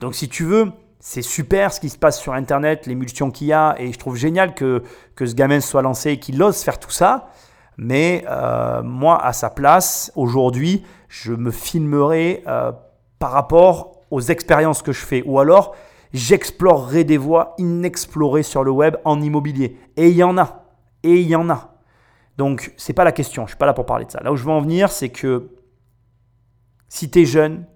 Donc 0.00 0.14
si 0.14 0.30
tu 0.30 0.44
veux, 0.44 0.72
c'est 1.00 1.20
super 1.20 1.70
ce 1.70 1.80
qui 1.80 1.90
se 1.90 1.98
passe 1.98 2.18
sur 2.18 2.32
Internet, 2.32 2.86
l'émulsion 2.86 3.30
qu'il 3.30 3.48
y 3.48 3.52
a, 3.52 3.74
et 3.78 3.92
je 3.92 3.98
trouve 3.98 4.16
génial 4.16 4.54
que, 4.54 4.82
que 5.16 5.26
ce 5.26 5.34
gamin 5.34 5.60
soit 5.60 5.82
lancé 5.82 6.12
et 6.12 6.18
qu'il 6.18 6.42
ose 6.42 6.62
faire 6.62 6.78
tout 6.78 6.90
ça. 6.90 7.28
Mais 7.76 8.24
euh, 8.30 8.82
moi, 8.82 9.22
à 9.22 9.34
sa 9.34 9.50
place, 9.50 10.10
aujourd'hui, 10.16 10.82
je 11.08 11.34
me 11.34 11.50
filmerai 11.50 12.42
par 13.18 13.32
rapport 13.32 14.00
aux 14.10 14.22
expériences 14.22 14.80
que 14.80 14.92
je 14.92 15.04
fais. 15.04 15.22
Ou 15.26 15.38
alors, 15.38 15.74
j'explorerai 16.12 17.04
des 17.04 17.16
voies 17.16 17.54
inexplorées 17.58 18.42
sur 18.42 18.64
le 18.64 18.70
web 18.70 18.96
en 19.04 19.20
immobilier. 19.20 19.78
Et 19.96 20.08
il 20.08 20.16
y 20.16 20.22
en 20.22 20.38
a. 20.38 20.64
Et 21.02 21.20
il 21.20 21.28
y 21.28 21.36
en 21.36 21.50
a. 21.50 21.74
Donc, 22.36 22.72
c'est 22.76 22.92
pas 22.92 23.04
la 23.04 23.12
question, 23.12 23.46
je 23.46 23.50
suis 23.50 23.58
pas 23.58 23.66
là 23.66 23.72
pour 23.72 23.86
parler 23.86 24.04
de 24.04 24.10
ça. 24.10 24.20
Là 24.22 24.32
où 24.32 24.36
je 24.36 24.44
veux 24.44 24.50
en 24.50 24.60
venir, 24.60 24.90
c'est 24.90 25.08
que 25.08 25.50
si 26.88 27.10
tu 27.10 27.22
es 27.22 27.24
jeune, 27.24 27.66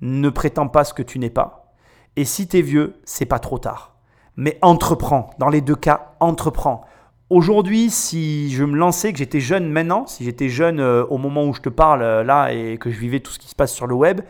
ne 0.00 0.30
prétends 0.30 0.68
pas 0.68 0.84
ce 0.84 0.94
que 0.94 1.02
tu 1.02 1.18
n'es 1.18 1.30
pas. 1.30 1.74
Et 2.16 2.24
si 2.24 2.48
tu 2.48 2.58
es 2.58 2.62
vieux, 2.62 3.00
c'est 3.04 3.26
pas 3.26 3.38
trop 3.38 3.58
tard. 3.58 3.96
Mais 4.36 4.58
entreprends. 4.62 5.30
Dans 5.38 5.48
les 5.48 5.60
deux 5.60 5.76
cas, 5.76 6.14
entreprends. 6.20 6.84
Aujourd'hui, 7.30 7.90
si 7.90 8.50
je 8.50 8.64
me 8.64 8.76
lançais, 8.76 9.12
que 9.12 9.18
j'étais 9.18 9.40
jeune 9.40 9.68
maintenant, 9.68 10.06
si 10.06 10.24
j'étais 10.24 10.48
jeune 10.48 10.80
euh, 10.80 11.04
au 11.10 11.18
moment 11.18 11.44
où 11.44 11.52
je 11.52 11.60
te 11.60 11.68
parle 11.68 12.02
euh, 12.02 12.24
là 12.24 12.52
et 12.52 12.78
que 12.78 12.90
je 12.90 12.98
vivais 12.98 13.20
tout 13.20 13.32
ce 13.32 13.38
qui 13.38 13.48
se 13.48 13.54
passe 13.54 13.72
sur 13.72 13.86
le 13.86 13.94
web, 13.94 14.22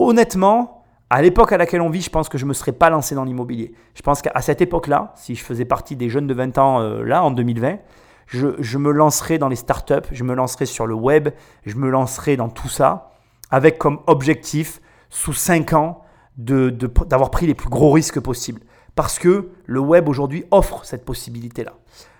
honnêtement, 0.00 0.75
à 1.08 1.22
l'époque 1.22 1.52
à 1.52 1.56
laquelle 1.56 1.80
on 1.80 1.90
vit, 1.90 2.02
je 2.02 2.10
pense 2.10 2.28
que 2.28 2.36
je 2.36 2.44
ne 2.44 2.48
me 2.48 2.54
serais 2.54 2.72
pas 2.72 2.90
lancé 2.90 3.14
dans 3.14 3.24
l'immobilier. 3.24 3.72
Je 3.94 4.02
pense 4.02 4.22
qu'à 4.22 4.40
cette 4.40 4.60
époque-là, 4.60 5.12
si 5.16 5.34
je 5.34 5.44
faisais 5.44 5.64
partie 5.64 5.94
des 5.94 6.08
jeunes 6.08 6.26
de 6.26 6.34
20 6.34 6.58
ans 6.58 6.80
euh, 6.80 7.04
là, 7.04 7.22
en 7.22 7.30
2020, 7.30 7.78
je, 8.26 8.78
me 8.78 8.90
lancerai 8.90 9.38
dans 9.38 9.48
les 9.48 9.56
startups, 9.56 10.08
je 10.10 10.24
me 10.24 10.34
lancerai 10.34 10.66
sur 10.66 10.86
le 10.86 10.94
web, 10.94 11.28
je 11.64 11.76
me 11.76 11.88
lancerai 11.88 12.36
dans 12.36 12.48
tout 12.48 12.68
ça, 12.68 13.12
avec 13.50 13.78
comme 13.78 14.00
objectif, 14.08 14.80
sous 15.10 15.32
5 15.32 15.74
ans, 15.74 16.02
d'avoir 16.36 17.30
pris 17.30 17.46
les 17.46 17.54
plus 17.54 17.70
gros 17.70 17.92
risques 17.92 18.20
possibles. 18.20 18.60
Parce 18.96 19.18
que 19.18 19.50
le 19.64 19.80
web 19.80 20.08
aujourd'hui 20.08 20.44
offre 20.50 20.84
cette 20.84 21.04
possibilité-là. 21.04 21.74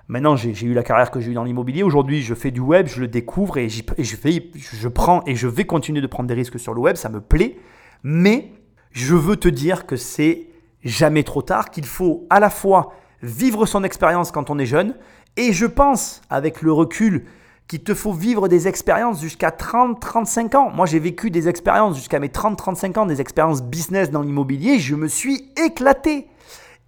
Maintenant, 0.08 0.36
j'ai 0.36 0.64
eu 0.64 0.72
la 0.72 0.84
carrière 0.84 1.10
que 1.10 1.18
j'ai 1.18 1.32
eue 1.32 1.34
dans 1.34 1.42
l'immobilier. 1.42 1.82
Aujourd'hui, 1.82 2.22
je 2.22 2.34
fais 2.34 2.52
du 2.52 2.60
web, 2.60 2.86
je 2.86 3.00
le 3.00 3.08
découvre 3.08 3.58
et, 3.58 3.68
je, 3.68 3.82
je 3.98 4.88
prends 4.88 5.22
et 5.26 5.34
je 5.34 5.48
vais 5.48 5.64
continuer 5.64 6.00
de 6.00 6.06
prendre 6.06 6.28
des 6.28 6.34
risques 6.34 6.60
sur 6.60 6.74
le 6.74 6.80
web. 6.80 6.94
Ça 6.94 7.08
me 7.08 7.20
plaît. 7.20 7.58
Mais 8.04 8.52
je 8.96 9.14
veux 9.14 9.36
te 9.36 9.48
dire 9.48 9.84
que 9.84 9.96
c'est 9.96 10.46
jamais 10.82 11.22
trop 11.22 11.42
tard, 11.42 11.70
qu'il 11.70 11.84
faut 11.84 12.26
à 12.30 12.40
la 12.40 12.48
fois 12.48 12.94
vivre 13.22 13.66
son 13.66 13.84
expérience 13.84 14.30
quand 14.30 14.48
on 14.48 14.58
est 14.58 14.64
jeune 14.64 14.94
et 15.36 15.52
je 15.52 15.66
pense, 15.66 16.22
avec 16.30 16.62
le 16.62 16.72
recul, 16.72 17.26
qu'il 17.68 17.82
te 17.82 17.92
faut 17.92 18.14
vivre 18.14 18.48
des 18.48 18.68
expériences 18.68 19.20
jusqu'à 19.20 19.50
30-35 19.50 20.56
ans. 20.56 20.70
Moi, 20.70 20.86
j'ai 20.86 20.98
vécu 20.98 21.30
des 21.30 21.46
expériences 21.46 21.96
jusqu'à 21.96 22.18
mes 22.20 22.28
30-35 22.28 22.98
ans, 22.98 23.04
des 23.04 23.20
expériences 23.20 23.62
business 23.62 24.10
dans 24.10 24.22
l'immobilier. 24.22 24.78
Je 24.78 24.94
me 24.94 25.08
suis 25.08 25.52
éclaté. 25.62 26.28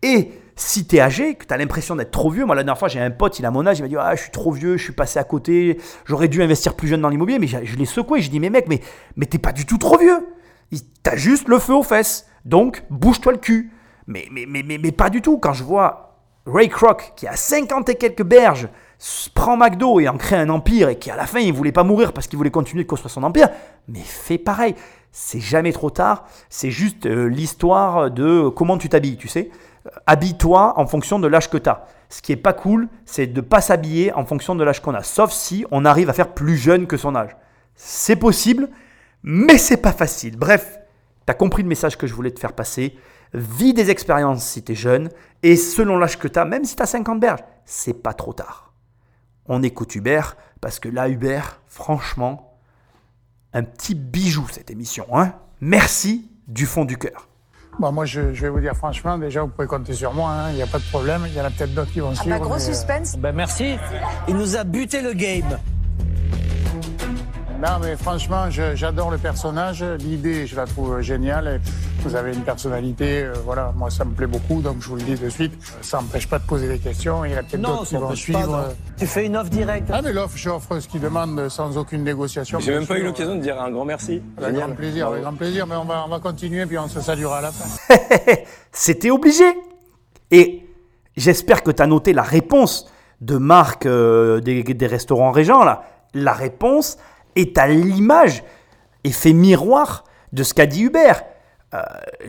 Et 0.03 0.33
si 0.57 0.87
tu 0.87 0.97
es 0.97 1.01
âgé, 1.01 1.35
que 1.35 1.45
tu 1.45 1.53
as 1.53 1.59
l'impression 1.59 1.95
d'être 1.95 2.11
trop 2.11 2.31
vieux, 2.31 2.47
moi 2.47 2.55
la 2.55 2.63
dernière 2.63 2.79
fois 2.79 2.89
j'ai 2.89 3.01
un 3.01 3.11
pote, 3.11 3.39
il 3.39 3.45
a 3.45 3.51
mon 3.51 3.67
âge, 3.67 3.81
il 3.81 3.83
m'a 3.83 3.89
dit 3.89 3.97
ah, 3.99 4.17
je 4.17 4.23
suis 4.23 4.31
trop 4.31 4.51
vieux, 4.51 4.79
je 4.79 4.83
suis 4.83 4.95
passé 4.95 5.19
à 5.19 5.25
côté, 5.25 5.79
j'aurais 6.07 6.29
dû 6.29 6.43
investir 6.43 6.75
plus 6.75 6.89
jeune 6.89 7.03
dans 7.03 7.11
l'immobilier, 7.11 7.39
mais 7.39 7.49
je 7.49 7.77
l'ai 7.77 7.85
secoué, 7.85 8.23
je 8.23 8.31
dis 8.31 8.41
mais 8.41 8.49
mec, 8.49 8.67
mais, 8.67 8.81
mais 9.17 9.27
t'es 9.27 9.39
pas 9.39 9.53
du 9.53 9.67
tout 9.67 9.79
trop 9.79 9.99
vieux, 9.99 10.27
t'as 11.03 11.17
juste 11.17 11.49
le 11.49 11.59
feu 11.59 11.75
aux 11.75 11.83
fesses, 11.83 12.27
donc 12.45 12.85
bouge-toi 12.91 13.33
le 13.33 13.39
cul. 13.39 13.73
Mais, 14.07 14.27
mais, 14.31 14.47
mais, 14.47 14.63
mais, 14.63 14.79
mais 14.79 14.93
pas 14.93 15.11
du 15.11 15.23
tout, 15.23 15.39
quand 15.39 15.53
je 15.53 15.65
vois 15.65 16.09
Ray 16.47 16.69
Kroc, 16.69 17.13
qui 17.17 17.27
a 17.27 17.37
50 17.37 17.89
et 17.91 17.95
quelques 17.95 18.23
berges, 18.23 18.69
prend 19.35 19.57
McDo 19.57 20.01
et 20.01 20.09
en 20.09 20.17
crée 20.17 20.37
un 20.37 20.49
empire 20.49 20.89
et 20.89 20.99
qui 20.99 21.11
à 21.11 21.17
la 21.17 21.27
fin 21.27 21.39
il 21.39 21.53
voulait 21.53 21.73
pas 21.73 21.85
mourir 21.85 22.13
parce 22.13 22.27
qu'il 22.27 22.37
voulait 22.37 22.51
continuer 22.51 22.83
de 22.83 22.89
construire 22.89 23.13
son 23.13 23.23
empire, 23.23 23.49
mais 23.87 24.01
fais 24.01 24.39
pareil. 24.39 24.75
C'est 25.13 25.41
jamais 25.41 25.73
trop 25.73 25.91
tard. 25.91 26.27
C'est 26.51 26.71
juste 26.71 27.07
euh, 27.07 27.29
l'histoire 27.29 28.11
de 28.11 28.49
comment 28.49 28.77
tu 28.77 28.89
t'habilles, 28.89 29.17
tu 29.17 29.29
sais. 29.29 29.51
Euh, 29.87 29.91
habille-toi 30.07 30.75
en 30.77 30.87
fonction 30.87 31.19
de 31.19 31.27
l'âge 31.27 31.49
que 31.49 31.57
tu 31.57 31.69
as. 31.69 31.87
Ce 32.09 32.23
qui 32.23 32.33
est 32.33 32.37
pas 32.37 32.53
cool, 32.53 32.89
c'est 33.05 33.27
de 33.27 33.41
pas 33.41 33.61
s'habiller 33.61 34.13
en 34.13 34.25
fonction 34.25 34.55
de 34.55 34.65
l'âge 34.65 34.81
qu'on 34.81 34.95
a. 34.95 35.03
Sauf 35.03 35.33
si 35.33 35.65
on 35.71 35.85
arrive 35.85 36.11
à 36.11 36.13
faire 36.13 36.35
plus 36.35 36.57
jeune 36.57 36.87
que 36.87 36.97
son 36.97 37.15
âge. 37.15 37.37
C'est 37.75 38.17
possible, 38.17 38.69
mais 39.23 39.59
c'est 39.59 39.77
pas 39.79 39.93
facile. 39.93 40.37
Bref, 40.37 40.79
tu 41.27 41.31
as 41.31 41.35
compris 41.35 41.63
le 41.63 41.69
message 41.69 41.97
que 41.99 42.07
je 42.07 42.15
voulais 42.15 42.31
te 42.31 42.41
faire 42.41 42.53
passer 42.53 42.97
vis 43.35 43.75
des 43.75 43.91
expériences 43.91 44.45
si 44.45 44.63
tu 44.63 44.73
es 44.73 44.75
jeune, 44.75 45.11
et 45.43 45.57
selon 45.57 45.99
l'âge 45.99 46.19
que 46.19 46.29
tu 46.29 46.39
as, 46.39 46.45
même 46.45 46.65
si 46.65 46.77
tu 46.77 46.83
as 46.83 46.87
50 46.87 47.21
berges, 47.21 47.41
c'est 47.67 47.93
pas 48.03 48.15
trop 48.15 48.33
tard. 48.33 48.73
On 49.47 49.63
écoute 49.63 49.95
Hubert, 49.95 50.37
parce 50.61 50.79
que 50.81 50.89
là, 50.89 51.09
Hubert, 51.09 51.61
franchement, 51.67 52.59
un 53.53 53.63
petit 53.63 53.95
bijou 53.95 54.47
cette 54.51 54.71
émission. 54.71 55.07
Hein 55.13 55.35
Merci 55.61 56.31
du 56.47 56.65
fond 56.67 56.85
du 56.85 56.97
cœur. 56.97 57.29
Bon, 57.79 57.93
moi, 57.93 58.05
je, 58.07 58.33
je 58.35 58.43
vais 58.43 58.49
vous 58.49 58.61
dire 58.61 58.75
franchement, 58.75 59.19
déjà, 59.19 59.43
vous 59.43 59.49
pouvez 59.49 59.69
compter 59.69 59.93
sur 59.93 60.13
moi, 60.13 60.31
hein, 60.31 60.51
il 60.51 60.57
n'y 60.57 60.63
a 60.63 60.67
pas 60.67 60.79
de 60.79 60.89
problème. 60.91 61.23
Il 61.27 61.35
y 61.35 61.41
en 61.41 61.45
a 61.45 61.51
peut-être 61.51 61.75
d'autres 61.75 61.93
qui 61.93 62.01
vont 62.01 62.11
Ah 62.13 62.15
suivre. 62.17 62.37
bah, 62.39 62.45
gros 62.45 62.57
mais, 62.57 62.63
euh, 62.63 62.73
suspense. 62.73 63.17
Ben 63.17 63.33
merci. 63.33 63.77
Il 64.27 64.37
nous 64.37 64.57
a 64.57 64.65
buté 64.65 65.01
le 65.01 65.13
game. 65.13 65.59
Non, 67.61 67.81
mais 67.83 67.97
franchement, 67.97 68.49
j'adore 68.51 69.11
le 69.11 69.19
personnage. 69.19 69.83
L'idée, 69.83 70.47
je 70.47 70.55
la 70.55 70.65
trouve 70.65 71.01
géniale. 71.01 71.61
Et 71.61 71.71
vous 72.05 72.15
avez 72.15 72.33
une 72.33 72.43
personnalité, 72.43 73.25
euh, 73.25 73.33
voilà, 73.45 73.73
moi, 73.75 73.91
ça 73.91 74.05
me 74.05 74.13
plaît 74.13 74.29
beaucoup, 74.29 74.61
donc 74.63 74.77
je 74.79 74.89
vous 74.89 74.95
le 74.95 75.03
dis 75.03 75.17
de 75.17 75.29
suite. 75.29 75.55
Ça 75.83 75.97
n'empêche 76.01 76.29
pas 76.29 76.39
de 76.39 76.45
poser 76.45 76.69
des 76.69 76.79
questions. 76.79 77.25
Il 77.25 77.33
y 77.33 77.35
a 77.35 77.43
peut-être 77.43 77.61
d'autres 77.61 77.87
qui 77.87 77.97
vont 77.97 78.15
suivre. 78.15 78.47
pas. 78.47 78.69
Tu 78.97 79.07
fais 79.09 79.27
une 79.27 79.37
offre 79.37 79.51
directe. 79.51 79.89
Ah, 79.93 80.01
mais 80.03 80.13
l'offre, 80.13 80.37
j'offre 80.37 80.79
ce 80.79 80.87
qu'il 80.87 81.01
demande 81.01 81.49
sans 81.49 81.77
aucune 81.77 82.05
négociation. 82.05 82.61
J'ai 82.61 82.75
même 82.75 82.87
pas 82.87 82.97
eu 82.97 83.03
l'occasion 83.03 83.35
de 83.35 83.41
dire 83.41 83.61
un 83.61 83.73
grand 83.73 83.85
merci. 83.85 84.23
Avec 84.37 84.51
Génial. 84.51 84.67
grand 84.69 84.77
plaisir, 84.77 85.07
avec 85.09 85.23
grand 85.23 85.35
plaisir. 85.35 85.67
Mais 85.67 85.75
on 85.75 85.85
va, 85.85 86.05
on 86.07 86.11
va 86.11 86.21
continuer, 86.21 86.65
puis 86.65 86.79
on 86.79 86.87
se 86.87 87.01
saluera 87.01 87.39
à 87.39 87.43
la 87.43 87.51
fin. 87.51 87.97
C'était 88.71 89.11
obligé. 89.11 89.45
Et 90.31 90.65
j'espère 91.17 91.65
que 91.65 91.73
tu 91.73 91.83
as 91.83 91.89
noté 91.89 92.13
la 92.13 92.23
réponse 92.23 92.89
de 93.21 93.37
Marc 93.37 93.85
euh, 93.85 94.39
des, 94.41 94.63
des 94.63 94.87
restaurants 94.87 95.33
Régent. 95.33 95.65
Là. 95.65 95.83
La 96.15 96.35
réponse 96.35 96.99
est 97.37 97.59
à 97.59 97.67
l'image 97.69 98.43
et 99.05 99.11
fait 99.11 99.33
miroir 99.33 100.05
de 100.33 100.43
ce 100.43 100.55
qu'a 100.55 100.67
dit 100.67 100.83
Hubert. 100.85 101.23
Euh, 101.75 101.81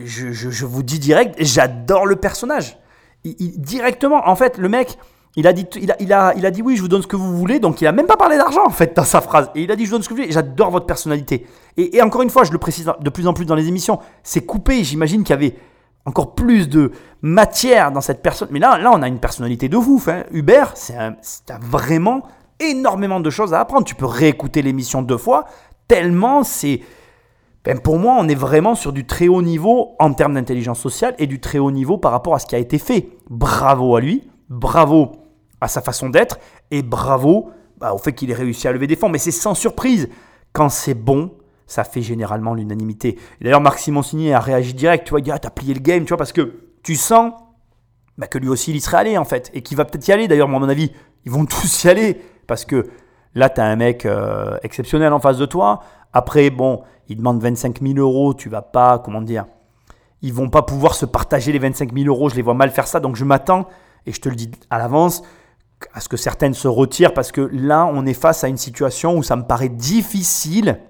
je, 0.04 0.32
je- 0.32 0.66
vous 0.66 0.82
dis 0.82 0.98
direct, 0.98 1.34
j'adore 1.38 2.06
le 2.06 2.16
personnage. 2.16 2.78
Directement, 3.24 4.28
en 4.28 4.36
fait, 4.36 4.58
le 4.58 4.68
mec, 4.68 4.98
il 5.36 5.46
a, 5.46 5.52
dit, 5.52 5.66
il, 5.80 5.90
a, 5.92 5.96
il, 6.00 6.12
a, 6.12 6.34
il 6.36 6.44
a 6.44 6.50
dit 6.50 6.60
oui, 6.62 6.76
je 6.76 6.82
vous 6.82 6.88
donne 6.88 7.02
ce 7.02 7.06
que 7.06 7.16
vous 7.16 7.36
voulez, 7.36 7.58
donc 7.60 7.80
il 7.80 7.86
a 7.86 7.92
même 7.92 8.06
pas 8.06 8.16
parlé 8.16 8.36
d'argent 8.36 8.62
en 8.66 8.70
fait 8.70 8.94
dans 8.96 9.04
sa 9.04 9.20
phrase. 9.20 9.50
Et 9.54 9.62
il 9.62 9.70
a 9.70 9.76
dit 9.76 9.84
je 9.84 9.90
vous 9.90 9.96
donne 9.96 10.02
ce 10.02 10.08
que 10.08 10.14
vous 10.14 10.20
voulez, 10.20 10.32
j'adore 10.32 10.70
votre 10.70 10.86
personnalité. 10.86 11.46
Et, 11.76 12.02
encore 12.02 12.22
une 12.22 12.30
fois, 12.30 12.44
je 12.44 12.52
le 12.52 12.58
précise 12.58 12.90
de 13.00 13.10
plus 13.10 13.26
en 13.26 13.32
plus 13.32 13.44
dans 13.46 13.54
les 13.54 13.68
émissions, 13.68 13.98
c'est 14.22 14.44
coupé, 14.44 14.84
j'imagine 14.84 15.22
qu'il 15.22 15.30
y 15.30 15.38
avait 15.38 15.54
encore 16.06 16.34
plus 16.34 16.68
de 16.68 16.92
matière 17.22 17.92
dans 17.92 18.00
cette 18.00 18.22
personne. 18.22 18.48
Mais 18.50 18.58
là, 18.58 18.78
là 18.78 18.90
on 18.92 19.02
a 19.02 19.08
une 19.08 19.20
personnalité 19.20 19.68
de 19.68 19.76
ouf. 19.76 20.08
Hein. 20.08 20.24
Hubert, 20.32 20.72
c'est 20.74 20.96
vraiment 21.60 22.22
énormément 22.60 23.20
de 23.20 23.30
choses 23.30 23.54
à 23.54 23.60
apprendre. 23.60 23.84
Tu 23.84 23.94
peux 23.94 24.06
réécouter 24.06 24.62
l'émission 24.62 25.02
deux 25.02 25.18
fois, 25.18 25.46
tellement 25.88 26.44
c'est... 26.44 26.80
Ben, 27.64 27.78
pour 27.78 27.98
moi, 27.98 28.16
on 28.18 28.26
est 28.26 28.34
vraiment 28.34 28.74
sur 28.74 28.92
du 28.92 29.06
très 29.06 29.28
haut 29.28 29.42
niveau 29.42 29.94
en 29.98 30.14
termes 30.14 30.34
d'intelligence 30.34 30.80
sociale 30.80 31.14
et 31.18 31.26
du 31.26 31.40
très 31.40 31.58
haut 31.58 31.70
niveau 31.70 31.98
par 31.98 32.10
rapport 32.12 32.34
à 32.34 32.38
ce 32.38 32.46
qui 32.46 32.54
a 32.54 32.58
été 32.58 32.78
fait. 32.78 33.10
Bravo 33.28 33.96
à 33.96 34.00
lui, 34.00 34.30
bravo 34.48 35.12
à 35.60 35.68
sa 35.68 35.82
façon 35.82 36.08
d'être 36.08 36.38
et 36.70 36.82
bravo 36.82 37.50
bah, 37.78 37.92
au 37.92 37.98
fait 37.98 38.12
qu'il 38.12 38.30
ait 38.30 38.34
réussi 38.34 38.66
à 38.66 38.72
lever 38.72 38.86
des 38.86 38.96
fonds. 38.96 39.10
Mais 39.10 39.18
c'est 39.18 39.30
sans 39.30 39.54
surprise. 39.54 40.08
Quand 40.52 40.68
c'est 40.68 40.94
bon, 40.94 41.32
ça 41.66 41.84
fait 41.84 42.02
généralement 42.02 42.54
l'unanimité. 42.54 43.18
D'ailleurs, 43.40 43.60
Marc 43.60 43.78
Simoncini 43.78 44.32
a 44.32 44.40
réagi 44.40 44.74
direct. 44.74 45.04
Tu 45.04 45.10
vois, 45.10 45.20
il 45.20 45.24
dit 45.24 45.30
Ah, 45.30 45.38
t'as 45.38 45.50
plié 45.50 45.72
le 45.72 45.80
game, 45.80 46.04
tu 46.04 46.08
vois, 46.08 46.16
parce 46.16 46.32
que 46.32 46.54
tu 46.82 46.96
sens 46.96 47.32
bah, 48.18 48.26
que 48.26 48.38
lui 48.38 48.48
aussi, 48.48 48.72
il 48.72 48.76
y 48.76 48.80
serait 48.80 48.98
allé 48.98 49.18
en 49.18 49.24
fait. 49.24 49.50
Et 49.54 49.62
qu'il 49.62 49.76
va 49.76 49.84
peut-être 49.84 50.06
y 50.08 50.12
aller. 50.12 50.28
D'ailleurs, 50.28 50.48
moi, 50.48 50.58
à 50.58 50.60
mon 50.60 50.68
avis, 50.68 50.92
ils 51.24 51.30
vont 51.30 51.44
tous 51.46 51.84
y 51.84 51.88
aller. 51.88 52.20
Parce 52.50 52.64
que 52.64 52.88
là, 53.36 53.48
tu 53.48 53.60
as 53.60 53.64
un 53.64 53.76
mec 53.76 54.04
euh, 54.04 54.58
exceptionnel 54.64 55.12
en 55.12 55.20
face 55.20 55.38
de 55.38 55.46
toi. 55.46 55.84
Après, 56.12 56.50
bon, 56.50 56.82
il 57.08 57.16
demande 57.16 57.40
25 57.40 57.80
000 57.80 57.94
euros. 57.96 58.34
Tu 58.34 58.48
vas 58.48 58.60
pas, 58.60 58.98
comment 58.98 59.22
dire, 59.22 59.46
ils 60.20 60.34
vont 60.34 60.50
pas 60.50 60.62
pouvoir 60.62 60.96
se 60.96 61.06
partager 61.06 61.52
les 61.52 61.60
25 61.60 61.94
000 61.94 62.08
euros. 62.08 62.28
Je 62.28 62.34
les 62.34 62.42
vois 62.42 62.54
mal 62.54 62.72
faire 62.72 62.88
ça. 62.88 62.98
Donc, 62.98 63.14
je 63.14 63.24
m'attends, 63.24 63.68
et 64.04 64.12
je 64.12 64.20
te 64.20 64.28
le 64.28 64.34
dis 64.34 64.50
à 64.68 64.78
l'avance, 64.78 65.22
à 65.94 66.00
ce 66.00 66.08
que 66.08 66.16
certaines 66.16 66.54
se 66.54 66.66
retirent. 66.66 67.14
Parce 67.14 67.30
que 67.30 67.48
là, 67.52 67.86
on 67.86 68.04
est 68.04 68.14
face 68.14 68.42
à 68.42 68.48
une 68.48 68.56
situation 68.56 69.16
où 69.16 69.22
ça 69.22 69.36
me 69.36 69.44
paraît 69.44 69.68
difficile 69.68 70.80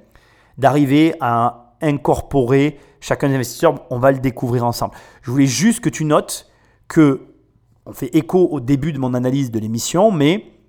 d'arriver 0.57 1.17
à 1.21 1.75
incorporer 1.83 2.81
chacun 3.01 3.29
des 3.29 3.35
investisseurs. 3.35 3.75
On 3.91 3.99
va 3.99 4.13
le 4.13 4.19
découvrir 4.19 4.65
ensemble. 4.65 4.95
Je 5.21 5.31
voulais 5.31 5.45
juste 5.45 5.81
que 5.81 5.91
tu 5.91 6.07
notes 6.07 6.51
que 6.89 7.27
on 7.85 7.93
fait 7.93 8.17
écho 8.17 8.49
au 8.51 8.61
début 8.61 8.95
de 8.95 8.99
mon 8.99 9.13
analyse 9.13 9.51
de 9.51 9.59
l'émission, 9.59 10.11
mais 10.11 10.60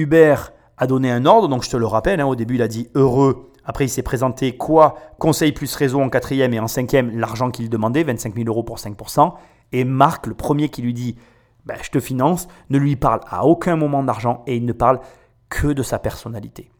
Hubert 0.00 0.52
a 0.76 0.86
donné 0.86 1.10
un 1.10 1.26
ordre, 1.26 1.48
donc 1.48 1.62
je 1.62 1.70
te 1.70 1.76
le 1.76 1.86
rappelle, 1.86 2.20
hein, 2.20 2.26
au 2.26 2.36
début 2.36 2.54
il 2.54 2.62
a 2.62 2.68
dit 2.68 2.88
heureux, 2.94 3.52
après 3.64 3.84
il 3.84 3.90
s'est 3.90 4.02
présenté 4.02 4.56
quoi? 4.56 4.96
Conseil 5.18 5.52
plus 5.52 5.74
réseau 5.74 6.00
en 6.00 6.08
quatrième 6.08 6.54
et 6.54 6.60
en 6.60 6.68
cinquième, 6.68 7.18
l'argent 7.18 7.50
qu'il 7.50 7.68
demandait, 7.68 8.02
25 8.02 8.34
000 8.34 8.48
euros 8.48 8.62
pour 8.62 8.78
5%, 8.78 9.34
et 9.72 9.84
Marc, 9.84 10.26
le 10.26 10.34
premier 10.34 10.70
qui 10.70 10.82
lui 10.82 10.94
dit 10.94 11.16
ben, 11.66 11.76
je 11.82 11.90
te 11.90 12.00
finance, 12.00 12.48
ne 12.70 12.78
lui 12.78 12.96
parle 12.96 13.20
à 13.28 13.44
aucun 13.44 13.76
moment 13.76 14.02
d'argent 14.02 14.42
et 14.46 14.56
il 14.56 14.64
ne 14.64 14.72
parle 14.72 15.00
que 15.50 15.68
de 15.68 15.82
sa 15.82 15.98
personnalité. 15.98 16.70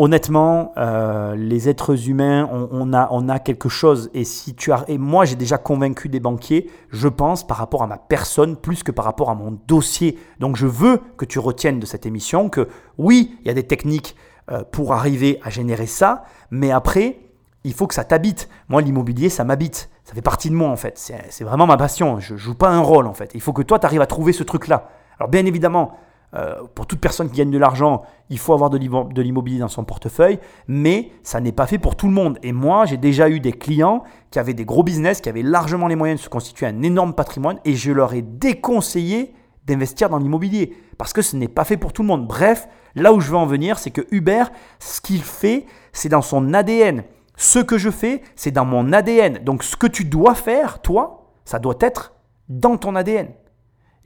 Honnêtement, 0.00 0.72
euh, 0.76 1.34
les 1.34 1.68
êtres 1.68 2.08
humains, 2.08 2.48
on, 2.70 2.92
a, 2.92 3.38
quelque 3.40 3.68
chose. 3.68 4.10
Et 4.14 4.22
si 4.22 4.54
tu 4.54 4.70
as, 4.70 4.84
et 4.86 4.96
moi, 4.96 5.24
j'ai 5.24 5.34
déjà 5.34 5.58
convaincu 5.58 6.08
des 6.08 6.20
banquiers, 6.20 6.70
je 6.90 7.08
pense, 7.08 7.44
par 7.44 7.56
rapport 7.56 7.82
à 7.82 7.88
ma 7.88 7.98
personne, 7.98 8.56
plus 8.56 8.84
que 8.84 8.92
par 8.92 9.04
rapport 9.04 9.28
à 9.28 9.34
mon 9.34 9.58
dossier. 9.66 10.16
Donc, 10.38 10.54
je 10.54 10.68
veux 10.68 11.00
que 11.16 11.24
tu 11.24 11.40
retiennes 11.40 11.80
de 11.80 11.86
cette 11.86 12.06
émission 12.06 12.48
que 12.48 12.68
oui, 12.96 13.36
il 13.40 13.48
y 13.48 13.50
a 13.50 13.54
des 13.54 13.66
techniques 13.66 14.14
euh, 14.52 14.62
pour 14.70 14.92
arriver 14.92 15.40
à 15.42 15.50
générer 15.50 15.86
ça, 15.86 16.22
mais 16.52 16.70
après, 16.70 17.18
il 17.64 17.74
faut 17.74 17.88
que 17.88 17.94
ça 17.94 18.04
t'habite. 18.04 18.48
Moi, 18.68 18.82
l'immobilier, 18.82 19.28
ça 19.28 19.42
m'habite. 19.42 19.90
Ça 20.04 20.14
fait 20.14 20.22
partie 20.22 20.48
de 20.48 20.54
moi, 20.54 20.68
en 20.68 20.76
fait. 20.76 20.96
C'est 20.96 21.24
c'est 21.30 21.42
vraiment 21.42 21.66
ma 21.66 21.76
passion. 21.76 22.20
Je 22.20 22.36
joue 22.36 22.54
pas 22.54 22.70
un 22.70 22.80
rôle, 22.80 23.08
en 23.08 23.14
fait. 23.14 23.32
Il 23.34 23.40
faut 23.40 23.52
que 23.52 23.62
toi, 23.62 23.80
tu 23.80 23.86
arrives 23.86 24.00
à 24.00 24.06
trouver 24.06 24.32
ce 24.32 24.44
truc-là. 24.44 24.90
Alors, 25.18 25.28
bien 25.28 25.44
évidemment, 25.44 25.98
euh, 26.34 26.56
pour 26.74 26.86
toute 26.86 27.00
personne 27.00 27.30
qui 27.30 27.38
gagne 27.38 27.50
de 27.50 27.58
l'argent, 27.58 28.02
il 28.28 28.38
faut 28.38 28.52
avoir 28.52 28.68
de 28.70 28.76
l'immo- 28.76 29.08
de 29.12 29.22
l'immobilier 29.22 29.58
dans 29.60 29.68
son 29.68 29.84
portefeuille, 29.84 30.38
mais 30.66 31.10
ça 31.22 31.40
n'est 31.40 31.52
pas 31.52 31.66
fait 31.66 31.78
pour 31.78 31.96
tout 31.96 32.06
le 32.06 32.12
monde. 32.12 32.38
Et 32.42 32.52
moi, 32.52 32.84
j'ai 32.84 32.98
déjà 32.98 33.30
eu 33.30 33.40
des 33.40 33.52
clients 33.52 34.02
qui 34.30 34.38
avaient 34.38 34.54
des 34.54 34.66
gros 34.66 34.82
business, 34.82 35.20
qui 35.20 35.28
avaient 35.30 35.42
largement 35.42 35.86
les 35.88 35.96
moyens 35.96 36.20
de 36.20 36.24
se 36.24 36.28
constituer 36.28 36.66
un 36.66 36.82
énorme 36.82 37.14
patrimoine, 37.14 37.58
et 37.64 37.74
je 37.74 37.92
leur 37.92 38.12
ai 38.12 38.22
déconseillé 38.22 39.34
d'investir 39.66 40.08
dans 40.10 40.18
l'immobilier, 40.18 40.76
parce 40.98 41.12
que 41.12 41.22
ce 41.22 41.36
n'est 41.36 41.48
pas 41.48 41.64
fait 41.64 41.76
pour 41.76 41.92
tout 41.92 42.02
le 42.02 42.08
monde. 42.08 42.26
Bref, 42.26 42.68
là 42.94 43.12
où 43.12 43.20
je 43.20 43.30
veux 43.30 43.36
en 43.36 43.46
venir, 43.46 43.78
c'est 43.78 43.90
que 43.90 44.02
Hubert, 44.10 44.50
ce 44.78 45.00
qu'il 45.00 45.22
fait, 45.22 45.66
c'est 45.92 46.08
dans 46.08 46.22
son 46.22 46.52
ADN. 46.54 47.04
Ce 47.36 47.58
que 47.58 47.78
je 47.78 47.90
fais, 47.90 48.22
c'est 48.34 48.50
dans 48.50 48.64
mon 48.64 48.92
ADN. 48.92 49.38
Donc 49.44 49.62
ce 49.62 49.76
que 49.76 49.86
tu 49.86 50.04
dois 50.04 50.34
faire, 50.34 50.80
toi, 50.82 51.30
ça 51.44 51.58
doit 51.58 51.76
être 51.80 52.14
dans 52.48 52.76
ton 52.76 52.96
ADN. 52.96 53.28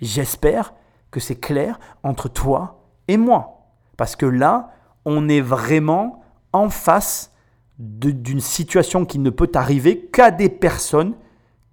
J'espère 0.01 0.75
que 1.13 1.21
c'est 1.21 1.37
clair 1.37 1.79
entre 2.03 2.29
toi 2.29 2.83
et 3.07 3.17
moi. 3.17 3.69
Parce 3.97 4.17
que 4.17 4.27
là, 4.27 4.73
on 5.05 5.29
est 5.29 5.41
vraiment 5.41 6.25
en 6.53 6.69
face 6.69 7.31
d'une 7.79 8.41
situation 8.41 9.05
qui 9.05 9.21
ne 9.21 9.31
peut 9.31 9.51
arriver 9.55 10.07
qu'à 10.13 10.33
des 10.33 10.49
personnes 10.49 11.15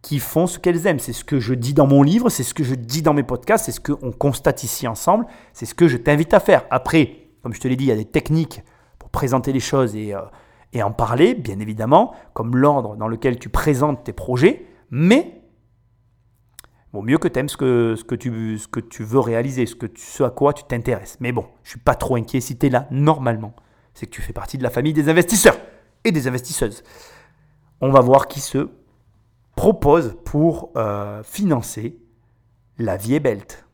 qui 0.01 0.19
font 0.19 0.47
ce 0.47 0.59
qu'elles 0.59 0.87
aiment. 0.87 0.99
C'est 0.99 1.13
ce 1.13 1.23
que 1.23 1.39
je 1.39 1.53
dis 1.53 1.73
dans 1.73 1.87
mon 1.87 2.03
livre, 2.03 2.29
c'est 2.29 2.43
ce 2.43 2.53
que 2.53 2.63
je 2.63 2.75
dis 2.75 3.01
dans 3.01 3.13
mes 3.13 3.23
podcasts, 3.23 3.65
c'est 3.65 3.71
ce 3.71 3.81
qu'on 3.81 4.11
constate 4.11 4.63
ici 4.63 4.87
ensemble, 4.87 5.25
c'est 5.53 5.65
ce 5.65 5.75
que 5.75 5.87
je 5.87 5.97
t'invite 5.97 6.33
à 6.33 6.39
faire. 6.39 6.65
Après, 6.69 7.27
comme 7.41 7.53
je 7.53 7.59
te 7.59 7.67
l'ai 7.67 7.75
dit, 7.75 7.85
il 7.85 7.89
y 7.89 7.91
a 7.91 7.97
des 7.97 8.05
techniques 8.05 8.61
pour 8.97 9.09
présenter 9.09 9.51
les 9.51 9.59
choses 9.59 9.95
et, 9.95 10.13
euh, 10.13 10.21
et 10.73 10.83
en 10.83 10.91
parler, 10.91 11.33
bien 11.33 11.59
évidemment, 11.59 12.13
comme 12.33 12.55
l'ordre 12.55 12.95
dans 12.95 13.07
lequel 13.07 13.39
tu 13.39 13.49
présentes 13.49 14.03
tes 14.03 14.13
projets, 14.13 14.65
mais 14.89 15.38
Vaut 16.91 17.03
mieux 17.03 17.19
que 17.19 17.27
tu 17.27 17.37
aimes 17.37 17.49
ce 17.49 17.57
que, 17.57 17.95
ce, 17.95 18.03
que 18.03 18.15
tu, 18.15 18.57
ce 18.57 18.67
que 18.67 18.79
tu 18.79 19.03
veux 19.03 19.19
réaliser, 19.19 19.67
ce, 19.67 19.75
que 19.75 19.85
ce 19.95 20.23
à 20.23 20.31
quoi 20.31 20.53
tu 20.53 20.63
t'intéresses. 20.63 21.17
Mais 21.19 21.31
bon, 21.31 21.45
je 21.63 21.69
suis 21.71 21.79
pas 21.79 21.93
trop 21.93 22.15
inquiet 22.15 22.41
si 22.41 22.57
tu 22.57 22.65
es 22.65 22.69
là, 22.69 22.87
normalement. 22.89 23.53
C'est 23.93 24.07
que 24.07 24.11
tu 24.11 24.23
fais 24.23 24.33
partie 24.33 24.57
de 24.57 24.63
la 24.63 24.71
famille 24.71 24.93
des 24.93 25.07
investisseurs 25.07 25.57
et 26.03 26.11
des 26.11 26.27
investisseuses. 26.27 26.83
On 27.79 27.91
va 27.91 27.99
voir 27.99 28.27
qui 28.27 28.39
se 28.39 28.69
propose 29.55 30.17
pour 30.25 30.71
euh, 30.77 31.21
financer 31.21 31.99
la 32.79 32.97
vie 32.97 33.13
est 33.13 33.19
belt. 33.19 33.65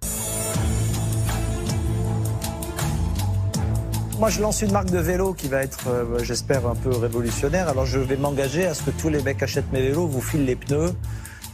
Moi, 4.19 4.29
je 4.29 4.41
lance 4.41 4.61
une 4.61 4.71
marque 4.71 4.91
de 4.91 4.99
vélo 4.99 5.33
qui 5.33 5.47
va 5.47 5.63
être, 5.63 5.87
euh, 5.87 6.19
j'espère, 6.19 6.67
un 6.67 6.75
peu 6.75 6.89
révolutionnaire. 6.89 7.69
Alors, 7.69 7.85
je 7.85 7.99
vais 7.99 8.17
m'engager 8.17 8.65
à 8.65 8.73
ce 8.73 8.83
que 8.83 8.91
tous 8.91 9.09
les 9.09 9.21
mecs 9.21 9.41
achètent 9.41 9.71
mes 9.71 9.81
vélos, 9.81 10.07
vous 10.07 10.21
filent 10.21 10.45
les 10.45 10.55
pneus. 10.55 10.91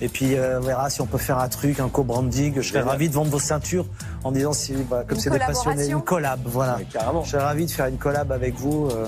Et 0.03 0.09
puis, 0.09 0.35
euh, 0.35 0.57
on 0.59 0.63
verra 0.63 0.89
si 0.89 0.99
on 1.01 1.05
peut 1.05 1.19
faire 1.19 1.37
un 1.37 1.47
truc, 1.47 1.79
un 1.79 1.87
co-branding. 1.87 2.55
Je 2.55 2.61
serais 2.61 2.81
ravi 2.81 3.07
de 3.07 3.13
vendre 3.13 3.29
vos 3.29 3.37
ceintures 3.39 3.85
en 4.23 4.31
disant, 4.31 4.51
si, 4.51 4.73
bah, 4.73 5.03
comme 5.07 5.17
Une 5.17 5.21
c'est 5.23 5.29
des 5.29 5.37
passionnés, 5.37 5.89
une 5.89 6.01
collab. 6.01 6.39
Voilà. 6.45 6.77
Ouais, 6.77 6.87
carrément. 6.91 7.23
Je 7.23 7.29
serais 7.31 7.43
ravi 7.43 7.67
de 7.67 7.71
faire 7.71 7.85
une 7.85 7.97
collab 7.97 8.31
avec 8.31 8.55
vous. 8.55 8.87
euh. 8.89 9.05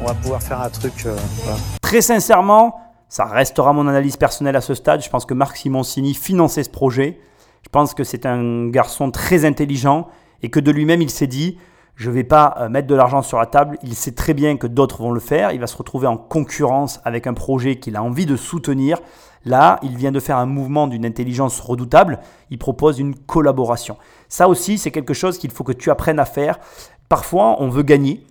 On 0.00 0.06
va 0.06 0.14
pouvoir 0.14 0.42
faire 0.42 0.60
un 0.60 0.70
truc. 0.70 0.92
euh, 1.06 1.16
voilà. 1.42 1.58
Très 1.82 2.02
sincèrement, 2.02 2.80
ça 3.08 3.24
restera 3.24 3.72
mon 3.72 3.88
analyse 3.88 4.16
personnelle 4.16 4.54
à 4.56 4.60
ce 4.60 4.74
stade. 4.74 5.02
Je 5.02 5.10
pense 5.10 5.24
que 5.26 5.34
Marc 5.34 5.56
Simoncini 5.56 6.14
finançait 6.14 6.62
ce 6.62 6.70
projet. 6.70 7.18
Je 7.62 7.68
pense 7.70 7.94
que 7.94 8.04
c'est 8.04 8.26
un 8.26 8.68
garçon 8.68 9.10
très 9.10 9.44
intelligent 9.44 10.06
et 10.42 10.50
que 10.50 10.60
de 10.60 10.70
lui-même, 10.70 11.02
il 11.02 11.10
s'est 11.10 11.26
dit 11.26 11.58
je 11.96 12.10
ne 12.10 12.14
vais 12.14 12.24
pas 12.24 12.56
euh, 12.58 12.68
mettre 12.68 12.88
de 12.88 12.94
l'argent 12.94 13.22
sur 13.22 13.38
la 13.38 13.46
table. 13.46 13.78
Il 13.82 13.94
sait 13.94 14.12
très 14.12 14.34
bien 14.34 14.56
que 14.56 14.66
d'autres 14.66 15.02
vont 15.02 15.12
le 15.12 15.20
faire. 15.20 15.52
Il 15.52 15.60
va 15.60 15.66
se 15.66 15.76
retrouver 15.76 16.06
en 16.06 16.16
concurrence 16.16 17.00
avec 17.04 17.26
un 17.26 17.34
projet 17.34 17.76
qu'il 17.76 17.96
a 17.96 18.02
envie 18.02 18.26
de 18.26 18.36
soutenir. 18.36 18.98
Là, 19.44 19.78
il 19.82 19.96
vient 19.96 20.12
de 20.12 20.20
faire 20.20 20.38
un 20.38 20.46
mouvement 20.46 20.86
d'une 20.86 21.04
intelligence 21.04 21.60
redoutable. 21.60 22.18
Il 22.50 22.58
propose 22.58 22.98
une 22.98 23.14
collaboration. 23.14 23.96
Ça 24.28 24.48
aussi, 24.48 24.78
c'est 24.78 24.90
quelque 24.90 25.14
chose 25.14 25.38
qu'il 25.38 25.50
faut 25.50 25.64
que 25.64 25.72
tu 25.72 25.90
apprennes 25.90 26.18
à 26.18 26.24
faire. 26.24 26.58
Parfois, 27.08 27.56
on 27.60 27.68
veut 27.68 27.82
gagner. 27.82 28.26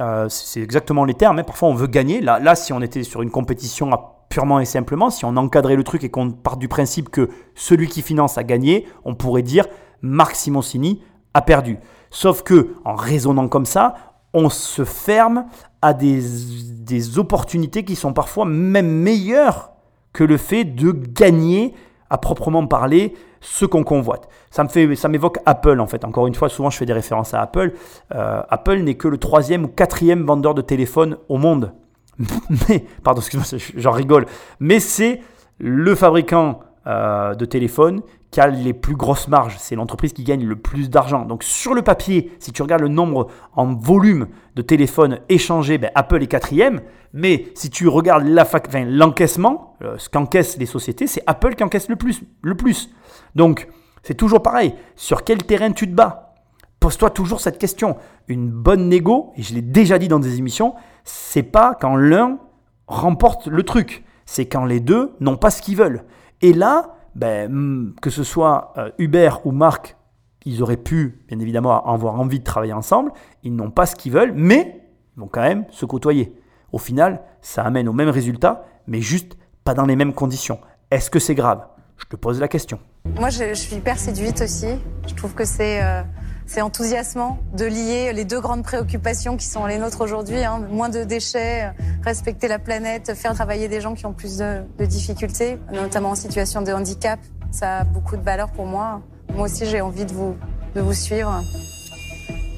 Euh, 0.00 0.28
c'est 0.28 0.60
exactement 0.60 1.04
les 1.04 1.14
termes. 1.14 1.38
hein. 1.38 1.44
Parfois, 1.44 1.70
on 1.70 1.74
veut 1.74 1.86
gagner. 1.86 2.20
Là, 2.20 2.54
si 2.54 2.72
on 2.72 2.80
était 2.82 3.02
sur 3.02 3.22
une 3.22 3.30
compétition 3.30 3.90
purement 4.28 4.60
et 4.60 4.66
simplement, 4.66 5.10
si 5.10 5.24
on 5.24 5.36
encadrait 5.36 5.74
le 5.74 5.84
truc 5.84 6.04
et 6.04 6.10
qu'on 6.10 6.30
part 6.30 6.58
du 6.58 6.68
principe 6.68 7.08
que 7.08 7.30
celui 7.54 7.88
qui 7.88 8.02
finance 8.02 8.38
a 8.38 8.44
gagné, 8.44 8.86
on 9.04 9.14
pourrait 9.14 9.42
dire 9.42 9.66
Marc 10.02 10.36
Simoncini 10.36 11.02
a 11.34 11.42
perdu. 11.42 11.78
Sauf 12.10 12.42
que, 12.42 12.74
en 12.84 12.94
raisonnant 12.94 13.48
comme 13.48 13.66
ça, 13.66 13.94
on 14.34 14.50
se 14.50 14.84
ferme 14.84 15.46
à 15.82 15.94
des, 15.94 17.18
opportunités 17.18 17.84
qui 17.84 17.96
sont 17.96 18.12
parfois 18.12 18.44
même 18.44 18.88
meilleures 18.88 19.70
que 20.12 20.24
le 20.24 20.36
fait 20.36 20.64
de 20.64 20.90
gagner 20.90 21.74
à 22.10 22.18
proprement 22.18 22.66
parler 22.66 23.14
ce 23.40 23.66
qu'on 23.66 23.84
convoite. 23.84 24.28
Ça 24.50 25.08
m'évoque 25.08 25.38
Apple 25.44 25.78
en 25.80 25.86
fait. 25.86 26.04
Encore 26.04 26.26
une 26.26 26.34
fois, 26.34 26.48
souvent 26.48 26.70
je 26.70 26.78
fais 26.78 26.86
des 26.86 26.92
références 26.92 27.34
à 27.34 27.42
Apple. 27.42 27.72
Euh, 28.14 28.42
Apple 28.48 28.78
n'est 28.78 28.94
que 28.94 29.06
le 29.06 29.18
troisième 29.18 29.64
ou 29.64 29.68
quatrième 29.68 30.24
vendeur 30.24 30.54
de 30.54 30.62
téléphone 30.62 31.18
au 31.28 31.36
monde. 31.36 31.72
Mais, 32.68 32.84
pardon, 33.04 33.20
excuse-moi, 33.20 33.60
j'en 33.76 33.92
rigole. 33.92 34.26
Mais 34.58 34.80
c'est 34.80 35.20
le 35.58 35.94
fabricant 35.94 36.60
euh, 36.86 37.34
de 37.34 37.44
téléphone 37.44 38.02
qui 38.30 38.40
a 38.40 38.46
les 38.46 38.74
plus 38.74 38.96
grosses 38.96 39.28
marges. 39.28 39.56
C'est 39.58 39.74
l'entreprise 39.74 40.12
qui 40.12 40.24
gagne 40.24 40.44
le 40.44 40.56
plus 40.56 40.90
d'argent. 40.90 41.24
Donc 41.24 41.42
sur 41.42 41.74
le 41.74 41.82
papier, 41.82 42.32
si 42.38 42.52
tu 42.52 42.62
regardes 42.62 42.82
le 42.82 42.88
nombre 42.88 43.28
en 43.54 43.74
volume 43.74 44.28
de 44.54 44.62
téléphones 44.62 45.20
échangés, 45.28 45.78
ben, 45.78 45.90
Apple 45.94 46.22
est 46.22 46.26
quatrième. 46.26 46.80
Mais 47.12 47.46
si 47.54 47.70
tu 47.70 47.88
regardes 47.88 48.26
l'encaissement, 48.26 49.76
euh, 49.82 49.96
ce 49.98 50.08
qu'encaissent 50.08 50.58
les 50.58 50.66
sociétés, 50.66 51.06
c'est 51.06 51.22
Apple 51.26 51.54
qui 51.54 51.64
encaisse 51.64 51.88
le 51.88 51.96
plus. 51.96 52.22
Le 52.42 52.54
plus. 52.54 52.90
Donc 53.34 53.68
c'est 54.02 54.14
toujours 54.14 54.42
pareil. 54.42 54.74
Sur 54.96 55.24
quel 55.24 55.38
terrain 55.38 55.72
tu 55.72 55.88
te 55.88 55.94
bats? 55.94 56.34
Pose-toi 56.80 57.10
toujours 57.10 57.40
cette 57.40 57.58
question. 57.58 57.96
Une 58.28 58.50
bonne 58.50 58.88
négo, 58.88 59.32
et 59.36 59.42
je 59.42 59.54
l'ai 59.54 59.62
déjà 59.62 59.98
dit 59.98 60.08
dans 60.08 60.20
des 60.20 60.38
émissions, 60.38 60.74
c'est 61.02 61.42
pas 61.42 61.76
quand 61.80 61.96
l'un 61.96 62.38
remporte 62.86 63.48
le 63.48 63.62
truc, 63.64 64.04
c'est 64.26 64.46
quand 64.46 64.64
les 64.64 64.80
deux 64.80 65.14
n'ont 65.20 65.36
pas 65.36 65.50
ce 65.50 65.60
qu'ils 65.60 65.76
veulent. 65.76 66.04
Et 66.40 66.52
là, 66.52 66.97
ben, 67.18 67.50
hmm, 67.50 67.94
que 68.00 68.10
ce 68.10 68.22
soit 68.22 68.72
euh, 68.78 68.90
Hubert 68.98 69.44
ou 69.44 69.50
Marc, 69.50 69.96
ils 70.44 70.62
auraient 70.62 70.76
pu, 70.76 71.24
bien 71.26 71.40
évidemment, 71.40 71.84
avoir 71.84 72.18
envie 72.20 72.38
de 72.38 72.44
travailler 72.44 72.72
ensemble. 72.72 73.10
Ils 73.42 73.54
n'ont 73.54 73.72
pas 73.72 73.86
ce 73.86 73.96
qu'ils 73.96 74.12
veulent, 74.12 74.32
mais 74.34 74.80
ils 75.16 75.20
vont 75.20 75.26
quand 75.26 75.42
même 75.42 75.64
se 75.70 75.84
côtoyer. 75.84 76.32
Au 76.70 76.78
final, 76.78 77.22
ça 77.42 77.64
amène 77.64 77.88
au 77.88 77.92
même 77.92 78.08
résultat, 78.08 78.64
mais 78.86 79.00
juste 79.00 79.36
pas 79.64 79.74
dans 79.74 79.84
les 79.84 79.96
mêmes 79.96 80.14
conditions. 80.14 80.60
Est-ce 80.92 81.10
que 81.10 81.18
c'est 81.18 81.34
grave? 81.34 81.66
Je 81.96 82.04
te 82.04 82.14
pose 82.14 82.38
la 82.40 82.46
question. 82.46 82.78
Moi, 83.18 83.30
je, 83.30 83.48
je 83.48 83.54
suis 83.54 83.76
hyper 83.76 83.98
séduite 83.98 84.40
aussi. 84.40 84.68
Je 85.08 85.14
trouve 85.14 85.34
que 85.34 85.44
c'est 85.44 85.82
euh, 85.82 86.02
c'est 86.48 86.62
enthousiasmant 86.62 87.38
de 87.56 87.66
lier 87.66 88.12
les 88.14 88.24
deux 88.24 88.40
grandes 88.40 88.62
préoccupations 88.64 89.36
qui 89.36 89.46
sont 89.46 89.66
les 89.66 89.78
nôtres 89.78 90.00
aujourd'hui. 90.00 90.42
hein. 90.42 90.62
moins 90.70 90.88
de 90.88 91.04
déchets, 91.04 91.70
respecter 92.02 92.48
la 92.48 92.58
planète, 92.58 93.12
faire 93.14 93.34
travailler 93.34 93.68
des 93.68 93.80
gens 93.82 93.94
qui 93.94 94.06
ont 94.06 94.14
plus 94.14 94.38
de, 94.38 94.62
de 94.78 94.84
difficultés, 94.86 95.58
notamment 95.72 96.10
en 96.10 96.14
situation 96.14 96.62
de 96.62 96.72
handicap. 96.72 97.20
Ça 97.50 97.78
a 97.78 97.84
beaucoup 97.84 98.16
de 98.16 98.22
valeur 98.22 98.50
pour 98.50 98.64
moi. 98.66 99.02
Moi 99.34 99.44
aussi, 99.44 99.66
j'ai 99.66 99.82
envie 99.82 100.06
de 100.06 100.12
vous, 100.12 100.36
de 100.74 100.80
vous 100.80 100.94
suivre. 100.94 101.42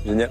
Génial. 0.06 0.30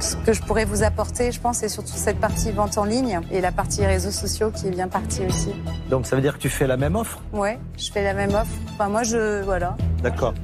Ce 0.00 0.16
que 0.16 0.34
je 0.34 0.42
pourrais 0.42 0.66
vous 0.66 0.82
apporter, 0.82 1.32
je 1.32 1.40
pense, 1.40 1.58
c'est 1.58 1.68
surtout 1.70 1.94
cette 1.96 2.18
partie 2.20 2.52
vente 2.52 2.76
en 2.76 2.84
ligne 2.84 3.20
et 3.32 3.40
la 3.40 3.50
partie 3.52 3.86
réseaux 3.86 4.10
sociaux 4.10 4.50
qui 4.50 4.66
est 4.66 4.70
bien 4.70 4.88
partie 4.88 5.24
aussi. 5.24 5.48
Donc 5.88 6.06
ça 6.06 6.14
veut 6.16 6.20
dire 6.20 6.34
que 6.34 6.38
tu 6.42 6.50
fais 6.50 6.66
la 6.66 6.76
même 6.76 6.94
offre? 6.94 7.20
Ouais, 7.32 7.58
je 7.78 7.90
fais 7.90 8.04
la 8.04 8.12
même 8.12 8.34
offre. 8.34 8.52
Enfin, 8.74 8.90
moi, 8.90 9.02
je. 9.02 9.42
Voilà. 9.42 9.74
D'accord. 10.02 10.34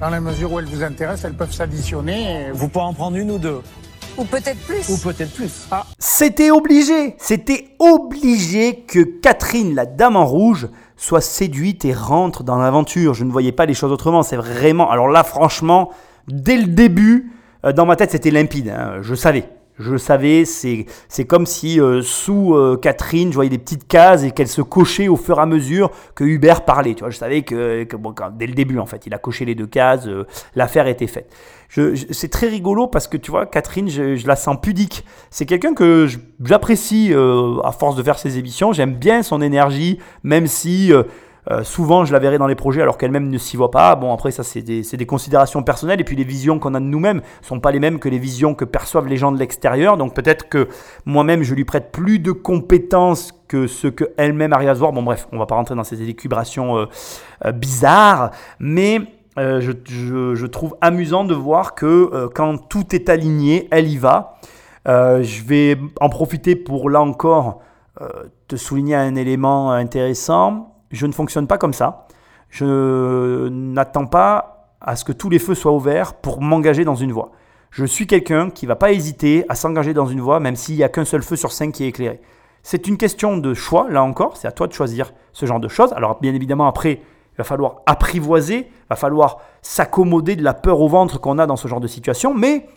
Dans 0.00 0.10
la 0.10 0.20
mesure 0.20 0.52
où 0.52 0.58
elles 0.58 0.66
vous 0.66 0.82
intéressent, 0.82 1.24
elles 1.24 1.36
peuvent 1.36 1.52
s'additionner. 1.52 2.48
et 2.48 2.50
Vous 2.52 2.68
pouvez 2.68 2.84
en 2.84 2.92
prendre 2.92 3.16
une 3.16 3.30
ou 3.30 3.38
deux 3.38 3.60
Ou 4.18 4.24
peut-être 4.24 4.58
plus. 4.66 4.88
Ou 4.90 4.98
peut-être 4.98 5.32
plus. 5.32 5.66
C'était 5.98 6.50
obligé, 6.50 7.14
c'était 7.18 7.68
obligé 7.78 8.80
que 8.86 9.00
Catherine, 9.20 9.74
la 9.74 9.86
dame 9.86 10.16
en 10.16 10.26
rouge, 10.26 10.68
soit 10.96 11.20
séduite 11.20 11.84
et 11.84 11.92
rentre 11.94 12.42
dans 12.44 12.56
l'aventure. 12.58 13.14
Je 13.14 13.24
ne 13.24 13.30
voyais 13.32 13.52
pas 13.52 13.66
les 13.66 13.74
choses 13.74 13.92
autrement. 13.92 14.22
C'est 14.22 14.36
vraiment. 14.36 14.90
Alors 14.90 15.08
là, 15.08 15.24
franchement, 15.24 15.90
dès 16.28 16.56
le 16.56 16.66
début, 16.66 17.32
euh, 17.64 17.72
dans 17.72 17.86
ma 17.86 17.96
tête, 17.96 18.10
c'était 18.10 18.30
limpide. 18.30 18.68
hein. 18.68 18.96
Je 19.00 19.14
savais. 19.14 19.48
Je 19.76 19.96
savais, 19.96 20.44
c'est 20.44 20.86
comme 21.26 21.46
si 21.46 21.80
euh, 21.80 22.00
sous 22.00 22.54
euh, 22.54 22.76
Catherine, 22.76 23.30
je 23.30 23.34
voyais 23.34 23.50
des 23.50 23.58
petites 23.58 23.88
cases 23.88 24.22
et 24.22 24.30
qu'elle 24.30 24.46
se 24.46 24.62
cochait 24.62 25.08
au 25.08 25.16
fur 25.16 25.38
et 25.38 25.42
à 25.42 25.46
mesure 25.46 25.90
que 26.14 26.22
Hubert 26.22 26.64
parlait. 26.64 26.94
Tu 26.94 27.00
vois, 27.00 27.10
je 27.10 27.16
savais 27.16 27.42
que, 27.42 27.84
dès 28.34 28.46
le 28.46 28.54
début, 28.54 28.78
en 28.78 28.86
fait, 28.86 29.04
il 29.06 29.14
a 29.14 29.18
coché 29.18 29.44
les 29.44 29.56
deux 29.56 29.66
cases, 29.66 30.06
euh, 30.06 30.26
l'affaire 30.54 30.86
était 30.86 31.08
faite. 31.08 31.34
C'est 32.12 32.30
très 32.30 32.46
rigolo 32.46 32.86
parce 32.86 33.08
que 33.08 33.16
tu 33.16 33.32
vois, 33.32 33.46
Catherine, 33.46 33.88
je, 33.88 34.24
la 34.28 34.36
sens 34.36 34.58
pudique. 34.62 35.04
C'est 35.30 35.44
quelqu'un 35.44 35.74
que 35.74 36.06
j'apprécie 36.40 37.12
à 37.12 37.72
force 37.72 37.96
de 37.96 38.02
faire 38.04 38.16
ses 38.16 38.38
émissions. 38.38 38.72
J'aime 38.72 38.94
bien 38.94 39.24
son 39.24 39.42
énergie, 39.42 39.98
même 40.22 40.46
si 40.46 40.92
souvent 41.62 42.04
je 42.04 42.12
la 42.12 42.18
verrai 42.18 42.38
dans 42.38 42.46
les 42.46 42.54
projets 42.54 42.80
alors 42.80 42.96
qu'elle-même 42.96 43.28
ne 43.28 43.38
s'y 43.38 43.56
voit 43.56 43.70
pas. 43.70 43.94
Bon, 43.96 44.12
après, 44.14 44.30
ça, 44.30 44.42
c'est 44.42 44.62
des, 44.62 44.82
des 44.82 45.06
considérations 45.06 45.62
personnelles. 45.62 46.00
Et 46.00 46.04
puis, 46.04 46.16
les 46.16 46.24
visions 46.24 46.58
qu'on 46.58 46.74
a 46.74 46.80
de 46.80 46.84
nous-mêmes 46.86 47.20
sont 47.42 47.60
pas 47.60 47.70
les 47.70 47.80
mêmes 47.80 47.98
que 47.98 48.08
les 48.08 48.18
visions 48.18 48.54
que 48.54 48.64
perçoivent 48.64 49.06
les 49.08 49.16
gens 49.16 49.30
de 49.32 49.38
l'extérieur. 49.38 49.96
Donc, 49.96 50.14
peut-être 50.14 50.48
que 50.48 50.68
moi-même, 51.04 51.42
je 51.42 51.54
lui 51.54 51.64
prête 51.64 51.92
plus 51.92 52.18
de 52.18 52.32
compétences 52.32 53.32
que 53.46 53.66
ce 53.66 53.88
qu'elle-même 53.88 54.52
arrive 54.52 54.70
à 54.70 54.74
se 54.74 54.78
voir. 54.80 54.92
Bon, 54.92 55.02
bref, 55.02 55.28
on 55.32 55.38
va 55.38 55.46
pas 55.46 55.54
rentrer 55.54 55.74
dans 55.74 55.84
ces 55.84 56.00
élucubrations 56.00 56.78
euh, 56.78 56.86
euh, 57.44 57.52
bizarres. 57.52 58.30
Mais 58.58 59.00
euh, 59.38 59.60
je, 59.60 59.72
je- 59.84 60.34
je 60.34 60.46
trouve 60.46 60.76
amusant 60.80 61.24
de 61.24 61.34
voir 61.34 61.74
que 61.74 61.86
euh, 62.14 62.28
quand 62.34 62.56
tout 62.56 62.94
est 62.94 63.08
aligné, 63.08 63.68
elle 63.70 63.88
y 63.88 63.98
va. 63.98 64.38
Euh, 64.88 65.22
je 65.22 65.42
vais 65.44 65.76
en 66.00 66.08
profiter 66.08 66.56
pour 66.56 66.88
là 66.90 67.00
encore 67.02 67.60
euh, 68.00 68.08
te 68.48 68.56
souligner 68.56 68.94
un 68.96 69.14
élément 69.14 69.72
intéressant. 69.72 70.73
Je 70.94 71.06
ne 71.06 71.12
fonctionne 71.12 71.46
pas 71.46 71.58
comme 71.58 71.72
ça. 71.72 72.06
Je 72.50 73.48
n'attends 73.48 74.06
pas 74.06 74.68
à 74.80 74.96
ce 74.96 75.04
que 75.04 75.12
tous 75.12 75.28
les 75.28 75.38
feux 75.38 75.54
soient 75.54 75.72
ouverts 75.72 76.14
pour 76.14 76.40
m'engager 76.40 76.84
dans 76.84 76.94
une 76.94 77.12
voie. 77.12 77.32
Je 77.70 77.84
suis 77.84 78.06
quelqu'un 78.06 78.50
qui 78.50 78.66
va 78.66 78.76
pas 78.76 78.92
hésiter 78.92 79.44
à 79.48 79.56
s'engager 79.56 79.92
dans 79.92 80.06
une 80.06 80.20
voie, 80.20 80.38
même 80.38 80.54
s'il 80.54 80.76
n'y 80.76 80.84
a 80.84 80.88
qu'un 80.88 81.04
seul 81.04 81.22
feu 81.22 81.34
sur 81.34 81.50
cinq 81.50 81.72
qui 81.72 81.84
est 81.84 81.88
éclairé. 81.88 82.20
C'est 82.62 82.86
une 82.86 82.96
question 82.96 83.36
de 83.36 83.52
choix, 83.54 83.88
là 83.90 84.04
encore, 84.04 84.36
c'est 84.36 84.46
à 84.46 84.52
toi 84.52 84.68
de 84.68 84.72
choisir 84.72 85.12
ce 85.32 85.46
genre 85.46 85.58
de 85.58 85.68
choses. 85.68 85.92
Alors 85.94 86.20
bien 86.20 86.32
évidemment, 86.32 86.68
après, 86.68 86.92
il 87.32 87.36
va 87.38 87.44
falloir 87.44 87.82
apprivoiser, 87.86 88.68
il 88.70 88.86
va 88.88 88.96
falloir 88.96 89.38
s'accommoder 89.60 90.36
de 90.36 90.44
la 90.44 90.54
peur 90.54 90.80
au 90.80 90.88
ventre 90.88 91.20
qu'on 91.20 91.38
a 91.38 91.46
dans 91.46 91.56
ce 91.56 91.66
genre 91.66 91.80
de 91.80 91.88
situation, 91.88 92.32
mais 92.32 92.68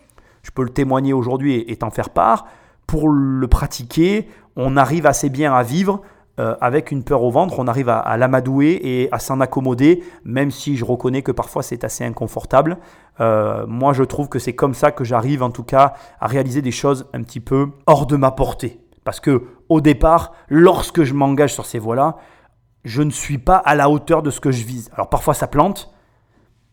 je 0.41 0.49
peux 0.49 0.63
le 0.63 0.71
témoigner 0.71 1.13
aujourd'hui 1.13 1.63
et 1.67 1.75
t'en 1.75 1.91
faire 1.91 2.09
part. 2.09 2.47
Pour 2.87 3.09
le 3.09 3.47
pratiquer, 3.47 4.27
on 4.55 4.75
arrive 4.75 5.05
assez 5.05 5.29
bien 5.29 5.53
à 5.53 5.61
vivre 5.61 6.01
euh, 6.39 6.55
avec 6.61 6.91
une 6.91 7.03
peur 7.03 7.23
au 7.23 7.31
ventre, 7.31 7.59
on 7.59 7.67
arrive 7.67 7.89
à, 7.89 7.99
à 7.99 8.15
l'amadouer 8.17 8.79
et 8.83 9.09
à 9.11 9.19
s'en 9.19 9.39
accommoder, 9.39 10.03
même 10.23 10.51
si 10.51 10.77
je 10.77 10.85
reconnais 10.85 11.23
que 11.23 11.31
parfois 11.31 11.63
c'est 11.63 11.83
assez 11.83 12.03
inconfortable. 12.03 12.77
Euh, 13.19 13.65
moi, 13.67 13.93
je 13.93 14.03
trouve 14.03 14.29
que 14.29 14.39
c'est 14.39 14.53
comme 14.53 14.73
ça 14.73 14.91
que 14.91 15.03
j'arrive 15.03 15.41
en 15.41 15.49
tout 15.49 15.63
cas 15.63 15.93
à 16.19 16.27
réaliser 16.27 16.61
des 16.61 16.71
choses 16.71 17.07
un 17.13 17.23
petit 17.23 17.39
peu 17.39 17.69
hors 17.87 18.05
de 18.05 18.15
ma 18.15 18.31
portée. 18.31 18.79
Parce 19.03 19.19
que 19.19 19.45
au 19.69 19.81
départ, 19.81 20.33
lorsque 20.49 21.03
je 21.03 21.13
m'engage 21.13 21.53
sur 21.53 21.65
ces 21.65 21.79
voies-là, 21.79 22.17
je 22.83 23.01
ne 23.01 23.09
suis 23.09 23.37
pas 23.37 23.57
à 23.57 23.75
la 23.75 23.89
hauteur 23.89 24.21
de 24.21 24.29
ce 24.29 24.39
que 24.39 24.51
je 24.51 24.63
vise. 24.63 24.89
Alors 24.93 25.09
parfois 25.09 25.33
ça 25.33 25.47
plante, 25.47 25.91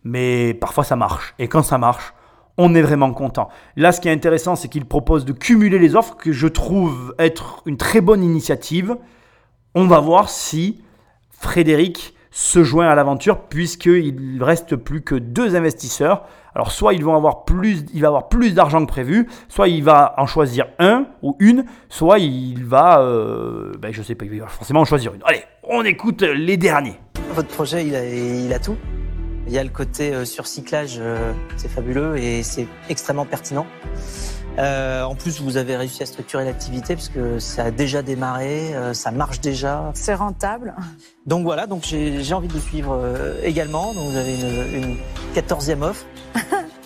mais 0.02 0.54
parfois 0.54 0.84
ça 0.84 0.96
marche. 0.96 1.34
Et 1.38 1.48
quand 1.48 1.62
ça 1.62 1.78
marche, 1.78 2.12
on 2.56 2.74
est 2.74 2.82
vraiment 2.82 3.12
content. 3.12 3.48
Là, 3.76 3.92
ce 3.92 4.00
qui 4.00 4.08
est 4.08 4.12
intéressant, 4.12 4.54
c'est 4.54 4.68
qu'il 4.68 4.84
propose 4.84 5.24
de 5.24 5.32
cumuler 5.32 5.78
les 5.78 5.96
offres, 5.96 6.16
que 6.16 6.32
je 6.32 6.46
trouve 6.46 7.14
être 7.18 7.62
une 7.66 7.76
très 7.76 8.00
bonne 8.00 8.22
initiative. 8.22 8.96
On 9.76 9.88
va 9.88 9.98
voir 9.98 10.28
si 10.30 10.80
Frédéric 11.30 12.14
se 12.30 12.62
joint 12.62 12.86
à 12.88 12.94
l'aventure, 12.94 13.40
puisqu'il 13.40 14.38
reste 14.40 14.76
plus 14.76 15.02
que 15.02 15.16
deux 15.16 15.56
investisseurs. 15.56 16.24
Alors, 16.54 16.70
soit 16.70 16.94
plus, 17.44 17.84
il 17.92 18.00
va 18.00 18.08
avoir 18.08 18.28
plus 18.28 18.54
d'argent 18.54 18.80
que 18.84 18.88
prévu, 18.88 19.28
soit 19.48 19.66
il 19.66 19.82
va 19.82 20.14
en 20.16 20.26
choisir 20.26 20.66
un 20.78 21.06
ou 21.22 21.36
une, 21.40 21.64
soit 21.88 22.20
il 22.20 22.64
va, 22.64 23.00
euh, 23.00 23.72
ben, 23.80 23.92
sais 24.02 24.14
pas, 24.14 24.26
il 24.26 24.40
va 24.40 24.46
forcément 24.46 24.80
en 24.80 24.84
choisir 24.84 25.12
une. 25.12 25.22
Allez, 25.24 25.42
on 25.64 25.84
écoute 25.84 26.22
les 26.22 26.56
derniers. 26.56 27.00
Votre 27.34 27.48
projet, 27.48 27.84
il 27.84 27.96
a, 27.96 28.04
il 28.06 28.52
a 28.52 28.60
tout. 28.60 28.76
Il 29.48 29.52
y 29.52 29.58
a 29.58 29.64
le 29.64 29.70
côté 29.70 30.14
euh, 30.14 30.24
surcyclage, 30.24 30.98
euh, 31.00 31.32
c'est 31.56 31.68
fabuleux 31.68 32.16
et 32.16 32.44
c'est 32.44 32.68
extrêmement 32.88 33.26
pertinent. 33.26 33.66
Euh, 34.58 35.02
en 35.02 35.14
plus, 35.14 35.40
vous 35.40 35.56
avez 35.56 35.76
réussi 35.76 36.02
à 36.02 36.06
structurer 36.06 36.44
l'activité 36.44 36.94
puisque 36.94 37.40
ça 37.40 37.64
a 37.64 37.70
déjà 37.70 38.02
démarré, 38.02 38.74
euh, 38.74 38.94
ça 38.94 39.10
marche 39.10 39.40
déjà. 39.40 39.90
C'est 39.94 40.14
rentable. 40.14 40.74
Donc 41.26 41.44
voilà, 41.44 41.66
donc 41.66 41.84
j'ai 41.84 42.34
envie 42.34 42.48
de 42.48 42.52
vous 42.52 42.60
suivre 42.60 42.94
euh, 42.94 43.40
également. 43.42 43.92
Donc 43.94 44.10
vous 44.10 44.16
avez 44.16 44.34
une, 44.34 44.82
une 44.82 44.96
14e 45.34 45.82
offre. 45.82 46.04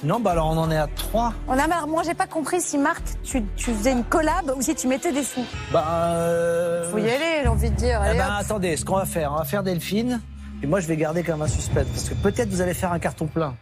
Non, 0.05 0.21
bah 0.21 0.31
alors 0.31 0.47
on 0.47 0.57
en 0.57 0.71
est 0.71 0.77
à 0.77 0.87
3. 0.87 1.33
On 1.49 1.59
a, 1.59 1.65
alors 1.65 1.89
moi, 1.89 2.05
j'ai 2.05 2.15
pas 2.15 2.29
compris 2.29 2.61
si 2.61 2.79
Marc, 2.79 3.03
tu, 3.25 3.43
tu 3.57 3.73
faisais 3.73 3.91
une 3.91 4.05
collab 4.05 4.53
ou 4.57 4.63
si 4.63 4.73
tu 4.77 4.87
mettais 4.87 5.13
des 5.13 5.25
sous. 5.25 5.45
Bah. 5.73 5.85
Euh... 6.13 6.89
Faut 6.89 6.99
y 6.99 7.11
aller, 7.11 7.41
j'ai 7.43 7.49
envie 7.49 7.71
de 7.71 7.75
dire. 7.75 8.01
Eh 8.05 8.11
Allez, 8.11 8.19
ben, 8.19 8.27
hop. 8.27 8.33
attendez, 8.39 8.77
ce 8.77 8.85
qu'on 8.85 8.95
va 8.95 9.07
faire, 9.07 9.33
on 9.33 9.39
va 9.39 9.45
faire 9.45 9.65
Delphine. 9.65 10.21
Et 10.63 10.69
moi, 10.69 10.79
je 10.79 10.87
vais 10.87 10.97
garder 10.97 11.25
comme 11.25 11.43
un 11.43 11.49
suspense. 11.49 11.87
Parce 11.89 12.09
que 12.09 12.15
peut-être 12.15 12.49
vous 12.49 12.61
allez 12.61 12.75
faire 12.75 12.93
un 12.93 13.01
carton 13.01 13.27
plein. 13.27 13.55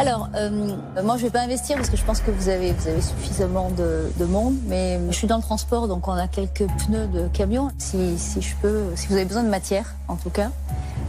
Alors, 0.00 0.30
euh, 0.34 0.76
moi, 1.04 1.18
je 1.18 1.24
vais 1.24 1.30
pas 1.30 1.42
investir 1.42 1.76
parce 1.76 1.90
que 1.90 1.96
je 1.98 2.04
pense 2.04 2.20
que 2.20 2.30
vous 2.30 2.48
avez, 2.48 2.72
vous 2.72 2.88
avez 2.88 3.02
suffisamment 3.02 3.70
de, 3.70 4.10
de 4.18 4.24
monde. 4.24 4.54
Mais 4.66 4.98
je 5.10 5.14
suis 5.14 5.26
dans 5.26 5.36
le 5.36 5.42
transport, 5.42 5.88
donc 5.88 6.08
on 6.08 6.12
a 6.12 6.26
quelques 6.26 6.66
pneus 6.86 7.06
de 7.08 7.28
camion. 7.28 7.70
Si, 7.76 8.18
si 8.18 8.40
je 8.40 8.56
peux, 8.62 8.84
si 8.94 9.08
vous 9.08 9.14
avez 9.14 9.26
besoin 9.26 9.42
de 9.42 9.50
matière, 9.50 9.94
en 10.08 10.16
tout 10.16 10.30
cas, 10.30 10.50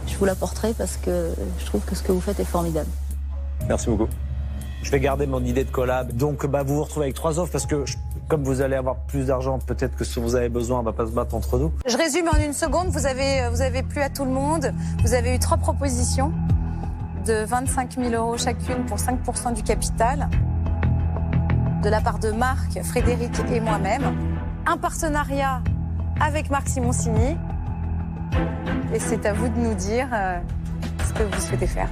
je 0.06 0.14
vous 0.18 0.26
l'apporterai 0.26 0.74
parce 0.74 0.98
que 0.98 1.30
je 1.58 1.64
trouve 1.64 1.80
que 1.86 1.94
ce 1.94 2.02
que 2.02 2.12
vous 2.12 2.20
faites 2.20 2.38
est 2.38 2.44
formidable. 2.44 2.90
Merci 3.66 3.88
beaucoup. 3.88 4.08
Je 4.82 4.90
vais 4.90 5.00
garder 5.00 5.26
mon 5.26 5.42
idée 5.42 5.64
de 5.64 5.70
collab. 5.70 6.12
Donc, 6.12 6.44
bah, 6.46 6.62
vous 6.62 6.74
vous 6.74 6.82
retrouvez 6.84 7.06
avec 7.06 7.14
trois 7.14 7.38
offres 7.38 7.52
parce 7.52 7.66
que 7.66 7.86
je- 7.86 7.96
comme 8.28 8.44
vous 8.44 8.60
allez 8.60 8.76
avoir 8.76 8.96
plus 8.96 9.26
d'argent, 9.26 9.58
peut-être 9.58 9.96
que 9.96 10.04
si 10.04 10.20
vous 10.20 10.34
avez 10.36 10.48
besoin, 10.50 10.80
on 10.80 10.82
va 10.82 10.92
pas 10.92 11.06
se 11.06 11.12
battre 11.12 11.34
entre 11.34 11.56
nous. 11.58 11.72
Je 11.86 11.96
résume 11.96 12.28
en 12.28 12.38
une 12.44 12.52
seconde. 12.52 12.88
Vous 12.88 13.06
avez, 13.06 13.48
vous 13.50 13.62
avez 13.62 13.82
plu 13.82 14.02
à 14.02 14.10
tout 14.10 14.24
le 14.26 14.30
monde. 14.32 14.72
Vous 15.02 15.14
avez 15.14 15.34
eu 15.34 15.38
trois 15.38 15.56
propositions 15.56 16.32
de 17.26 17.44
25 17.44 17.94
000 17.98 18.10
euros 18.14 18.36
chacune 18.36 18.84
pour 18.86 18.98
5% 18.98 19.54
du 19.54 19.62
capital 19.62 20.28
de 21.82 21.88
la 21.88 22.00
part 22.00 22.18
de 22.18 22.30
Marc, 22.30 22.80
Frédéric 22.82 23.32
et 23.52 23.60
moi-même. 23.60 24.02
Un 24.66 24.76
partenariat 24.76 25.62
avec 26.20 26.50
Marc 26.50 26.68
Simoncini. 26.68 27.36
Et 28.94 28.98
c'est 29.00 29.26
à 29.26 29.32
vous 29.32 29.48
de 29.48 29.58
nous 29.58 29.74
dire 29.74 30.08
euh, 30.12 30.38
ce 31.06 31.12
que 31.12 31.22
vous 31.24 31.40
souhaitez 31.40 31.66
faire. 31.66 31.88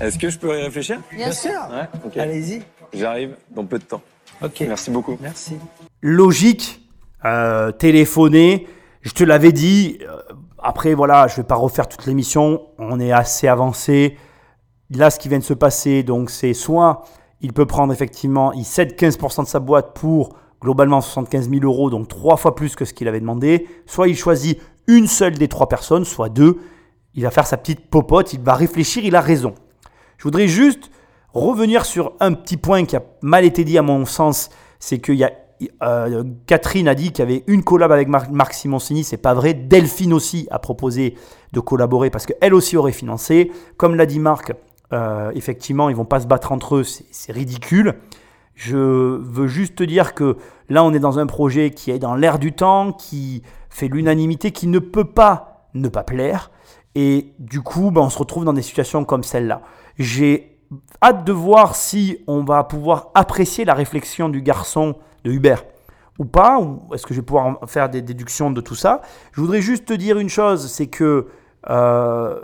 Est-ce 0.00 0.18
que 0.18 0.28
je 0.28 0.38
peux 0.38 0.58
y 0.58 0.62
réfléchir? 0.62 1.00
Bien, 1.14 1.32
sûr. 1.32 1.50
Ouais. 1.70 2.20
Allez-y. 2.20 2.62
J'arrive 2.92 3.36
dans 3.54 3.64
peu 3.64 3.78
de 3.78 3.84
temps. 3.84 4.02
Ok. 4.42 4.60
Merci 4.66 4.90
beaucoup. 4.90 5.16
Merci. 5.20 5.56
logique, 6.02 6.86
euh, 7.24 7.72
téléphoner. 7.72 8.68
Je 9.02 9.10
te 9.12 9.24
l'avais 9.24 9.52
dit. 9.52 9.98
euh, 10.02 10.20
après, 10.62 10.94
voilà, 10.94 11.26
je 11.28 11.36
vais 11.36 11.44
pas 11.44 11.54
refaire 11.54 11.88
toute 11.88 12.06
l'émission. 12.06 12.62
On 12.78 13.00
est 13.00 13.12
assez 13.12 13.48
avancé. 13.48 14.16
Là, 14.90 15.10
ce 15.10 15.18
qui 15.18 15.28
vient 15.28 15.38
de 15.38 15.44
se 15.44 15.54
passer, 15.54 16.02
donc, 16.02 16.30
c'est 16.30 16.54
soit 16.54 17.04
il 17.40 17.52
peut 17.52 17.66
prendre 17.66 17.92
effectivement, 17.92 18.52
il 18.52 18.64
cède 18.64 18.94
15% 18.94 19.44
de 19.44 19.48
sa 19.48 19.60
boîte 19.60 19.94
pour 19.94 20.34
globalement 20.60 21.00
75 21.00 21.50
000 21.50 21.62
euros, 21.62 21.88
donc 21.90 22.08
trois 22.08 22.36
fois 22.36 22.54
plus 22.54 22.74
que 22.74 22.84
ce 22.84 22.92
qu'il 22.92 23.06
avait 23.08 23.20
demandé. 23.20 23.68
Soit 23.86 24.08
il 24.08 24.16
choisit 24.16 24.60
une 24.86 25.06
seule 25.06 25.34
des 25.34 25.48
trois 25.48 25.68
personnes, 25.68 26.04
soit 26.04 26.28
deux. 26.28 26.58
Il 27.14 27.22
va 27.22 27.30
faire 27.30 27.46
sa 27.46 27.56
petite 27.56 27.88
popote, 27.88 28.32
il 28.32 28.40
va 28.40 28.54
réfléchir, 28.54 29.04
il 29.04 29.14
a 29.14 29.20
raison. 29.20 29.54
Je 30.16 30.24
voudrais 30.24 30.48
juste 30.48 30.90
revenir 31.32 31.84
sur 31.84 32.12
un 32.20 32.32
petit 32.32 32.56
point 32.56 32.84
qui 32.84 32.96
a 32.96 33.02
mal 33.22 33.44
été 33.44 33.64
dit 33.64 33.78
à 33.78 33.82
mon 33.82 34.04
sens, 34.04 34.50
c'est 34.80 34.98
qu'il 34.98 35.14
y 35.14 35.24
a 35.24 35.32
euh, 35.82 36.24
Catherine 36.46 36.88
a 36.88 36.94
dit 36.94 37.10
qu'il 37.12 37.20
y 37.20 37.22
avait 37.22 37.44
une 37.46 37.62
collab 37.62 37.92
avec 37.92 38.08
Mar- 38.08 38.30
Marc 38.30 38.54
Simoncini, 38.54 39.04
c'est 39.04 39.16
pas 39.16 39.34
vrai. 39.34 39.54
Delphine 39.54 40.12
aussi 40.12 40.46
a 40.50 40.58
proposé 40.58 41.14
de 41.52 41.60
collaborer 41.60 42.10
parce 42.10 42.26
qu'elle 42.26 42.54
aussi 42.54 42.76
aurait 42.76 42.92
financé. 42.92 43.50
Comme 43.76 43.94
l'a 43.96 44.06
dit 44.06 44.20
Marc, 44.20 44.52
euh, 44.92 45.30
effectivement, 45.34 45.88
ils 45.88 45.96
vont 45.96 46.04
pas 46.04 46.20
se 46.20 46.26
battre 46.26 46.52
entre 46.52 46.76
eux, 46.76 46.84
c'est 46.84 47.06
c'est 47.10 47.32
ridicule. 47.32 47.94
Je 48.54 48.76
veux 48.76 49.46
juste 49.46 49.76
te 49.76 49.84
dire 49.84 50.14
que 50.14 50.36
là, 50.68 50.82
on 50.82 50.92
est 50.92 50.98
dans 50.98 51.18
un 51.18 51.26
projet 51.26 51.70
qui 51.70 51.90
est 51.90 51.98
dans 51.98 52.16
l'air 52.16 52.38
du 52.38 52.52
temps, 52.52 52.92
qui 52.92 53.42
fait 53.70 53.88
l'unanimité, 53.88 54.50
qui 54.50 54.66
ne 54.66 54.78
peut 54.80 55.04
pas 55.04 55.68
ne 55.74 55.88
pas 55.88 56.02
plaire. 56.02 56.50
Et 56.94 57.34
du 57.38 57.60
coup, 57.60 57.90
ben, 57.92 58.00
on 58.00 58.10
se 58.10 58.18
retrouve 58.18 58.44
dans 58.44 58.52
des 58.52 58.62
situations 58.62 59.04
comme 59.04 59.22
celle-là. 59.22 59.62
J'ai 59.98 60.58
hâte 61.02 61.24
de 61.24 61.32
voir 61.32 61.76
si 61.76 62.18
on 62.26 62.42
va 62.42 62.64
pouvoir 62.64 63.10
apprécier 63.14 63.64
la 63.64 63.74
réflexion 63.74 64.28
du 64.28 64.42
garçon 64.42 64.96
de 65.28 65.32
Hubert 65.32 65.64
ou 66.18 66.24
pas, 66.24 66.58
ou 66.58 66.94
est-ce 66.94 67.06
que 67.06 67.14
je 67.14 67.20
vais 67.20 67.24
pouvoir 67.24 67.58
faire 67.66 67.88
des 67.88 68.02
déductions 68.02 68.50
de 68.50 68.60
tout 68.60 68.74
ça? 68.74 69.02
Je 69.32 69.40
voudrais 69.40 69.60
juste 69.60 69.86
te 69.86 69.92
dire 69.92 70.18
une 70.18 70.28
chose, 70.28 70.66
c'est 70.66 70.88
que 70.88 71.26
euh, 71.68 72.40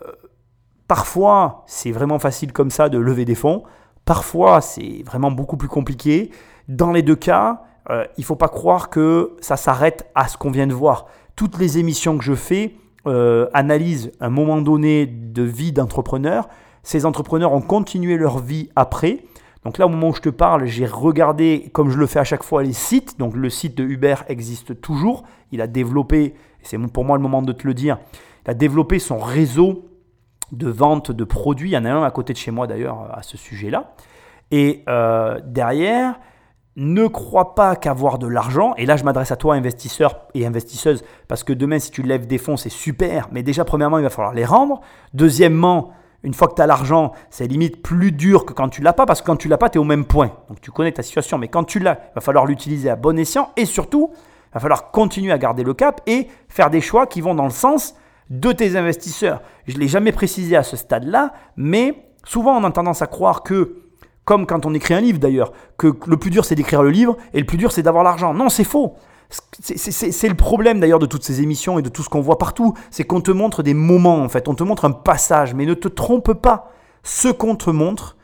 parfois 0.87 1.65
c'est 1.67 1.91
vraiment 1.91 2.19
facile 2.19 2.53
comme 2.53 2.71
ça 2.71 2.89
de 2.89 2.99
lever 2.99 3.25
des 3.25 3.35
fonds, 3.35 3.65
parfois 4.05 4.61
c'est 4.61 5.03
vraiment 5.05 5.31
beaucoup 5.31 5.57
plus 5.57 5.69
compliqué. 5.69 6.31
Dans 6.69 6.93
les 6.93 7.03
deux 7.03 7.17
cas, 7.17 7.63
euh, 7.91 8.05
il 8.17 8.21
ne 8.21 8.27
faut 8.27 8.37
pas 8.37 8.49
croire 8.49 8.91
que 8.91 9.33
ça 9.41 9.57
s'arrête 9.57 10.09
à 10.15 10.29
ce 10.29 10.37
qu'on 10.37 10.51
vient 10.51 10.67
de 10.67 10.75
voir. 10.75 11.07
Toutes 11.37 11.59
les 11.59 11.79
émissions 11.79 12.17
que 12.17 12.25
je 12.25 12.35
fais 12.35 12.77
euh, 13.07 13.49
analysent 13.53 14.13
un 14.21 14.31
moment 14.31 14.63
donné 14.63 15.07
de 15.07 15.43
vie 15.43 15.73
d'entrepreneur. 15.73 16.49
Ces 16.85 17.07
entrepreneurs 17.07 17.53
ont 17.53 17.61
continué 17.61 18.17
leur 18.17 18.39
vie 18.39 18.71
après. 18.77 19.25
Donc 19.65 19.79
là, 19.79 19.87
au 19.87 19.89
moment 19.89 20.09
où 20.09 20.15
je 20.15 20.21
te 20.21 20.29
parle, 20.29 20.67
j'ai 20.67 20.87
regardé, 20.87 21.71
comme 21.73 21.91
je 21.91 21.97
le 21.97 22.07
fais 22.07 22.19
à 22.19 22.25
chaque 22.25 22.43
fois, 22.43 22.63
les 22.63 22.73
sites. 22.73 23.19
Donc 23.19 23.35
le 23.35 23.49
site 23.49 23.77
de 23.77 23.85
Uber 23.85 24.17
existe 24.29 24.81
toujours. 24.81 25.25
Il 25.53 25.61
a 25.61 25.67
développé, 25.67 26.35
c'est 26.63 26.79
pour 26.79 27.05
moi 27.05 27.17
le 27.17 27.23
moment 27.23 27.43
de 27.43 27.53
te 27.53 27.67
le 27.67 27.75
dire, 27.75 27.99
il 28.47 28.51
a 28.51 28.55
développé 28.55 28.99
son 28.99 29.19
réseau 29.19 29.89
de 30.53 30.69
vente 30.69 31.11
de 31.11 31.25
produits. 31.25 31.71
Il 31.71 31.75
y 31.75 31.79
en 31.79 31.85
a 31.85 31.91
un 31.91 32.03
à 32.03 32.11
côté 32.11 32.33
de 32.33 32.39
chez 32.39 32.51
moi 32.51 32.67
d'ailleurs 32.67 33.09
à 33.13 33.23
ce 33.23 33.37
sujet-là. 33.37 33.95
Et 34.51 34.85
euh, 34.89 35.41
derrière, 35.45 36.21
ne 36.77 37.07
crois 37.07 37.55
pas 37.55 37.77
qu'avoir 37.77 38.19
de 38.19 38.27
l'argent, 38.27 38.75
et 38.77 38.85
là 38.85 38.97
je 38.97 39.05
m'adresse 39.05 39.31
à 39.31 39.37
toi 39.37 39.55
investisseur 39.55 40.27
et 40.35 40.45
investisseuse, 40.45 41.05
parce 41.29 41.45
que 41.45 41.53
demain 41.53 41.79
si 41.79 41.91
tu 41.91 42.03
lèves 42.03 42.27
des 42.27 42.39
fonds 42.39 42.57
c'est 42.57 42.69
super, 42.69 43.29
mais 43.31 43.43
déjà 43.43 43.65
premièrement 43.65 43.99
il 43.99 44.03
va 44.03 44.11
falloir 44.11 44.35
les 44.35 44.45
rendre. 44.45 44.81
Deuxièmement, 45.13 45.93
une 46.25 46.35
fois 46.35 46.49
que 46.49 46.55
tu 46.55 46.63
as 46.63 46.67
l'argent, 46.67 47.13
c'est 47.31 47.47
limite 47.47 47.83
plus 47.83 48.11
dur 48.11 48.47
que 48.47 48.55
quand 48.55 48.71
tu 48.71 48.81
l'as 48.83 48.95
pas, 48.95 49.07
parce 49.07 49.21
que 49.21 49.27
quand 49.27 49.37
tu 49.37 49.47
l'as 49.47 49.59
pas, 49.59 49.69
tu 49.69 49.77
es 49.77 49.81
au 49.81 49.85
même 49.85 50.07
point. 50.07 50.33
Donc 50.49 50.61
tu 50.61 50.71
connais 50.71 50.91
ta 50.91 51.03
situation, 51.03 51.39
mais 51.39 51.49
quand 51.49 51.65
tu 51.65 51.79
l'as, 51.79 51.99
il 52.11 52.15
va 52.15 52.21
falloir 52.23 52.47
l'utiliser 52.47 52.89
à 52.89 52.97
bon 52.97 53.19
escient, 53.19 53.51
et 53.57 53.67
surtout, 53.67 54.11
il 54.13 54.55
va 54.55 54.61
falloir 54.61 54.91
continuer 54.91 55.33
à 55.33 55.39
garder 55.39 55.63
le 55.63 55.75
cap 55.75 56.01
et 56.07 56.29
faire 56.49 56.71
des 56.71 56.81
choix 56.81 57.07
qui 57.07 57.21
vont 57.21 57.35
dans 57.35 57.45
le 57.45 57.51
sens 57.51 57.95
de 58.31 58.53
tes 58.53 58.77
investisseurs. 58.77 59.43
Je 59.67 59.75
ne 59.75 59.81
l'ai 59.81 59.89
jamais 59.89 60.13
précisé 60.13 60.57
à 60.57 60.63
ce 60.63 60.77
stade-là, 60.79 61.35
mais 61.57 62.09
souvent 62.25 62.57
on 62.57 62.65
a 62.65 62.71
tendance 62.71 63.03
à 63.03 63.07
croire 63.07 63.43
que, 63.43 63.83
comme 64.25 64.47
quand 64.47 64.65
on 64.65 64.73
écrit 64.73 64.95
un 64.95 65.01
livre 65.01 65.19
d'ailleurs, 65.19 65.53
que 65.77 65.93
le 66.07 66.17
plus 66.17 66.31
dur 66.31 66.47
c'est 66.47 66.55
d'écrire 66.55 66.83
le 66.83 66.91
livre 66.91 67.19
et 67.35 67.39
le 67.41 67.45
plus 67.45 67.59
dur 67.59 67.71
c'est 67.71 67.83
d'avoir 67.83 68.03
l'argent. 68.03 68.33
Non, 68.33 68.49
c'est 68.49 68.65
faux. 68.65 68.95
C'est- 69.31 70.29
le 70.29 70.35
problème 70.35 70.81
d'ailleurs 70.81 70.99
de 70.99 71.07
toutes 71.07 71.25
ces 71.25 71.41
émissions 71.43 71.79
et 71.79 71.83
de 71.83 71.89
tout 71.89 72.03
ce 72.03 72.09
qu'on 72.09 72.21
voit 72.21 72.39
partout. 72.39 72.75
C'est 72.91 73.05
qu'on 73.05 73.21
te 73.21 73.31
montre 73.31 73.63
des 73.63 73.75
moments 73.75 74.23
en 74.23 74.29
fait, 74.29 74.49
on 74.49 74.55
te 74.55 74.63
montre 74.63 74.85
un 74.85 74.91
passage, 74.93 75.55
mais 75.55 75.67
ne 75.67 75.75
te 75.75 75.89
trompe 75.89 76.33
pas. 76.35 76.71
Ce 77.03 77.29
qu'on 77.29 77.57
te 77.57 77.71
montre, 77.71 78.17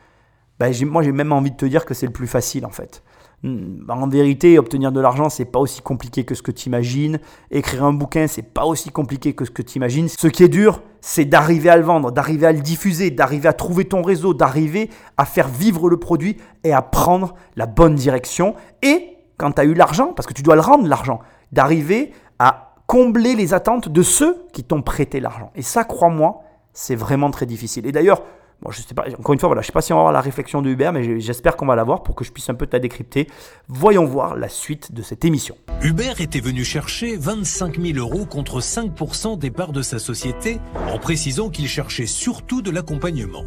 ben, 0.59 0.73
moi 0.85 1.03
j'ai 1.03 1.11
même 1.11 1.31
envie 1.31 1.51
de 1.51 1.57
te 1.57 1.65
dire 1.65 1.85
que 1.85 1.93
c'est 1.93 2.05
le 2.05 2.11
plus 2.13 2.27
facile 2.27 2.65
en 2.65 2.69
fait. 2.71 3.03
Hmm, 3.43 3.89
En 3.89 4.07
vérité, 4.07 4.59
obtenir 4.59 4.91
de 4.91 4.99
l'argent, 5.01 5.29
c'est 5.29 5.45
pas 5.45 5.57
aussi 5.57 5.81
compliqué 5.81 6.23
que 6.25 6.35
ce 6.35 6.43
que 6.43 6.51
tu 6.51 6.69
imagines. 6.69 7.19
Écrire 7.49 7.83
un 7.85 7.93
bouquin, 7.93 8.27
c'est 8.27 8.43
pas 8.43 8.65
aussi 8.65 8.91
compliqué 8.91 9.33
que 9.33 9.45
ce 9.45 9.51
que 9.51 9.63
tu 9.63 9.77
imagines. 9.77 10.07
Ce 10.07 10.27
qui 10.27 10.43
est 10.43 10.47
dur, 10.47 10.83
c'est 11.01 11.25
d'arriver 11.25 11.69
à 11.71 11.77
le 11.77 11.81
vendre, 11.83 12.11
d'arriver 12.11 12.45
à 12.45 12.51
le 12.51 12.59
diffuser, 12.59 13.09
d'arriver 13.09 13.47
à 13.49 13.53
trouver 13.53 13.85
ton 13.85 14.03
réseau, 14.03 14.35
d'arriver 14.35 14.91
à 15.17 15.25
faire 15.25 15.47
vivre 15.47 15.89
le 15.89 15.97
produit 15.97 16.37
et 16.63 16.71
à 16.71 16.83
prendre 16.83 17.33
la 17.55 17.65
bonne 17.65 17.95
direction. 17.95 18.53
Et 18.83 19.07
quand 19.41 19.53
tu 19.53 19.61
as 19.61 19.65
eu 19.65 19.73
l'argent, 19.73 20.13
parce 20.13 20.27
que 20.27 20.33
tu 20.33 20.43
dois 20.43 20.55
le 20.55 20.61
rendre 20.61 20.87
l'argent, 20.87 21.19
d'arriver 21.51 22.13
à 22.37 22.75
combler 22.85 23.35
les 23.35 23.53
attentes 23.53 23.89
de 23.89 24.03
ceux 24.03 24.45
qui 24.53 24.63
t'ont 24.63 24.81
prêté 24.83 25.19
l'argent. 25.19 25.51
Et 25.55 25.63
ça, 25.63 25.83
crois-moi, 25.83 26.43
c'est 26.73 26.95
vraiment 26.95 27.31
très 27.31 27.47
difficile. 27.47 27.87
Et 27.87 27.91
d'ailleurs, 27.91 28.21
je 28.69 28.81
sais 28.81 28.93
pas, 28.93 29.05
encore 29.17 29.33
une 29.33 29.39
fois, 29.39 29.47
voilà, 29.47 29.63
je 29.63 29.67
sais 29.67 29.73
pas 29.73 29.81
si 29.81 29.91
on 29.91 29.95
va 29.95 30.01
avoir 30.01 30.13
la 30.13 30.21
réflexion 30.21 30.61
de 30.61 30.69
Hubert, 30.69 30.93
mais 30.93 31.19
j'espère 31.19 31.57
qu'on 31.57 31.65
va 31.65 31.75
l'avoir 31.75 32.03
pour 32.03 32.13
que 32.13 32.23
je 32.23 32.31
puisse 32.31 32.49
un 32.49 32.53
peu 32.53 32.67
te 32.67 32.75
la 32.75 32.79
décrypter. 32.79 33.27
Voyons 33.67 34.05
voir 34.05 34.35
la 34.35 34.49
suite 34.49 34.93
de 34.93 35.01
cette 35.01 35.25
émission. 35.25 35.55
Hubert 35.81 36.21
était 36.21 36.39
venu 36.39 36.63
chercher 36.63 37.17
25 37.17 37.81
000 37.81 37.97
euros 37.97 38.25
contre 38.25 38.59
5% 38.59 39.39
des 39.39 39.49
parts 39.49 39.71
de 39.71 39.81
sa 39.81 39.97
société, 39.97 40.59
en 40.93 40.99
précisant 40.99 41.49
qu'il 41.49 41.67
cherchait 41.67 42.05
surtout 42.05 42.61
de 42.61 42.69
l'accompagnement. 42.69 43.43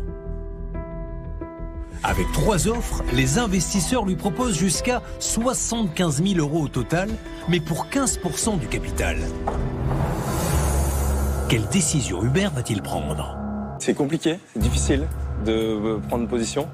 Avec 2.06 2.30
trois 2.32 2.68
offres, 2.68 3.02
les 3.14 3.38
investisseurs 3.38 4.04
lui 4.04 4.14
proposent 4.14 4.58
jusqu'à 4.58 5.00
75 5.20 6.22
000 6.22 6.38
euros 6.38 6.64
au 6.64 6.68
total, 6.68 7.08
mais 7.48 7.60
pour 7.60 7.86
15% 7.86 8.58
du 8.58 8.66
capital. 8.66 9.16
Quelle 11.48 11.66
décision 11.68 12.22
Hubert 12.22 12.50
va-t-il 12.50 12.82
prendre? 12.82 13.38
C'est 13.78 13.94
compliqué, 13.94 14.38
c'est 14.52 14.60
difficile 14.60 15.06
de 15.46 15.52
euh, 15.52 15.98
prendre 16.08 16.28
position. 16.28 16.68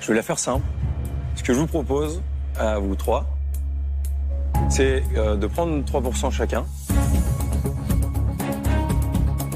Je 0.00 0.06
vais 0.06 0.14
la 0.14 0.22
faire 0.22 0.38
simple. 0.38 0.64
Ce 1.34 1.42
que 1.42 1.52
je 1.52 1.58
vous 1.58 1.66
propose 1.66 2.22
à 2.56 2.78
vous 2.78 2.94
trois, 2.94 3.26
c'est 4.68 5.02
euh, 5.16 5.34
de 5.34 5.48
prendre 5.48 5.82
3% 5.82 6.30
chacun, 6.30 6.64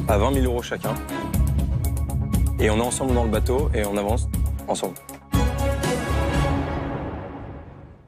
à 0.08 0.18
20 0.18 0.34
000 0.34 0.46
euros 0.46 0.62
chacun, 0.62 0.94
et 2.62 2.70
on 2.70 2.78
est 2.78 2.80
ensemble 2.82 3.12
dans 3.14 3.24
le 3.24 3.30
bateau 3.30 3.70
et 3.74 3.84
on 3.84 3.96
avance 3.96 4.28
ensemble. 4.68 4.94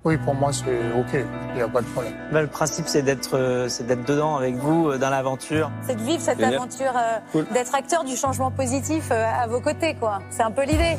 Oui, 0.04 0.16
pour 0.18 0.34
moi, 0.34 0.52
c'est 0.52 0.66
OK. 0.98 1.24
Il 1.50 1.54
n'y 1.56 1.62
a 1.62 1.68
pas 1.68 1.80
de 1.80 1.86
problème. 1.86 2.12
Bah, 2.30 2.42
le 2.42 2.46
principe, 2.46 2.84
c'est 2.86 3.00
d'être, 3.02 3.34
euh, 3.36 3.68
c'est 3.70 3.86
d'être 3.86 4.04
dedans 4.06 4.36
avec 4.36 4.54
vous 4.56 4.90
euh, 4.90 4.98
dans 4.98 5.08
l'aventure. 5.08 5.70
C'est 5.86 5.96
de 5.96 6.02
vivre 6.02 6.20
cette 6.22 6.38
Génial. 6.38 6.56
aventure, 6.56 6.92
euh, 6.94 7.18
Cool. 7.32 7.46
d'être 7.54 7.74
acteur 7.74 8.04
du 8.04 8.14
changement 8.14 8.50
positif 8.50 9.08
euh, 9.10 9.24
à 9.24 9.46
vos 9.46 9.60
côtés, 9.60 9.94
quoi. 9.98 10.18
C'est 10.30 10.42
un 10.42 10.50
peu 10.50 10.64
l'idée. 10.64 10.98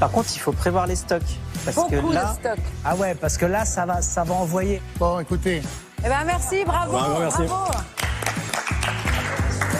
Par 0.00 0.10
contre, 0.10 0.28
il 0.34 0.40
faut 0.40 0.50
prévoir 0.52 0.88
les 0.88 0.96
stocks. 0.96 1.22
Parce 1.64 1.76
Beaucoup 1.76 1.90
que 2.08 2.14
là, 2.14 2.24
de 2.24 2.34
stock. 2.34 2.58
Ah 2.84 2.96
ouais, 2.96 3.14
parce 3.14 3.38
que 3.38 3.46
là, 3.46 3.64
ça 3.64 3.86
va, 3.86 4.02
ça 4.02 4.24
va 4.24 4.34
envoyer. 4.34 4.82
Bon, 4.98 5.20
écoutez, 5.20 5.62
Eh 6.04 6.08
ben 6.08 6.24
merci, 6.26 6.64
bravo, 6.64 6.96
Un 6.96 7.08
grand 7.10 7.18
merci. 7.20 7.42
bravo. 7.44 7.70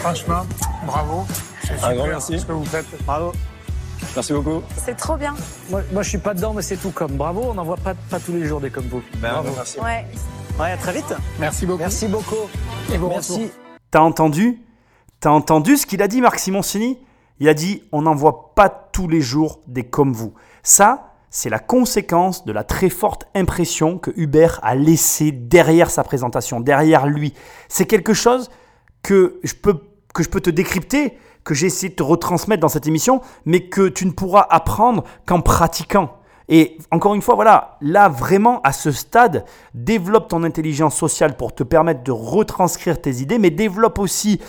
franchement, 0.03 0.47
bravo. 0.87 1.27
C'est 1.67 1.85
Un 1.85 1.95
grand 1.95 2.07
merci. 2.07 2.39
ce 2.39 2.47
que 2.47 2.53
vous 2.53 2.65
faites. 2.65 2.87
Bravo. 3.05 3.33
Merci 4.15 4.33
beaucoup. 4.33 4.63
C'est 4.77 4.97
trop 4.97 5.17
bien. 5.17 5.35
Moi, 5.71 5.83
moi, 5.93 6.03
je 6.03 6.09
suis 6.11 6.19
pas 6.19 6.35
dedans, 6.35 6.53
mais 6.55 6.63
c'est 6.63 6.77
tout 6.77 6.91
comme. 6.91 7.17
Bravo, 7.17 7.43
on 7.49 7.55
n'en 7.55 7.65
voit 7.65 7.77
pas, 7.77 7.95
pas 8.09 8.21
tous 8.21 8.33
les 8.33 8.45
jours 8.47 8.61
des 8.61 8.71
comme 8.71 8.87
vous. 8.87 9.03
Bravo. 9.19 9.49
merci. 9.55 9.79
Ouais. 9.81 10.07
ouais, 10.61 10.71
à 10.71 10.77
très 10.77 10.93
vite. 10.93 11.13
Merci 11.41 11.67
beaucoup. 11.67 11.81
Merci 11.81 12.07
beaucoup. 12.09 12.35
Et 12.93 12.97
retours. 12.97 13.11
Merci. 13.11 13.51
T'as 13.91 14.01
entendu? 14.01 14.63
T'as 15.21 15.31
entendu 15.31 15.77
ce 15.77 15.87
qu'il 15.87 16.03
a 16.03 16.09
dit, 16.09 16.21
Marc 16.21 16.39
Simoncini? 16.39 16.99
Il 17.41 17.49
a 17.49 17.55
dit 17.55 17.83
on 17.93 18.03
n'en 18.03 18.15
voit 18.15 18.55
pas 18.55 18.69
tous 18.69 19.09
les 19.09 19.21
jours 19.21 19.61
des 19.67 19.85
comme 19.85 20.13
vous. 20.13 20.35
Ça, 20.63 21.15
c'est 21.31 21.51
la 21.51 21.59
conséquence 21.59 22.45
de 22.45 22.53
la 22.53 22.65
très 22.65 22.89
forte 22.89 23.27
impression 23.35 23.99
que 23.99 24.11
Hubert 24.17 24.61
a 24.63 24.75
laissée 24.75 25.33
derrière 25.33 25.91
sa 25.91 26.05
présentation, 26.05 26.61
derrière 26.61 27.07
lui. 27.07 27.35
C'est 27.69 27.87
quelque 27.87 28.15
chose 28.15 28.51
que 29.03 29.39
je 29.43 29.55
peux, 29.55 29.81
que 30.15 30.23
je 30.23 30.29
peux 30.31 30.41
te 30.41 30.51
décrypter, 30.51 31.19
que 31.47 31.55
j'ai 31.55 31.69
essayé 31.69 31.89
de 31.89 31.95
te 31.95 32.03
retransmettre 32.03 32.61
dans 32.61 32.69
cette 32.69 32.87
émission, 32.87 33.23
mais 33.47 33.61
que 33.61 33.89
tu 33.89 34.05
ne 34.05 34.11
pourras 34.11 34.47
apprendre 34.51 35.05
qu'en 35.25 35.41
pratiquant. 35.41 36.19
Et 36.49 36.79
encore 36.91 37.15
une 37.15 37.23
fois, 37.23 37.35
voilà, 37.35 37.79
là 37.81 38.09
vraiment 38.09 38.61
à 38.63 38.73
ce 38.73 38.91
stade, 38.91 39.45
développe 39.75 40.29
ton 40.29 40.45
intelligence 40.45 40.97
sociale 40.97 41.37
pour 41.37 41.55
te 41.55 41.63
permettre 41.63 42.03
de 42.03 42.13
retranscrire 42.13 43.01
tes 43.01 43.17
idées, 43.17 43.39
mais 43.39 43.51
développe 43.51 43.99
aussi 43.99 44.41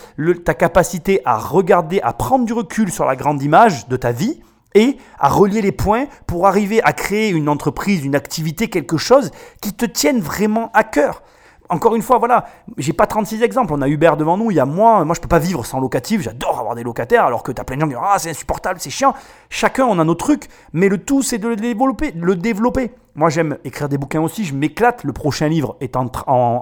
ta 0.44 0.54
capacité 0.54 1.22
à 1.24 1.38
regarder, 1.38 2.00
à 2.02 2.12
prendre 2.12 2.44
du 2.44 2.52
recul 2.52 2.92
sur 2.92 3.04
la 3.04 3.16
grande 3.16 3.42
image 3.42 3.88
de 3.88 3.96
ta 3.96 4.12
vie 4.12 4.40
et 4.74 4.96
à 5.18 5.28
relier 5.28 5.62
les 5.62 5.72
points 5.72 6.06
pour 6.26 6.46
arriver 6.46 6.82
à 6.82 6.92
créer 6.92 7.30
une 7.30 7.48
entreprise, 7.48 8.04
une 8.04 8.14
activité, 8.16 8.68
quelque 8.68 8.96
chose 8.96 9.30
qui 9.60 9.72
te 9.72 9.84
tienne 9.84 10.20
vraiment 10.20 10.70
à 10.74 10.84
cœur. 10.84 11.22
Encore 11.70 11.94
une 11.96 12.02
fois, 12.02 12.18
voilà, 12.18 12.46
j'ai 12.78 12.94
pas 12.94 13.06
36 13.06 13.42
exemples. 13.42 13.74
On 13.74 13.82
a 13.82 13.88
Uber 13.88 14.12
devant 14.18 14.38
nous, 14.38 14.50
il 14.50 14.54
y 14.54 14.60
a 14.60 14.64
moi. 14.64 15.04
Moi, 15.04 15.14
je 15.14 15.20
peux 15.20 15.28
pas 15.28 15.38
vivre 15.38 15.66
sans 15.66 15.80
locatif. 15.80 16.22
J'adore 16.22 16.58
avoir 16.58 16.74
des 16.74 16.82
locataires, 16.82 17.26
alors 17.26 17.42
que 17.42 17.52
tu 17.52 17.60
as 17.60 17.64
plein 17.64 17.76
de 17.76 17.82
gens 17.82 17.88
qui 17.88 17.94
disent 17.94 18.02
Ah, 18.02 18.18
c'est 18.18 18.30
insupportable, 18.30 18.80
c'est 18.80 18.90
chiant. 18.90 19.12
Chacun, 19.50 19.84
on 19.84 19.98
a 19.98 20.04
nos 20.04 20.14
trucs, 20.14 20.48
mais 20.72 20.88
le 20.88 20.96
tout, 20.98 21.22
c'est 21.22 21.36
de 21.38 21.48
le 21.48 21.56
développer. 21.56 22.12
Le 22.12 22.36
développer. 22.36 22.92
Moi, 23.14 23.28
j'aime 23.28 23.58
écrire 23.64 23.88
des 23.90 23.98
bouquins 23.98 24.20
aussi. 24.20 24.44
Je 24.44 24.54
m'éclate. 24.54 25.04
Le 25.04 25.12
prochain 25.12 25.48
livre 25.48 25.76
est 25.80 25.94
en, 25.96 26.08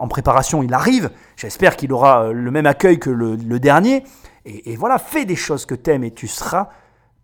préparation. 0.09 0.63
Il 0.65 0.75
arrive. 0.75 1.11
J'espère 1.37 1.77
qu'il 1.77 1.93
aura 1.93 2.25
euh, 2.25 2.33
le 2.33 2.51
même 2.51 2.67
accueil 2.67 2.99
que 2.99 3.11
le, 3.11 3.37
dernier. 3.61 4.03
Et, 4.45 4.77
voilà, 4.77 4.99
fais 4.99 5.25
des 5.25 5.37
choses 5.37 5.67
que 5.67 5.75
tu 5.75 5.91
aimes 5.91 6.05
et 6.05 6.13
tu 6.13 6.27
seras 6.27 6.69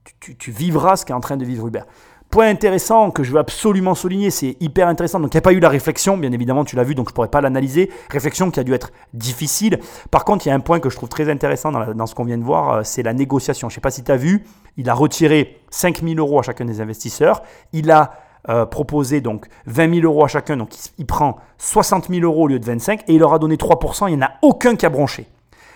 tu, 0.05 0.15
tu- 0.21 0.37
tu 0.37 0.51
vivras 0.51 0.97
ce 0.97 1.05
qu'est 1.07 1.13
en 1.13 1.21
train 1.21 1.37
de 1.37 1.45
vivre 1.45 1.67
Hubert. 1.67 1.87
Point 2.33 2.49
intéressant 2.49 3.11
que 3.11 3.23
je 3.25 3.31
veux 3.31 3.39
absolument 3.39 3.95
souligner, 3.95 4.31
c'est 4.31 4.57
hyper 4.59 4.89
intéressant. 4.89 5.21
Donc 5.21 5.35
il 5.35 5.37
n'y 5.37 5.41
a 5.41 5.43
pas 5.43 5.53
eu 5.53 5.61
la 5.61 5.69
réflexion, 5.69 6.17
bien 6.17 6.33
évidemment, 6.33 6.65
tu 6.65 6.77
l'as 6.77 6.83
vu, 6.83 6.95
donc 6.95 7.09
je 7.09 7.13
ne 7.13 7.15
pourrais 7.15 7.29
pas 7.29 7.43
l'analyser. 7.43 7.91
Réflexion 8.09 8.51
qui 8.51 8.59
a 8.59 8.65
dû 8.65 8.73
être 8.73 8.91
difficile. 9.13 9.81
Par 10.11 10.25
contre, 10.25 10.47
il 10.47 10.49
y 10.49 10.53
a 10.53 10.55
un 10.55 10.61
point 10.61 10.81
que 10.81 10.89
je 10.89 10.97
trouve 10.97 11.11
très 11.11 11.29
intéressant 11.29 11.71
dans, 11.71 12.07
ce 12.07 12.15
qu'on 12.15 12.25
vient 12.25 12.39
de 12.39 12.43
voir, 12.43 12.71
euh, 12.71 12.81
c'est 12.85 13.03
la 13.03 13.13
négociation. 13.13 13.69
Je 13.69 13.75
ne 13.75 13.77
sais 13.77 13.81
pas 13.83 13.91
si 13.91 14.03
tu 14.03 14.11
as 14.11 14.17
vu, 14.17 14.47
il 14.79 14.89
a 14.89 14.95
retiré 14.95 15.61
5 15.69 16.03
000 16.03 16.15
euros 16.17 16.39
à 16.39 16.43
chacun 16.43 16.65
des 16.65 16.81
investisseurs. 16.81 17.43
Il 17.75 17.91
a 17.91 18.15
euh, 18.49 18.65
proposé 18.65 19.21
donc 19.21 19.49
20 19.67 19.97
000 19.97 20.07
euros 20.07 20.25
à 20.25 20.29
chacun, 20.29 20.57
donc 20.57 20.71
il 20.97 21.05
prend 21.05 21.37
60 21.59 22.09
000 22.09 22.23
euros 22.23 22.45
au 22.45 22.49
lieu 22.49 22.59
de 22.59 22.65
25 22.65 23.03
et 23.09 23.13
il 23.13 23.19
leur 23.19 23.35
a 23.35 23.39
donné 23.39 23.57
3%. 23.57 24.09
Il 24.09 24.17
n'y 24.17 24.25
en 24.25 24.27
a 24.27 24.33
aucun 24.41 24.75
qui 24.75 24.87
a 24.87 24.89
bronché. 24.89 25.27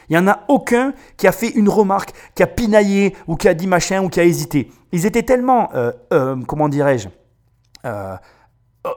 Il 0.08 0.12
n'y 0.12 0.18
en 0.18 0.28
a 0.28 0.44
aucun 0.48 0.92
qui 1.16 1.26
a 1.26 1.32
fait 1.32 1.48
une 1.48 1.68
remarque, 1.68 2.12
qui 2.34 2.42
a 2.42 2.46
pinaillé 2.46 3.16
ou 3.26 3.36
qui 3.36 3.48
a 3.48 3.54
dit 3.54 3.66
machin 3.66 4.02
ou 4.02 4.08
qui 4.08 4.20
a 4.20 4.24
hésité. 4.24 4.70
Ils 4.92 5.06
étaient 5.06 5.22
tellement, 5.22 5.70
euh, 5.74 5.92
euh, 6.12 6.36
comment 6.46 6.68
dirais-je, 6.68 7.08
euh, 7.84 8.16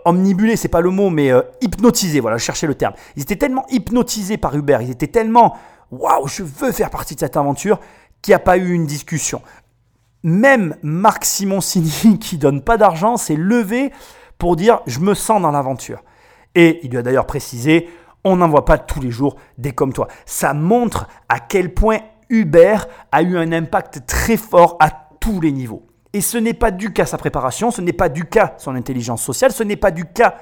omnibulés, 0.06 0.56
c'est 0.56 0.68
pas 0.68 0.81
le 0.81 0.91
mot, 0.91 1.10
mais 1.10 1.31
hypnotisés, 1.61 2.19
voilà, 2.19 2.38
je 2.38 2.44
cherchais 2.44 2.68
le 2.68 2.76
terme. 2.76 2.94
Ils 3.15 3.23
étaient 3.23 3.36
tellement 3.36 3.65
hypnotisés 3.69 4.38
par 4.38 4.56
Hubert, 4.56 4.81
ils 4.81 4.91
étaient 4.91 5.07
tellement, 5.07 5.57
waouh, 5.91 6.27
je 6.27 6.44
veux 6.44 6.72
faire 6.72 6.91
partie 6.91 7.15
de 7.15 7.19
cette 7.19 7.38
aventure, 7.38 7.80
qu'il 8.22 8.31
n'y 8.31 8.36
a 8.36 8.40
pas 8.40 8.57
eu 8.57 8.72
une 8.72 8.86
discussion. 8.86 9.41
Même 10.23 10.76
Marc 10.84 11.26
Simoncini, 11.26 12.19
qui 12.22 12.38
donne 12.38 12.61
pas 12.61 12.77
d'argent, 12.77 13.18
s'est 13.18 13.36
levé 13.36 13.91
pour 14.38 14.56
dire 14.56 14.81
je 14.86 14.99
me 14.99 15.14
sens 15.14 15.41
dans 15.41 15.52
l'aventure. 15.52 16.03
Et 16.56 16.80
il 16.84 16.91
lui 16.91 16.98
a 16.98 17.02
d'ailleurs 17.02 17.26
précisé 17.26 17.90
on 18.24 18.36
n'en 18.36 18.48
voit 18.48 18.66
pas 18.66 18.78
tous 18.78 19.00
les 19.00 19.12
jours 19.12 19.36
des 19.58 19.72
comme 19.72 19.94
toi. 19.94 20.08
Ça 20.26 20.54
montre 20.54 21.08
à 21.30 21.40
quel 21.40 21.74
point 21.74 22.00
Hubert 22.30 22.88
a 23.12 23.22
eu 23.22 23.38
un 23.38 23.52
impact 23.52 24.06
très 24.06 24.38
fort 24.38 24.78
à 24.80 24.90
tous 25.20 25.41
les 25.41 25.52
niveaux. 25.52 25.86
Et 26.14 26.22
ce 26.22 26.38
n'est 26.38 26.54
pas 26.54 26.72
dû 26.72 26.91
qu'à 26.91 27.06
sa 27.06 27.18
préparation, 27.18 27.72
ce 27.72 27.82
n'est 27.82 27.94
pas 27.94 28.10
dû 28.10 28.26
qu'à 28.26 28.56
son 28.58 28.76
intelligence 28.76 29.22
sociale, 29.22 29.52
ce 29.52 29.64
n'est 29.64 29.76
pas 29.76 29.91
dû 29.91 30.06
qu'à. 30.06 30.36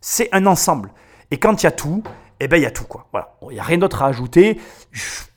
C'est 0.00 0.28
un 0.32 0.46
ensemble. 0.46 0.92
Et 1.30 1.38
quand 1.38 1.62
il 1.62 1.64
y 1.64 1.66
a 1.66 1.72
tout, 1.72 2.02
eh 2.40 2.48
ben 2.48 2.56
il 2.56 2.62
y 2.62 2.66
a 2.66 2.70
tout. 2.70 2.84
quoi. 2.84 3.06
Voilà. 3.12 3.34
Il 3.50 3.54
n'y 3.54 3.60
a 3.60 3.62
rien 3.62 3.78
d'autre 3.78 4.02
à 4.02 4.06
ajouter. 4.06 4.58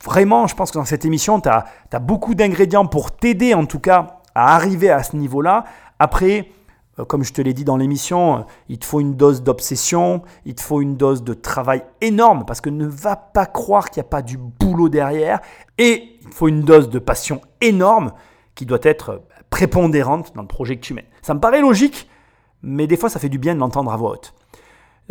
Vraiment, 0.04 0.48
je 0.48 0.56
pense 0.56 0.72
que 0.72 0.78
dans 0.78 0.86
cette 0.86 1.06
émission, 1.06 1.42
tu 1.42 1.50
as, 1.50 2.00
beaucoup 2.00 2.34
d'ingrédients 2.34 2.86
pour 2.86 3.16
t'aider 3.16 3.54
en 3.54 3.66
tout 3.66 3.80
cas 3.80 4.22
à 4.36 4.56
arriver 4.56 4.90
à 4.90 5.04
ce 5.04 5.16
niveau-là. 5.18 5.66
Après, 6.00 6.50
comme 6.98 7.24
je 7.24 7.34
te 7.34 7.42
l'ai 7.42 7.54
dit 7.54 7.64
dans 7.64 7.78
l'émission, 7.78 8.38
euh, 8.38 8.42
il 8.70 8.78
te 8.78 8.86
faut 8.86 9.00
une 9.00 9.16
dose 9.16 9.42
d'obsession, 9.42 10.22
il 10.46 10.54
te 10.54 10.62
faut 10.62 10.82
une 10.82 10.96
dose 10.96 11.24
de 11.24 11.34
travail 11.34 11.84
énorme, 12.02 12.46
parce 12.46 12.62
que 12.62 12.70
ne 12.70 12.86
va 12.86 13.16
pas 13.16 13.46
croire 13.46 13.90
qu'il 13.90 14.02
n'y 14.02 14.08
a 14.08 14.10
pas 14.10 14.22
du 14.22 14.38
boulot 14.38 14.90
derrière, 14.90 15.40
et 15.78 16.18
il 16.22 16.32
faut 16.32 16.48
une 16.48 16.62
dose 16.62 16.90
de 16.90 17.00
passion 17.00 17.42
énorme 17.62 18.14
qui 18.54 18.66
doit 18.66 18.80
être 18.84 19.10
euh, 19.10 19.18
prépondérante 19.50 20.34
dans 20.36 20.44
le 20.44 20.48
projet 20.48 20.76
que 20.76 20.82
tu 20.82 20.94
mènes. 20.94 21.06
Ça 21.22 21.34
me 21.34 21.40
paraît 21.40 21.62
logique, 21.62 22.08
mais 22.62 22.86
des 22.86 22.98
fois 22.98 23.10
ça 23.10 23.20
fait 23.20 23.30
du 23.30 23.40
bien 23.40 23.56
de 23.56 23.60
l'entendre 23.60 23.92
à 23.92 23.98
voix 23.98 24.12
haute. 24.12 24.34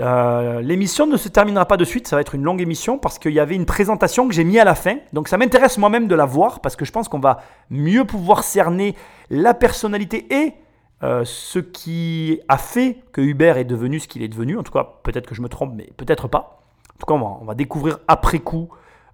Euh, 0.00 0.62
L'émission 0.62 1.06
ne 1.06 1.16
se 1.16 1.28
terminera 1.28 1.66
pas 1.66 1.76
de 1.76 1.84
suite, 1.84 2.06
ça 2.06 2.16
va 2.16 2.22
être 2.22 2.34
une 2.34 2.44
longue 2.44 2.60
émission 2.60 2.96
parce 2.96 3.18
qu'il 3.18 3.32
y 3.32 3.40
avait 3.40 3.56
une 3.56 3.66
présentation 3.66 4.26
que 4.26 4.34
j'ai 4.34 4.44
mis 4.44 4.58
à 4.58 4.64
la 4.64 4.74
fin. 4.74 4.96
Donc 5.12 5.28
ça 5.28 5.36
m'intéresse 5.36 5.78
moi-même 5.78 6.08
de 6.08 6.14
la 6.14 6.24
voir 6.24 6.60
parce 6.60 6.76
que 6.76 6.84
je 6.84 6.92
pense 6.92 7.08
qu'on 7.08 7.18
va 7.18 7.40
mieux 7.70 8.04
pouvoir 8.04 8.42
cerner 8.44 8.94
la 9.30 9.52
personnalité 9.52 10.26
et 10.30 10.54
euh, 11.02 11.24
ce 11.24 11.58
qui 11.58 12.40
a 12.48 12.58
fait 12.58 12.98
que 13.12 13.20
Hubert 13.20 13.56
est 13.58 13.64
devenu 13.64 13.98
ce 14.00 14.08
qu'il 14.08 14.22
est 14.22 14.28
devenu. 14.28 14.58
En 14.58 14.62
tout 14.62 14.72
cas, 14.72 14.86
peut-être 15.02 15.26
que 15.26 15.34
je 15.34 15.42
me 15.42 15.48
trompe, 15.48 15.72
mais 15.74 15.90
peut-être 15.96 16.28
pas. 16.28 16.62
En 16.94 16.98
tout 17.00 17.06
cas, 17.06 17.14
on 17.14 17.18
va, 17.18 17.38
on 17.40 17.44
va 17.44 17.54
découvrir 17.54 17.98
après 18.08 18.38
coup 18.38 18.68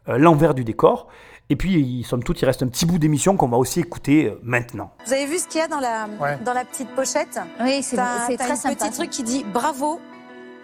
euh, 0.08 0.18
l'envers 0.18 0.54
du 0.54 0.64
décor. 0.64 1.08
Et 1.50 1.56
puis, 1.56 2.04
somme 2.06 2.22
toute, 2.22 2.42
il 2.42 2.44
reste 2.44 2.62
un 2.62 2.68
petit 2.68 2.84
bout 2.84 2.98
d'émission 2.98 3.38
qu'on 3.38 3.48
va 3.48 3.56
aussi 3.56 3.80
écouter 3.80 4.26
euh, 4.26 4.38
maintenant. 4.42 4.90
Vous 5.06 5.14
avez 5.14 5.24
vu 5.24 5.38
ce 5.38 5.48
qu'il 5.48 5.60
y 5.60 5.64
a 5.64 5.68
dans 5.68 5.80
la, 5.80 6.06
Ouais. 6.20 6.38
dans 6.44 6.52
la 6.52 6.66
petite 6.66 6.90
pochette? 6.94 7.40
Oui, 7.62 7.82
c'est 7.82 7.96
T'as 7.96 8.26
c'est 8.26 8.36
t'as 8.36 8.44
très 8.44 8.52
un 8.52 8.56
sympa. 8.56 8.74
petit 8.84 8.90
truc 8.98 9.08
qui 9.10 9.22
dit 9.22 9.46
bravo, 9.50 9.98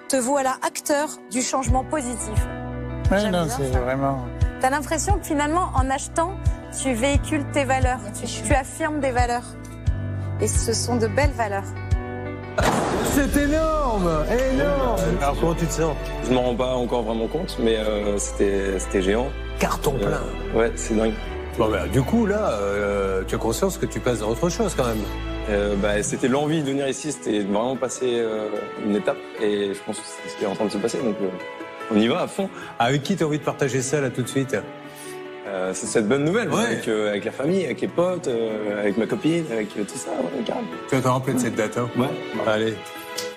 te 0.09 0.17
voilà 0.17 0.57
acteur 0.63 1.09
du 1.31 1.41
changement 1.41 1.85
positif. 1.85 2.47
Ouais, 3.11 3.31
non, 3.31 3.47
c'est 3.49 3.73
ça. 3.73 3.81
vraiment. 3.81 4.19
T'as 4.61 4.69
l'impression 4.69 5.19
que 5.19 5.25
finalement, 5.25 5.71
en 5.75 5.89
achetant, 5.89 6.33
tu 6.83 6.93
véhicules 6.93 7.45
tes 7.53 7.65
valeurs, 7.65 8.01
tu, 8.21 8.27
tu 8.43 8.53
affirmes 8.55 9.01
des 9.01 9.11
valeurs. 9.11 9.45
Et 10.45 10.47
ce 10.47 10.75
sont 10.75 10.97
de 10.97 11.07
belles 11.07 11.31
valeurs. 11.31 11.65
C'est 13.15 13.35
énorme 13.35 14.11
Énorme 14.53 15.01
Alors 15.23 15.41
comment 15.41 15.55
tu 15.55 15.65
te 15.65 15.73
sens? 15.73 15.97
Je 16.29 16.35
m'en 16.35 16.43
rends 16.43 16.55
pas 16.55 16.75
encore 16.75 17.03
vraiment 17.03 17.29
compte, 17.29 17.57
mais 17.59 17.79
euh, 17.79 18.19
c'était 18.19 18.79
c'était 18.79 19.01
géant. 19.01 19.29
Carton 19.59 19.95
Euh, 20.03 20.07
plein 20.07 20.61
ouais, 20.61 20.71
c'est 20.77 20.97
dingue. 20.97 21.15
Bon 21.57 21.71
bah 21.71 21.87
du 21.91 22.03
coup 22.03 22.27
là, 22.27 22.59
euh, 22.61 23.23
tu 23.27 23.37
as 23.37 23.39
conscience 23.39 23.79
que 23.79 23.87
tu 23.87 24.01
passes 24.01 24.19
dans 24.19 24.29
autre 24.29 24.51
chose 24.51 24.75
quand 24.77 24.85
même. 24.85 25.01
Euh, 25.49 25.77
bah, 25.77 26.03
c'était 26.03 26.29
l'envie 26.29 26.63
de 26.63 26.69
venir 26.69 26.87
ici, 26.89 27.13
c'était 27.13 27.41
vraiment 27.41 27.77
passer 27.77 28.19
euh, 28.19 28.49
une 28.85 28.97
étape, 28.97 29.17
et 29.41 29.73
je 29.73 29.79
pense 29.87 29.99
que 29.99 30.05
c'est 30.05 30.29
ce 30.29 30.37
qui 30.37 30.45
est 30.45 30.47
en 30.47 30.55
train 30.55 30.67
de 30.67 30.71
se 30.71 30.79
passer, 30.79 30.99
donc 30.99 31.17
euh, 31.23 31.29
on 31.91 31.99
y 31.99 32.07
va 32.07 32.21
à 32.21 32.27
fond. 32.27 32.51
Avec 32.79 33.03
qui 33.03 33.17
t'as 33.17 33.25
envie 33.25 33.39
de 33.39 33.45
partager 33.45 33.81
ça 33.81 34.03
là 34.03 34.11
tout 34.11 34.23
de 34.23 34.29
suite? 34.29 34.55
Euh, 35.47 35.73
c'est 35.75 35.87
cette 35.87 36.09
bonne 36.09 36.25
nouvelle, 36.25 36.49
Ouais. 36.49 36.65
avec, 36.65 36.89
euh, 36.89 37.11
avec 37.11 37.25
la 37.25 37.31
famille, 37.33 37.65
avec 37.65 37.81
les 37.81 37.89
potes, 37.89 38.29
euh, 38.29 38.81
avec 38.81 38.97
ma 38.97 39.07
copine, 39.07 39.45
avec 39.53 39.77
euh, 39.77 39.85
tout 39.85 39.99
ça, 39.99 40.11
ouais. 40.11 40.43
Tu 40.89 40.95
vas 40.97 41.03
te 41.03 41.09
rappeler 41.09 41.35
de 41.35 41.39
cette 41.39 41.55
date 41.57 41.77
hein 41.77 41.89
Ouais. 41.99 42.09
Allez. 42.47 42.75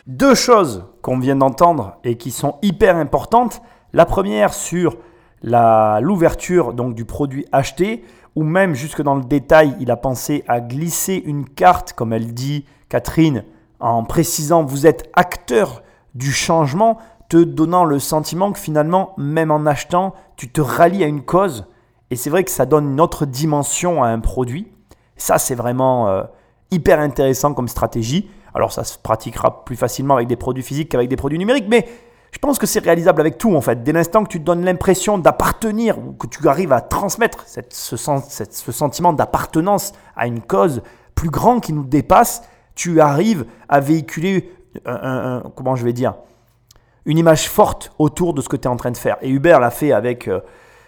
Deux 0.06 0.34
choses 0.36 0.86
qu'on 1.02 1.20
vient 1.20 1.36
d'entendre 1.36 1.98
et 2.06 2.16
qui 2.16 2.32
sont 2.32 2.56
hyper 2.62 2.96
importantes. 2.96 3.62
La 3.92 4.06
première 4.06 4.54
sur 4.54 4.96
la- 5.44 6.00
l'ouverture 6.02 6.74
donc 6.74 6.96
du 6.96 7.04
produit 7.04 7.46
acheté, 7.52 8.06
ou 8.36 8.44
même 8.44 8.74
jusque 8.74 9.02
dans 9.02 9.16
le 9.16 9.24
détail, 9.24 9.76
il 9.82 9.92
a 9.92 9.98
pensé 9.98 10.46
à 10.48 10.62
glisser 10.62 11.22
une 11.26 11.44
carte, 11.48 11.92
comme 11.94 12.14
elle 12.14 12.34
dit 12.34 12.66
Catherine, 12.88 13.44
en 13.82 14.04
précisant 14.06 14.64
vous 14.64 14.88
êtes 14.88 15.10
acteur 15.14 15.84
du 16.16 16.32
changement, 16.32 16.98
te 17.30 17.38
donnant 17.38 17.84
le 17.84 18.00
sentiment 18.00 18.54
que 18.54 18.60
finalement, 18.60 19.14
même 19.18 19.52
en 19.52 19.66
achetant, 19.66 20.14
tu 20.38 20.50
te 20.50 20.62
rallies 20.62 21.04
à 21.04 21.08
une 21.08 21.24
cause. 21.24 21.66
Et 22.12 22.16
c'est 22.16 22.30
vrai 22.30 22.44
que 22.44 22.52
ça 22.52 22.66
donne 22.66 22.92
une 22.92 23.02
autre 23.02 23.26
dimension 23.26 24.04
à 24.04 24.08
un 24.08 24.20
produit. 24.20 24.68
Ça, 25.18 25.38
c'est 25.38 25.56
vraiment 25.56 26.08
euh, 26.08 26.24
hyper 26.72 27.00
intéressant 27.00 27.54
comme 27.54 27.68
stratégie. 27.68 28.30
Alors 28.54 28.72
ça 28.72 28.84
se 28.84 28.98
pratiquera 28.98 29.66
plus 29.66 29.76
facilement 29.76 30.16
avec 30.16 30.28
des 30.28 30.36
produits 30.36 30.64
physiques 30.64 30.90
qu'avec 30.90 31.10
des 31.10 31.16
produits 31.16 31.38
numériques, 31.38 31.68
mais 31.70 31.88
je 32.32 32.40
pense 32.40 32.58
que 32.58 32.66
c'est 32.66 32.80
réalisable 32.80 33.22
avec 33.22 33.38
tout 33.38 33.56
en 33.56 33.62
fait. 33.62 33.84
Dès 33.84 33.92
l'instant 33.92 34.24
que 34.24 34.30
tu 34.30 34.40
te 34.40 34.46
donnes 34.46 34.64
l'impression 34.64 35.18
d'appartenir 35.18 36.00
ou 36.00 36.14
que 36.14 36.28
tu 36.28 36.48
arrives 36.48 36.74
à 36.74 36.82
transmettre 36.82 37.44
cette, 37.46 37.74
ce, 37.74 37.96
sentiment 37.96 39.14
d'appartenance 39.14 39.94
à 40.16 40.28
une 40.28 40.42
cause 40.42 40.82
plus 41.14 41.30
grande 41.30 41.62
qui 41.62 41.74
nous 41.74 41.84
dépasse, 41.84 42.44
tu 42.74 43.00
arrives 43.00 43.46
à 43.70 43.80
véhiculer 43.80 44.52
comment 45.56 45.76
je 45.76 45.84
vais 45.84 45.94
dire 45.94 46.16
une 47.08 47.18
image 47.18 47.50
forte 47.50 47.92
autour 47.98 48.34
de 48.34 48.42
ce 48.42 48.50
que 48.50 48.58
tu 48.58 48.64
es 48.64 48.68
en 48.68 48.76
train 48.76 48.92
de 48.92 48.98
faire. 48.98 49.18
Et 49.22 49.30
Hubert 49.30 49.60
l'a 49.60 49.72
fait 49.72 49.94
avec, 49.94 50.28
euh, 50.28 50.42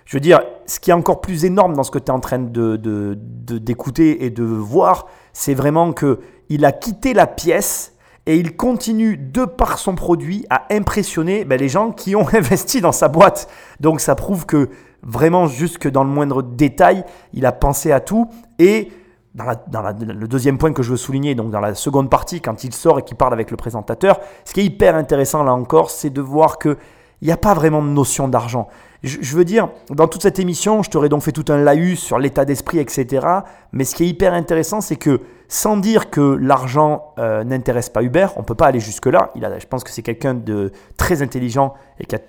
je 0.09 0.15
veux 0.15 0.21
dire, 0.21 0.41
ce 0.65 0.79
qui 0.79 0.89
est 0.89 0.93
encore 0.93 1.21
plus 1.21 1.45
énorme 1.45 1.75
dans 1.75 1.83
ce 1.83 1.91
que 1.91 1.99
tu 1.99 2.05
es 2.05 2.09
en 2.09 2.19
train 2.19 2.39
de, 2.39 2.77
d'écouter 3.15 4.15
de, 4.15 4.23
et 4.23 4.29
de 4.31 4.43
voir, 4.43 5.05
c'est 5.33 5.53
vraiment 5.53 5.93
que 5.93 6.19
il 6.49 6.65
a 6.65 6.71
quitté 6.71 7.13
la 7.13 7.27
pièce 7.27 7.93
et 8.25 8.35
il 8.35 8.57
continue, 8.57 9.17
de 9.17 9.45
par 9.45 9.77
son 9.77 9.93
produit, 9.93 10.47
à 10.49 10.65
impressionner 10.71 11.45
ben, 11.45 11.59
les 11.59 11.69
gens 11.69 11.91
qui 11.91 12.15
ont 12.15 12.27
investi 12.33 12.81
dans 12.81 12.91
sa 12.91 13.07
boîte. 13.07 13.51
Donc 13.81 13.99
ça 14.01 14.15
prouve 14.15 14.47
que 14.47 14.69
vraiment, 15.03 15.45
jusque 15.45 15.87
dans 15.87 16.03
le 16.03 16.09
moindre 16.09 16.41
détail, 16.41 17.05
il 17.33 17.45
a 17.45 17.51
pensé 17.51 17.91
à 17.91 17.99
tout. 17.99 18.27
Et 18.57 18.91
dans, 19.35 19.45
le 19.45 20.27
deuxième 20.27 20.57
point 20.57 20.73
que 20.73 20.81
je 20.81 20.89
veux 20.89 20.97
souligner, 20.97 21.35
donc 21.35 21.51
dans 21.51 21.59
la 21.59 21.75
seconde 21.75 22.09
partie, 22.09 22.41
quand 22.41 22.63
il 22.63 22.73
sort 22.73 22.97
et 22.97 23.03
qu'il 23.03 23.15
parle 23.15 23.33
avec 23.33 23.51
le 23.51 23.57
présentateur, 23.57 24.19
ce 24.43 24.55
qui 24.55 24.61
est 24.61 24.65
hyper 24.65 24.95
intéressant 24.95 25.43
là 25.43 25.53
encore, 25.53 25.91
c'est 25.91 26.09
de 26.09 26.21
voir 26.21 26.57
qu'il 26.57 26.77
n'y 27.21 27.31
a 27.31 27.37
pas 27.37 27.53
vraiment 27.53 27.83
de 27.83 27.89
notion 27.89 28.27
d'argent. 28.27 28.69
Je, 29.01 29.37
veux 29.37 29.45
dire, 29.45 29.69
dans 29.89 30.09
toute 30.09 30.23
cette 30.23 30.39
émission, 30.39 30.83
je 30.83 30.89
t'aurais 30.89 31.07
donc 31.07 31.21
fait 31.21 31.31
tout 31.31 31.45
un 31.47 31.57
laïus 31.57 31.99
sur 31.99 32.19
l'état 32.19 32.43
d'esprit, 32.43 32.79
etc. 32.79 33.25
Mais 33.71 33.85
ce 33.85 33.95
qui 33.95 34.03
est 34.03 34.07
hyper 34.07 34.33
intéressant, 34.33 34.81
c'est 34.81 34.97
que 34.97 35.21
sans 35.47 35.77
dire 35.77 36.09
que 36.09 36.19
l'argent 36.19 37.13
euh, 37.17 37.45
n'intéresse 37.45 37.89
pas 37.89 38.03
Hubert, 38.03 38.33
on 38.35 38.41
ne 38.41 38.45
peut 38.45 38.55
pas 38.55 38.67
aller 38.67 38.81
jusque-là. 38.81 39.31
Je 39.35 39.65
pense 39.67 39.85
que 39.85 39.89
c'est 39.89 40.01
quelqu'un 40.01 40.33
de 40.33 40.73
très 40.97 41.21
intelligent 41.21 41.75
et 41.99 42.05
qui 42.05 42.15
a 42.15 42.19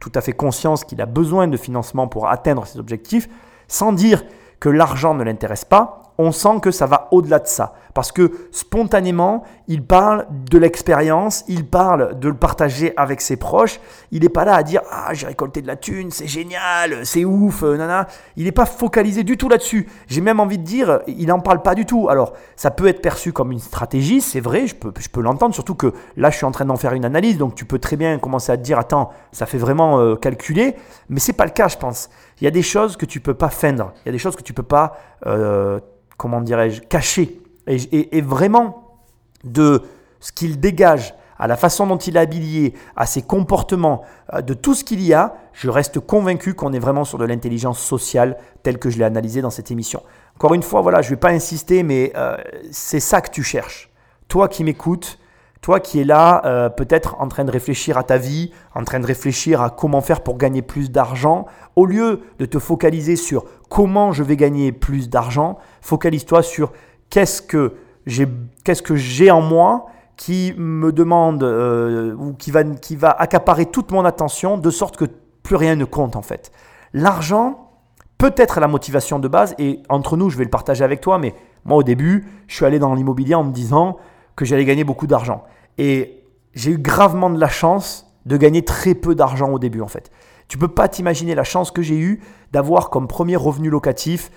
tout 0.00 0.12
à 0.14 0.20
fait 0.20 0.32
conscience 0.32 0.84
qu'il 0.84 1.00
a 1.00 1.06
besoin 1.06 1.48
de 1.48 1.56
financement 1.56 2.06
pour 2.06 2.28
atteindre 2.28 2.66
ses 2.66 2.78
objectifs. 2.78 3.28
Sans 3.66 3.92
dire 3.92 4.24
que 4.60 4.68
l'argent 4.68 5.14
ne 5.14 5.24
l'intéresse 5.24 5.64
pas, 5.64 6.01
on 6.22 6.32
sent 6.32 6.60
que 6.62 6.70
ça 6.70 6.86
va 6.86 7.08
au-delà 7.10 7.38
de 7.38 7.46
ça. 7.46 7.74
Parce 7.94 8.10
que 8.10 8.32
spontanément, 8.52 9.44
il 9.68 9.84
parle 9.84 10.26
de 10.50 10.56
l'expérience, 10.56 11.44
il 11.48 11.66
parle 11.66 12.18
de 12.18 12.28
le 12.28 12.34
partager 12.34 12.94
avec 12.96 13.20
ses 13.20 13.36
proches. 13.36 13.80
Il 14.12 14.22
n'est 14.22 14.30
pas 14.30 14.44
là 14.44 14.54
à 14.54 14.62
dire 14.62 14.80
Ah, 14.90 15.12
j'ai 15.12 15.26
récolté 15.26 15.60
de 15.60 15.66
la 15.66 15.76
thune, 15.76 16.10
c'est 16.10 16.26
génial, 16.26 17.04
c'est 17.04 17.24
ouf, 17.24 17.62
euh, 17.62 17.76
nana. 17.76 18.06
Il 18.36 18.44
n'est 18.44 18.52
pas 18.52 18.64
focalisé 18.64 19.24
du 19.24 19.36
tout 19.36 19.48
là-dessus. 19.48 19.88
J'ai 20.06 20.22
même 20.22 20.40
envie 20.40 20.58
de 20.58 20.64
dire, 20.64 21.00
il 21.06 21.26
n'en 21.26 21.40
parle 21.40 21.60
pas 21.60 21.74
du 21.74 21.84
tout. 21.84 22.08
Alors, 22.08 22.32
ça 22.56 22.70
peut 22.70 22.86
être 22.86 23.02
perçu 23.02 23.32
comme 23.32 23.52
une 23.52 23.58
stratégie, 23.58 24.20
c'est 24.20 24.40
vrai, 24.40 24.66
je 24.66 24.74
peux, 24.74 24.92
je 24.98 25.08
peux 25.08 25.20
l'entendre, 25.20 25.54
surtout 25.54 25.74
que 25.74 25.92
là, 26.16 26.30
je 26.30 26.36
suis 26.36 26.46
en 26.46 26.50
train 26.50 26.64
d'en 26.64 26.76
faire 26.76 26.94
une 26.94 27.04
analyse, 27.04 27.36
donc 27.36 27.54
tu 27.54 27.66
peux 27.66 27.78
très 27.78 27.96
bien 27.96 28.18
commencer 28.18 28.52
à 28.52 28.56
te 28.56 28.62
dire 28.62 28.78
Attends, 28.78 29.10
ça 29.32 29.44
fait 29.44 29.58
vraiment 29.58 30.00
euh, 30.00 30.16
calculer, 30.16 30.76
mais 31.10 31.20
c'est 31.20 31.34
pas 31.34 31.44
le 31.44 31.50
cas, 31.50 31.68
je 31.68 31.76
pense. 31.76 32.08
Il 32.40 32.44
y 32.44 32.46
a 32.46 32.50
des 32.50 32.62
choses 32.62 32.96
que 32.96 33.04
tu 33.04 33.20
peux 33.20 33.34
pas 33.34 33.50
feindre, 33.50 33.92
il 34.04 34.06
y 34.06 34.08
a 34.08 34.12
des 34.12 34.18
choses 34.18 34.36
que 34.36 34.42
tu 34.42 34.54
peux 34.54 34.62
pas. 34.62 34.96
Euh, 35.26 35.78
comment 36.16 36.40
dirais-je, 36.40 36.80
caché. 36.82 37.40
Et, 37.66 38.20
vraiment, 38.20 38.98
de 39.44 39.82
ce 40.20 40.32
qu'il 40.32 40.58
dégage, 40.60 41.14
à 41.38 41.46
la 41.46 41.56
façon 41.56 41.86
dont 41.86 41.96
il 41.96 42.16
est 42.16 42.20
habillé, 42.20 42.74
à 42.96 43.06
ses 43.06 43.22
comportements, 43.22 44.02
euh, 44.32 44.42
de 44.42 44.54
tout 44.54 44.74
ce 44.74 44.84
qu'il 44.84 45.00
y 45.00 45.12
a, 45.12 45.34
je 45.52 45.70
reste 45.70 45.98
convaincu 46.00 46.54
qu'on 46.54 46.72
est 46.72 46.78
vraiment 46.78 47.04
sur 47.04 47.18
de 47.18 47.24
l'intelligence 47.24 47.80
sociale 47.80 48.36
telle 48.62 48.78
que 48.78 48.90
je 48.90 48.98
l'ai 48.98 49.04
analysée 49.04 49.42
dans 49.42 49.50
cette 49.50 49.70
émission. 49.70 50.02
Encore 50.36 50.54
une 50.54 50.62
fois, 50.62 50.80
voilà, 50.80 51.02
je 51.02 51.08
ne 51.08 51.10
vais 51.10 51.20
pas 51.20 51.30
insister, 51.30 51.82
mais 51.82 52.12
euh, 52.16 52.36
c'est 52.70 53.00
ça 53.00 53.20
que 53.20 53.30
tu 53.30 53.42
cherches. 53.42 53.90
Toi 54.28 54.48
qui 54.48 54.64
m'écoutes, 54.64 55.18
toi 55.62 55.78
qui 55.78 56.00
es 56.00 56.04
là, 56.04 56.42
euh, 56.44 56.68
peut-être 56.68 57.16
en 57.20 57.28
train 57.28 57.44
de 57.44 57.50
réfléchir 57.50 57.96
à 57.96 58.02
ta 58.02 58.18
vie, 58.18 58.50
en 58.74 58.82
train 58.82 58.98
de 58.98 59.06
réfléchir 59.06 59.62
à 59.62 59.70
comment 59.70 60.00
faire 60.00 60.20
pour 60.20 60.36
gagner 60.36 60.60
plus 60.60 60.90
d'argent, 60.90 61.46
au 61.76 61.86
lieu 61.86 62.20
de 62.40 62.44
te 62.44 62.58
focaliser 62.58 63.14
sur 63.14 63.44
comment 63.70 64.12
je 64.12 64.24
vais 64.24 64.36
gagner 64.36 64.72
plus 64.72 65.08
d'argent, 65.08 65.58
focalise-toi 65.80 66.42
sur 66.42 66.72
qu'est-ce 67.10 67.40
que 67.40 67.74
j'ai, 68.06 68.26
qu'est-ce 68.64 68.82
que 68.82 68.96
j'ai 68.96 69.30
en 69.30 69.40
moi 69.40 69.86
qui 70.16 70.52
me 70.58 70.92
demande 70.92 71.44
euh, 71.44 72.14
ou 72.14 72.32
qui 72.34 72.50
va, 72.50 72.64
qui 72.64 72.96
va 72.96 73.10
accaparer 73.10 73.66
toute 73.66 73.92
mon 73.92 74.04
attention 74.04 74.58
de 74.58 74.70
sorte 74.70 74.96
que 74.96 75.04
plus 75.44 75.56
rien 75.56 75.76
ne 75.76 75.84
compte 75.84 76.16
en 76.16 76.22
fait. 76.22 76.50
L'argent 76.92 77.70
peut 78.18 78.34
être 78.36 78.58
la 78.58 78.66
motivation 78.66 79.20
de 79.20 79.28
base 79.28 79.54
et 79.58 79.80
entre 79.88 80.16
nous, 80.16 80.28
je 80.28 80.36
vais 80.38 80.44
le 80.44 80.50
partager 80.50 80.82
avec 80.82 81.00
toi, 81.00 81.18
mais 81.18 81.34
moi 81.64 81.76
au 81.76 81.82
début, 81.84 82.26
je 82.48 82.56
suis 82.56 82.64
allé 82.64 82.80
dans 82.80 82.94
l'immobilier 82.94 83.36
en 83.36 83.44
me 83.44 83.52
disant 83.52 83.96
que 84.36 84.44
j'allais 84.44 84.64
gagner 84.64 84.84
beaucoup 84.84 85.06
d'argent. 85.06 85.44
Et 85.78 86.22
j'ai 86.54 86.72
eu 86.72 86.78
gravement 86.78 87.30
de 87.30 87.38
la 87.38 87.48
chance 87.48 88.06
de 88.26 88.36
gagner 88.36 88.64
très 88.64 88.94
peu 88.94 89.14
d'argent 89.14 89.50
au 89.50 89.58
début 89.58 89.80
en 89.80 89.88
fait. 89.88 90.10
Tu 90.48 90.58
peux 90.58 90.68
pas 90.68 90.88
t'imaginer 90.88 91.34
la 91.34 91.44
chance 91.44 91.70
que 91.70 91.82
j'ai 91.82 91.98
eue 91.98 92.20
d'avoir 92.52 92.90
comme 92.90 93.08
premier 93.08 93.36
revenu 93.36 93.70
locatif 93.70 94.30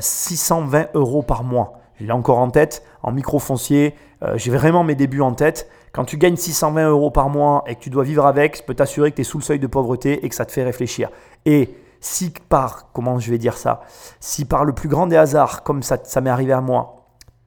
620 0.00 0.78
euh, 0.78 0.84
euros 0.94 1.22
par 1.22 1.44
mois. 1.44 1.80
J'ai 2.00 2.10
encore 2.12 2.38
en 2.38 2.50
tête, 2.50 2.82
en 3.02 3.12
micro-foncier, 3.12 3.94
euh, 4.22 4.36
j'ai 4.36 4.50
vraiment 4.50 4.84
mes 4.84 4.94
débuts 4.94 5.20
en 5.20 5.32
tête. 5.32 5.68
Quand 5.92 6.04
tu 6.04 6.16
gagnes 6.16 6.36
620 6.36 6.88
euros 6.88 7.10
par 7.10 7.28
mois 7.28 7.64
et 7.66 7.74
que 7.74 7.80
tu 7.80 7.90
dois 7.90 8.04
vivre 8.04 8.26
avec, 8.26 8.56
je 8.56 8.62
peux 8.62 8.74
t'assurer 8.74 9.10
que 9.10 9.16
tu 9.16 9.22
es 9.22 9.24
sous 9.24 9.38
le 9.38 9.44
seuil 9.44 9.58
de 9.58 9.66
pauvreté 9.66 10.24
et 10.24 10.28
que 10.28 10.34
ça 10.34 10.44
te 10.44 10.52
fait 10.52 10.64
réfléchir. 10.64 11.10
Et 11.44 11.74
si 12.00 12.32
par, 12.48 12.90
comment 12.92 13.18
je 13.18 13.30
vais 13.30 13.38
dire 13.38 13.56
ça, 13.56 13.82
si 14.20 14.44
par 14.44 14.64
le 14.64 14.72
plus 14.72 14.88
grand 14.88 15.06
des 15.06 15.16
hasards, 15.16 15.64
comme 15.64 15.82
ça, 15.82 15.98
ça 16.02 16.20
m'est 16.20 16.30
arrivé 16.30 16.52
à 16.52 16.60
moi, 16.60 16.97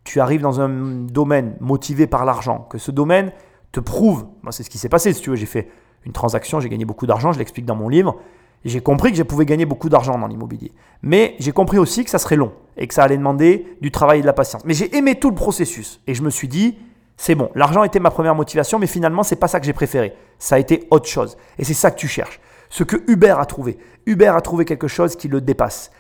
tu 0.04 0.20
arrives 0.20 0.42
dans 0.42 0.60
un 0.62 0.70
domaine 0.70 1.56
motivé 1.60 2.08
par 2.08 2.26
l'argent, 2.26 2.68
que 2.70 2.78
ce 2.78 2.92
domaine 2.92 3.32
te 3.72 3.80
prouve, 3.80 4.26
moi 4.44 4.52
c'est 4.52 4.64
ce 4.64 4.70
qui 4.70 4.78
s'est 4.78 4.90
passé, 4.90 5.14
si 5.14 5.22
tu 5.22 5.30
veux, 5.30 5.36
j'ai 5.36 5.46
fait 5.46 5.70
une 6.06 6.12
transaction, 6.12 6.60
j'ai 6.60 6.70
gagné 6.70 6.86
beaucoup 6.86 7.06
d'argent, 7.06 7.32
je 7.32 7.40
l'explique 7.40 7.66
dans 7.66 7.76
mon 7.76 7.88
livre, 7.88 8.18
j'ai 8.66 8.82
compris 8.82 9.12
que 9.12 9.18
je 9.18 9.24
pouvais 9.24 9.46
gagner 9.46 9.66
beaucoup 9.66 9.90
d'argent 9.90 10.18
dans 10.18 10.28
l'immobilier. 10.28 10.72
Mais 11.02 11.36
j'ai 11.40 11.52
compris 11.52 11.78
aussi 11.78 12.04
que 12.04 12.10
ça 12.10 12.20
serait 12.20 12.36
long 12.36 12.54
et 12.78 12.88
que 12.88 12.94
ça 12.94 13.04
allait 13.04 13.18
demander 13.18 13.66
du 13.82 13.92
travail 13.92 14.20
et 14.20 14.22
de 14.22 14.28
la 14.28 14.34
patience. 14.34 14.64
Mais 14.66 14.74
j'ai 14.74 14.96
aimé 14.96 15.16
tout 15.16 15.30
le 15.30 15.36
processus 15.36 16.00
et 16.06 16.14
je 16.14 16.22
me 16.22 16.30
suis 16.30 16.48
dit, 16.48 16.78
c'est 17.18 17.36
bon, 17.36 17.50
l'argent 17.56 17.84
était 17.84 18.00
ma 18.00 18.12
première 18.12 18.36
motivation, 18.36 18.80
mais 18.80 18.88
finalement, 18.88 19.24
c'est 19.24 19.36
pas 19.36 19.48
ça 19.48 19.60
que 19.60 19.66
j'ai 19.66 19.74
préféré. 19.74 20.16
Ça 20.40 20.56
a 20.56 20.60
été 20.60 20.88
autre 20.90 21.08
chose. 21.08 21.38
Et 21.58 21.64
c'est 21.64 21.74
ça 21.74 21.92
que 21.92 22.00
tu 22.00 22.08
cherches. 22.08 22.40
Ce 22.70 22.84
que 22.84 23.04
Hubert 23.08 23.40
a 23.40 23.46
trouvé. 23.46 23.78
Hubert 24.06 24.36
a 24.36 24.42
trouvé 24.42 24.66
quelque 24.66 24.88
chose 24.88 25.16
qui 25.16 25.28
le 25.28 25.42
dépasse. 25.42 25.92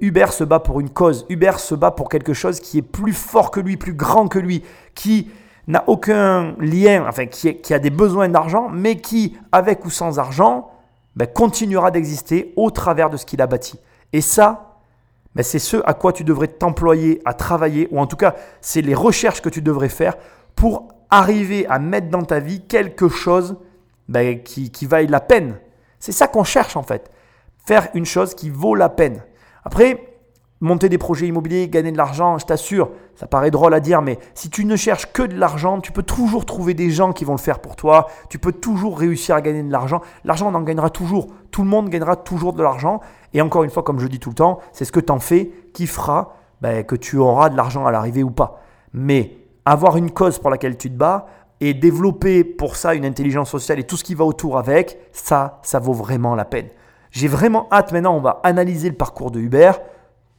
Hubert 0.00 0.32
se 0.32 0.42
bat 0.42 0.58
pour 0.58 0.80
une 0.80 0.90
cause, 0.90 1.26
Hubert 1.28 1.60
se 1.60 1.74
bat 1.74 1.92
pour 1.92 2.08
quelque 2.08 2.32
chose 2.32 2.58
qui 2.58 2.78
est 2.78 2.82
plus 2.82 3.12
fort 3.12 3.50
que 3.50 3.60
lui, 3.60 3.76
plus 3.76 3.94
grand 3.94 4.26
que 4.26 4.38
lui, 4.38 4.64
qui 4.94 5.30
n'a 5.68 5.84
aucun 5.86 6.56
lien, 6.58 7.06
enfin 7.08 7.26
qui, 7.26 7.72
a 7.72 7.78
des 7.78 7.90
besoins 7.90 8.28
d'argent, 8.28 8.68
mais 8.68 8.96
qui, 8.96 9.36
avec 9.52 9.84
ou 9.84 9.90
sans 9.90 10.18
argent, 10.18 10.70
ben, 11.14 11.26
continuera 11.26 11.90
d'exister 11.92 12.52
au 12.56 12.70
travers 12.70 13.10
de 13.10 13.16
ce 13.16 13.24
qu'il 13.24 13.40
a 13.40 13.46
bâti. 13.46 13.78
Et 14.12 14.20
ça, 14.20 14.80
ben, 15.36 15.44
c'est 15.44 15.60
ce 15.60 15.76
à 15.84 15.94
quoi 15.94 16.12
tu 16.12 16.24
devrais 16.24 16.48
t'employer 16.48 17.22
à 17.24 17.34
travailler, 17.34 17.86
ou 17.92 18.00
en 18.00 18.06
tout 18.06 18.16
cas, 18.16 18.34
c'est 18.60 18.82
les 18.82 18.94
recherches 18.94 19.40
que 19.40 19.48
tu 19.48 19.62
devrais 19.62 19.88
faire 19.88 20.16
pour 20.56 20.88
arriver 21.10 21.66
à 21.68 21.78
mettre 21.78 22.08
dans 22.08 22.24
ta 22.24 22.40
vie 22.40 22.60
quelque 22.66 23.08
chose 23.08 23.56
ben, 24.08 24.42
qui 24.42 24.86
vaille 24.86 25.06
la 25.06 25.20
peine. 25.20 25.58
C'est 26.00 26.12
ça 26.12 26.26
qu'on 26.26 26.44
cherche 26.44 26.76
en 26.76 26.82
fait. 26.82 27.10
Faire 27.66 27.88
une 27.94 28.06
chose 28.06 28.34
qui 28.34 28.50
vaut 28.50 28.74
la 28.74 28.88
peine. 28.88 29.22
Après, 29.64 30.10
monter 30.60 30.88
des 30.88 30.98
projets 30.98 31.26
immobiliers, 31.26 31.68
gagner 31.68 31.92
de 31.92 31.96
l'argent, 31.96 32.38
je 32.38 32.44
t'assure, 32.44 32.90
ça 33.14 33.26
paraît 33.26 33.50
drôle 33.50 33.72
à 33.72 33.80
dire, 33.80 34.02
mais 34.02 34.18
si 34.34 34.50
tu 34.50 34.64
ne 34.64 34.76
cherches 34.76 35.12
que 35.12 35.22
de 35.22 35.36
l'argent, 35.36 35.80
tu 35.80 35.90
peux 35.92 36.02
toujours 36.02 36.44
trouver 36.44 36.74
des 36.74 36.90
gens 36.90 37.12
qui 37.12 37.24
vont 37.24 37.32
le 37.32 37.38
faire 37.38 37.60
pour 37.60 37.76
toi, 37.76 38.08
tu 38.28 38.38
peux 38.38 38.52
toujours 38.52 38.98
réussir 38.98 39.34
à 39.34 39.40
gagner 39.40 39.62
de 39.62 39.72
l'argent. 39.72 40.02
L'argent, 40.24 40.50
on 40.50 40.54
en 40.54 40.62
gagnera 40.62 40.90
toujours, 40.90 41.28
tout 41.50 41.62
le 41.62 41.68
monde 41.68 41.88
gagnera 41.88 42.16
toujours 42.16 42.52
de 42.52 42.62
l'argent. 42.62 43.00
Et 43.32 43.40
encore 43.40 43.64
une 43.64 43.70
fois, 43.70 43.82
comme 43.82 43.98
je 43.98 44.06
dis 44.06 44.18
tout 44.18 44.30
le 44.30 44.34
temps, 44.34 44.58
c'est 44.72 44.84
ce 44.84 44.92
que 44.92 45.00
tu 45.00 45.12
en 45.12 45.18
fais 45.18 45.50
qui 45.72 45.86
fera 45.86 46.36
ben, 46.60 46.84
que 46.84 46.96
tu 46.96 47.16
auras 47.16 47.48
de 47.48 47.56
l'argent 47.56 47.86
à 47.86 47.90
l'arrivée 47.90 48.22
ou 48.22 48.30
pas. 48.30 48.60
Mais 48.92 49.38
avoir 49.64 49.96
une 49.96 50.10
cause 50.10 50.38
pour 50.38 50.50
laquelle 50.50 50.76
tu 50.76 50.90
te 50.90 50.96
bats 50.96 51.26
et 51.60 51.74
développer 51.74 52.44
pour 52.44 52.76
ça 52.76 52.94
une 52.94 53.04
intelligence 53.04 53.50
sociale 53.50 53.78
et 53.78 53.84
tout 53.84 53.96
ce 53.96 54.04
qui 54.04 54.14
va 54.14 54.24
autour 54.24 54.58
avec, 54.58 54.98
ça, 55.12 55.60
ça 55.62 55.78
vaut 55.78 55.92
vraiment 55.92 56.34
la 56.34 56.44
peine. 56.44 56.68
J'ai 57.10 57.28
vraiment 57.28 57.66
hâte, 57.72 57.92
maintenant 57.92 58.16
on 58.16 58.20
va 58.20 58.40
analyser 58.44 58.88
le 58.88 58.96
parcours 58.96 59.30
de 59.30 59.40
Uber. 59.40 59.72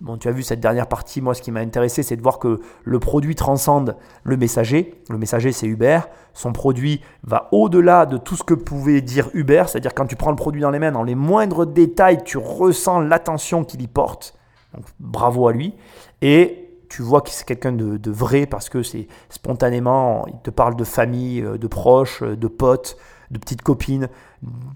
Bon, 0.01 0.17
tu 0.17 0.27
as 0.27 0.31
vu 0.31 0.41
cette 0.41 0.59
dernière 0.59 0.87
partie, 0.87 1.21
moi 1.21 1.35
ce 1.35 1.43
qui 1.43 1.51
m'a 1.51 1.59
intéressé, 1.59 2.01
c'est 2.01 2.15
de 2.15 2.23
voir 2.23 2.39
que 2.39 2.59
le 2.83 2.99
produit 2.99 3.35
transcende 3.35 3.97
le 4.23 4.35
messager. 4.35 4.95
Le 5.09 5.19
messager, 5.19 5.51
c'est 5.51 5.67
Uber. 5.67 5.99
Son 6.33 6.53
produit 6.53 7.01
va 7.23 7.49
au-delà 7.51 8.07
de 8.07 8.17
tout 8.17 8.35
ce 8.35 8.43
que 8.43 8.55
pouvait 8.55 9.01
dire 9.01 9.29
Uber, 9.35 9.65
c'est-à-dire 9.67 9.93
quand 9.93 10.07
tu 10.07 10.15
prends 10.15 10.31
le 10.31 10.35
produit 10.35 10.61
dans 10.61 10.71
les 10.71 10.79
mains, 10.79 10.91
dans 10.91 11.03
les 11.03 11.13
moindres 11.13 11.67
détails, 11.67 12.23
tu 12.23 12.39
ressens 12.39 12.99
l'attention 13.01 13.63
qu'il 13.63 13.83
y 13.83 13.87
porte. 13.87 14.35
Donc 14.73 14.85
bravo 14.99 15.47
à 15.47 15.53
lui. 15.53 15.75
Et 16.23 16.69
tu 16.89 17.03
vois 17.03 17.21
que 17.21 17.29
c'est 17.29 17.45
quelqu'un 17.45 17.71
de, 17.71 17.97
de, 17.97 18.11
vrai 18.11 18.47
parce 18.47 18.69
que 18.69 18.81
c'est 18.81 19.07
spontanément, 19.29 20.25
il 20.27 20.41
te 20.41 20.49
parle 20.49 20.75
de 20.75 20.83
famille, 20.83 21.41
euh, 21.41 21.57
de 21.57 21.67
proches, 21.67 22.23
euh, 22.23 22.35
de 22.35 22.47
potes, 22.47 22.97
de 23.29 23.37
petites 23.37 23.61
copines. 23.61 24.09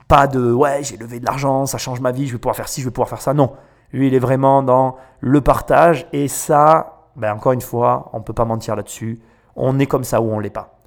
Pas 0.07 0.27
de 0.27 0.51
ouais, 0.51 0.83
j'ai 0.83 0.97
levé 0.97 1.19
de 1.19 1.25
l'argent, 1.25 1.65
ça 1.65 1.77
change 1.77 1.99
ma 1.99 2.11
vie, 2.11 2.27
je 2.27 2.33
vais 2.33 2.37
pouvoir 2.37 2.55
faire 2.55 2.67
ci, 2.67 2.81
je 2.81 2.85
vais 2.85 2.91
pouvoir 2.91 3.09
faire 3.09 3.21
ça. 3.21 3.33
Non. 3.33 3.53
Lui, 3.91 4.07
il 4.07 4.13
est 4.13 4.19
vraiment 4.19 4.61
dans 4.61 4.97
le 5.21 5.41
partage 5.41 6.07
et 6.13 6.27
ça, 6.27 7.09
ben 7.15 7.33
encore 7.33 7.53
une 7.53 7.61
fois, 7.61 8.09
on 8.13 8.19
ne 8.19 8.23
peut 8.23 8.33
pas 8.33 8.45
mentir 8.45 8.75
là-dessus. 8.75 9.19
On 9.55 9.79
est 9.79 9.85
comme 9.85 10.03
ça 10.03 10.21
ou 10.21 10.31
on 10.31 10.37
ne 10.37 10.41
l'est 10.41 10.49
pas. 10.49 10.79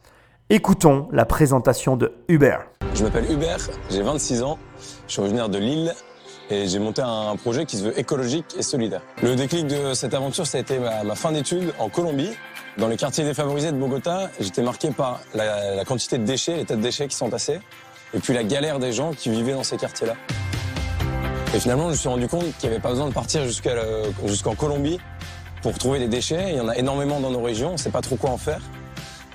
Écoutons 0.51 1.09
la 1.13 1.25
présentation 1.25 1.97
de 1.97 2.13
Hubert. 2.29 2.67
Je 2.95 3.05
m'appelle 3.05 3.31
Hubert, 3.31 3.59
j'ai 3.91 4.03
26 4.03 4.43
ans, 4.43 4.59
je 5.07 5.13
suis 5.13 5.21
originaire 5.21 5.49
de 5.49 5.59
Lille 5.59 5.95
et 6.51 6.67
j'ai 6.67 6.79
monté 6.79 7.03
un 7.03 7.37
projet 7.37 7.67
qui 7.67 7.77
se 7.77 7.85
veut 7.85 7.99
écologique 7.99 8.47
et 8.57 8.63
solidaire. 8.63 9.03
Le 9.23 9.37
déclic 9.37 9.67
de 9.67 9.95
cette 9.95 10.15
aventure, 10.15 10.47
ça 10.47 10.59
a 10.59 10.61
été 10.61 10.79
ma, 10.79 11.15
fin 11.15 11.33
d'études 11.33 11.73
en 11.79 11.89
Colombie. 11.89 12.31
Dans 12.79 12.89
les 12.89 12.97
quartiers 12.97 13.25
défavorisés 13.25 13.73
de 13.73 13.77
Bogota, 13.77 14.31
j'étais 14.41 14.63
marqué 14.63 14.91
par 14.91 15.21
la, 15.35 15.75
la 15.75 15.85
quantité 15.85 16.17
de 16.17 16.25
déchets, 16.25 16.57
les 16.57 16.65
tas 16.65 16.77
de 16.77 16.81
déchets 16.81 17.09
qui 17.09 17.17
sont 17.17 17.29
tassés, 17.29 17.61
et 18.15 18.19
puis 18.19 18.35
la 18.35 18.45
galère 18.45 18.79
des 18.79 18.93
gens 18.93 19.13
qui 19.13 19.31
vivaient 19.31 19.53
dans 19.53 19.63
ces 19.63 19.77
quartiers-là. 19.77 20.15
Et 21.55 21.61
finalement, 21.61 21.85
je 21.85 21.93
me 21.93 21.97
suis 21.97 22.09
rendu 22.09 22.29
compte 22.29 22.45
qu'il 22.59 22.69
n'y 22.69 22.75
avait 22.75 22.83
pas 22.83 22.91
besoin 22.91 23.09
de 23.09 23.15
partir 23.15 23.43
jusqu'en 23.45 24.55
Colombie 24.55 24.99
pour 25.63 25.79
trouver 25.79 25.99
des 25.99 26.09
déchets. 26.09 26.51
Il 26.51 26.57
y 26.57 26.61
en 26.61 26.69
a 26.69 26.77
énormément 26.77 27.21
dans 27.21 27.31
nos 27.31 27.43
régions, 27.43 27.71
on 27.71 27.73
ne 27.73 27.79
sait 27.79 27.91
pas 27.91 28.03
trop 28.03 28.17
quoi 28.17 28.31
en 28.31 28.37
faire. 28.37 28.61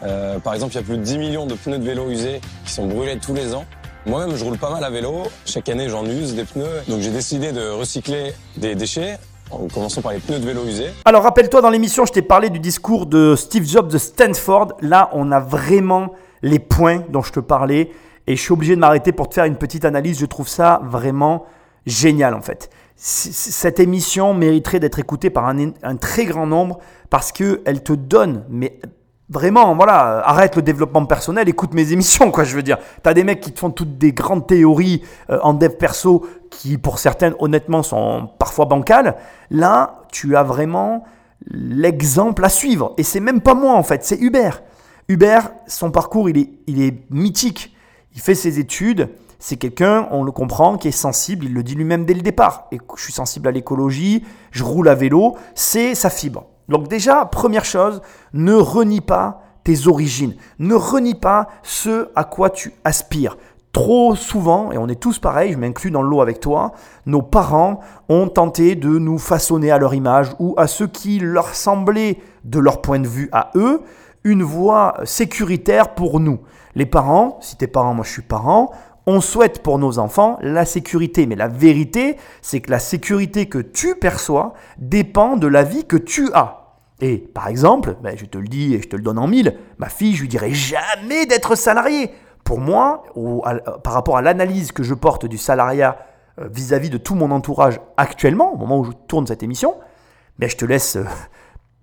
Euh, 0.03 0.37
par 0.39 0.53
exemple, 0.53 0.73
il 0.73 0.75
y 0.75 0.79
a 0.79 0.83
plus 0.83 0.97
de 0.97 1.03
10 1.03 1.17
millions 1.17 1.45
de 1.45 1.55
pneus 1.55 1.79
de 1.79 1.83
vélo 1.83 2.09
usés 2.09 2.41
qui 2.65 2.71
sont 2.71 2.85
brûlés 2.85 3.17
tous 3.17 3.33
les 3.33 3.55
ans. 3.55 3.65
Moi-même, 4.05 4.35
je 4.35 4.43
roule 4.43 4.57
pas 4.57 4.69
mal 4.69 4.83
à 4.83 4.89
vélo. 4.89 5.23
Chaque 5.45 5.69
année, 5.69 5.87
j'en 5.89 6.05
use 6.05 6.35
des 6.35 6.43
pneus. 6.43 6.83
Donc, 6.87 6.99
j'ai 6.99 7.09
décidé 7.09 7.51
de 7.51 7.69
recycler 7.69 8.33
des 8.57 8.75
déchets, 8.75 9.17
en 9.49 9.67
commençant 9.67 10.01
par 10.01 10.11
les 10.11 10.19
pneus 10.19 10.39
de 10.39 10.45
vélo 10.45 10.65
usés. 10.65 10.89
Alors 11.05 11.23
rappelle-toi, 11.23 11.61
dans 11.61 11.69
l'émission, 11.69 12.05
je 12.05 12.11
t'ai 12.11 12.21
parlé 12.21 12.49
du 12.49 12.59
discours 12.59 13.05
de 13.05 13.35
Steve 13.35 13.65
Jobs 13.65 13.87
de 13.87 13.97
Stanford. 13.97 14.73
Là, 14.81 15.09
on 15.13 15.31
a 15.31 15.39
vraiment 15.39 16.11
les 16.41 16.59
points 16.59 17.01
dont 17.09 17.21
je 17.21 17.31
te 17.31 17.39
parlais. 17.39 17.91
Et 18.27 18.35
je 18.35 18.41
suis 18.41 18.53
obligé 18.53 18.75
de 18.75 18.79
m'arrêter 18.79 19.11
pour 19.11 19.29
te 19.29 19.35
faire 19.35 19.45
une 19.45 19.57
petite 19.57 19.85
analyse. 19.85 20.19
Je 20.19 20.25
trouve 20.25 20.47
ça 20.47 20.81
vraiment 20.83 21.45
génial 21.85 22.33
en 22.33 22.41
fait. 22.41 22.69
Cette 22.95 23.79
émission 23.79 24.33
mériterait 24.33 24.79
d'être 24.79 24.99
écoutée 24.99 25.29
par 25.29 25.47
un, 25.47 25.95
très 25.97 26.25
grand 26.25 26.45
nombre 26.45 26.79
parce 27.09 27.31
qu'elle 27.31 27.83
te 27.83 27.91
donne, 27.91 28.45
mais 28.49 28.79
vraiment, 29.29 29.75
voilà, 29.75 30.21
arrête 30.25 30.55
le 30.55 30.61
développement 30.61 31.05
personnel, 31.05 31.49
écoute 31.49 31.73
mes 31.73 31.91
émissions, 31.91 32.31
quoi, 32.31 32.43
je 32.43 32.55
veux 32.55 32.63
dire. 32.63 32.77
T'as 33.01 33.13
des 33.13 33.23
mecs 33.23 33.41
qui 33.41 33.51
te 33.51 33.59
font 33.59 33.71
toutes 33.71 33.97
des 33.97 34.13
grandes 34.13 34.47
théories 34.47 35.01
euh, 35.29 35.39
en 35.41 35.53
dev 35.53 35.71
perso 35.71 36.25
qui, 36.49 36.77
pour 36.77 36.99
certaines, 36.99 37.35
honnêtement, 37.39 37.83
sont 37.83 38.29
parfois 38.37 38.65
bancales. 38.65 39.17
Là, 39.49 40.03
tu 40.11 40.35
as 40.35 40.43
vraiment 40.43 41.03
l'exemple 41.49 42.45
à 42.45 42.49
suivre. 42.49 42.93
Et 42.97 43.03
c'est 43.03 43.19
même 43.19 43.41
pas 43.41 43.55
moi, 43.55 43.73
en 43.73 43.83
fait, 43.83 44.03
c'est 44.05 44.19
Hubert. 44.19 44.61
Hubert, 45.09 45.51
son 45.67 45.91
parcours, 45.91 46.29
il 46.29 46.37
est, 46.37 46.49
il 46.67 46.81
est 46.81 47.03
mythique. 47.09 47.72
Il 48.15 48.21
fait 48.21 48.35
ses 48.35 48.59
études. 48.59 49.09
C'est 49.39 49.57
quelqu'un, 49.57 50.07
on 50.11 50.23
le 50.23 50.31
comprend, 50.31 50.77
qui 50.77 50.87
est 50.87 50.91
sensible. 50.91 51.45
Il 51.45 51.53
le 51.53 51.63
dit 51.63 51.75
lui-même 51.75 52.05
dès 52.05 52.13
le 52.13 52.21
départ. 52.21 52.67
Et 52.71 52.79
je 52.95 53.01
suis 53.01 53.13
sensible 53.13 53.47
à 53.47 53.51
l'écologie, 53.51 54.23
je 54.51 54.63
roule 54.63 54.87
à 54.87 54.95
vélo. 54.95 55.35
C'est 55.55 55.95
sa 55.95 56.09
fibre. 56.09 56.45
Donc 56.69 56.87
déjà, 56.87 57.25
première 57.25 57.65
chose, 57.65 58.01
ne 58.33 58.53
renie 58.53 59.01
pas 59.01 59.41
tes 59.63 59.87
origines. 59.87 60.35
Ne 60.59 60.75
renie 60.75 61.15
pas 61.15 61.47
ce 61.61 62.09
à 62.15 62.23
quoi 62.23 62.49
tu 62.49 62.73
aspires. 62.83 63.37
Trop 63.73 64.15
souvent, 64.15 64.71
et 64.71 64.77
on 64.77 64.87
est 64.87 64.99
tous 64.99 65.17
pareils, 65.17 65.53
je 65.53 65.57
m'inclus 65.57 65.89
dans 65.89 66.03
le 66.03 66.09
lot 66.09 66.21
avec 66.21 66.39
toi, 66.39 66.73
nos 67.07 67.23
parents 67.23 67.79
ont 68.07 68.27
tenté 68.27 68.75
de 68.75 68.99
nous 68.99 69.17
façonner 69.17 69.71
à 69.71 69.79
leur 69.79 69.95
image 69.95 70.29
ou 70.37 70.53
à 70.57 70.67
ce 70.67 70.83
qui 70.83 71.17
leur 71.19 71.55
semblait, 71.55 72.19
de 72.43 72.59
leur 72.59 72.81
point 72.81 72.99
de 72.99 73.07
vue 73.07 73.29
à 73.31 73.49
eux, 73.55 73.81
une 74.23 74.43
voie 74.43 74.97
sécuritaire 75.05 75.95
pour 75.95 76.19
nous. 76.19 76.39
Les 76.75 76.85
parents, 76.85 77.37
si 77.41 77.55
t'es 77.55 77.67
parent, 77.67 77.93
moi 77.93 78.05
je 78.05 78.11
suis 78.11 78.21
parent, 78.21 78.71
on 79.05 79.21
souhaite 79.21 79.61
pour 79.61 79.79
nos 79.79 79.99
enfants 79.99 80.37
la 80.41 80.65
sécurité. 80.65 81.25
Mais 81.25 81.35
la 81.35 81.47
vérité, 81.47 82.17
c'est 82.41 82.61
que 82.61 82.71
la 82.71 82.79
sécurité 82.79 83.47
que 83.47 83.59
tu 83.59 83.95
perçois 83.95 84.53
dépend 84.77 85.37
de 85.37 85.47
la 85.47 85.63
vie 85.63 85.85
que 85.85 85.97
tu 85.97 86.31
as. 86.33 86.63
Et 87.01 87.17
par 87.17 87.47
exemple, 87.47 87.97
ben, 88.01 88.17
je 88.17 88.25
te 88.25 88.37
le 88.37 88.47
dis 88.47 88.73
et 88.75 88.81
je 88.81 88.87
te 88.87 88.95
le 88.95 89.01
donne 89.01 89.19
en 89.19 89.27
mille, 89.27 89.57
ma 89.77 89.89
fille, 89.89 90.15
je 90.15 90.21
lui 90.21 90.29
dirai 90.29 90.53
jamais 90.53 91.25
d'être 91.25 91.55
salarié. 91.55 92.11
Pour 92.43 92.59
moi, 92.59 93.03
par 93.83 93.93
rapport 93.93 94.17
à 94.17 94.21
l'analyse 94.21 94.71
que 94.71 94.83
je 94.83 94.93
porte 94.93 95.25
du 95.25 95.37
salariat 95.37 95.97
euh, 96.39 96.47
vis-à-vis 96.51 96.89
de 96.89 96.97
tout 96.97 97.15
mon 97.15 97.31
entourage 97.31 97.79
actuellement, 97.97 98.53
au 98.53 98.57
moment 98.57 98.79
où 98.79 98.85
je 98.85 98.91
tourne 99.07 99.27
cette 99.27 99.43
émission, 99.43 99.75
ben, 100.39 100.49
je 100.49 100.55
te 100.55 100.65
laisse, 100.65 100.95
euh, 100.95 101.05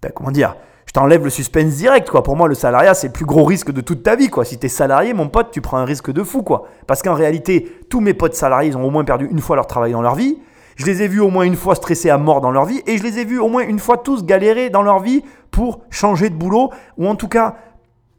ben, 0.02 0.10
comment 0.14 0.30
dire, 0.30 0.56
je 0.90 0.92
t'enlève 0.94 1.22
le 1.22 1.30
suspense 1.30 1.76
direct. 1.76 2.10
Quoi. 2.10 2.24
Pour 2.24 2.34
moi, 2.34 2.48
le 2.48 2.56
salariat, 2.56 2.94
c'est 2.94 3.06
le 3.06 3.12
plus 3.12 3.24
gros 3.24 3.44
risque 3.44 3.70
de 3.70 3.80
toute 3.80 4.02
ta 4.02 4.16
vie. 4.16 4.28
Quoi. 4.28 4.44
Si 4.44 4.58
tu 4.58 4.66
es 4.66 4.68
salarié, 4.68 5.14
mon 5.14 5.28
pote, 5.28 5.52
tu 5.52 5.60
prends 5.60 5.76
un 5.76 5.84
risque 5.84 6.10
de 6.10 6.24
fou. 6.24 6.42
Quoi. 6.42 6.64
Parce 6.88 7.00
qu'en 7.00 7.14
réalité, 7.14 7.78
tous 7.88 8.00
mes 8.00 8.12
potes 8.12 8.34
salariés, 8.34 8.74
ont 8.74 8.84
au 8.84 8.90
moins 8.90 9.04
perdu 9.04 9.28
une 9.30 9.38
fois 9.38 9.54
leur 9.54 9.68
travail 9.68 9.92
dans 9.92 10.02
leur 10.02 10.16
vie. 10.16 10.38
Je 10.74 10.86
les 10.86 11.02
ai 11.02 11.06
vus 11.06 11.20
au 11.20 11.30
moins 11.30 11.44
une 11.44 11.54
fois 11.54 11.76
stressés 11.76 12.10
à 12.10 12.18
mort 12.18 12.40
dans 12.40 12.50
leur 12.50 12.64
vie. 12.64 12.82
Et 12.88 12.98
je 12.98 13.04
les 13.04 13.20
ai 13.20 13.24
vus 13.24 13.38
au 13.38 13.48
moins 13.48 13.62
une 13.62 13.78
fois 13.78 13.98
tous 13.98 14.24
galérer 14.24 14.68
dans 14.68 14.82
leur 14.82 14.98
vie 14.98 15.22
pour 15.52 15.78
changer 15.90 16.28
de 16.28 16.34
boulot. 16.34 16.72
Ou 16.98 17.06
en 17.06 17.14
tout 17.14 17.28
cas, 17.28 17.54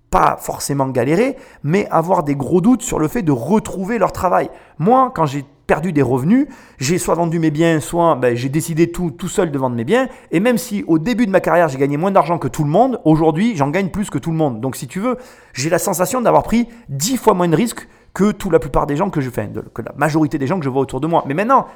pas 0.09 0.37
forcément 0.39 0.87
galérer, 0.87 1.35
mais 1.63 1.89
avoir 1.89 2.23
des 2.23 2.37
gros 2.37 2.61
doutes 2.61 2.83
sur 2.83 2.99
le 2.99 3.09
fait 3.09 3.21
de 3.21 3.33
retrouver 3.33 3.97
leur 3.97 4.13
travail. 4.13 4.49
Moi, 4.79 5.11
quand 5.13 5.25
j'ai 5.25 5.43
perdu 5.71 5.93
des 5.93 6.01
revenus, 6.01 6.47
j'ai 6.79 6.97
soit 6.97 7.15
vendu 7.15 7.39
mes 7.39 7.49
biens, 7.49 7.79
soit 7.79 8.17
ben, 8.17 8.35
j'ai 8.35 8.49
décidé 8.49 8.91
tout, 8.91 9.09
tout 9.09 9.29
seul 9.29 9.51
de 9.51 9.57
vendre 9.57 9.73
mes 9.73 9.85
biens. 9.85 10.09
Et 10.29 10.41
même 10.41 10.57
si 10.57 10.83
au 10.85 10.99
début 10.99 11.25
de 11.25 11.31
ma 11.31 11.39
carrière, 11.39 11.69
j'ai 11.69 11.77
gagné 11.77 11.95
moins 11.95 12.11
d'argent 12.11 12.37
que 12.37 12.49
tout 12.49 12.65
le 12.65 12.69
monde, 12.69 12.99
aujourd'hui, 13.05 13.55
j'en 13.55 13.69
gagne 13.69 13.87
plus 13.87 14.09
que 14.09 14.17
tout 14.17 14.31
le 14.31 14.35
monde. 14.35 14.59
Donc 14.59 14.75
si 14.75 14.85
tu 14.85 14.99
veux, 14.99 15.15
j'ai 15.53 15.69
la 15.69 15.79
sensation 15.79 16.19
d'avoir 16.19 16.43
pris 16.43 16.67
10 16.89 17.15
fois 17.15 17.33
moins 17.35 17.47
de 17.47 17.55
risques 17.55 17.87
que 18.13 18.33
la 18.51 18.59
plupart 18.59 18.85
des 18.85 18.97
gens 18.97 19.09
que 19.09 19.21
je 19.21 19.29
fais, 19.29 19.49
que 19.73 19.81
la 19.81 19.93
majorité 19.95 20.37
des 20.37 20.45
gens 20.45 20.59
que 20.59 20.65
je 20.65 20.69
vois 20.69 20.81
autour 20.81 20.99
de 20.99 21.07
moi. 21.07 21.23
Mais 21.25 21.33
maintenant, 21.33 21.67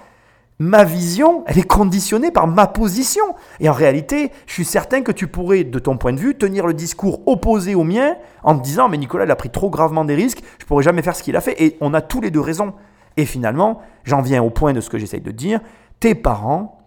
ma 0.59 0.83
vision, 0.83 1.45
elle 1.47 1.59
est 1.59 1.63
conditionnée 1.63 2.31
par 2.31 2.47
ma 2.47 2.67
position. 2.67 3.23
Et 3.61 3.69
en 3.69 3.73
réalité, 3.73 4.33
je 4.45 4.51
suis 4.51 4.65
certain 4.65 5.03
que 5.03 5.13
tu 5.13 5.27
pourrais, 5.27 5.63
de 5.63 5.79
ton 5.79 5.95
point 5.95 6.11
de 6.11 6.19
vue, 6.19 6.35
tenir 6.35 6.67
le 6.67 6.73
discours 6.73 7.21
opposé 7.27 7.75
au 7.75 7.85
mien 7.85 8.17
en 8.43 8.57
te 8.57 8.61
disant, 8.61 8.89
mais 8.89 8.97
Nicolas, 8.97 9.23
il 9.23 9.31
a 9.31 9.37
pris 9.37 9.51
trop 9.51 9.69
gravement 9.69 10.03
des 10.03 10.15
risques, 10.15 10.43
je 10.59 10.65
pourrais 10.65 10.83
jamais 10.83 11.01
faire 11.01 11.15
ce 11.15 11.23
qu'il 11.23 11.37
a 11.37 11.39
fait. 11.39 11.55
Et 11.63 11.77
on 11.79 11.93
a 11.93 12.01
tous 12.01 12.19
les 12.19 12.29
deux 12.29 12.41
raison. 12.41 12.73
Et 13.17 13.25
finalement, 13.25 13.79
j'en 14.03 14.21
viens 14.21 14.43
au 14.43 14.49
point 14.49 14.73
de 14.73 14.81
ce 14.81 14.89
que 14.89 14.97
j'essaye 14.97 15.21
de 15.21 15.31
dire, 15.31 15.59
tes 15.99 16.15
parents 16.15 16.79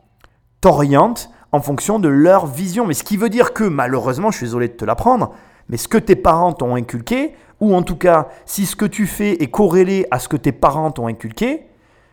t'orientent 0.60 1.30
en 1.52 1.60
fonction 1.60 1.98
de 1.98 2.08
leur 2.08 2.46
vision. 2.46 2.86
Mais 2.86 2.94
ce 2.94 3.04
qui 3.04 3.16
veut 3.16 3.30
dire 3.30 3.52
que, 3.52 3.64
malheureusement, 3.64 4.30
je 4.30 4.38
suis 4.38 4.46
désolé 4.46 4.68
de 4.68 4.74
te 4.74 4.84
l'apprendre, 4.84 5.32
mais 5.68 5.76
ce 5.76 5.88
que 5.88 5.98
tes 5.98 6.16
parents 6.16 6.52
t'ont 6.52 6.74
inculqué, 6.74 7.34
ou 7.60 7.74
en 7.74 7.82
tout 7.82 7.96
cas, 7.96 8.28
si 8.46 8.66
ce 8.66 8.76
que 8.76 8.84
tu 8.84 9.06
fais 9.06 9.42
est 9.42 9.50
corrélé 9.50 10.06
à 10.10 10.18
ce 10.18 10.28
que 10.28 10.36
tes 10.36 10.52
parents 10.52 10.90
t'ont 10.90 11.06
inculqué, 11.06 11.67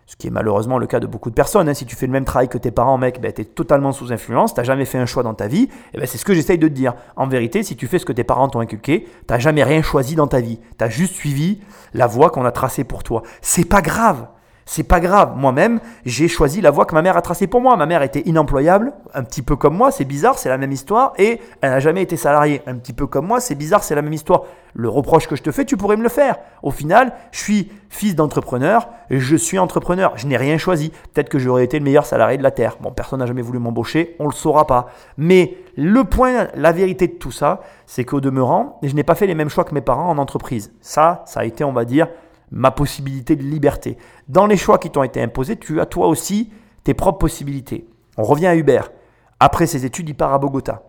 ce 0.07 0.15
qui 0.15 0.27
est 0.27 0.31
malheureusement 0.31 0.77
le 0.77 0.85
cas 0.87 0.99
de 0.99 1.07
beaucoup 1.07 1.29
de 1.29 1.35
personnes. 1.35 1.67
hein. 1.67 1.73
Si 1.73 1.85
tu 1.85 1.95
fais 1.95 2.05
le 2.05 2.11
même 2.11 2.25
travail 2.25 2.47
que 2.47 2.57
tes 2.57 2.71
parents, 2.71 2.97
mec, 2.97 3.19
ben, 3.19 3.33
tu 3.33 3.41
es 3.41 3.45
totalement 3.45 3.91
sous 3.91 4.13
influence, 4.13 4.53
tu 4.53 4.63
jamais 4.63 4.85
fait 4.85 4.99
un 4.99 5.05
choix 5.05 5.23
dans 5.23 5.33
ta 5.33 5.47
vie. 5.47 5.67
Et 5.93 5.97
ben, 5.97 6.05
c'est 6.05 6.17
ce 6.17 6.25
que 6.25 6.33
j'essaye 6.33 6.57
de 6.57 6.67
dire. 6.67 6.93
En 7.15 7.27
vérité, 7.27 7.63
si 7.63 7.75
tu 7.75 7.87
fais 7.87 7.97
ce 7.99 8.05
que 8.05 8.13
tes 8.13 8.23
parents 8.23 8.47
t'ont 8.47 8.59
inculqué, 8.59 9.07
tu 9.27 9.39
jamais 9.39 9.63
rien 9.63 9.81
choisi 9.81 10.15
dans 10.15 10.27
ta 10.27 10.41
vie. 10.41 10.59
Tu 10.77 10.83
as 10.83 10.89
juste 10.89 11.15
suivi 11.15 11.59
la 11.93 12.07
voie 12.07 12.29
qu'on 12.29 12.45
a 12.45 12.51
tracée 12.51 12.83
pour 12.83 13.03
toi. 13.03 13.23
C'est 13.41 13.67
pas 13.67 13.81
grave. 13.81 14.27
C'est 14.67 14.83
pas 14.83 14.99
grave. 14.99 15.33
Moi-même, 15.37 15.79
j'ai 16.05 16.27
choisi 16.27 16.59
la 16.59 16.71
voie 16.71 16.85
que 16.85 16.95
ma 16.95 17.03
mère 17.03 17.15
a 17.15 17.21
tracée 17.21 17.45
pour 17.45 17.61
moi. 17.61 17.77
Ma 17.77 17.85
mère 17.85 18.01
était 18.01 18.21
inemployable, 18.21 18.93
un 19.13 19.23
petit 19.23 19.43
peu 19.43 19.55
comme 19.55 19.77
moi, 19.77 19.91
c'est 19.91 20.05
bizarre, 20.05 20.39
c'est 20.39 20.49
la 20.49 20.57
même 20.57 20.71
histoire. 20.71 21.13
Et 21.19 21.39
elle 21.61 21.69
n'a 21.69 21.79
jamais 21.79 22.01
été 22.01 22.17
salariée, 22.17 22.63
un 22.65 22.75
petit 22.75 22.93
peu 22.93 23.05
comme 23.05 23.27
moi, 23.27 23.39
c'est 23.39 23.53
bizarre, 23.53 23.83
c'est 23.83 23.93
la 23.93 24.01
même 24.01 24.13
histoire. 24.13 24.43
Le 24.73 24.89
reproche 24.89 25.27
que 25.27 25.35
je 25.35 25.43
te 25.43 25.51
fais, 25.51 25.65
tu 25.65 25.77
pourrais 25.77 25.97
me 25.97 26.03
le 26.03 26.09
faire. 26.09 26.37
Au 26.63 26.71
final, 26.71 27.13
je 27.31 27.39
suis 27.39 27.71
fils 27.89 28.15
d'entrepreneur, 28.15 28.89
je 29.09 29.35
suis 29.35 29.59
entrepreneur. 29.59 30.13
Je 30.17 30.27
n'ai 30.27 30.35
rien 30.35 30.57
choisi. 30.57 30.91
Peut-être 31.13 31.29
que 31.29 31.39
j'aurais 31.39 31.63
été 31.63 31.77
le 31.77 31.85
meilleur 31.85 32.05
salarié 32.05 32.37
de 32.37 32.43
la 32.43 32.51
Terre. 32.51 32.77
Bon, 32.81 32.91
personne 32.91 33.19
n'a 33.19 33.25
jamais 33.27 33.43
voulu 33.43 33.59
m'embaucher, 33.59 34.15
on 34.19 34.25
le 34.25 34.33
saura 34.33 34.67
pas. 34.67 34.87
Mais 35.17 35.57
le 35.77 36.03
point, 36.03 36.47
la 36.55 36.71
vérité 36.71 37.07
de 37.07 37.13
tout 37.13 37.31
ça, 37.31 37.61
c'est 37.85 38.03
qu'au 38.03 38.19
demeurant, 38.19 38.79
je 38.81 38.95
n'ai 38.95 39.03
pas 39.03 39.15
fait 39.15 39.27
les 39.27 39.35
mêmes 39.35 39.49
choix 39.49 39.63
que 39.63 39.73
mes 39.73 39.81
parents 39.81 40.09
en 40.09 40.17
entreprise. 40.17 40.73
Ça, 40.81 41.23
ça 41.25 41.41
a 41.41 41.45
été, 41.45 41.63
on 41.63 41.71
va 41.71 41.85
dire, 41.85 42.07
ma 42.55 42.71
possibilité 42.71 43.35
de 43.35 43.43
liberté. 43.43 43.97
Dans 44.27 44.47
les 44.47 44.57
choix 44.57 44.79
qui 44.79 44.89
t'ont 44.89 45.03
été 45.03 45.21
imposés, 45.21 45.57
tu 45.57 45.79
as 45.79 45.85
toi 45.85 46.07
aussi 46.07 46.49
tes 46.83 46.95
propres 46.95 47.19
possibilités. 47.19 47.85
On 48.17 48.23
revient 48.23 48.47
à 48.47 48.55
Hubert. 48.55 48.91
Après 49.39 49.67
ses 49.67 49.85
études, 49.85 50.09
il 50.09 50.15
part 50.15 50.33
à 50.33 50.39
Bogota. 50.39 50.83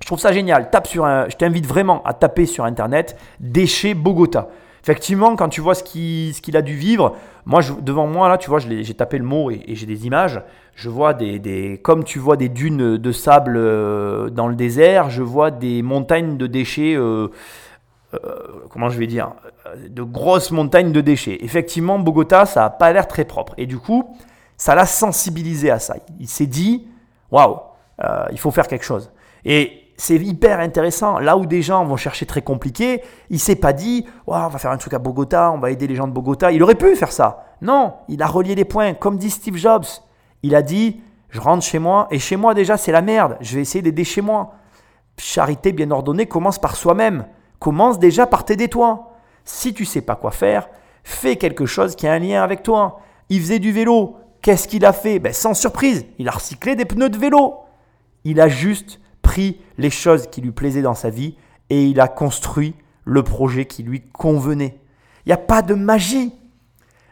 Je 0.00 0.06
trouve 0.06 0.20
ça 0.20 0.32
génial. 0.32 0.70
Tape 0.70 0.86
sur 0.86 1.04
un, 1.04 1.28
je 1.28 1.36
t'invite 1.36 1.66
vraiment 1.66 2.02
à 2.04 2.14
taper 2.14 2.46
sur 2.46 2.64
Internet 2.64 3.16
déchets 3.40 3.94
Bogota. 3.94 4.48
Effectivement, 4.82 5.36
quand 5.36 5.48
tu 5.48 5.60
vois 5.60 5.76
ce 5.76 5.84
qu'il 5.84 6.56
a 6.56 6.62
dû 6.62 6.74
vivre, 6.74 7.14
moi, 7.46 7.60
devant 7.80 8.08
moi, 8.08 8.28
là, 8.28 8.36
tu 8.36 8.50
vois, 8.50 8.58
j'ai 8.58 8.94
tapé 8.94 9.18
le 9.18 9.24
mot 9.24 9.50
et, 9.50 9.62
j'ai 9.68 9.86
des 9.86 10.06
images. 10.06 10.42
Je 10.74 10.88
vois 10.88 11.14
des, 11.14 11.38
des, 11.38 11.78
comme 11.82 12.02
tu 12.02 12.18
vois 12.18 12.36
des 12.36 12.48
dunes 12.48 12.96
de 12.96 13.12
sable 13.12 13.54
euh, 13.56 14.28
dans 14.30 14.48
le 14.48 14.56
désert, 14.56 15.08
je 15.10 15.22
vois 15.22 15.52
des 15.52 15.82
montagnes 15.82 16.36
de 16.36 16.46
déchets, 16.48 16.94
euh, 16.96 17.28
euh, 18.14 18.66
comment 18.68 18.90
je 18.90 18.98
vais 18.98 19.06
dire, 19.06 19.32
euh, 19.66 19.88
de 19.88 20.02
grosses 20.02 20.50
montagnes 20.50 20.92
de 20.92 21.00
déchets. 21.00 21.38
Effectivement, 21.40 21.98
Bogota, 21.98 22.44
ça 22.44 22.60
n'a 22.60 22.70
pas 22.70 22.92
l'air 22.92 23.08
très 23.08 23.24
propre. 23.24 23.54
Et 23.56 23.66
du 23.66 23.78
coup, 23.78 24.14
ça 24.56 24.74
l'a 24.74 24.86
sensibilisé 24.86 25.70
à 25.70 25.78
ça. 25.78 25.96
Il 26.20 26.28
s'est 26.28 26.46
dit, 26.46 26.86
waouh, 27.30 27.58
euh, 28.04 28.26
il 28.30 28.38
faut 28.38 28.50
faire 28.50 28.68
quelque 28.68 28.84
chose. 28.84 29.10
Et 29.44 29.82
c'est 29.96 30.16
hyper 30.16 30.60
intéressant. 30.60 31.18
Là 31.20 31.36
où 31.36 31.46
des 31.46 31.62
gens 31.62 31.84
vont 31.84 31.96
chercher 31.96 32.26
très 32.26 32.42
compliqué, 32.42 33.02
il 33.30 33.38
s'est 33.38 33.56
pas 33.56 33.72
dit, 33.72 34.06
waouh, 34.26 34.44
on 34.44 34.48
va 34.48 34.58
faire 34.58 34.72
un 34.72 34.76
truc 34.76 34.92
à 34.92 34.98
Bogota, 34.98 35.50
on 35.50 35.58
va 35.58 35.70
aider 35.70 35.86
les 35.86 35.94
gens 35.94 36.06
de 36.06 36.12
Bogota. 36.12 36.52
Il 36.52 36.62
aurait 36.62 36.74
pu 36.74 36.94
faire 36.96 37.12
ça. 37.12 37.46
Non, 37.62 37.94
il 38.08 38.22
a 38.22 38.26
relié 38.26 38.54
les 38.54 38.64
points, 38.66 38.92
comme 38.92 39.16
dit 39.16 39.30
Steve 39.30 39.56
Jobs. 39.56 39.86
Il 40.42 40.54
a 40.54 40.60
dit, 40.60 41.00
je 41.30 41.40
rentre 41.40 41.64
chez 41.64 41.78
moi, 41.78 42.08
et 42.10 42.18
chez 42.18 42.36
moi 42.36 42.52
déjà, 42.52 42.76
c'est 42.76 42.92
la 42.92 43.00
merde. 43.00 43.38
Je 43.40 43.54
vais 43.54 43.62
essayer 43.62 43.80
d'aider 43.80 44.04
chez 44.04 44.20
moi. 44.20 44.52
Charité 45.16 45.72
bien 45.72 45.90
ordonnée 45.90 46.26
commence 46.26 46.58
par 46.58 46.76
soi-même. 46.76 47.24
Commence 47.62 48.00
déjà 48.00 48.26
par 48.26 48.44
t'aider 48.44 48.68
toi. 48.68 49.12
Si 49.44 49.72
tu 49.72 49.84
sais 49.84 50.00
pas 50.00 50.16
quoi 50.16 50.32
faire, 50.32 50.68
fais 51.04 51.36
quelque 51.36 51.64
chose 51.64 51.94
qui 51.94 52.08
a 52.08 52.12
un 52.12 52.18
lien 52.18 52.42
avec 52.42 52.64
toi. 52.64 53.00
Il 53.28 53.40
faisait 53.40 53.60
du 53.60 53.70
vélo. 53.70 54.16
Qu'est-ce 54.42 54.66
qu'il 54.66 54.84
a 54.84 54.92
fait? 54.92 55.20
Ben, 55.20 55.32
Sans 55.32 55.54
surprise, 55.54 56.04
il 56.18 56.28
a 56.28 56.32
recyclé 56.32 56.74
des 56.74 56.84
pneus 56.84 57.08
de 57.08 57.16
vélo. 57.16 57.54
Il 58.24 58.40
a 58.40 58.48
juste 58.48 59.00
pris 59.22 59.60
les 59.78 59.90
choses 59.90 60.26
qui 60.26 60.40
lui 60.40 60.50
plaisaient 60.50 60.82
dans 60.82 60.94
sa 60.94 61.08
vie 61.08 61.36
et 61.70 61.84
il 61.84 62.00
a 62.00 62.08
construit 62.08 62.74
le 63.04 63.22
projet 63.22 63.66
qui 63.66 63.84
lui 63.84 64.02
convenait. 64.12 64.80
Il 65.24 65.28
n'y 65.28 65.32
a 65.32 65.38
pas 65.38 65.62
de 65.62 65.74
magie. 65.74 66.34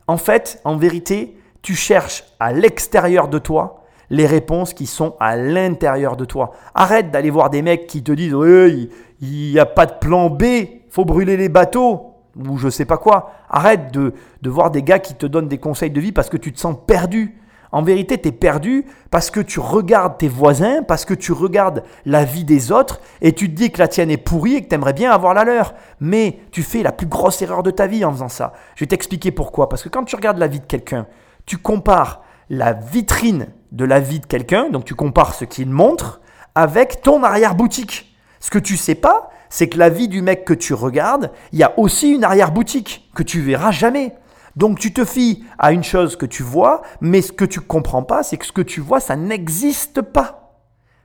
En 0.09 0.17
fait, 0.17 0.61
en 0.65 0.77
vérité, 0.77 1.39
tu 1.63 1.77
cherches 1.77 2.25
à 2.41 2.53
l'extérieur 2.53 3.29
de 3.29 3.39
toi 3.39 3.85
les 4.11 4.27
réponses 4.27 4.75
qui 4.75 4.87
sont 4.87 5.15
à 5.21 5.37
l'intérieur 5.37 6.17
de 6.17 6.25
toi. 6.25 6.51
Arrête 6.75 7.13
d'aller 7.13 7.31
voir 7.31 7.51
des 7.51 7.63
mecs 7.63 7.87
qui 7.87 8.03
te 8.03 8.11
disent 8.11 8.35
oui, 8.35 8.91
il 9.21 9.53
n'y 9.53 9.59
a 9.59 9.67
pas 9.67 9.87
de 9.87 9.95
plan 10.01 10.31
B, 10.31 10.45
faut 10.89 11.05
brûler 11.05 11.37
les 11.37 11.49
bateaux 11.49 12.15
ou 12.37 12.57
je 12.57 12.69
sais 12.69 12.85
pas 12.85 12.97
quoi. 12.97 13.33
Arrête 13.49 13.93
de, 13.93 14.15
de 14.43 14.51
voir 14.51 14.71
des 14.71 14.83
gars 14.83 14.99
qui 14.99 15.15
te 15.15 15.27
donnent 15.27 15.49
des 15.49 15.59
conseils 15.59 15.91
de 15.91 16.01
vie 16.01 16.13
parce 16.13 16.31
que 16.31 16.37
tu 16.37 16.53
te 16.53 16.59
sens 16.59 16.77
perdu. 16.87 17.37
En 17.73 17.83
vérité, 17.83 18.21
tu 18.21 18.29
es 18.29 18.33
perdu 18.33 18.85
parce 19.11 19.31
que 19.31 19.39
tu 19.39 19.61
regardes 19.61 20.19
tes 20.19 20.29
voisins, 20.29 20.83
parce 20.83 21.05
que 21.05 21.15
tu 21.15 21.31
regardes 21.33 21.85
la 22.05 22.25
vie 22.25 22.45
des 22.45 22.73
autres 22.73 23.01
et 23.21 23.33
tu 23.33 23.49
te 23.49 23.55
dis 23.55 23.71
que 23.71 23.79
la 23.79 23.87
tienne 23.87 24.11
est 24.11 24.17
pourrie 24.17 24.57
et 24.57 24.63
que 24.63 24.69
tu 24.69 24.75
aimerais 24.75 24.93
bien 24.93 25.13
avoir 25.13 25.35
la 25.35 25.45
leur. 25.45 25.75
Mais 26.01 26.41
tu 26.51 26.63
fais 26.63 26.83
la 26.83 26.91
plus 26.91 27.07
grosse 27.07 27.43
erreur 27.43 27.63
de 27.63 27.71
ta 27.71 27.87
vie 27.87 28.05
en 28.05 28.11
faisant 28.11 28.29
ça. 28.29 28.55
Je 28.75 28.85
vais 28.85 28.89
t'expliquer 28.89 29.31
pourquoi. 29.31 29.69
Parce 29.69 29.85
que 29.85 29.89
quand 29.89 30.05
tu 30.05 30.17
regardes 30.17 30.39
la 30.39 30.49
vie 30.49 30.61
de 30.61 30.67
quelqu'un, 30.67 31.07
tu 31.47 31.59
compares 31.59 32.23
la 32.49 32.73
vitrine 32.73 33.47
de 33.71 33.85
la 33.85 34.01
vie 34.01 34.19
de 34.19 34.27
quelqu'un, 34.27 34.71
donc 34.71 34.85
tu 34.85 34.97
compares 34.97 35.35
ce 35.35 35.45
qu'il 35.45 35.71
montre, 35.71 36.21
avec 36.57 37.03
ton 37.03 37.23
arrière-boutique. 37.23 38.10
Ce 38.41 38.51
que 38.51 38.59
tu 38.59 38.77
sais 38.77 38.95
pas, 38.95 39.31
c'est 39.51 39.69
que 39.69 39.79
la 39.79 39.91
vie 39.91 40.09
du 40.09 40.23
mec 40.23 40.45
que 40.45 40.55
tu 40.55 40.75
regardes, 40.75 41.31
il 41.53 41.59
y 41.59 41.63
a 41.63 41.79
aussi 41.79 42.13
une 42.13 42.25
arrière-boutique 42.25 43.11
que 43.15 43.23
tu 43.23 43.41
verras 43.41 43.71
jamais. 43.71 44.15
Donc 44.57 44.79
tu 44.79 44.93
te 44.93 45.05
fies 45.05 45.45
à 45.59 45.73
une 45.73 45.85
chose 45.85 46.17
que 46.17 46.27
tu 46.27 46.43
vois, 46.43 46.83
mais 47.01 47.23
ce 47.23 47.33
que 47.33 47.45
tu 47.45 47.61
comprends 47.61 48.03
pas, 48.03 48.23
c'est 48.23 48.37
que 48.37 48.47
ce 48.47 48.53
que 48.53 48.63
tu 48.63 48.81
vois, 48.81 49.01
ça 49.01 49.17
n'existe 49.17 50.03
pas. 50.03 50.57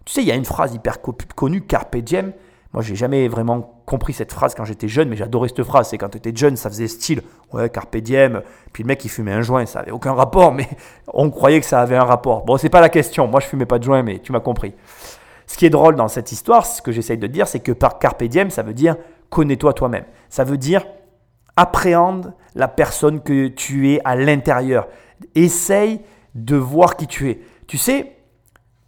Tu 0.06 0.14
sais, 0.14 0.22
il 0.22 0.28
y 0.28 0.32
a 0.32 0.36
une 0.36 0.46
phrase 0.46 0.74
hyper 0.74 1.00
connue, 1.36 1.62
Carpe 1.62 1.98
Diem. 1.98 2.34
Moi, 2.74 2.84
j'ai 2.84 2.96
jamais 2.96 3.28
vraiment 3.28 3.82
compris 3.86 4.14
cette 4.14 4.34
phrase 4.34 4.54
quand 4.54 4.66
j'étais 4.66 4.88
jeune, 4.88 5.10
mais 5.10 5.16
j'adorais 5.16 5.48
cette 5.48 5.64
phrase. 5.64 5.90
C'est 5.90 5.98
quand 5.98 6.10
tu 6.10 6.18
étais 6.18 6.36
jeune, 6.36 6.58
ça 6.58 6.70
faisait 6.70 6.88
style, 6.88 7.22
ouais, 7.54 7.70
Carpe 7.70 7.96
Diem. 7.98 8.42
Puis 8.74 8.84
le 8.84 8.88
mec, 8.88 9.04
il 9.06 9.10
fumait 9.10 9.32
un 9.32 9.42
joint, 9.42 9.66
ça 9.66 9.80
avait 9.80 9.92
aucun 9.92 10.14
rapport, 10.14 10.52
mais 10.54 10.68
on 11.14 11.30
croyait 11.30 11.60
que 11.60 11.66
ça 11.66 11.82
avait 11.82 11.96
un 11.96 12.04
rapport. 12.04 12.46
Bon, 12.46 12.58
c'est 12.58 12.70
pas 12.70 12.82
la 12.82 12.90
question. 12.90 13.28
Moi, 13.28 13.40
je 13.40 13.48
fumais 13.48 13.66
pas 13.66 13.80
de 13.80 13.84
joint, 13.84 14.04
mais 14.04 14.20
tu 14.20 14.32
m'as 14.32 14.42
compris. 14.42 14.74
Ce 15.48 15.58
qui 15.58 15.66
est 15.66 15.70
drôle 15.70 15.96
dans 15.96 16.08
cette 16.08 16.32
histoire, 16.32 16.66
ce 16.66 16.82
que 16.82 16.92
j'essaye 16.92 17.18
de 17.18 17.28
dire, 17.28 17.48
c'est 17.48 17.60
que 17.60 17.72
par 17.72 18.00
Carpe 18.00 18.24
Diem, 18.24 18.50
ça 18.50 18.64
veut 18.64 18.74
dire 18.74 18.96
connais-toi 19.30 19.74
toi-même. 19.74 20.06
Ça 20.30 20.44
veut 20.44 20.58
dire 20.58 20.86
appréhende 21.56 22.34
la 22.54 22.68
personne 22.68 23.22
que 23.22 23.48
tu 23.48 23.94
es 23.94 24.02
à 24.04 24.16
l'intérieur. 24.16 24.88
Essaye 25.36 26.02
de 26.34 26.56
voir 26.56 26.98
qui 26.98 27.08
tu 27.08 27.30
es. 27.30 27.40
Tu 27.68 27.78
sais, 27.78 28.18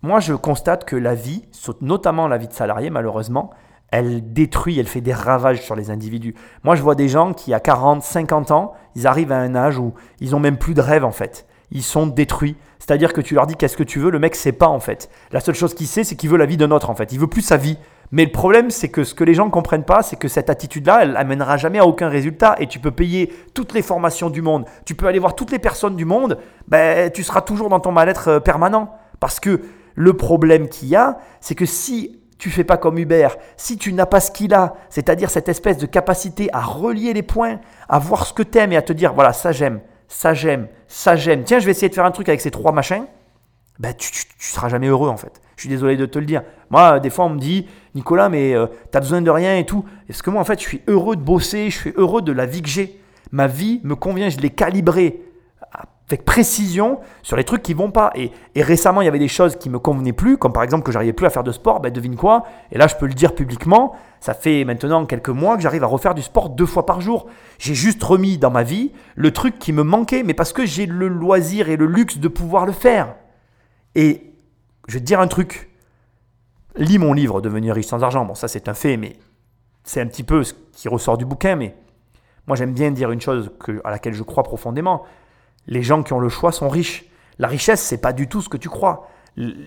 moi 0.02 0.20
je 0.20 0.34
constate 0.34 0.86
que 0.86 0.96
la 0.96 1.16
vie, 1.16 1.46
notamment 1.82 2.28
la 2.28 2.38
vie 2.38 2.48
de 2.48 2.54
salarié 2.54 2.90
malheureusement, 2.90 3.52
elle 3.90 4.34
détruit, 4.34 4.78
elle 4.80 4.88
fait 4.88 5.02
des 5.02 5.14
ravages 5.14 5.62
sur 5.62 5.76
les 5.76 5.92
individus. 5.92 6.36
Moi 6.64 6.76
je 6.76 6.82
vois 6.82 6.96
des 6.96 7.08
gens 7.08 7.34
qui 7.34 7.54
à 7.54 7.60
40, 7.60 8.04
50 8.04 8.52
ans, 8.52 8.74
ils 8.96 9.08
arrivent 9.08 9.32
à 9.32 9.38
un 9.38 9.56
âge 9.56 9.80
où 9.80 9.94
ils 10.20 10.36
ont 10.36 10.40
même 10.40 10.58
plus 10.58 10.74
de 10.74 10.82
rêve 10.82 11.06
en 11.06 11.12
fait. 11.12 11.48
Ils 11.72 11.84
sont 11.84 12.07
détruits. 12.07 12.56
C'est-à-dire 12.80 13.14
que 13.14 13.22
tu 13.22 13.35
leur 13.35 13.48
dis 13.48 13.56
qu'est-ce 13.56 13.77
que 13.77 13.84
tu 13.84 13.99
veux, 13.99 14.11
le 14.11 14.19
mec 14.19 14.35
sait 14.35 14.52
pas 14.52 14.68
en 14.68 14.80
fait. 14.80 15.10
La 15.31 15.39
seule 15.39 15.56
chose 15.56 15.73
qu'il 15.73 15.88
sait, 15.88 16.03
c'est 16.03 16.15
qu'il 16.15 16.30
veut 16.30 16.38
la 16.38 16.45
vie 16.45 16.57
d'un 16.57 16.72
autre 16.72 16.89
en 16.89 16.95
fait. 16.95 17.11
Il 17.11 17.19
veut 17.19 17.27
plus 17.27 17.41
sa 17.41 17.57
vie. 17.57 17.77
Mais 18.11 18.23
le 18.23 18.31
problème, 18.31 18.72
c'est 18.72 18.88
que 18.88 19.03
ce 19.03 19.14
que 19.14 19.26
les 19.26 19.34
gens 19.34 19.45
ne 19.45 19.52
comprennent 19.52 19.84
pas, 19.84 20.02
c'est 20.02 20.15
que 20.15 20.30
cette 20.30 20.49
attitude-là, 20.49 20.99
elle 21.02 21.18
amènera 21.18 21.57
jamais 21.57 21.80
à 21.80 21.85
aucun 21.85 22.07
résultat. 22.07 22.56
Et 22.60 22.68
tu 22.68 22.80
peux 22.80 22.91
payer 22.91 23.34
toutes 23.53 23.73
les 23.73 23.81
formations 23.81 24.30
du 24.30 24.41
monde, 24.41 24.65
tu 24.85 24.95
peux 24.95 25.07
aller 25.07 25.19
voir 25.19 25.35
toutes 25.35 25.52
les 25.52 25.60
personnes 25.60 25.98
du 25.98 26.06
monde, 26.06 26.38
ben, 26.69 27.11
tu 27.11 27.23
seras 27.23 27.41
toujours 27.41 27.68
dans 27.68 27.81
ton 27.81 27.91
mal-être 27.91 28.27
euh, 28.30 28.39
permanent. 28.39 28.94
Parce 29.19 29.39
que 29.39 29.61
le 29.95 30.14
problème 30.14 30.69
qu'il 30.69 30.88
y 30.88 30.95
a, 30.95 31.18
c'est 31.41 31.56
que 31.56 31.65
si 31.65 32.19
tu 32.38 32.49
fais 32.49 32.64
pas 32.64 32.77
comme 32.77 32.98
Hubert, 32.98 33.35
si 33.57 33.77
tu 33.77 33.91
n'as 33.94 34.06
pas 34.06 34.19
ce 34.19 34.31
qu'il 34.31 34.53
a, 34.53 34.76
c'est-à-dire 34.89 35.30
cette 35.30 35.49
espèce 35.49 35.77
de 35.77 35.88
capacité 35.88 36.49
à 36.53 36.61
relier 36.61 37.14
les 37.14 37.23
points, 37.23 37.60
à 37.89 37.99
voir 37.99 38.26
ce 38.26 38.34
que 38.34 38.44
tu 38.44 38.57
aimes 38.60 38.72
et 38.72 38.77
à 38.77 38.84
te 38.84 38.94
dire, 38.94 39.14
voilà, 39.14 39.34
ça 39.34 39.52
j'aime, 39.52 39.81
ça 40.08 40.34
j'aime, 40.34 40.68
ça 40.88 41.16
j'aime. 41.16 41.44
Tiens, 41.44 41.60
je 41.60 41.66
vais 41.66 41.72
essayer 41.72 41.90
de 41.90 41.94
faire 41.94 42.06
un 42.06 42.12
truc 42.12 42.30
avec 42.30 42.42
ces 42.42 42.52
trois 42.52 42.72
machins. 42.72 43.06
Ben, 43.80 43.94
tu, 43.94 44.12
tu, 44.12 44.26
seras 44.40 44.70
jamais 44.70 44.88
heureux 44.88 45.10
en 45.10 45.18
fait. 45.18 45.42
Je 45.56 45.62
suis 45.62 45.70
désolé 45.70 45.98
de 45.98 46.06
te 46.06 46.18
le 46.18 46.26
dire. 46.26 46.44
Moi, 46.70 47.00
des 47.00 47.10
fois, 47.10 47.26
on 47.26 47.30
me 47.30 47.40
dit, 47.40 47.68
Nicolas, 47.94 48.30
mais 48.30 48.56
euh, 48.56 48.68
tu 48.92 48.98
as 48.98 49.02
besoin 49.02 49.22
de 49.22 49.30
rien 49.30 49.58
et 49.58 49.66
tout. 49.66 49.86
Est-ce 50.10 50.24
que 50.24 50.30
moi, 50.30 50.42
en 50.42 50.46
fait, 50.46 50.60
je 50.60 50.68
suis 50.68 50.82
heureux 50.88 51.16
de 51.16 51.22
bosser, 51.22 51.70
je 51.70 51.78
suis 51.78 51.94
heureux 51.96 52.22
de 52.22 52.32
la 52.32 52.46
vie 52.46 52.62
que 52.62 52.70
j'ai. 52.70 53.00
Ma 53.32 53.48
vie 53.48 53.82
me 53.84 53.96
convient, 53.96 54.30
je 54.30 54.40
l'ai 54.40 54.50
calibrée 54.50 55.22
avec 56.10 56.24
précision 56.24 57.00
sur 57.22 57.36
les 57.36 57.44
trucs 57.44 57.62
qui 57.62 57.74
vont 57.74 57.92
pas. 57.92 58.12
Et, 58.16 58.32
récemment, 58.56 59.02
il 59.02 59.06
y 59.06 59.08
avait 59.10 59.20
des 59.20 59.28
choses 59.28 59.58
qui 59.58 59.70
me 59.70 59.78
convenaient 59.78 60.14
plus, 60.14 60.38
comme 60.38 60.54
par 60.54 60.64
exemple 60.64 60.84
que 60.84 60.92
j'arrivais 60.92 61.14
plus 61.14 61.26
à 61.26 61.30
faire 61.30 61.44
de 61.44 61.52
sport. 61.52 61.82
Ben, 61.82 61.92
devine 61.92 62.16
quoi 62.16 62.44
Et 62.72 62.78
là, 62.78 62.88
je 62.88 62.96
peux 62.96 63.08
le 63.08 63.14
dire 63.14 63.36
publiquement. 63.36 63.94
Ça 64.22 64.34
fait 64.34 64.64
maintenant 64.64 65.06
quelques 65.06 65.30
mois 65.30 65.58
que 65.58 65.62
j'arrive 65.62 65.84
à 65.84 65.88
refaire 65.88 66.16
du 66.16 66.22
sport 66.22 66.50
deux 66.50 66.66
fois 66.66 66.86
par 66.86 67.02
jour. 67.02 67.28
J'ai 67.60 67.76
juste 67.76 68.02
remis 68.02 68.38
dans 68.38 68.50
ma 68.50 68.64
vie 68.64 68.94
le 69.16 69.32
truc 69.32 69.60
qui 69.60 69.74
me 69.74 69.84
manquait, 69.84 70.24
mais 70.24 70.34
parce 70.34 70.54
que 70.54 70.66
j'ai 70.66 70.86
le 70.86 71.10
loisir 71.10 71.70
et 71.70 71.76
le 71.76 71.86
luxe 71.86 72.18
de 72.18 72.28
pouvoir 72.30 72.66
le 72.66 72.72
faire. 72.72 73.16
Et 73.96 74.32
je 74.88 74.94
vais 74.94 75.00
te 75.02 75.06
dire 75.06 75.20
un 75.20 75.28
truc. 75.28 75.70
Lis 76.78 77.00
mon 77.00 77.14
livre 77.14 77.42
Devenir 77.42 77.76
riche 77.76 77.88
sans 77.88 78.04
argent. 78.04 78.24
Bon, 78.24 78.36
ça 78.36 78.48
c'est 78.48 78.70
un 78.70 78.74
fait, 78.74 78.96
mais 78.96 79.18
c'est 79.84 80.00
un 80.00 80.08
petit 80.08 80.24
peu 80.24 80.44
ce 80.44 80.54
qui 80.72 80.88
ressort 80.88 81.18
du 81.18 81.26
bouquin. 81.26 81.58
Mais 81.58 81.76
moi 82.48 82.56
j'aime 82.56 82.74
bien 82.74 82.92
dire 82.92 83.12
une 83.12 83.22
chose 83.22 83.52
que, 83.60 83.82
à 83.84 83.92
laquelle 83.92 84.14
je 84.14 84.24
crois 84.24 84.44
profondément. 84.44 85.04
Les 85.68 85.84
gens 85.84 86.03
qui 86.03 86.14
ont 86.14 86.19
le 86.19 86.30
choix 86.30 86.52
sont 86.52 86.69
riches. 86.69 87.06
La 87.39 87.48
richesse, 87.48 87.81
c'est 87.81 87.99
pas 87.99 88.14
du 88.14 88.27
tout 88.27 88.41
ce 88.41 88.49
que 88.49 88.57
tu 88.57 88.69
crois. 88.69 89.07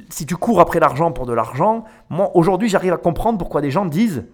Si 0.09 0.27
tu 0.27 0.37
cours 0.37 0.61
après 0.61 0.81
l'argent 0.81 1.13
pour 1.13 1.27
de 1.27 1.33
l'argent, 1.33 1.85
moi 2.09 2.31
aujourd'hui 2.35 2.69
j'arrive 2.69 2.93
à 2.93 2.97
comprendre 2.97 3.39
pourquoi 3.39 3.61
des 3.61 3.71
gens 3.71 3.85
disent 3.85 4.25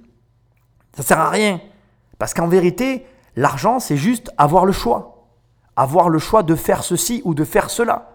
ça 0.96 1.02
sert 1.02 1.20
à 1.20 1.28
rien. 1.28 1.60
Parce 2.18 2.32
qu'en 2.32 2.48
vérité, 2.48 3.06
l'argent 3.34 3.78
c'est 3.78 3.98
juste 3.98 4.30
avoir 4.38 4.64
le 4.64 4.72
choix. 4.72 5.26
Avoir 5.76 6.08
le 6.08 6.18
choix 6.18 6.42
de 6.42 6.54
faire 6.54 6.82
ceci 6.82 7.20
ou 7.24 7.34
de 7.34 7.44
faire 7.44 7.68
cela. 7.68 8.12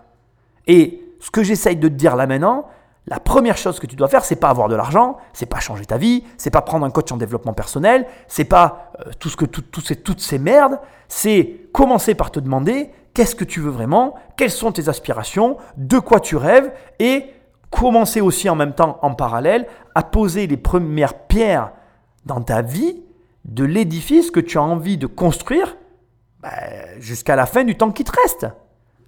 Et 0.66 1.02
ce 1.20 1.30
que 1.30 1.44
j'essaye 1.44 1.76
de 1.76 1.88
te 1.88 1.94
dire 1.94 2.16
là 2.16 2.26
maintenant, 2.26 2.66
la 3.08 3.20
première 3.20 3.58
chose 3.58 3.80
que 3.80 3.88
tu 3.88 3.96
dois 3.96 4.08
faire, 4.08 4.24
c'est 4.24 4.36
pas 4.36 4.50
avoir 4.50 4.68
de 4.68 4.76
l'argent, 4.76 5.18
c'est 5.34 5.48
pas 5.48 5.60
changer 5.60 5.86
ta 5.86 5.98
vie, 5.98 6.24
c'est 6.38 6.52
pas 6.52 6.62
prendre 6.62 6.86
un 6.86 6.92
coach 6.92 7.12
en 7.12 7.18
développement 7.18 7.54
personnel, 7.54 8.08
c'est 8.28 8.46
pas 8.46 8.92
euh, 9.00 9.12
tout 9.20 9.30
ce 9.30 9.36
que 9.36 9.46
tout, 9.46 9.82
ces, 9.82 9.96
toutes 9.96 10.22
ces 10.22 10.38
merdes, 10.38 10.80
c'est 11.08 11.68
commencer 11.74 12.14
par 12.14 12.32
te 12.32 12.40
demander 12.40 12.92
qu'est-ce 13.14 13.36
que 13.36 13.44
tu 13.44 13.60
veux 13.60 13.70
vraiment, 13.70 14.16
quelles 14.38 14.52
sont 14.52 14.72
tes 14.72 14.90
aspirations, 14.90 15.58
de 15.78 16.00
quoi 16.00 16.20
tu 16.20 16.36
rêves 16.36 16.72
et 17.00 17.26
commencer 17.70 18.22
aussi 18.22 18.50
en 18.50 18.56
même 18.56 18.74
temps 18.74 19.00
en 19.02 19.14
parallèle 19.14 19.68
à 19.96 20.04
poser 20.04 20.48
les 20.48 20.58
premières 20.58 21.14
pierres 21.14 21.72
dans 22.26 22.42
ta 22.42 22.62
vie 22.62 23.02
de 23.46 23.64
l'édifice 23.64 24.30
que 24.30 24.40
tu 24.40 24.58
as 24.58 24.64
envie 24.64 24.98
de 24.98 25.08
construire 25.08 25.78
ben, 26.42 26.50
jusqu'à 27.00 27.36
la 27.36 27.46
fin 27.46 27.64
du 27.64 27.76
temps 27.76 27.92
qui 27.92 28.04
te 28.04 28.12
reste. 28.22 28.48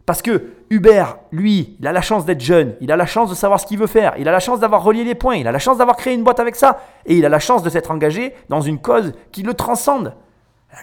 Parce 0.05 0.21
que 0.21 0.53
Hubert, 0.69 1.17
lui, 1.31 1.77
il 1.79 1.87
a 1.87 1.93
la 1.93 2.01
chance 2.01 2.25
d'être 2.25 2.41
jeune, 2.41 2.75
il 2.81 2.91
a 2.91 2.97
la 2.97 3.05
chance 3.05 3.29
de 3.29 3.35
savoir 3.35 3.59
ce 3.59 3.65
qu'il 3.65 3.79
veut 3.79 3.87
faire, 3.87 4.13
il 4.17 4.27
a 4.27 4.31
la 4.31 4.41
chance 4.41 4.59
d'avoir 4.59 4.83
relié 4.83 5.03
les 5.03 5.15
points, 5.15 5.35
il 5.35 5.47
a 5.47 5.51
la 5.51 5.59
chance 5.59 5.77
d'avoir 5.77 5.95
créé 5.95 6.13
une 6.13 6.23
boîte 6.23 6.41
avec 6.41 6.55
ça, 6.55 6.81
et 7.05 7.15
il 7.15 7.25
a 7.25 7.29
la 7.29 7.39
chance 7.39 7.63
de 7.63 7.69
s'être 7.69 7.89
engagé 7.89 8.33
dans 8.49 8.59
une 8.59 8.79
cause 8.79 9.13
qui 9.31 9.43
le 9.43 9.53
transcende. 9.53 10.15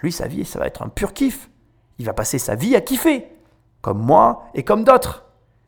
Lui, 0.03 0.13
sa 0.13 0.27
vie, 0.27 0.45
ça 0.45 0.59
va 0.59 0.67
être 0.67 0.83
un 0.83 0.89
pur 0.89 1.13
kiff. 1.13 1.50
Il 2.01 2.07
va 2.07 2.15
passer 2.15 2.39
sa 2.39 2.55
vie 2.55 2.75
à 2.77 2.81
kiffer, 2.81 3.27
comme 3.83 3.99
moi 3.99 4.45
et 4.55 4.63
comme 4.63 4.85
d'autres. 4.85 5.27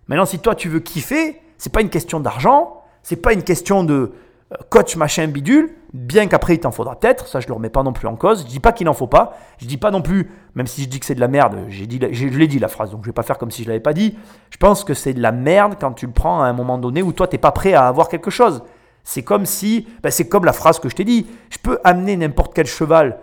Maintenant, 0.08 0.24
si 0.24 0.38
toi 0.38 0.54
tu 0.54 0.70
veux 0.70 0.80
kiffer, 0.80 1.38
c'est 1.58 1.70
pas 1.70 1.82
une 1.82 1.90
question 1.90 2.20
d'argent, 2.20 2.80
c'est 3.02 3.16
pas 3.16 3.34
une 3.34 3.42
question 3.42 3.84
de 3.84 4.14
euh, 4.52 4.56
coach 4.70 4.96
machin 4.96 5.28
bidule, 5.28 5.74
bien 5.92 6.28
qu'après 6.28 6.54
il 6.54 6.60
t'en 6.60 6.70
faudra 6.70 6.98
peut-être, 6.98 7.26
ça 7.26 7.40
je 7.40 7.48
le 7.48 7.52
remets 7.52 7.68
pas 7.68 7.82
non 7.82 7.92
plus 7.92 8.08
en 8.08 8.16
cause, 8.16 8.44
je 8.44 8.46
dis 8.46 8.60
pas 8.60 8.72
qu'il 8.72 8.86
n'en 8.86 8.94
faut 8.94 9.06
pas, 9.06 9.36
je 9.58 9.66
dis 9.66 9.76
pas 9.76 9.90
non 9.90 10.00
plus, 10.00 10.30
même 10.54 10.66
si 10.66 10.84
je 10.84 10.88
dis 10.88 11.00
que 11.00 11.04
c'est 11.04 11.14
de 11.14 11.20
la 11.20 11.28
merde, 11.28 11.66
je 11.68 11.84
l'ai 11.84 12.46
dit 12.46 12.58
la 12.58 12.68
phrase, 12.68 12.92
donc 12.92 13.02
je 13.02 13.10
vais 13.10 13.12
pas 13.12 13.22
faire 13.22 13.36
comme 13.36 13.50
si 13.50 13.62
je 13.64 13.68
l'avais 13.68 13.80
pas 13.80 13.92
dit, 13.92 14.16
je 14.48 14.56
pense 14.56 14.84
que 14.84 14.94
c'est 14.94 15.12
de 15.12 15.20
la 15.20 15.32
merde 15.32 15.74
quand 15.78 15.92
tu 15.92 16.06
le 16.06 16.12
prends 16.12 16.40
à 16.40 16.46
un 16.46 16.54
moment 16.54 16.78
donné 16.78 17.02
où 17.02 17.12
toi 17.12 17.28
t'es 17.28 17.36
pas 17.36 17.52
prêt 17.52 17.74
à 17.74 17.88
avoir 17.88 18.08
quelque 18.08 18.30
chose. 18.30 18.62
C'est 19.04 19.22
comme 19.22 19.44
si, 19.44 19.86
ben, 20.02 20.10
c'est 20.10 20.30
comme 20.30 20.46
la 20.46 20.54
phrase 20.54 20.78
que 20.78 20.88
je 20.88 20.94
t'ai 20.94 21.04
dit, 21.04 21.26
je 21.50 21.58
peux 21.58 21.78
amener 21.84 22.16
n'importe 22.16 22.54
quel 22.54 22.66
cheval 22.66 23.18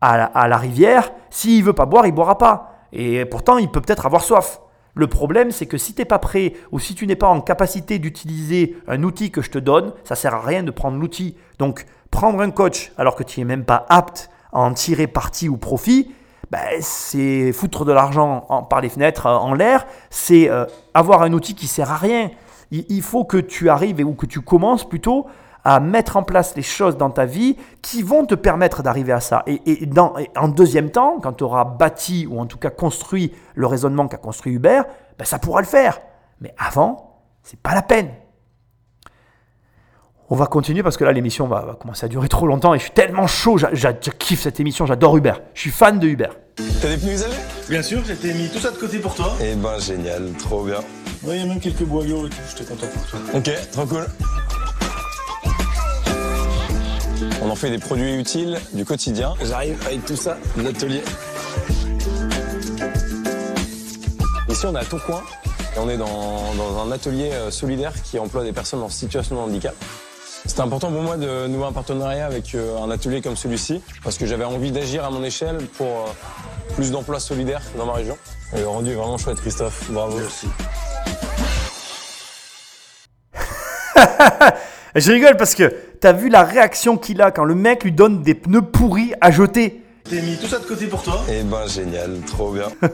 à 0.00 0.48
la, 0.48 0.56
rivière, 0.56 1.10
s'il 1.30 1.64
veut 1.64 1.72
pas 1.72 1.86
boire, 1.86 2.06
il 2.06 2.12
boira 2.12 2.38
pas. 2.38 2.74
Et 2.92 3.24
pourtant, 3.24 3.58
il 3.58 3.68
peut 3.70 3.80
peut-être 3.80 4.06
avoir 4.06 4.22
soif. 4.22 4.60
Le 4.94 5.06
problème, 5.06 5.50
c'est 5.50 5.66
que 5.66 5.78
si 5.78 5.94
tu 5.94 6.00
n'es 6.00 6.04
pas 6.04 6.18
prêt 6.18 6.54
ou 6.72 6.78
si 6.78 6.94
tu 6.94 7.06
n'es 7.06 7.16
pas 7.16 7.28
en 7.28 7.40
capacité 7.40 7.98
d'utiliser 7.98 8.76
un 8.88 9.02
outil 9.02 9.30
que 9.30 9.42
je 9.42 9.50
te 9.50 9.58
donne, 9.58 9.92
ça 10.04 10.16
sert 10.16 10.34
à 10.34 10.40
rien 10.40 10.62
de 10.62 10.70
prendre 10.70 10.98
l'outil. 10.98 11.36
Donc, 11.58 11.86
prendre 12.10 12.40
un 12.40 12.50
coach 12.50 12.92
alors 12.98 13.14
que 13.14 13.22
tu 13.22 13.40
n'es 13.40 13.44
même 13.44 13.64
pas 13.64 13.86
apte 13.88 14.30
à 14.52 14.60
en 14.60 14.72
tirer 14.72 15.06
parti 15.06 15.48
ou 15.48 15.56
profit, 15.56 16.12
ben, 16.50 16.58
c'est 16.80 17.52
foutre 17.52 17.84
de 17.84 17.92
l'argent 17.92 18.66
par 18.70 18.80
les 18.80 18.88
fenêtres 18.88 19.26
euh, 19.26 19.36
en 19.36 19.54
l'air, 19.54 19.86
c'est 20.08 20.48
euh, 20.50 20.64
avoir 20.94 21.22
un 21.22 21.32
outil 21.32 21.54
qui 21.54 21.66
sert 21.66 21.90
à 21.90 21.96
rien. 21.96 22.30
Il, 22.70 23.00
faut 23.00 23.24
que 23.24 23.38
tu 23.38 23.70
arrives 23.70 24.04
ou 24.04 24.12
que 24.12 24.26
tu 24.26 24.42
commences 24.42 24.86
plutôt 24.86 25.26
à 25.76 25.80
mettre 25.80 26.16
en 26.16 26.22
place 26.22 26.54
les 26.56 26.62
choses 26.62 26.96
dans 26.96 27.10
ta 27.10 27.26
vie 27.26 27.56
qui 27.82 28.02
vont 28.02 28.24
te 28.24 28.34
permettre 28.34 28.82
d'arriver 28.82 29.12
à 29.12 29.20
ça. 29.20 29.42
Et, 29.46 29.82
et 29.82 29.86
dans- 29.86 30.16
et 30.16 30.30
en 30.36 30.48
deuxième 30.48 30.90
temps, 30.90 31.18
quand 31.22 31.34
tu 31.34 31.44
auras 31.44 31.64
bâti 31.64 32.26
ou 32.30 32.40
en 32.40 32.46
tout 32.46 32.56
cas 32.58 32.70
construit 32.70 33.32
le 33.54 33.66
raisonnement 33.66 34.08
qu'a 34.08 34.16
construit 34.16 34.54
Hubert, 34.54 34.84
ben, 35.18 35.24
ça 35.26 35.38
pourra 35.38 35.60
le 35.60 35.66
faire. 35.66 36.00
Mais 36.40 36.54
avant, 36.56 37.20
c'est 37.42 37.60
pas 37.60 37.74
la 37.74 37.82
peine. 37.82 38.08
On 40.30 40.36
va 40.36 40.46
continuer 40.46 40.82
parce 40.82 40.96
que 40.96 41.04
là, 41.04 41.12
l'émission 41.12 41.46
va, 41.48 41.60
va 41.62 41.74
commencer 41.74 42.04
à 42.04 42.08
durer 42.08 42.28
trop 42.28 42.46
longtemps 42.46 42.72
et 42.74 42.78
je 42.78 42.84
suis 42.84 42.92
tellement 42.92 43.26
chaud. 43.26 43.58
j'a- 43.58 43.74
j'a- 43.74 43.92
Je 44.00 44.10
kiffe 44.10 44.42
cette 44.42 44.60
émission, 44.60 44.86
j'adore 44.86 45.16
Hubert. 45.16 45.40
Je 45.54 45.60
suis 45.62 45.70
fan 45.70 45.98
de 45.98 46.06
Hubert. 46.08 46.34
T'as 46.80 46.88
des 46.88 46.96
pneus 46.96 47.12
usagés 47.14 47.36
Bien 47.68 47.82
sûr, 47.82 48.02
j'ai 48.06 48.12
été 48.14 48.32
mis 48.34 48.48
tout 48.50 48.58
ça 48.58 48.70
de 48.70 48.76
côté 48.76 48.98
pour 48.98 49.14
toi. 49.14 49.32
Eh 49.42 49.54
ben 49.54 49.78
génial, 49.78 50.30
trop 50.38 50.64
bien. 50.64 50.78
Ouais, 51.24 51.36
il 51.36 51.40
y 51.40 51.42
a 51.42 51.46
même 51.46 51.60
quelques 51.60 51.82
boyaux 51.84 52.26
et 52.26 52.30
tout, 52.30 52.36
j'étais 52.48 52.64
content 52.64 52.86
pour 52.92 53.02
toi. 53.06 53.20
Ok, 53.34 53.50
trop 53.72 53.86
cool. 53.86 54.06
On 57.42 57.50
en 57.50 57.54
fait 57.54 57.70
des 57.70 57.78
produits 57.78 58.14
utiles 58.16 58.58
du 58.72 58.84
quotidien. 58.84 59.34
J'arrive 59.42 59.78
avec 59.86 60.04
tout 60.04 60.16
ça 60.16 60.36
de 60.56 60.62
l'atelier. 60.62 61.02
Ici, 64.48 64.66
on 64.66 64.74
est 64.74 64.78
à 64.78 64.84
Tourcoing 64.84 65.22
et 65.76 65.78
on 65.78 65.88
est 65.88 65.96
dans, 65.96 66.54
dans 66.54 66.82
un 66.82 66.90
atelier 66.90 67.30
euh, 67.32 67.50
solidaire 67.50 67.92
qui 68.02 68.18
emploie 68.18 68.42
des 68.42 68.52
personnes 68.52 68.82
en 68.82 68.88
situation 68.88 69.36
de 69.36 69.40
handicap. 69.40 69.74
C'était 70.46 70.62
important 70.62 70.90
pour 70.90 71.02
moi 71.02 71.16
de 71.16 71.46
nouer 71.46 71.66
un 71.66 71.72
partenariat 71.72 72.26
avec 72.26 72.54
euh, 72.54 72.78
un 72.78 72.90
atelier 72.90 73.20
comme 73.20 73.36
celui-ci 73.36 73.82
parce 74.02 74.18
que 74.18 74.26
j'avais 74.26 74.44
envie 74.44 74.72
d'agir 74.72 75.04
à 75.04 75.10
mon 75.10 75.22
échelle 75.22 75.58
pour 75.76 75.86
euh, 75.86 76.74
plus 76.74 76.90
d'emplois 76.90 77.20
solidaires 77.20 77.62
dans 77.76 77.86
ma 77.86 77.92
région. 77.92 78.16
Et 78.56 78.60
le 78.60 78.68
rendu 78.68 78.90
est 78.90 78.94
vraiment 78.94 79.18
chouette, 79.18 79.40
Christophe. 79.40 79.90
Bravo. 79.90 80.18
Merci. 80.18 80.48
Je 84.94 85.12
rigole 85.12 85.36
parce 85.36 85.54
que 85.54 85.72
t'as 86.00 86.12
vu 86.12 86.28
la 86.28 86.42
réaction 86.42 86.96
qu'il 86.96 87.20
a 87.22 87.30
quand 87.30 87.44
le 87.44 87.54
mec 87.54 87.84
lui 87.84 87.92
donne 87.92 88.22
des 88.22 88.34
pneus 88.34 88.62
pourris 88.62 89.12
à 89.20 89.30
jeter? 89.30 89.84
J'ai 90.10 90.22
mis 90.22 90.36
tout 90.36 90.46
ça 90.46 90.58
de 90.58 90.64
côté 90.64 90.86
pour 90.86 91.02
toi? 91.02 91.20
Eh 91.30 91.42
ben 91.42 91.66
génial, 91.66 92.20
trop 92.26 92.52
bien. 92.52 92.68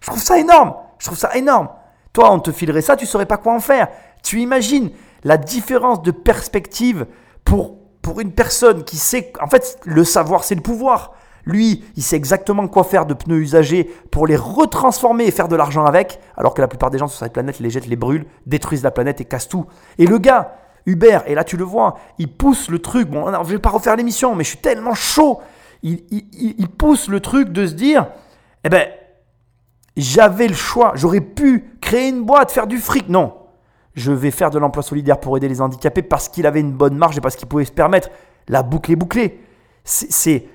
Je 0.00 0.06
trouve 0.06 0.22
ça 0.22 0.38
énorme. 0.38 0.74
Je 0.98 1.06
trouve 1.06 1.18
ça 1.18 1.36
énorme. 1.36 1.68
Toi, 2.12 2.32
on 2.32 2.40
te 2.40 2.50
filerait 2.50 2.82
ça, 2.82 2.96
tu 2.96 3.06
saurais 3.06 3.26
pas 3.26 3.36
quoi 3.36 3.54
en 3.54 3.60
faire. 3.60 3.88
Tu 4.22 4.40
imagines 4.40 4.90
la 5.22 5.36
différence 5.36 6.02
de 6.02 6.10
perspective 6.10 7.06
pour, 7.44 7.76
pour 8.02 8.20
une 8.20 8.32
personne 8.32 8.84
qui 8.84 8.96
sait. 8.96 9.32
En 9.40 9.46
fait, 9.46 9.78
le 9.84 10.04
savoir, 10.04 10.42
c'est 10.44 10.54
le 10.56 10.62
pouvoir. 10.62 11.12
Lui, 11.44 11.84
il 11.96 12.02
sait 12.02 12.16
exactement 12.16 12.66
quoi 12.68 12.84
faire 12.84 13.06
de 13.06 13.14
pneus 13.14 13.38
usagés 13.38 13.84
pour 14.10 14.26
les 14.26 14.36
retransformer 14.36 15.24
et 15.24 15.30
faire 15.30 15.48
de 15.48 15.56
l'argent 15.56 15.86
avec, 15.86 16.20
alors 16.36 16.54
que 16.54 16.60
la 16.60 16.68
plupart 16.68 16.90
des 16.90 16.98
gens 16.98 17.06
sur 17.06 17.18
cette 17.18 17.32
planète 17.32 17.60
les 17.60 17.70
jettent, 17.70 17.86
les 17.86 17.96
brûlent, 17.96 18.26
détruisent 18.46 18.82
la 18.82 18.90
planète 18.90 19.20
et 19.20 19.24
cassent 19.24 19.48
tout. 19.48 19.66
Et 19.98 20.06
le 20.06 20.18
gars, 20.18 20.56
Hubert, 20.90 21.22
et 21.26 21.34
là 21.34 21.44
tu 21.44 21.56
le 21.56 21.64
vois, 21.64 21.96
il 22.18 22.28
pousse 22.28 22.68
le 22.68 22.78
truc. 22.78 23.08
Bon, 23.08 23.26
alors, 23.26 23.44
je 23.44 23.50
vais 23.50 23.58
pas 23.58 23.70
refaire 23.70 23.96
l'émission, 23.96 24.34
mais 24.34 24.44
je 24.44 24.50
suis 24.50 24.58
tellement 24.58 24.94
chaud. 24.94 25.40
Il, 25.82 26.68
pousse 26.76 27.08
le 27.08 27.20
truc 27.20 27.50
de 27.50 27.66
se 27.66 27.72
dire, 27.72 28.08
eh 28.64 28.68
ben, 28.68 28.86
j'avais 29.96 30.46
le 30.46 30.54
choix. 30.54 30.92
J'aurais 30.94 31.20
pu 31.20 31.76
créer 31.80 32.08
une 32.08 32.24
boîte, 32.24 32.50
faire 32.50 32.66
du 32.66 32.78
fric. 32.78 33.08
Non. 33.08 33.34
Je 33.94 34.12
vais 34.12 34.30
faire 34.30 34.50
de 34.50 34.58
l'emploi 34.58 34.82
solidaire 34.82 35.18
pour 35.18 35.36
aider 35.36 35.48
les 35.48 35.60
handicapés 35.60 36.02
parce 36.02 36.28
qu'il 36.28 36.46
avait 36.46 36.60
une 36.60 36.72
bonne 36.72 36.96
marge 36.96 37.16
et 37.16 37.20
parce 37.20 37.36
qu'il 37.36 37.48
pouvait 37.48 37.64
se 37.64 37.72
permettre. 37.72 38.10
La 38.48 38.62
boucle 38.62 38.92
est 38.92 38.96
bouclée. 38.96 39.40
C'est, 39.84 40.46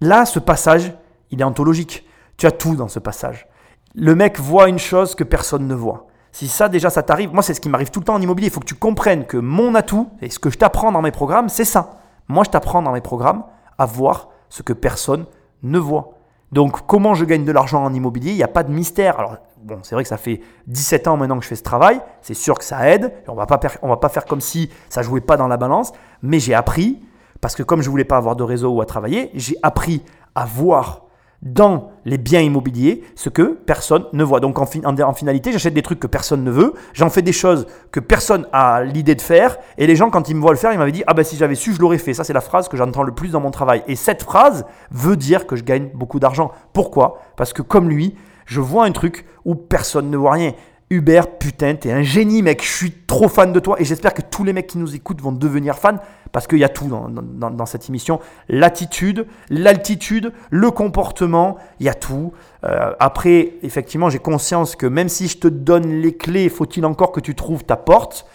Là, 0.00 0.26
ce 0.26 0.38
passage, 0.38 0.92
il 1.30 1.40
est 1.40 1.44
anthologique. 1.44 2.06
Tu 2.36 2.46
as 2.46 2.50
tout 2.50 2.76
dans 2.76 2.88
ce 2.88 2.98
passage. 2.98 3.46
Le 3.94 4.14
mec 4.14 4.40
voit 4.40 4.68
une 4.68 4.78
chose 4.78 5.14
que 5.14 5.24
personne 5.24 5.68
ne 5.68 5.74
voit. 5.74 6.08
Si 6.34 6.48
ça, 6.48 6.68
déjà, 6.68 6.90
ça 6.90 7.04
t'arrive, 7.04 7.32
moi, 7.32 7.44
c'est 7.44 7.54
ce 7.54 7.60
qui 7.60 7.68
m'arrive 7.68 7.92
tout 7.92 8.00
le 8.00 8.06
temps 8.06 8.16
en 8.16 8.20
immobilier. 8.20 8.48
Il 8.48 8.52
faut 8.52 8.58
que 8.58 8.66
tu 8.66 8.74
comprennes 8.74 9.24
que 9.24 9.36
mon 9.36 9.76
atout, 9.76 10.10
et 10.20 10.30
ce 10.30 10.40
que 10.40 10.50
je 10.50 10.58
t'apprends 10.58 10.90
dans 10.90 11.00
mes 11.00 11.12
programmes, 11.12 11.48
c'est 11.48 11.64
ça. 11.64 12.00
Moi, 12.26 12.42
je 12.44 12.50
t'apprends 12.50 12.82
dans 12.82 12.90
mes 12.90 13.00
programmes 13.00 13.44
à 13.78 13.86
voir 13.86 14.30
ce 14.48 14.64
que 14.64 14.72
personne 14.72 15.26
ne 15.62 15.78
voit. 15.78 16.14
Donc, 16.50 16.88
comment 16.88 17.14
je 17.14 17.24
gagne 17.24 17.44
de 17.44 17.52
l'argent 17.52 17.84
en 17.84 17.94
immobilier 17.94 18.32
Il 18.32 18.36
n'y 18.36 18.42
a 18.42 18.48
pas 18.48 18.64
de 18.64 18.72
mystère. 18.72 19.20
Alors, 19.20 19.36
bon, 19.62 19.78
c'est 19.84 19.94
vrai 19.94 20.02
que 20.02 20.08
ça 20.08 20.16
fait 20.16 20.40
17 20.66 21.06
ans 21.06 21.16
maintenant 21.16 21.38
que 21.38 21.44
je 21.44 21.48
fais 21.48 21.54
ce 21.54 21.62
travail. 21.62 22.00
C'est 22.20 22.34
sûr 22.34 22.58
que 22.58 22.64
ça 22.64 22.90
aide. 22.90 23.12
On 23.28 23.34
va 23.34 23.46
pas 23.46 23.60
on 23.82 23.88
va 23.88 23.98
pas 23.98 24.08
faire 24.08 24.24
comme 24.24 24.40
si 24.40 24.70
ça 24.88 25.02
jouait 25.02 25.20
pas 25.20 25.36
dans 25.36 25.46
la 25.46 25.56
balance. 25.56 25.92
Mais 26.20 26.40
j'ai 26.40 26.54
appris, 26.54 26.98
parce 27.40 27.54
que 27.54 27.62
comme 27.62 27.80
je 27.80 27.88
voulais 27.88 28.02
pas 28.02 28.16
avoir 28.16 28.34
de 28.34 28.42
réseau 28.42 28.72
ou 28.72 28.80
à 28.80 28.86
travailler, 28.86 29.30
j'ai 29.34 29.54
appris 29.62 30.02
à 30.34 30.46
voir 30.46 31.03
dans 31.44 31.92
les 32.06 32.18
biens 32.18 32.40
immobiliers 32.40 33.04
ce 33.14 33.28
que 33.28 33.42
personne 33.66 34.04
ne 34.12 34.24
voit. 34.24 34.40
Donc 34.40 34.58
en, 34.58 34.66
fin- 34.66 34.80
en- 34.84 35.12
finalité, 35.12 35.52
j'achète 35.52 35.74
des 35.74 35.82
trucs 35.82 36.00
que 36.00 36.06
personne 36.06 36.42
ne 36.42 36.50
veut, 36.50 36.72
j'en 36.94 37.10
fais 37.10 37.22
des 37.22 37.32
choses 37.32 37.66
que 37.92 38.00
personne 38.00 38.46
a 38.52 38.82
l'idée 38.82 39.14
de 39.14 39.20
faire, 39.20 39.58
et 39.78 39.86
les 39.86 39.94
gens 39.94 40.10
quand 40.10 40.28
ils 40.28 40.34
me 40.34 40.40
voient 40.40 40.52
le 40.52 40.58
faire, 40.58 40.72
ils 40.72 40.78
m'avaient 40.78 40.90
dit 40.92 41.04
ah 41.06 41.14
ben 41.14 41.24
si 41.24 41.36
j'avais 41.36 41.54
su, 41.54 41.74
je 41.74 41.80
l'aurais 41.80 41.98
fait. 41.98 42.14
Ça 42.14 42.24
c'est 42.24 42.32
la 42.32 42.40
phrase 42.40 42.68
que 42.68 42.76
j'entends 42.76 43.02
le 43.02 43.12
plus 43.12 43.30
dans 43.30 43.40
mon 43.40 43.50
travail. 43.50 43.82
Et 43.86 43.94
cette 43.96 44.22
phrase 44.22 44.64
veut 44.90 45.16
dire 45.16 45.46
que 45.46 45.54
je 45.54 45.64
gagne 45.64 45.90
beaucoup 45.94 46.18
d'argent. 46.18 46.50
Pourquoi? 46.72 47.20
Parce 47.36 47.52
que 47.52 47.62
comme 47.62 47.88
lui, 47.90 48.16
je 48.46 48.60
vois 48.60 48.84
un 48.84 48.92
truc 48.92 49.26
où 49.44 49.54
personne 49.54 50.10
ne 50.10 50.16
voit 50.16 50.32
rien. 50.32 50.52
Hubert, 50.94 51.38
putain, 51.38 51.74
t'es 51.74 51.90
un 51.90 52.02
génie, 52.02 52.42
mec. 52.42 52.62
Je 52.62 52.68
suis 52.68 52.92
trop 52.92 53.28
fan 53.28 53.52
de 53.52 53.60
toi 53.60 53.80
et 53.80 53.84
j'espère 53.84 54.14
que 54.14 54.22
tous 54.22 54.44
les 54.44 54.52
mecs 54.52 54.66
qui 54.66 54.78
nous 54.78 54.94
écoutent 54.94 55.20
vont 55.20 55.32
devenir 55.32 55.76
fans 55.76 55.98
parce 56.32 56.46
qu'il 56.46 56.58
y 56.58 56.64
a 56.64 56.68
tout 56.68 56.88
dans, 56.88 57.66
cette 57.66 57.88
émission 57.88 58.20
l'attitude, 58.48 59.26
l'altitude, 59.50 60.32
le 60.50 60.70
comportement, 60.70 61.58
il 61.80 61.86
y 61.86 61.88
a 61.88 61.94
tout. 61.94 62.32
Euh, 62.64 62.92
après, 62.98 63.54
effectivement, 63.62 64.08
j'ai 64.08 64.18
conscience 64.18 64.76
que 64.76 64.86
même 64.86 65.08
si 65.08 65.28
je 65.28 65.38
te 65.38 65.48
donne 65.48 66.00
les 66.00 66.16
clés, 66.16 66.48
faut-il 66.48 66.84
encore 66.86 67.12
que 67.12 67.20
tu 67.20 67.34
trouves 67.34 67.64
ta 67.64 67.76
porte 67.76 68.26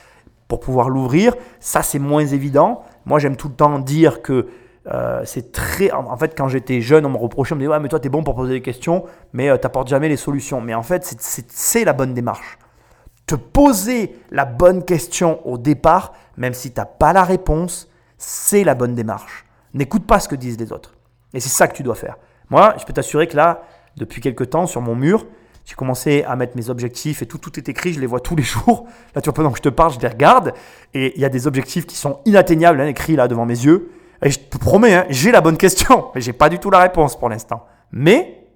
pour 0.48 0.60
pouvoir 0.60 0.90
l'ouvrir? 0.90 1.36
Ça, 1.60 1.82
c'est 1.82 2.00
moins 2.00 2.26
évident. 2.26 2.84
Moi, 3.06 3.20
j'aime 3.20 3.36
tout 3.36 3.50
le 3.50 3.56
temps 3.56 3.80
dire 3.80 4.22
que 4.22 4.48
euh, 4.92 5.22
c'est 5.26 5.52
très. 5.52 5.92
En 5.92 6.18
fait, 6.18 6.34
quand 6.36 6.48
j'étais 6.48 6.82
jeune, 6.82 7.06
on 7.06 7.10
me 7.10 7.18
reprochait, 7.18 7.54
on 7.54 7.58
me 7.58 7.62
disait 7.62 7.72
Ouais, 7.72 7.80
mais 7.80 7.90
toi, 7.90 8.00
t'es 8.00 8.10
bon 8.10 8.24
pour 8.24 8.36
poser 8.36 8.54
des 8.54 8.62
questions, 8.62 9.06
mais 9.34 9.46
tu 9.46 9.64
n'apportes 9.64 9.88
jamais 9.88 10.10
les 10.10 10.18
solutions. 10.18 10.62
Mais 10.62 10.74
en 10.74 10.84
fait, 10.84 11.04
c'est- 11.20 11.84
la 11.86 11.94
bonne 11.94 12.14
démarche. 12.14 12.58
Te 13.28 13.36
poser 13.36 14.16
la 14.32 14.46
bonne 14.46 14.84
question 14.84 15.46
au 15.48 15.58
départ, 15.60 16.14
même 16.38 16.54
si 16.54 16.72
tu 16.74 16.80
n'as 16.80 16.86
pas 16.86 17.14
la 17.14 17.24
réponse, 17.24 17.88
c'est 18.18 18.64
la 18.64 18.74
bonne 18.74 18.96
démarche. 18.96 19.46
N'écoute 19.76 20.08
pas 20.08 20.20
ce 20.20 20.28
que 20.28 20.36
disent 20.36 20.60
les 20.60 20.72
autres. 20.72 20.96
Et 21.34 21.40
c'est 21.40 21.50
ça 21.50 21.68
que 21.68 21.76
tu 21.76 21.84
dois 21.84 21.94
faire. 21.96 22.18
Moi, 22.50 22.74
je 22.80 22.86
peux 22.86 22.94
t'assurer 22.94 23.28
que 23.28 23.36
là, 23.38 23.62
depuis 23.98 24.22
quelques 24.22 24.50
temps, 24.50 24.66
sur 24.66 24.82
mon 24.82 24.96
mur, 24.96 25.28
j'ai 25.66 25.76
commencé 25.76 26.24
à 26.28 26.36
mettre 26.36 26.56
mes 26.58 26.72
objectifs 26.72 27.22
et 27.22 27.28
tout, 27.28 27.38
tout 27.38 27.60
est 27.60 27.70
écrit, 27.70 27.94
je 27.94 28.00
les 28.00 28.08
vois 28.08 28.20
tous 28.20 28.36
les 28.36 28.42
jours. 28.56 28.88
Là, 29.14 29.22
tu 29.22 29.26
vois, 29.30 29.36
pendant 29.36 29.52
que 29.52 29.58
je 29.58 29.62
te 29.62 29.70
parle, 29.70 29.94
je 29.94 30.00
les 30.00 30.08
regarde 30.08 30.54
et 30.96 31.14
il 31.16 31.22
y 31.22 31.26
a 31.26 31.30
des 31.30 31.46
objectifs 31.46 31.86
qui 31.86 31.96
sont 31.96 32.22
inatteignables, 32.26 32.82
hein, 32.82 32.88
écrits 32.88 33.16
là 33.16 33.28
devant 33.28 33.46
mes 33.46 33.54
yeux. 33.64 33.92
Et 34.22 34.30
je 34.32 34.40
te 34.40 34.58
promets, 34.58 34.94
hein, 34.94 35.06
j'ai 35.10 35.32
la 35.32 35.42
bonne 35.42 35.58
question, 35.58 36.10
mais 36.16 36.22
j'ai 36.22 36.34
pas 36.34 36.50
du 36.50 36.60
tout 36.60 36.70
la 36.70 36.80
réponse 36.80 37.18
pour 37.18 37.30
l'instant. 37.30 37.66
Mais, 37.92 38.48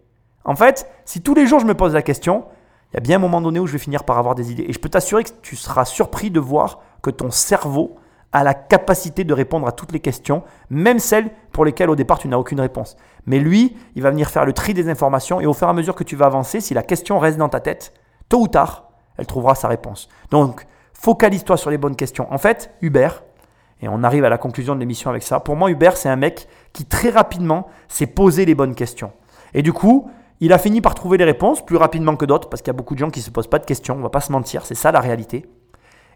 en 0.46 0.56
fait, 0.56 0.88
si 1.06 1.22
tous 1.22 1.34
les 1.34 1.48
jours 1.48 1.60
je 1.60 1.66
me 1.66 1.74
pose 1.74 1.94
la 1.94 2.02
question, 2.02 2.46
il 2.92 2.96
y 2.96 2.98
a 2.98 3.02
bien 3.02 3.16
un 3.16 3.20
moment 3.20 3.42
donné 3.42 3.60
où 3.60 3.68
je 3.68 3.74
vais 3.74 3.80
finir 3.80 4.04
par 4.04 4.18
avoir 4.18 4.36
des 4.36 4.52
idées. 4.52 4.66
Et 4.68 4.74
je 4.74 4.80
peux 4.80 4.90
t'assurer 4.90 5.24
que 5.24 5.32
tu 5.42 5.56
seras 5.56 5.86
surpris 5.86 6.30
de 6.30 6.40
voir 6.40 6.80
que 7.02 7.10
ton 7.10 7.32
cerveau 7.32 7.96
a 8.32 8.44
la 8.44 8.54
capacité 8.54 9.24
de 9.24 9.34
répondre 9.34 9.68
à 9.68 9.72
toutes 9.72 9.92
les 9.92 10.00
questions, 10.00 10.44
même 10.70 11.00
celles 11.00 11.30
pour 11.52 11.66
lesquelles 11.66 11.90
au 11.90 11.96
départ 11.96 12.18
tu 12.18 12.28
n'as 12.28 12.38
aucune 12.38 12.60
réponse. 12.60 12.98
Mais 13.26 13.40
lui, 13.40 13.78
il 13.96 14.02
va 14.02 14.10
venir 14.10 14.30
faire 14.30 14.46
le 14.46 14.54
tri 14.54 14.74
des 14.74 14.90
informations 14.90 15.40
et 15.40 15.46
au 15.46 15.54
fur 15.54 15.68
et 15.68 15.70
à 15.70 15.74
mesure 15.74 15.96
que 15.96 16.04
tu 16.04 16.16
vas 16.16 16.26
avancer, 16.26 16.60
si 16.60 16.74
la 16.74 16.84
question 16.84 17.20
reste 17.20 17.38
dans 17.38 17.50
ta 17.50 17.60
tête, 17.60 17.94
tôt 18.30 18.42
ou 18.42 18.48
tard, 18.48 18.90
elle 19.18 19.28
trouvera 19.28 19.56
sa 19.56 19.68
réponse. 19.68 20.10
Donc, 20.32 20.66
focalise-toi 20.94 21.58
sur 21.58 21.70
les 21.70 21.78
bonnes 21.78 21.96
questions. 21.96 22.32
En 22.32 22.40
fait, 22.40 22.72
Hubert, 22.82 23.24
et 23.84 23.90
on 23.90 24.02
arrive 24.02 24.24
à 24.24 24.30
la 24.30 24.38
conclusion 24.38 24.76
de 24.76 24.80
l'émission 24.80 25.10
avec 25.10 25.24
ça, 25.24 25.42
pour 25.42 25.58
moi, 25.58 25.70
Hubert, 25.70 25.98
c'est 25.98 26.08
un 26.08 26.16
mec 26.16 26.48
qui 26.72 26.86
très 26.86 27.10
rapidement 27.10 27.68
s'est 27.90 28.08
posé 28.08 28.46
les 28.46 28.56
bonnes 28.56 28.76
questions. 28.76 29.12
Et 29.54 29.62
du 29.62 29.74
coup, 29.74 30.10
il 30.40 30.54
a 30.54 30.58
fini 30.58 30.80
par 30.80 30.96
trouver 30.96 31.18
les 31.18 31.26
réponses 31.26 31.66
plus 31.66 31.76
rapidement 31.76 32.16
que 32.16 32.24
d'autres, 32.24 32.48
parce 32.48 32.62
qu'il 32.62 32.70
y 32.70 32.76
a 32.76 32.78
beaucoup 32.78 32.94
de 32.94 33.00
gens 33.00 33.10
qui 33.10 33.20
ne 33.20 33.26
se 33.26 33.30
posent 33.30 33.48
pas 33.50 33.60
de 33.60 33.66
questions, 33.66 33.96
on 33.96 34.02
va 34.02 34.10
pas 34.10 34.22
se 34.22 34.32
mentir, 34.32 34.66
c'est 34.66 34.74
ça 34.74 34.94
la 34.94 35.02
réalité. 35.02 35.46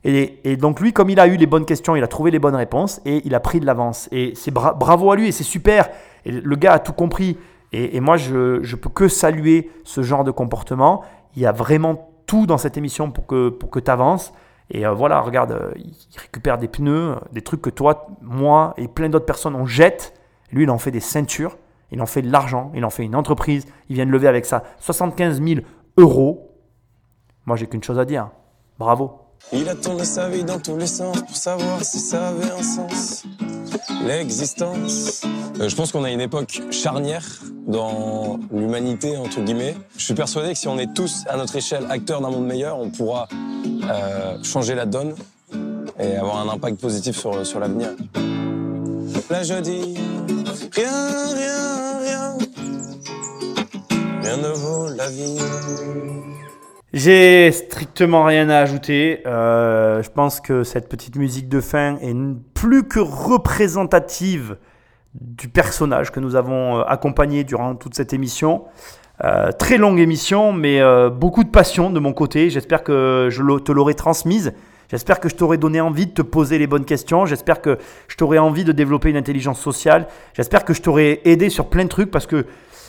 Et, 0.06 0.56
donc 0.56 0.80
lui, 0.80 0.94
comme 0.94 1.10
il 1.10 1.20
a 1.20 1.28
eu 1.28 1.36
les 1.36 1.46
bonnes 1.46 1.66
questions, 1.66 1.98
il 1.98 2.04
a 2.04 2.08
trouvé 2.08 2.32
les 2.32 2.40
bonnes 2.40 2.56
réponses 2.56 3.02
et 3.04 3.22
il 3.26 3.36
a 3.36 3.42
pris 3.42 3.60
de 3.60 3.66
l'avance. 3.66 4.08
Et 4.14 4.32
c'est 4.36 4.52
bra- 4.52 4.74
bravo 4.74 5.12
à 5.12 5.18
lui 5.18 5.28
et 5.28 5.32
c'est 5.34 5.44
super. 5.44 5.90
Et 6.24 6.32
le 6.32 6.56
gars 6.56 6.74
a 6.74 6.80
tout 6.80 6.94
compris. 6.94 7.38
Et, 7.74 8.00
moi, 8.00 8.16
je, 8.16 8.64
je 8.64 8.76
peux 8.78 8.90
que 8.90 9.10
saluer 9.10 9.70
ce 9.84 10.04
genre 10.04 10.24
de 10.24 10.32
comportement. 10.32 11.04
Il 11.36 11.42
y 11.42 11.46
a 11.46 11.52
vraiment 11.52 12.10
tout 12.26 12.46
dans 12.46 12.58
cette 12.58 12.78
émission 12.78 13.12
pour 13.12 13.28
que, 13.28 13.50
pour 13.50 13.70
que 13.70 13.80
tu 13.80 13.92
avances. 13.92 14.32
Et 14.70 14.86
euh, 14.86 14.94
voilà, 14.94 15.22
regarde, 15.22 15.52
euh, 15.52 15.72
il 15.78 15.94
récupère 16.20 16.58
des 16.58 16.68
pneus, 16.68 17.12
euh, 17.12 17.16
des 17.32 17.42
trucs 17.42 17.62
que 17.62 17.70
toi, 17.70 18.08
moi 18.22 18.74
et 18.78 18.88
plein 18.88 19.10
d'autres 19.10 19.26
personnes 19.26 19.56
on 19.56 19.66
jette. 19.66 20.14
Lui, 20.52 20.64
il 20.64 20.70
en 20.70 20.78
fait 20.78 20.92
des 20.92 21.00
ceintures, 21.00 21.58
il 21.92 22.02
en 22.02 22.06
fait 22.06 22.22
de 22.22 22.32
l'argent, 22.32 22.72
il 22.76 22.84
en 22.86 22.90
fait 22.90 23.04
une 23.04 23.16
entreprise. 23.16 23.66
Il 23.90 23.96
vient 23.96 24.06
de 24.06 24.12
lever 24.12 24.28
avec 24.28 24.46
ça 24.46 24.64
75 24.80 25.42
000 25.42 25.62
euros. 25.98 26.52
Moi, 27.46 27.56
j'ai 27.56 27.68
qu'une 27.68 27.84
chose 27.84 28.00
à 28.00 28.06
dire. 28.06 28.30
Bravo. 28.78 29.27
Il 29.54 29.70
a 29.70 29.76
tourné 29.76 30.04
sa 30.04 30.30
vie 30.30 30.44
dans 30.44 30.60
tous 30.60 30.78
les 30.78 30.88
sens 30.88 31.22
pour 31.22 31.36
savoir 31.36 31.84
si 31.84 32.00
ça 32.00 32.30
avait 32.30 32.52
un 32.52 32.64
sens. 32.64 33.24
L'existence. 34.06 35.22
Euh, 35.60 35.70
je 35.70 35.76
pense 35.76 35.92
qu'on 35.92 36.04
a 36.04 36.12
une 36.12 36.22
époque 36.22 36.62
charnière 36.72 37.26
dans 37.66 38.40
l'humanité, 38.52 39.18
entre 39.18 39.42
guillemets. 39.42 39.76
Je 39.98 40.04
suis 40.04 40.14
persuadé 40.14 40.54
que 40.54 40.58
si 40.58 40.68
on 40.68 40.78
est 40.78 40.94
tous, 40.94 41.24
à 41.28 41.38
notre 41.38 41.56
échelle, 41.56 41.86
acteurs 41.90 42.22
d'un 42.22 42.30
monde 42.30 42.46
meilleur, 42.46 42.80
on 42.80 42.90
pourra 42.90 43.28
euh, 43.90 44.44
changer 44.44 44.76
la 44.76 44.86
donne 44.86 45.16
et 46.00 46.16
avoir 46.16 46.38
un 46.38 46.50
impact 46.50 46.80
positif 46.80 47.18
sur, 47.18 47.46
sur 47.46 47.60
l'avenir. 47.60 47.90
Là, 49.30 49.44
je 49.44 49.56
dis 49.56 49.96
rien, 50.74 51.28
rien, 51.34 52.00
rien. 52.00 52.38
Rien 54.22 54.38
ne 54.38 54.50
vaut 54.50 54.90
la 54.90 55.10
vie. 55.10 55.38
J'ai 56.94 57.52
strictement 57.52 58.24
rien 58.24 58.50
à 58.50 58.60
ajouter. 58.60 59.22
Euh, 59.26 60.02
je 60.02 60.10
pense 60.10 60.40
que 60.40 60.64
cette 60.64 60.88
petite 60.88 61.18
musique 61.18 61.50
de 61.50 61.60
fin 61.60 61.98
est 61.98 62.16
plus 62.54 62.88
que 62.88 63.00
représentative 63.00 64.56
du 65.14 65.50
personnage 65.50 66.12
que 66.12 66.22
nous 66.22 66.36
avons 66.36 66.78
euh, 66.78 66.84
accompagné 66.88 67.44
durant 67.44 67.76
toute 67.76 67.94
cette 67.94 68.14
émission. 68.14 68.64
Euh, 69.22 69.52
très 69.52 69.78
longue 69.78 70.00
émission, 70.00 70.54
mais 70.54 70.80
beaucoup 71.10 71.44
de 71.44 71.50
passion 71.50 71.90
de 71.90 72.00
mon 72.00 72.14
côté. 72.14 72.50
J'espère 72.50 72.84
que 72.84 73.28
je 73.32 73.58
te 73.60 73.72
l'aurai 73.74 73.94
transmise. 73.94 74.54
J'espère 74.90 75.20
que 75.20 75.28
je 75.28 75.36
t'aurai 75.36 75.58
donné 75.58 75.82
envie 75.82 76.06
de 76.06 76.12
te 76.12 76.22
poser 76.22 76.58
les 76.58 76.68
bonnes 76.68 76.86
questions. 76.86 77.26
J'espère 77.26 77.62
que 77.62 77.78
je 78.08 78.16
t'aurai 78.16 78.40
envie 78.40 78.64
de 78.64 78.72
développer 78.72 79.10
une 79.10 79.18
intelligence 79.18 79.60
sociale. 79.60 80.08
J'espère 80.34 80.64
que 80.64 80.74
je 80.74 80.82
t'aurai 80.82 81.20
aidé 81.26 81.50
sur 81.50 81.68
plein 81.68 81.84
de 81.84 81.90
trucs 81.90 82.12
parce 82.12 82.28
que 82.28 82.46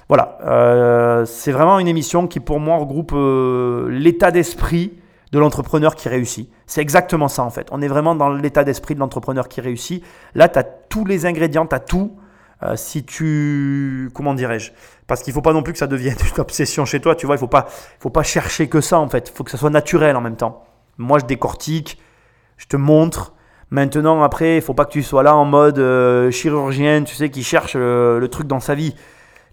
voilà, 0.09 0.39
euh, 0.43 1.26
c'est 1.26 1.52
vraiment 1.52 1.78
une 1.78 1.89
émission 1.89 2.26
qui 2.26 2.40
pour 2.40 2.60
moi 2.60 2.78
regroupe 2.78 3.12
euh, 3.14 3.89
l'état 3.90 4.30
d'esprit 4.30 4.94
de 5.32 5.39
l'entrepreneur 5.39 5.94
qui 5.94 6.09
réussit. 6.09 6.51
C'est 6.66 6.80
exactement 6.80 7.28
ça 7.28 7.43
en 7.43 7.51
fait. 7.51 7.68
On 7.72 7.82
est 7.82 7.89
vraiment 7.89 8.14
dans 8.14 8.30
l'état 8.30 8.64
d'esprit 8.64 8.94
de 8.94 9.01
l'entrepreneur 9.01 9.48
qui 9.48 9.60
réussit. 9.60 10.02
Là, 10.35 10.48
tu 10.48 10.59
as 10.59 10.62
tous 10.62 11.05
les 11.05 11.26
ingrédients, 11.26 11.66
tu 11.66 11.74
as 11.74 11.80
tout. 11.80 12.16
Euh, 12.62 12.74
si 12.74 13.05
tu... 13.05 14.10
Comment 14.14 14.35
dirais-je 14.35 14.72
Parce 15.06 15.22
qu'il 15.22 15.32
faut 15.32 15.43
pas 15.43 15.52
non 15.52 15.62
plus 15.62 15.74
que 15.74 15.78
ça 15.78 15.86
devienne 15.86 16.16
une 16.35 16.40
obsession 16.40 16.86
chez 16.86 17.01
toi, 17.01 17.14
tu 17.14 17.26
vois. 17.26 17.36
Il 17.36 17.39
faut 17.39 17.47
pas, 17.47 17.66
faut 18.01 18.10
pas 18.10 18.22
chercher 18.22 18.68
que 18.68 18.80
ça 18.80 18.98
en 18.98 19.09
fait. 19.09 19.28
Il 19.28 19.36
faut 19.36 19.44
que 19.44 19.51
ça 19.51 19.59
soit 19.59 19.70
naturel 19.70 20.16
en 20.16 20.22
même 20.22 20.36
temps. 20.36 20.64
Moi, 20.97 21.18
je 21.18 21.26
décortique, 21.26 22.01
je 22.56 22.66
te 22.66 22.78
montre. 22.78 23.35
Maintenant, 23.70 24.22
après, 24.22 24.56
il 24.56 24.62
faut 24.62 24.72
pas 24.72 24.86
que 24.86 24.93
tu 24.93 25.02
sois 25.02 25.22
là 25.22 25.36
en 25.36 25.44
mode 25.44 25.78
chirurgien, 26.30 27.05
tu 27.05 27.14
sais, 27.14 27.28
qui 27.28 27.43
cherche 27.43 27.76
le 27.76 28.26
truc 28.28 28.47
dans 28.47 28.60
sa 28.60 28.74
vie 28.74 28.94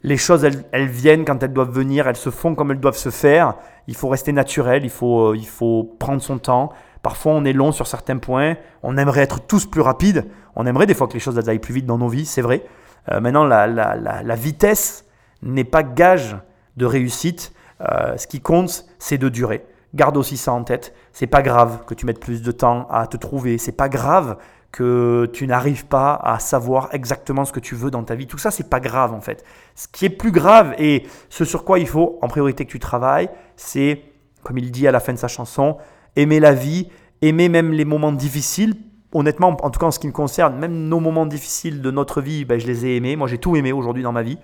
les 0.06 0.18
choses, 0.18 0.46
elles, 0.72 0.88
viennent 0.88 1.26
quand 1.26 1.42
elles 1.42 1.52
doivent 1.52 1.72
venir, 1.72 2.08
elles 2.08 2.16
se 2.16 2.30
font 2.30 2.54
comme 2.54 2.70
elles 2.70 2.80
doivent 2.80 2.96
se 2.96 3.10
faire. 3.10 3.56
Il 3.88 3.96
faut 3.96 4.08
rester 4.08 4.32
naturel, 4.32 4.84
il 4.84 4.92
faut, 4.92 5.32
euh, 5.32 5.36
il 5.36 5.48
faut 5.48 5.96
prendre 5.98 6.22
son 6.22 6.38
temps. 6.38 6.72
Parfois, 7.02 7.32
on 7.32 7.44
est 7.44 7.54
long 7.54 7.72
sur 7.72 7.88
certains 7.88 8.18
points. 8.18 8.56
On 8.84 8.98
aimerait 8.98 9.22
être 9.22 9.40
tous 9.40 9.66
plus 9.66 9.82
rapides. 9.82 10.26
On 10.56 10.68
aimerait 10.68 10.86
des 10.86 10.94
fois 10.94 11.08
que 11.08 11.14
les 11.14 11.20
choses 11.20 11.40
aillent 11.50 11.58
plus 11.58 11.74
vite 11.74 11.88
dans 11.88 11.98
nos 11.98 12.08
vies, 12.08 12.26
c'est 12.26 12.44
vrai. 12.44 12.64
Euh, 13.12 13.20
maintenant, 13.20 13.46
la, 13.46 14.36
vitesse 14.36 15.06
n'est 15.42 15.64
pas 15.64 15.82
gage 15.82 16.38
de 16.78 16.86
réussite. 16.86 17.52
Euh, 17.82 18.16
ce 18.16 18.28
qui 18.28 18.42
compte, 18.42 18.86
c'est 19.00 19.18
de 19.18 19.28
durer. 19.28 19.66
Garde 19.96 20.18
aussi 20.18 20.38
ça 20.38 20.54
en 20.54 20.64
tête. 20.64 20.94
C'est 21.14 21.26
pas 21.26 21.42
grave 21.42 21.84
que 21.88 21.96
tu 21.96 22.06
mettes 22.06 22.20
plus 22.20 22.44
de 22.44 22.52
temps 22.52 22.88
à 22.92 23.08
te 23.08 23.18
trouver. 23.18 23.58
C'est 23.58 23.72
pas 23.72 23.90
grave 23.90 24.38
que 24.76 25.30
tu 25.32 25.48
n'arrives 25.48 25.86
pas 25.86 26.20
à 26.22 26.38
savoir 26.38 26.90
exactement 26.92 27.46
ce 27.46 27.54
que 27.54 27.62
tu 27.62 27.76
veux 27.76 27.92
dans 27.92 28.04
ta 28.04 28.14
vie. 28.14 28.28
Tout 28.28 28.38
ça, 28.38 28.52
c'est 28.52 28.70
pas 28.70 28.82
grave 28.82 29.14
en 29.14 29.22
fait. 29.22 29.46
Ce 29.74 29.88
qui 29.88 30.04
est 30.04 30.10
plus 30.10 30.34
grave 30.34 30.76
et 30.78 31.04
ce 31.30 31.46
sur 31.46 31.64
quoi 31.64 31.80
il 31.80 31.88
faut 31.88 32.20
en 32.22 32.28
priorité 32.28 32.66
que 32.66 32.72
tu 32.72 32.80
travailles, 32.80 33.30
c'est, 33.56 34.02
comme 34.44 34.58
il 34.58 34.72
dit 34.72 34.86
à 34.86 34.92
la 34.92 35.00
fin 35.00 35.14
de 35.14 35.18
sa 35.18 35.30
chanson, 35.30 35.78
aimer 36.18 36.42
la 36.42 36.54
vie, 36.54 36.90
aimer 37.22 37.48
même 37.48 37.72
les 37.72 37.86
moments 37.86 38.12
difficiles. 38.12 38.76
Honnêtement, 39.14 39.56
en 39.64 39.70
tout 39.70 39.80
cas 39.80 39.86
en 39.86 39.92
ce 39.92 40.00
qui 40.00 40.08
me 40.08 40.12
concerne, 40.12 40.60
même 40.60 40.90
nos 40.90 41.00
moments 41.00 41.26
difficiles 41.26 41.82
de 41.82 41.90
notre 41.90 42.20
vie, 42.20 42.44
ben, 42.44 42.60
je 42.60 42.68
les 42.68 42.86
ai 42.86 42.98
aimés. 42.98 43.16
Moi, 43.16 43.30
j'ai 43.30 43.38
tout 43.38 43.56
aimé 43.56 43.72
aujourd'hui 43.72 44.04
dans 44.04 44.12
ma 44.12 44.24
vie. 44.24 44.40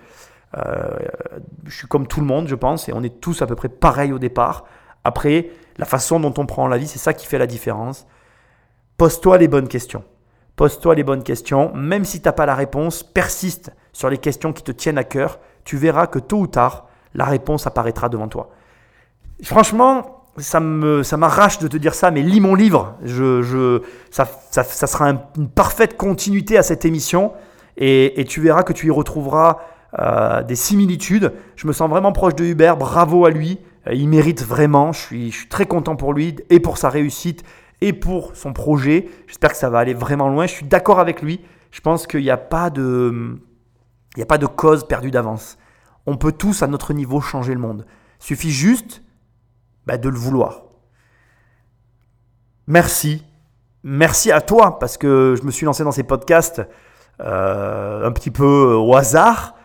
Euh, 0.57 0.97
je 1.65 1.75
suis 1.75 1.87
comme 1.87 2.07
tout 2.07 2.21
le 2.21 2.25
monde, 2.25 2.47
je 2.47 2.55
pense, 2.55 2.87
et 2.87 2.93
on 2.93 3.03
est 3.03 3.19
tous 3.19 3.41
à 3.41 3.47
peu 3.47 3.55
près 3.55 3.67
pareils 3.67 4.13
au 4.13 4.19
départ. 4.19 4.63
Après, 5.03 5.49
la 5.77 5.83
façon 5.83 6.21
dont 6.21 6.33
on 6.37 6.45
prend 6.45 6.69
la 6.69 6.77
vie, 6.77 6.87
c'est 6.87 6.99
ça 6.99 7.13
qui 7.13 7.27
fait 7.27 7.37
la 7.37 7.47
différence. 7.47 8.07
Pose-toi 8.95 9.37
les 9.37 9.49
bonnes 9.49 9.67
questions. 9.67 10.05
Pose-toi 10.55 10.95
les 10.95 11.03
bonnes 11.03 11.23
questions. 11.23 11.71
Même 11.73 12.05
si 12.05 12.21
tu 12.21 12.27
n'as 12.27 12.33
pas 12.33 12.45
la 12.45 12.55
réponse, 12.55 13.03
persiste 13.03 13.71
sur 13.93 14.09
les 14.09 14.17
questions 14.17 14.53
qui 14.53 14.63
te 14.63 14.71
tiennent 14.71 14.97
à 14.97 15.03
cœur. 15.03 15.39
Tu 15.63 15.77
verras 15.77 16.07
que 16.07 16.19
tôt 16.19 16.39
ou 16.39 16.47
tard, 16.47 16.87
la 17.13 17.25
réponse 17.25 17.67
apparaîtra 17.67 18.09
devant 18.09 18.27
toi. 18.27 18.49
Franchement, 19.43 20.23
ça, 20.37 20.59
me, 20.59 21.03
ça 21.03 21.17
m'arrache 21.17 21.59
de 21.59 21.67
te 21.67 21.77
dire 21.77 21.93
ça, 21.93 22.11
mais 22.11 22.21
lis 22.21 22.39
mon 22.39 22.55
livre. 22.55 22.95
Je, 23.03 23.41
je, 23.41 23.81
ça, 24.11 24.25
ça, 24.51 24.63
sera 24.63 25.09
une 25.09 25.49
parfaite 25.49 25.97
continuité 25.97 26.57
à 26.57 26.63
cette 26.63 26.85
émission. 26.85 27.33
Et, 27.77 28.25
tu 28.27 28.41
verras 28.41 28.63
que 28.63 28.73
tu 28.73 28.87
y 28.87 28.91
retrouveras 28.91 29.59
euh, 29.99 30.43
des 30.43 30.55
similitudes. 30.55 31.33
Je 31.55 31.67
me 31.67 31.73
sens 31.73 31.89
vraiment 31.89 32.11
proche 32.11 32.35
de 32.35 32.45
Hubert. 32.45 32.77
Bravo 32.77 33.25
à 33.25 33.29
lui. 33.29 33.59
Euh, 33.87 33.93
il 33.93 34.07
mérite 34.07 34.43
vraiment. 34.43 34.91
Je 34.91 34.99
suis, 34.99 35.31
je 35.31 35.37
suis 35.37 35.49
très 35.49 35.65
content 35.65 35.95
pour 35.95 36.13
lui 36.13 36.35
et 36.49 36.59
pour 36.59 36.77
sa 36.77 36.89
réussite 36.89 37.43
et 37.81 37.93
pour 37.93 38.35
son 38.35 38.53
projet. 38.53 39.09
J'espère 39.27 39.51
que 39.51 39.57
ça 39.57 39.69
va 39.69 39.79
aller 39.79 39.93
vraiment 39.93 40.29
loin. 40.29 40.45
Je 40.45 40.53
suis 40.53 40.65
d'accord 40.65 40.99
avec 40.99 41.21
lui. 41.21 41.41
Je 41.71 41.81
pense 41.81 42.07
qu'il 42.07 42.21
n'y 42.21 42.29
a 42.29 42.37
pas 42.37 42.69
de, 42.69 43.39
a 44.19 44.25
pas 44.25 44.37
de 44.37 44.45
cause 44.45 44.87
perdue 44.87 45.11
d'avance. 45.11 45.57
On 46.05 46.17
peut 46.17 46.31
tous 46.31 46.63
à 46.63 46.67
notre 46.67 46.93
niveau 46.93 47.19
changer 47.21 47.53
le 47.53 47.59
monde. 47.59 47.85
Il 48.21 48.25
suffit 48.25 48.51
juste 48.51 49.01
bah, 49.85 49.97
de 49.97 50.09
le 50.09 50.17
vouloir. 50.17 50.63
Merci. 52.67 53.25
Merci 53.83 54.31
à 54.31 54.41
toi 54.41 54.77
parce 54.77 54.97
que 54.97 55.35
je 55.37 55.43
me 55.43 55.51
suis 55.51 55.65
lancé 55.65 55.83
dans 55.83 55.91
ces 55.91 56.03
podcasts 56.03 56.61
euh, 57.19 58.07
un 58.07 58.11
petit 58.11 58.31
peu 58.31 58.75
au 58.75 58.95
hasard. 58.95 59.55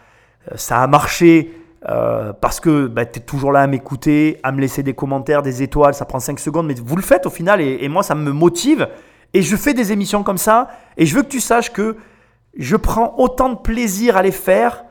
Ça 0.55 0.83
a 0.83 0.87
marché 0.87 1.53
euh, 1.89 2.33
parce 2.33 2.59
que 2.59 2.87
bah, 2.87 3.07
tu 3.07 3.21
es 3.21 3.23
toujours 3.23 3.53
là 3.53 3.61
à 3.61 3.67
m'écouter, 3.67 4.41
à 4.43 4.51
me 4.51 4.61
laisser 4.61 4.83
des 4.83 4.95
commentaires, 4.95 5.43
des 5.43 5.63
étoiles, 5.63 5.95
ça 5.95 6.05
prend 6.05 6.19
5 6.19 6.41
secondes, 6.41 6.67
mais 6.67 6.75
vous 6.75 6.97
le 6.97 7.03
faites 7.03 7.27
au 7.27 7.31
final 7.31 7.61
et, 7.61 7.89
moi 7.89 8.03
ça 8.03 8.15
me 8.15 8.33
motive. 8.33 8.89
Et 9.35 9.43
je 9.43 9.57
fais 9.57 9.75
des 9.75 9.93
émissions 9.93 10.23
comme 10.23 10.39
ça 10.39 10.69
et 10.97 11.07
je 11.07 11.15
veux 11.15 11.23
que 11.23 11.29
tu 11.29 11.41
saches 11.41 11.73
que 11.73 11.97
je 12.59 12.77
prends 12.77 13.15
autant 13.19 13.51
de 13.51 13.59
plaisir 13.59 14.17
à 14.17 14.23
les 14.23 14.33
faire 14.33 14.85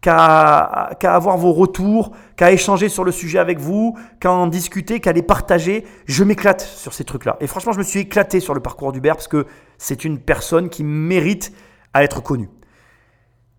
qu'à 0.00 0.96
avoir 1.02 1.36
vos 1.36 1.52
retours, 1.52 2.12
qu'à 2.36 2.52
échanger 2.52 2.88
sur 2.88 3.04
le 3.04 3.10
sujet 3.12 3.38
avec 3.38 3.58
vous, 3.58 3.98
qu'à 4.20 4.30
en 4.30 4.46
discuter, 4.46 5.00
qu'à 5.00 5.12
les 5.12 5.22
partager. 5.22 5.84
Je 6.06 6.22
m'éclate 6.22 6.60
sur 6.60 6.92
ces 6.92 7.04
trucs-là. 7.04 7.36
Et 7.40 7.46
franchement, 7.46 7.72
je 7.72 7.78
me 7.78 7.82
suis 7.84 8.00
éclaté 8.00 8.40
sur 8.40 8.54
le 8.54 8.60
parcours 8.60 8.92
d'Hubert 8.92 9.16
parce 9.16 9.28
que 9.28 9.46
c'est 9.78 10.04
une 10.04 10.18
personne 10.18 10.68
qui 10.68 10.84
mérite 10.84 11.52
à 11.92 12.04
être 12.04 12.22
connue. 12.22 12.48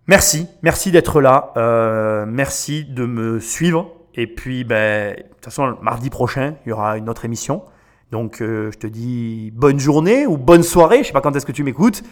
Merci, 0.07 0.47
merci 0.61 0.91
d'être 0.91 1.19
là. 1.19 1.51
Euh, 1.57 2.25
merci 2.25 2.85
de 2.85 3.05
me 3.05 3.39
suivre. 3.39 3.91
Et 4.15 4.25
puis, 4.25 4.63
ben, 4.63 5.15
de 5.15 5.21
toute 5.21 5.45
façon, 5.45 5.77
mardi 5.81 6.09
prochain, 6.09 6.55
il 6.65 6.69
y 6.69 6.71
aura 6.71 6.97
une 6.97 7.09
autre 7.09 7.25
émission. 7.25 7.63
Donc, 8.11 8.41
euh, 8.41 8.71
je 8.71 8.77
te 8.77 8.87
dis 8.87 9.51
bonne 9.53 9.79
journée 9.79 10.25
ou 10.25 10.37
bonne 10.37 10.63
soirée. 10.63 10.99
Je 10.99 11.07
sais 11.07 11.13
pas 11.13 11.19
quand 11.19 11.35
est-ce 11.35 11.45
que 11.45 11.51
tu 11.51 11.63
m'écoutes. 11.63 12.03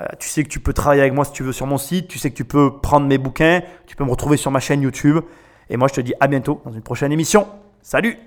Euh, 0.00 0.06
tu 0.18 0.28
sais 0.28 0.44
que 0.44 0.50
tu 0.50 0.60
peux 0.60 0.74
travailler 0.74 1.00
avec 1.00 1.14
moi 1.14 1.24
si 1.24 1.32
tu 1.32 1.42
veux 1.42 1.52
sur 1.52 1.66
mon 1.66 1.78
site. 1.78 2.08
Tu 2.08 2.18
sais 2.18 2.30
que 2.30 2.36
tu 2.36 2.44
peux 2.44 2.78
prendre 2.78 3.06
mes 3.06 3.18
bouquins. 3.18 3.62
Tu 3.86 3.96
peux 3.96 4.04
me 4.04 4.10
retrouver 4.10 4.36
sur 4.36 4.50
ma 4.50 4.60
chaîne 4.60 4.82
YouTube. 4.82 5.20
Et 5.70 5.78
moi, 5.78 5.88
je 5.88 5.94
te 5.94 6.02
dis 6.02 6.12
à 6.20 6.26
bientôt 6.26 6.60
dans 6.66 6.72
une 6.72 6.82
prochaine 6.82 7.10
émission. 7.10 7.48
Salut 7.80 8.18